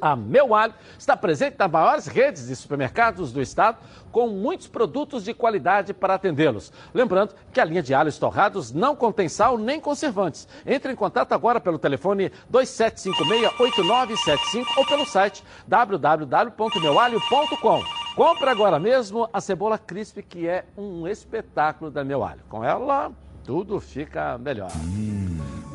A 0.00 0.16
Meu 0.16 0.54
Alho 0.54 0.72
está 0.98 1.16
presente 1.16 1.56
nas 1.58 1.70
maiores 1.70 2.06
redes 2.06 2.46
de 2.46 2.56
supermercados 2.56 3.32
do 3.32 3.40
estado, 3.40 3.78
com 4.10 4.26
muitos 4.28 4.66
produtos 4.66 5.24
de 5.24 5.32
qualidade 5.34 5.94
para 5.94 6.14
atendê-los. 6.14 6.72
Lembrando 6.94 7.34
que 7.52 7.60
a 7.60 7.64
linha 7.64 7.82
de 7.82 7.92
alhos 7.94 8.18
torrados 8.18 8.72
não 8.72 8.96
contém 8.96 9.28
sal 9.28 9.58
nem 9.58 9.80
conservantes. 9.80 10.48
Entre 10.66 10.92
em 10.92 10.96
contato 10.96 11.32
agora 11.32 11.60
pelo 11.60 11.78
telefone 11.78 12.32
2756-8975 12.52 14.64
ou 14.76 14.86
pelo 14.86 15.04
site 15.04 15.44
www.meualho.com. 15.66 17.82
Compre 18.16 18.48
agora 18.50 18.80
mesmo 18.80 19.28
a 19.32 19.40
cebola 19.40 19.78
crisp, 19.78 20.22
que 20.22 20.48
é 20.48 20.64
um 20.76 21.06
espetáculo 21.06 21.88
da 21.90 22.02
Meu 22.02 22.24
Alho. 22.24 22.40
Com 22.48 22.64
ela, 22.64 23.12
tudo 23.44 23.78
fica 23.80 24.38
melhor. 24.38 24.70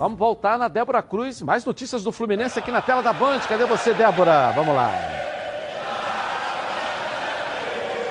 Vamos 0.03 0.19
voltar 0.19 0.59
na 0.59 0.67
Débora 0.67 1.01
Cruz. 1.01 1.41
Mais 1.41 1.63
notícias 1.63 2.03
do 2.03 2.11
Fluminense 2.11 2.59
aqui 2.59 2.69
na 2.69 2.81
tela 2.81 3.01
da 3.01 3.13
Band. 3.13 3.39
Cadê 3.47 3.63
você, 3.63 3.93
Débora? 3.93 4.51
Vamos 4.51 4.75
lá. 4.75 4.91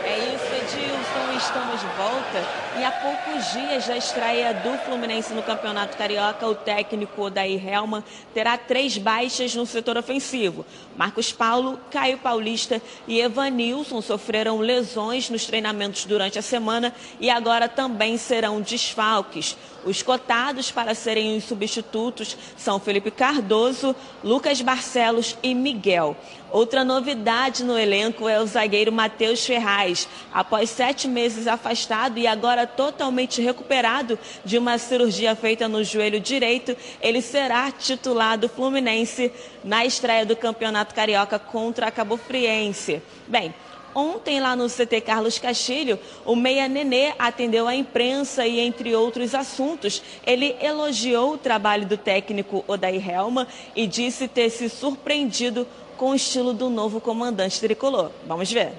É 0.03 0.19
isso, 0.35 0.55
Edilson. 0.55 1.37
Estamos 1.37 1.81
de 1.81 1.87
volta 1.89 2.63
e 2.79 2.85
há 2.85 2.91
poucos 2.91 3.53
dias 3.53 3.87
da 3.87 3.97
estreia 3.97 4.55
do 4.55 4.79
Fluminense 4.79 5.35
no 5.35 5.43
Campeonato 5.43 5.95
Carioca, 5.95 6.47
o 6.47 6.55
técnico 6.55 7.21
Odair 7.21 7.63
Helman 7.69 8.03
terá 8.33 8.57
três 8.57 8.97
baixas 8.97 9.55
no 9.55 9.67
setor 9.67 9.99
ofensivo. 9.99 10.65
Marcos 10.97 11.31
Paulo, 11.31 11.79
Caio 11.91 12.17
Paulista 12.17 12.81
e 13.07 13.21
Evanilson 13.21 14.01
sofreram 14.01 14.59
lesões 14.61 15.29
nos 15.29 15.45
treinamentos 15.45 16.07
durante 16.07 16.39
a 16.39 16.43
semana 16.43 16.95
e 17.21 17.29
agora 17.29 17.69
também 17.69 18.17
serão 18.17 18.63
desfalques. 18.63 19.55
Os 19.85 20.03
cotados 20.03 20.71
para 20.71 20.95
serem 20.95 21.37
os 21.37 21.45
substitutos 21.45 22.37
são 22.57 22.79
Felipe 22.79 23.11
Cardoso, 23.11 23.97
Lucas 24.23 24.61
Barcelos 24.61 25.37
e 25.43 25.55
Miguel. 25.55 26.17
Outra 26.51 26.85
novidade 26.85 27.65
no 27.65 27.79
elenco 27.79 28.29
é 28.29 28.39
o 28.41 28.47
zagueiro 28.47 28.93
Matheus 28.93 29.45
Ferraz. 29.45 30.07
Após 30.33 30.71
sete 30.71 31.09
meses 31.09 31.47
afastado 31.47 32.19
e 32.19 32.27
agora 32.27 32.67
totalmente 32.67 33.41
recuperado 33.41 34.19
de 34.45 34.59
uma 34.59 34.79
cirurgia 34.79 35.35
feita 35.35 35.67
no 35.67 35.83
joelho 35.83 36.21
direito, 36.21 36.77
ele 37.01 37.21
será 37.21 37.71
titular 37.73 38.39
do 38.39 38.49
Fluminense 38.49 39.33
na 39.65 39.85
estreia 39.85 40.25
do 40.25 40.37
Campeonato 40.37 40.95
Carioca 40.95 41.39
contra 41.39 41.87
a 41.87 41.91
Cabo 41.91 42.17
Friense. 42.17 43.03
Bem, 43.27 43.55
Ontem, 43.95 44.41
lá 44.41 44.57
no 44.57 44.69
CT 44.69 45.03
Carlos 45.03 45.39
Castilho, 45.39 45.99
o 46.25 46.35
Meia 46.35 46.67
Nenê 46.69 47.13
atendeu 47.19 47.69
a 47.69 47.75
imprensa 47.75 48.47
e, 48.47 48.59
entre 48.61 48.95
outros 48.95 49.35
assuntos, 49.35 50.03
ele 50.27 50.57
elogiou 50.61 51.35
o 51.35 51.39
trabalho 51.39 51.87
do 51.87 51.97
técnico 51.97 52.65
Odair 52.67 53.07
Helma 53.09 53.47
e 53.77 53.87
disse 53.87 54.27
ter 54.27 54.49
se 54.51 54.69
surpreendido 54.69 55.67
com 55.97 56.11
o 56.11 56.15
estilo 56.15 56.55
do 56.55 56.71
novo 56.71 57.01
comandante 57.01 57.61
tricolor. 57.61 58.11
Vamos 58.27 58.51
ver. 58.51 58.73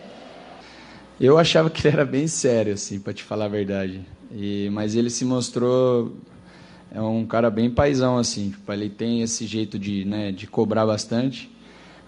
Eu 1.21 1.37
achava 1.37 1.69
que 1.69 1.87
ele 1.87 1.95
era 1.95 2.05
bem 2.05 2.27
sério, 2.27 2.73
assim, 2.73 2.99
para 2.99 3.13
te 3.13 3.23
falar 3.23 3.45
a 3.45 3.49
verdade. 3.49 4.01
E, 4.31 4.67
mas 4.71 4.95
ele 4.95 5.11
se 5.11 5.23
mostrou 5.23 6.11
é 6.91 7.01
um 7.01 7.25
cara 7.25 7.49
bem 7.49 7.69
paisão, 7.69 8.17
assim. 8.17 8.49
Tipo, 8.49 8.73
ele 8.73 8.89
tem 8.89 9.21
esse 9.21 9.45
jeito 9.45 9.77
de, 9.77 10.05
né, 10.05 10.31
de 10.31 10.47
cobrar 10.47 10.85
bastante 10.85 11.52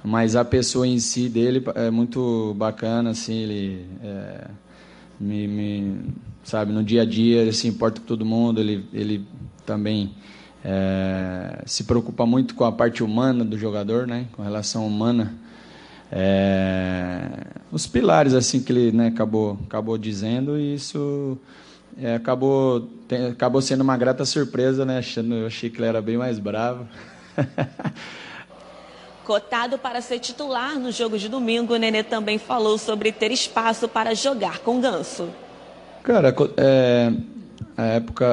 mas 0.06 0.36
a 0.36 0.46
pessoa 0.46 0.88
em 0.88 1.00
si 1.00 1.28
dele 1.28 1.64
é 1.76 1.90
muito 1.90 2.54
bacana, 2.56 3.10
assim, 3.10 3.34
ele 3.34 3.86
é, 4.04 4.48
me, 5.20 5.48
me, 5.48 6.00
sabe, 6.44 6.72
no 6.72 6.84
dia 6.84 7.02
a 7.02 7.06
dia 7.06 7.42
ele 7.42 7.52
se 7.52 7.68
importa 7.68 8.00
com 8.00 8.06
todo 8.06 8.26
mundo, 8.26 8.60
ele, 8.60 8.86
ele 8.94 9.26
também 9.66 10.14
é, 10.64 11.64
se 11.66 11.84
preocupa 11.84 12.26
muito 12.26 12.56
com 12.56 12.64
a 12.64 12.72
parte 12.72 13.04
humana 13.04 13.44
do 13.44 13.58
jogador, 13.58 14.06
né, 14.06 14.28
com 14.34 14.42
a 14.42 14.46
relação 14.46 14.86
humana. 14.86 15.34
É, 16.12 17.48
os 17.72 17.88
pilares 17.88 18.34
assim 18.34 18.62
que 18.62 18.72
ele 18.72 18.92
né, 18.92 19.08
acabou, 19.08 19.60
acabou 19.66 19.98
dizendo 19.98 20.58
e 20.58 20.76
isso 20.76 21.38
é, 21.98 22.16
acabou, 22.16 22.82
tem, 23.08 23.28
acabou 23.28 23.62
sendo 23.62 23.82
uma 23.82 23.98
grata 23.98 24.26
surpresa, 24.26 24.86
né? 24.86 25.00
Achando, 25.00 25.34
eu 25.34 25.48
achei 25.48 25.70
que 25.70 25.78
ele 25.78 25.88
era 25.88 26.02
bem 26.02 26.18
mais 26.18 26.40
bravo. 26.40 26.86
Cotado 29.26 29.80
para 29.80 30.02
ser 30.02 30.20
titular 30.20 30.78
no 30.80 30.92
jogo 30.92 31.18
de 31.18 31.28
domingo, 31.28 31.76
Nenê 31.76 32.04
também 32.04 32.38
falou 32.38 32.78
sobre 32.78 33.12
ter 33.12 33.32
espaço 33.32 33.88
para 33.88 34.14
jogar 34.14 34.60
com 34.60 34.80
Ganso. 34.80 35.28
Cara, 36.04 36.34
é, 36.58 37.12
a 37.76 37.84
época 37.86 38.26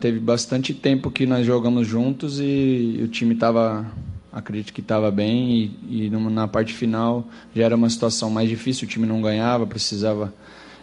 teve 0.00 0.18
bastante 0.18 0.72
tempo 0.72 1.10
que 1.10 1.26
nós 1.26 1.46
jogamos 1.46 1.86
juntos 1.86 2.40
e 2.40 2.98
o 3.04 3.08
time 3.08 3.34
estava, 3.34 3.86
acredito 4.32 4.72
que 4.72 4.80
estava 4.80 5.10
bem 5.10 5.76
e, 5.86 6.06
e, 6.06 6.10
na 6.10 6.48
parte 6.48 6.72
final 6.72 7.28
já 7.54 7.64
era 7.64 7.76
uma 7.76 7.90
situação 7.90 8.30
mais 8.30 8.48
difícil, 8.48 8.86
o 8.86 8.90
time 8.90 9.06
não 9.06 9.20
ganhava, 9.20 9.66
precisava 9.66 10.32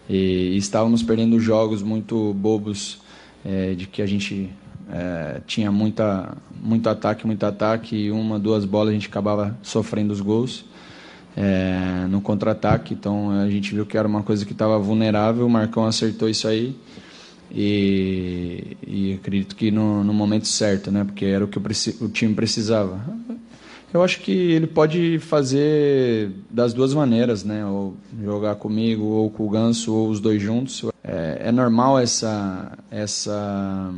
e, 0.07 0.51
e 0.53 0.57
estávamos 0.57 1.01
perdendo 1.01 1.39
jogos 1.39 1.81
muito 1.81 2.31
bobos 2.35 2.99
é, 3.43 3.73
de 3.73 3.87
que 3.87 4.03
a 4.03 4.05
gente 4.05 4.51
é, 4.91 5.41
tinha 5.48 5.72
muita, 5.72 6.38
muito 6.62 6.88
ataque, 6.90 7.26
muito 7.26 7.44
ataque, 7.45 7.95
e 7.95 8.12
uma, 8.12 8.38
duas 8.40 8.66
bolas 8.66 8.90
a 8.90 8.94
gente 8.94 9.07
acabava 9.07 9.57
sofrendo 9.62 10.14
os 10.14 10.22
gols 10.22 10.66
é, 11.36 12.06
no 12.10 12.22
contra-ataque. 12.22 12.94
Então 12.94 13.32
a 13.32 13.49
gente 13.49 13.74
viu 13.74 13.86
que 13.86 13.98
era 13.98 14.07
uma 14.07 14.24
coisa 14.24 14.45
que 14.45 14.53
estava 14.53 14.78
vulnerável. 14.80 15.45
O 15.45 15.49
Marcão 15.49 15.86
acertou 15.86 16.30
isso 16.30 16.48
aí. 16.48 16.76
E, 17.52 18.76
e 18.86 19.14
acredito 19.14 19.56
que 19.56 19.70
no, 19.72 20.03
no, 20.03 20.14
momento 20.14 20.48
certo, 20.48 20.91
né? 20.91 21.03
Porque 21.03 21.26
era 21.26 21.45
o 21.45 21.48
que 21.48 21.57
o, 21.57 21.62
o 22.02 22.10
time 22.10 22.34
precisava. 22.34 22.99
Eu 23.94 24.03
acho 24.03 24.20
que 24.22 24.32
ele 24.32 24.68
pode 24.68 25.20
fazer 25.20 26.32
das 26.49 26.74
duas 26.74 26.94
maneiras, 26.94 27.44
né? 27.44 27.66
Ou 27.66 27.95
jogar 28.22 28.56
comigo, 28.56 29.06
ou 29.06 29.30
com 29.30 29.45
o 29.45 29.49
Ganso, 29.49 29.94
ou 29.94 30.10
os 30.10 30.20
dois 30.20 30.41
juntos. 30.41 30.84
É, 31.03 31.44
é 31.45 31.52
normal 31.52 31.99
essa 31.99 32.78
essa 32.91 33.94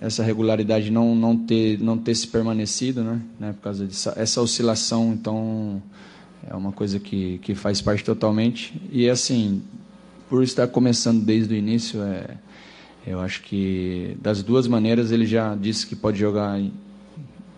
essa 0.00 0.22
regularidade 0.22 0.90
não, 0.90 1.14
não, 1.14 1.36
ter, 1.36 1.78
não 1.78 1.98
ter 1.98 2.14
se 2.14 2.26
permanecido, 2.26 3.04
né? 3.04 3.20
né? 3.38 3.52
Por 3.52 3.60
causa 3.60 3.84
dessa 3.84 4.14
essa 4.16 4.40
oscilação, 4.40 5.12
então 5.12 5.82
é 6.48 6.54
uma 6.54 6.72
coisa 6.72 6.98
que, 6.98 7.38
que 7.38 7.54
faz 7.54 7.82
parte 7.82 8.02
totalmente. 8.02 8.80
E 8.90 9.08
assim, 9.10 9.62
por 10.28 10.42
estar 10.42 10.66
começando 10.68 11.22
desde 11.22 11.52
o 11.52 11.56
início, 11.56 12.02
é, 12.02 12.36
eu 13.06 13.20
acho 13.20 13.42
que 13.42 14.16
das 14.22 14.42
duas 14.42 14.66
maneiras 14.66 15.12
ele 15.12 15.26
já 15.26 15.54
disse 15.54 15.86
que 15.86 15.94
pode 15.94 16.18
jogar 16.18 16.58
em 16.58 16.72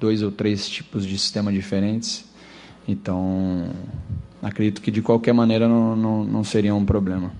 dois 0.00 0.20
ou 0.20 0.32
três 0.32 0.68
tipos 0.68 1.06
de 1.06 1.16
sistema 1.16 1.52
diferentes. 1.52 2.24
Então, 2.88 3.70
acredito 4.42 4.82
que 4.82 4.90
de 4.90 5.00
qualquer 5.00 5.32
maneira 5.32 5.68
não, 5.68 5.94
não, 5.94 6.24
não 6.24 6.42
seria 6.42 6.74
um 6.74 6.84
problema. 6.84 7.32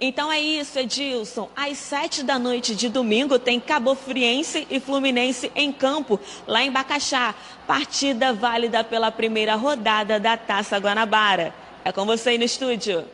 Então 0.00 0.32
é 0.32 0.40
isso, 0.40 0.78
Edilson. 0.78 1.50
Às 1.54 1.76
sete 1.76 2.22
da 2.22 2.38
noite 2.38 2.74
de 2.74 2.88
domingo 2.88 3.38
tem 3.38 3.60
Cabo 3.60 3.94
Friense 3.94 4.66
e 4.70 4.80
Fluminense 4.80 5.52
em 5.54 5.70
campo, 5.70 6.18
lá 6.46 6.62
em 6.62 6.70
Bacaxá. 6.70 7.34
Partida 7.66 8.32
válida 8.32 8.82
pela 8.82 9.10
primeira 9.10 9.56
rodada 9.56 10.18
da 10.18 10.38
Taça 10.38 10.78
Guanabara. 10.78 11.54
É 11.84 11.92
com 11.92 12.06
você 12.06 12.30
aí 12.30 12.38
no 12.38 12.44
estúdio. 12.44 13.04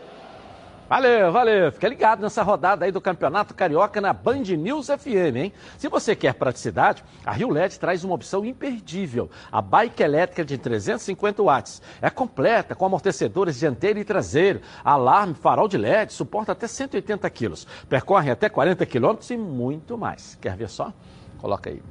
Valeu, 0.89 1.33
valeu. 1.33 1.73
Fica 1.73 1.89
ligado 1.89 2.23
nessa 2.23 2.45
rodada 2.45 2.85
aí 2.85 2.93
do 2.93 3.01
Campeonato 3.01 3.53
Carioca 3.55 4.01
na 4.01 4.13
Band 4.13 4.43
News 4.43 4.87
FM, 4.87 5.37
hein? 5.37 5.53
Se 5.77 5.89
você 5.89 6.15
quer 6.15 6.33
praticidade, 6.35 7.03
a 7.25 7.33
Rio 7.33 7.51
LED 7.51 7.81
traz 7.81 8.05
uma 8.05 8.15
opção 8.15 8.45
imperdível. 8.45 9.29
A 9.51 9.61
bike 9.61 10.01
elétrica 10.01 10.45
de 10.45 10.57
350 10.57 11.43
watts. 11.43 11.83
É 12.01 12.09
completa, 12.09 12.77
com 12.77 12.87
amortecedores 12.87 13.59
dianteiro 13.59 13.99
e 13.99 14.05
traseiro, 14.05 14.61
alarme, 14.85 15.35
farol 15.35 15.67
de 15.67 15.77
LED, 15.77 16.13
suporta 16.13 16.53
até 16.53 16.69
180 16.69 17.29
quilos. 17.31 17.67
Percorre 17.89 18.31
até 18.31 18.49
40 18.49 18.87
quilômetros 18.87 19.29
e 19.31 19.37
muito 19.37 19.99
mais. 19.99 20.39
Quer 20.41 20.57
ver 20.57 20.69
só? 20.69 20.93
Coloca 21.39 21.69
aí. 21.69 21.83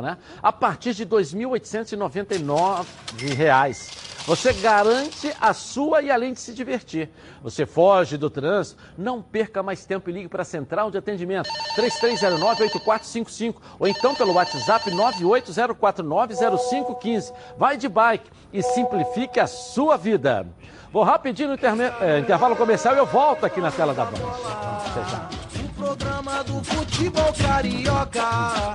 Né? 0.00 0.16
A 0.42 0.50
partir 0.52 0.94
de 0.94 1.04
R$ 1.04 1.10
2.899. 1.10 4.10
Você 4.26 4.52
garante 4.52 5.32
a 5.40 5.54
sua 5.54 6.02
e 6.02 6.10
além 6.10 6.34
de 6.34 6.40
se 6.40 6.52
divertir. 6.52 7.08
Você 7.42 7.64
foge 7.64 8.16
do 8.16 8.28
trânsito, 8.28 8.82
não 8.96 9.22
perca 9.22 9.62
mais 9.62 9.84
tempo 9.84 10.10
e 10.10 10.12
ligue 10.12 10.26
para 10.28 10.42
a 10.42 10.44
central 10.44 10.90
de 10.90 10.98
atendimento 10.98 11.48
3309-8455 11.76 13.54
ou 13.78 13.86
então 13.88 14.12
pelo 14.14 14.34
WhatsApp 14.34 14.90
980490515. 14.90 17.32
Vai 17.56 17.76
de 17.76 17.88
bike 17.88 18.28
e 18.52 18.60
simplifique 18.62 19.38
a 19.40 19.46
sua 19.46 19.96
vida. 19.96 20.46
Vou 20.92 21.04
rapidinho 21.04 21.50
no 21.50 21.58
é, 22.04 22.18
intervalo 22.18 22.56
comercial 22.56 22.94
e 22.94 22.98
eu 22.98 23.06
volto 23.06 23.46
aqui 23.46 23.60
na 23.60 23.70
tela 23.70 23.94
da 23.94 24.04
Band. 24.04 24.18
O 25.64 25.68
programa 25.74 26.42
do 26.44 26.62
futebol 26.64 27.32
carioca. 27.32 28.74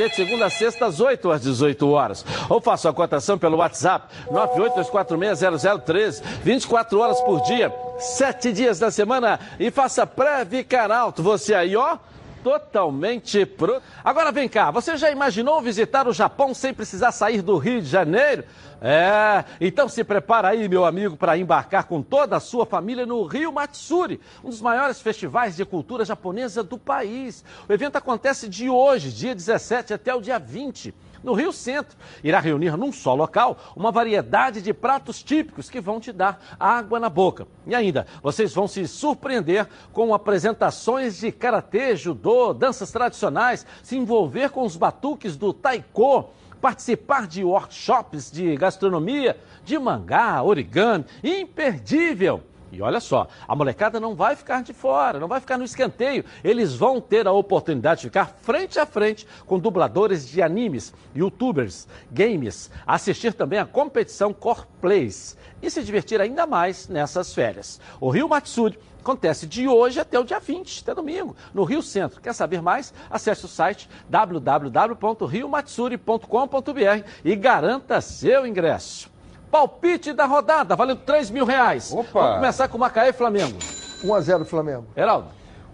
de 0.09 0.15
segunda 0.15 0.45
a 0.45 0.49
sexta, 0.49 0.85
às 0.85 0.99
8 0.99 1.31
às 1.31 1.41
18 1.41 1.89
horas. 1.89 2.25
Ou 2.49 2.61
faça 2.61 2.89
a 2.89 2.93
cotação 2.93 3.37
pelo 3.37 3.57
WhatsApp 3.57 4.07
982460013, 4.31 6.21
24 6.43 6.99
horas 6.99 7.19
por 7.21 7.41
dia, 7.43 7.73
7 7.97 8.51
dias 8.51 8.79
da 8.79 8.91
semana 8.91 9.39
e 9.59 9.69
faça 9.71 10.07
Preve 10.07 10.63
Caralto. 10.63 11.21
Você 11.23 11.53
aí, 11.53 11.75
ó 11.75 11.97
totalmente 12.43 13.45
pronto. 13.45 13.81
Agora 14.03 14.31
vem 14.31 14.47
cá, 14.49 14.71
você 14.71 14.97
já 14.97 15.09
imaginou 15.11 15.61
visitar 15.61 16.07
o 16.07 16.13
Japão 16.13 16.53
sem 16.53 16.73
precisar 16.73 17.11
sair 17.11 17.41
do 17.41 17.57
Rio 17.57 17.81
de 17.81 17.87
Janeiro? 17.87 18.43
É, 18.81 19.45
então 19.59 19.87
se 19.87 20.03
prepara 20.03 20.49
aí, 20.49 20.67
meu 20.67 20.83
amigo, 20.85 21.15
para 21.15 21.37
embarcar 21.37 21.83
com 21.83 22.01
toda 22.01 22.35
a 22.35 22.39
sua 22.39 22.65
família 22.65 23.05
no 23.05 23.23
Rio 23.25 23.51
Matsuri, 23.51 24.19
um 24.43 24.49
dos 24.49 24.59
maiores 24.59 24.99
festivais 24.99 25.55
de 25.55 25.63
cultura 25.63 26.03
japonesa 26.03 26.63
do 26.63 26.79
país. 26.79 27.45
O 27.69 27.73
evento 27.73 27.95
acontece 27.97 28.49
de 28.49 28.69
hoje, 28.69 29.11
dia 29.11 29.35
17 29.35 29.93
até 29.93 30.13
o 30.15 30.21
dia 30.21 30.39
20 30.39 30.93
no 31.23 31.33
Rio 31.33 31.51
Centro. 31.51 31.97
Irá 32.23 32.39
reunir 32.39 32.77
num 32.77 32.91
só 32.91 33.13
local 33.13 33.57
uma 33.75 33.91
variedade 33.91 34.61
de 34.61 34.73
pratos 34.73 35.21
típicos 35.23 35.69
que 35.69 35.81
vão 35.81 35.99
te 35.99 36.11
dar 36.11 36.41
água 36.59 36.99
na 36.99 37.09
boca. 37.09 37.47
E 37.65 37.75
ainda, 37.75 38.05
vocês 38.21 38.53
vão 38.53 38.67
se 38.67 38.87
surpreender 38.87 39.67
com 39.91 40.13
apresentações 40.13 41.19
de 41.19 41.31
karatê, 41.31 41.95
judô, 41.95 42.53
danças 42.53 42.91
tradicionais, 42.91 43.65
se 43.83 43.97
envolver 43.97 44.49
com 44.49 44.63
os 44.63 44.75
batuques 44.75 45.35
do 45.37 45.53
taiko 45.53 46.29
participar 46.61 47.25
de 47.25 47.43
workshops 47.43 48.31
de 48.31 48.55
gastronomia, 48.55 49.35
de 49.65 49.79
mangá, 49.79 50.43
origami, 50.43 51.05
imperdível. 51.23 52.43
E 52.71 52.81
olha 52.81 52.99
só, 52.99 53.27
a 53.47 53.55
molecada 53.55 53.99
não 53.99 54.15
vai 54.15 54.35
ficar 54.35 54.63
de 54.63 54.73
fora, 54.73 55.19
não 55.19 55.27
vai 55.27 55.41
ficar 55.41 55.57
no 55.57 55.65
escanteio. 55.65 56.23
Eles 56.43 56.73
vão 56.73 57.01
ter 57.01 57.27
a 57.27 57.31
oportunidade 57.31 58.01
de 58.01 58.07
ficar 58.07 58.35
frente 58.41 58.79
a 58.79 58.85
frente 58.85 59.27
com 59.45 59.59
dubladores 59.59 60.27
de 60.27 60.41
animes, 60.41 60.93
youtubers, 61.13 61.87
games, 62.09 62.71
assistir 62.87 63.33
também 63.33 63.59
a 63.59 63.65
competição 63.65 64.33
Core 64.33 64.63
Plays 64.79 65.37
e 65.61 65.69
se 65.69 65.83
divertir 65.83 66.21
ainda 66.21 66.47
mais 66.47 66.87
nessas 66.87 67.33
férias. 67.33 67.81
O 67.99 68.09
Rio 68.09 68.29
Matsuri 68.29 68.79
acontece 69.01 69.45
de 69.45 69.67
hoje 69.67 69.99
até 69.99 70.17
o 70.17 70.23
dia 70.23 70.39
20, 70.39 70.81
até 70.81 70.95
domingo, 70.95 71.35
no 71.53 71.65
Rio 71.65 71.81
Centro. 71.81 72.21
Quer 72.21 72.33
saber 72.33 72.61
mais? 72.61 72.93
Acesse 73.09 73.43
o 73.45 73.49
site 73.49 73.89
www.riomatsuri.com.br 74.09 77.05
e 77.25 77.35
garanta 77.35 77.99
seu 77.99 78.47
ingresso. 78.47 79.11
Palpite 79.51 80.13
da 80.13 80.25
rodada, 80.25 80.75
valendo 80.75 81.01
3 81.01 81.29
mil 81.29 81.45
reais. 81.45 81.91
Opa. 81.91 82.07
Vamos 82.13 82.35
começar 82.37 82.67
com 82.69 82.77
Macaé 82.77 83.09
e 83.09 83.13
Flamengo. 83.13 83.57
1x0 84.01 84.45
Flamengo. 84.45 84.87
Heraldo. 84.95 85.27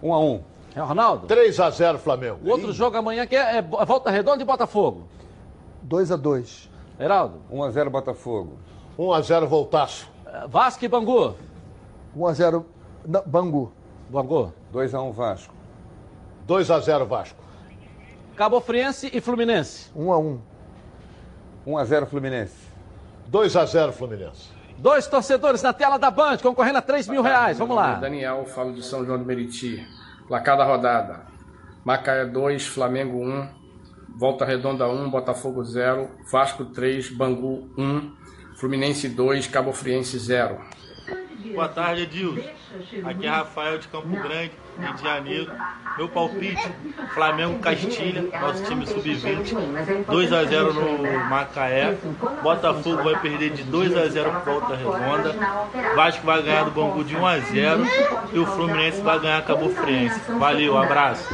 1x1. 0.04 0.42
É 0.76 0.82
o 0.82 0.86
Ronaldo? 0.86 1.28
3x0 1.28 1.98
Flamengo. 2.00 2.40
O 2.44 2.50
outro 2.50 2.74
jogo 2.74 2.98
amanhã 2.98 3.26
que 3.28 3.36
é, 3.36 3.58
é 3.58 3.62
Volta 3.62 4.10
Redonda 4.10 4.42
e 4.42 4.46
Botafogo. 4.46 5.08
2x2. 5.88 6.68
Heraldo. 7.00 7.42
1x0 7.52 7.90
Botafogo. 7.90 8.58
1x0 8.98 9.46
Voltaço. 9.46 10.10
É, 10.26 10.48
Vasco 10.48 10.84
e 10.84 10.88
Bangu. 10.88 11.36
1x0 12.18 12.66
Bangu. 13.26 13.72
Bangu. 14.10 14.54
2x1 14.74 15.12
Vasco. 15.14 15.54
2x0 16.48 17.06
Vasco. 17.06 17.44
Cabo 18.36 18.60
Friense 18.60 19.10
e 19.14 19.22
Fluminense. 19.22 19.92
1x1. 19.96 20.38
1x0 21.68 22.06
Fluminense. 22.08 22.67
2x0 23.32 23.92
Fluminense. 23.92 24.50
Dois 24.78 25.08
torcedores 25.08 25.62
na 25.64 25.74
tela 25.74 25.98
da 25.98 26.12
Band, 26.12 26.38
concorrendo 26.38 26.78
a 26.78 26.82
3 26.82 27.08
mil 27.08 27.22
reais. 27.22 27.58
Vamos 27.58 27.76
lá. 27.76 27.96
Daniel, 27.96 28.46
falo 28.46 28.74
de 28.74 28.84
São 28.84 29.04
João 29.06 29.18
do 29.18 29.26
Meriti. 29.26 29.84
Placar 30.28 30.58
da 30.58 30.64
rodada. 30.64 31.26
Macaé 31.84 32.26
2, 32.26 32.68
Flamengo 32.68 33.18
1, 33.18 33.50
Volta 34.18 34.44
Redonda 34.44 34.88
1, 34.88 35.10
Botafogo 35.10 35.64
0, 35.64 36.10
Vasco 36.30 36.66
3, 36.66 37.10
Bangu 37.12 37.70
1, 37.78 38.12
Fluminense 38.58 39.08
2, 39.08 39.48
Cabo 39.48 39.72
Friense 39.72 40.20
0. 40.20 40.60
Boa 41.54 41.70
tarde, 41.70 42.02
Edilson. 42.02 42.42
Aqui 43.06 43.26
é 43.26 43.30
Rafael 43.30 43.78
de 43.78 43.88
Campo 43.88 44.10
Grande, 44.10 44.52
Rio 44.80 44.94
de 44.94 45.04
Janeiro. 45.04 45.52
Meu 45.98 46.08
palpite, 46.08 46.72
Flamengo 47.16 47.58
Castilha, 47.58 48.22
nosso 48.40 48.64
time 48.66 48.86
sub-20, 48.86 50.06
2x0 50.06 50.74
no 50.74 51.28
Macaé. 51.28 51.98
Botafogo 52.44 53.04
vai 53.04 53.20
perder 53.20 53.50
de 53.50 53.64
2x0 53.64 54.44
por 54.44 54.54
Volta 54.54 54.76
Redonda. 54.76 55.36
Vasco 55.96 56.24
vai 56.24 56.44
ganhar 56.44 56.66
do 56.66 56.72
Bangu 56.72 57.04
de 57.04 57.16
1x0 57.16 57.88
e 58.32 58.38
o 58.38 58.46
Fluminense 58.46 59.02
vai 59.02 59.20
ganhar 59.20 59.44
Cabo 59.44 59.70
Friense. 59.70 60.20
Valeu, 60.38 60.78
abraço. 60.78 61.28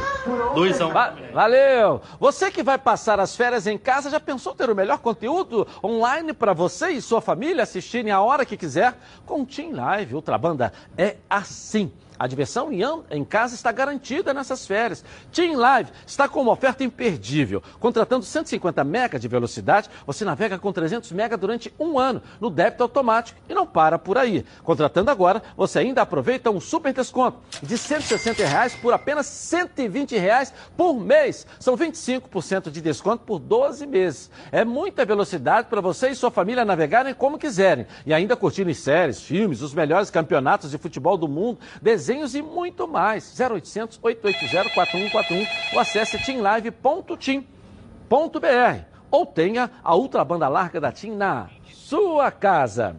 2x1. 0.54 0.92
Va 0.92 1.14
valeu! 1.32 2.00
Você 2.18 2.50
que 2.50 2.62
vai 2.62 2.78
passar 2.78 3.20
as 3.20 3.36
férias 3.36 3.66
em 3.66 3.76
casa, 3.76 4.08
já 4.08 4.18
pensou 4.18 4.54
ter 4.54 4.70
o 4.70 4.74
melhor 4.74 4.98
conteúdo 4.98 5.66
online 5.82 6.32
para 6.32 6.54
você 6.54 6.88
e 6.88 7.02
sua 7.02 7.20
família 7.20 7.64
assistirem 7.64 8.10
a 8.10 8.22
hora 8.22 8.46
que 8.46 8.56
quiser? 8.56 8.94
Com 9.26 9.44
Team 9.44 9.72
Live 9.72 10.14
Ultrabanda 10.14 10.72
é 10.96 11.16
assim. 11.28 11.92
A 12.24 12.26
diversão 12.26 12.70
em 13.10 13.22
casa 13.22 13.54
está 13.54 13.70
garantida 13.70 14.32
nessas 14.32 14.66
férias. 14.66 15.04
Team 15.30 15.58
Live 15.58 15.90
está 16.06 16.26
com 16.26 16.40
uma 16.40 16.52
oferta 16.52 16.82
imperdível. 16.82 17.62
Contratando 17.78 18.24
150 18.24 18.82
MB 18.82 19.18
de 19.18 19.28
velocidade, 19.28 19.90
você 20.06 20.24
navega 20.24 20.58
com 20.58 20.72
300 20.72 21.12
MB 21.12 21.36
durante 21.36 21.74
um 21.78 21.98
ano 21.98 22.22
no 22.40 22.48
débito 22.48 22.82
automático 22.82 23.38
e 23.46 23.52
não 23.52 23.66
para 23.66 23.98
por 23.98 24.16
aí. 24.16 24.42
Contratando 24.62 25.10
agora, 25.10 25.42
você 25.54 25.80
ainda 25.80 26.00
aproveita 26.00 26.50
um 26.50 26.62
super 26.62 26.94
desconto 26.94 27.40
de 27.62 27.76
160 27.76 28.42
reais 28.46 28.74
por 28.74 28.94
apenas 28.94 29.26
120 29.26 30.16
reais 30.16 30.50
por 30.78 30.94
mês. 30.94 31.46
São 31.60 31.76
25% 31.76 32.70
de 32.70 32.80
desconto 32.80 33.22
por 33.26 33.38
12 33.38 33.86
meses. 33.86 34.30
É 34.50 34.64
muita 34.64 35.04
velocidade 35.04 35.68
para 35.68 35.82
você 35.82 36.08
e 36.08 36.16
sua 36.16 36.30
família 36.30 36.64
navegarem 36.64 37.12
como 37.12 37.38
quiserem 37.38 37.86
e 38.06 38.14
ainda 38.14 38.34
curtirem 38.34 38.72
séries, 38.72 39.20
filmes, 39.20 39.60
os 39.60 39.74
melhores 39.74 40.08
campeonatos 40.08 40.70
de 40.70 40.78
futebol 40.78 41.18
do 41.18 41.28
mundo, 41.28 41.58
desenhos 41.82 42.13
e 42.34 42.42
muito 42.42 42.86
mais. 42.86 43.34
0800 43.38 43.98
880 44.02 44.70
4141 44.70 45.46
ou 45.72 45.80
acesse 45.80 46.18
teamlive.team.br 46.18 48.84
ou 49.10 49.26
tenha 49.26 49.70
a 49.82 49.94
ultra 49.94 50.24
banda 50.24 50.48
larga 50.48 50.80
da 50.80 50.92
TIM 50.92 51.16
na 51.16 51.48
sua 51.72 52.30
casa. 52.30 52.96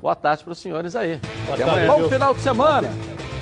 Boa 0.00 0.14
tarde 0.14 0.44
para 0.44 0.52
os 0.52 0.58
senhores 0.58 0.94
aí. 0.94 1.20
Boa 1.46 1.58
tarde, 1.58 1.86
Bom 1.86 2.08
final 2.08 2.34
de 2.34 2.40
semana. 2.40 2.88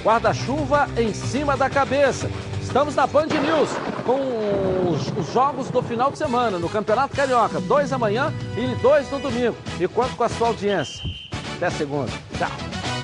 Guarda-chuva 0.02 0.88
em 0.96 1.12
cima 1.12 1.56
da 1.56 1.68
cabeça. 1.68 2.30
Estamos 2.62 2.94
na 2.94 3.06
Band 3.06 3.26
News 3.26 3.70
com 4.04 4.90
os, 4.90 5.08
os 5.18 5.32
jogos 5.32 5.70
do 5.70 5.82
final 5.82 6.10
de 6.10 6.18
semana 6.18 6.58
no 6.58 6.68
Campeonato 6.68 7.14
Carioca. 7.14 7.60
Dois 7.60 7.92
amanhã 7.92 8.32
e 8.56 8.74
dois 8.82 9.10
no 9.10 9.18
domingo. 9.18 9.56
E 9.80 9.86
quanto 9.86 10.16
com 10.16 10.24
a 10.24 10.28
sua 10.28 10.48
audiência? 10.48 11.04
Até 11.56 11.70
segunda. 11.70 12.12
Tchau. 12.38 12.95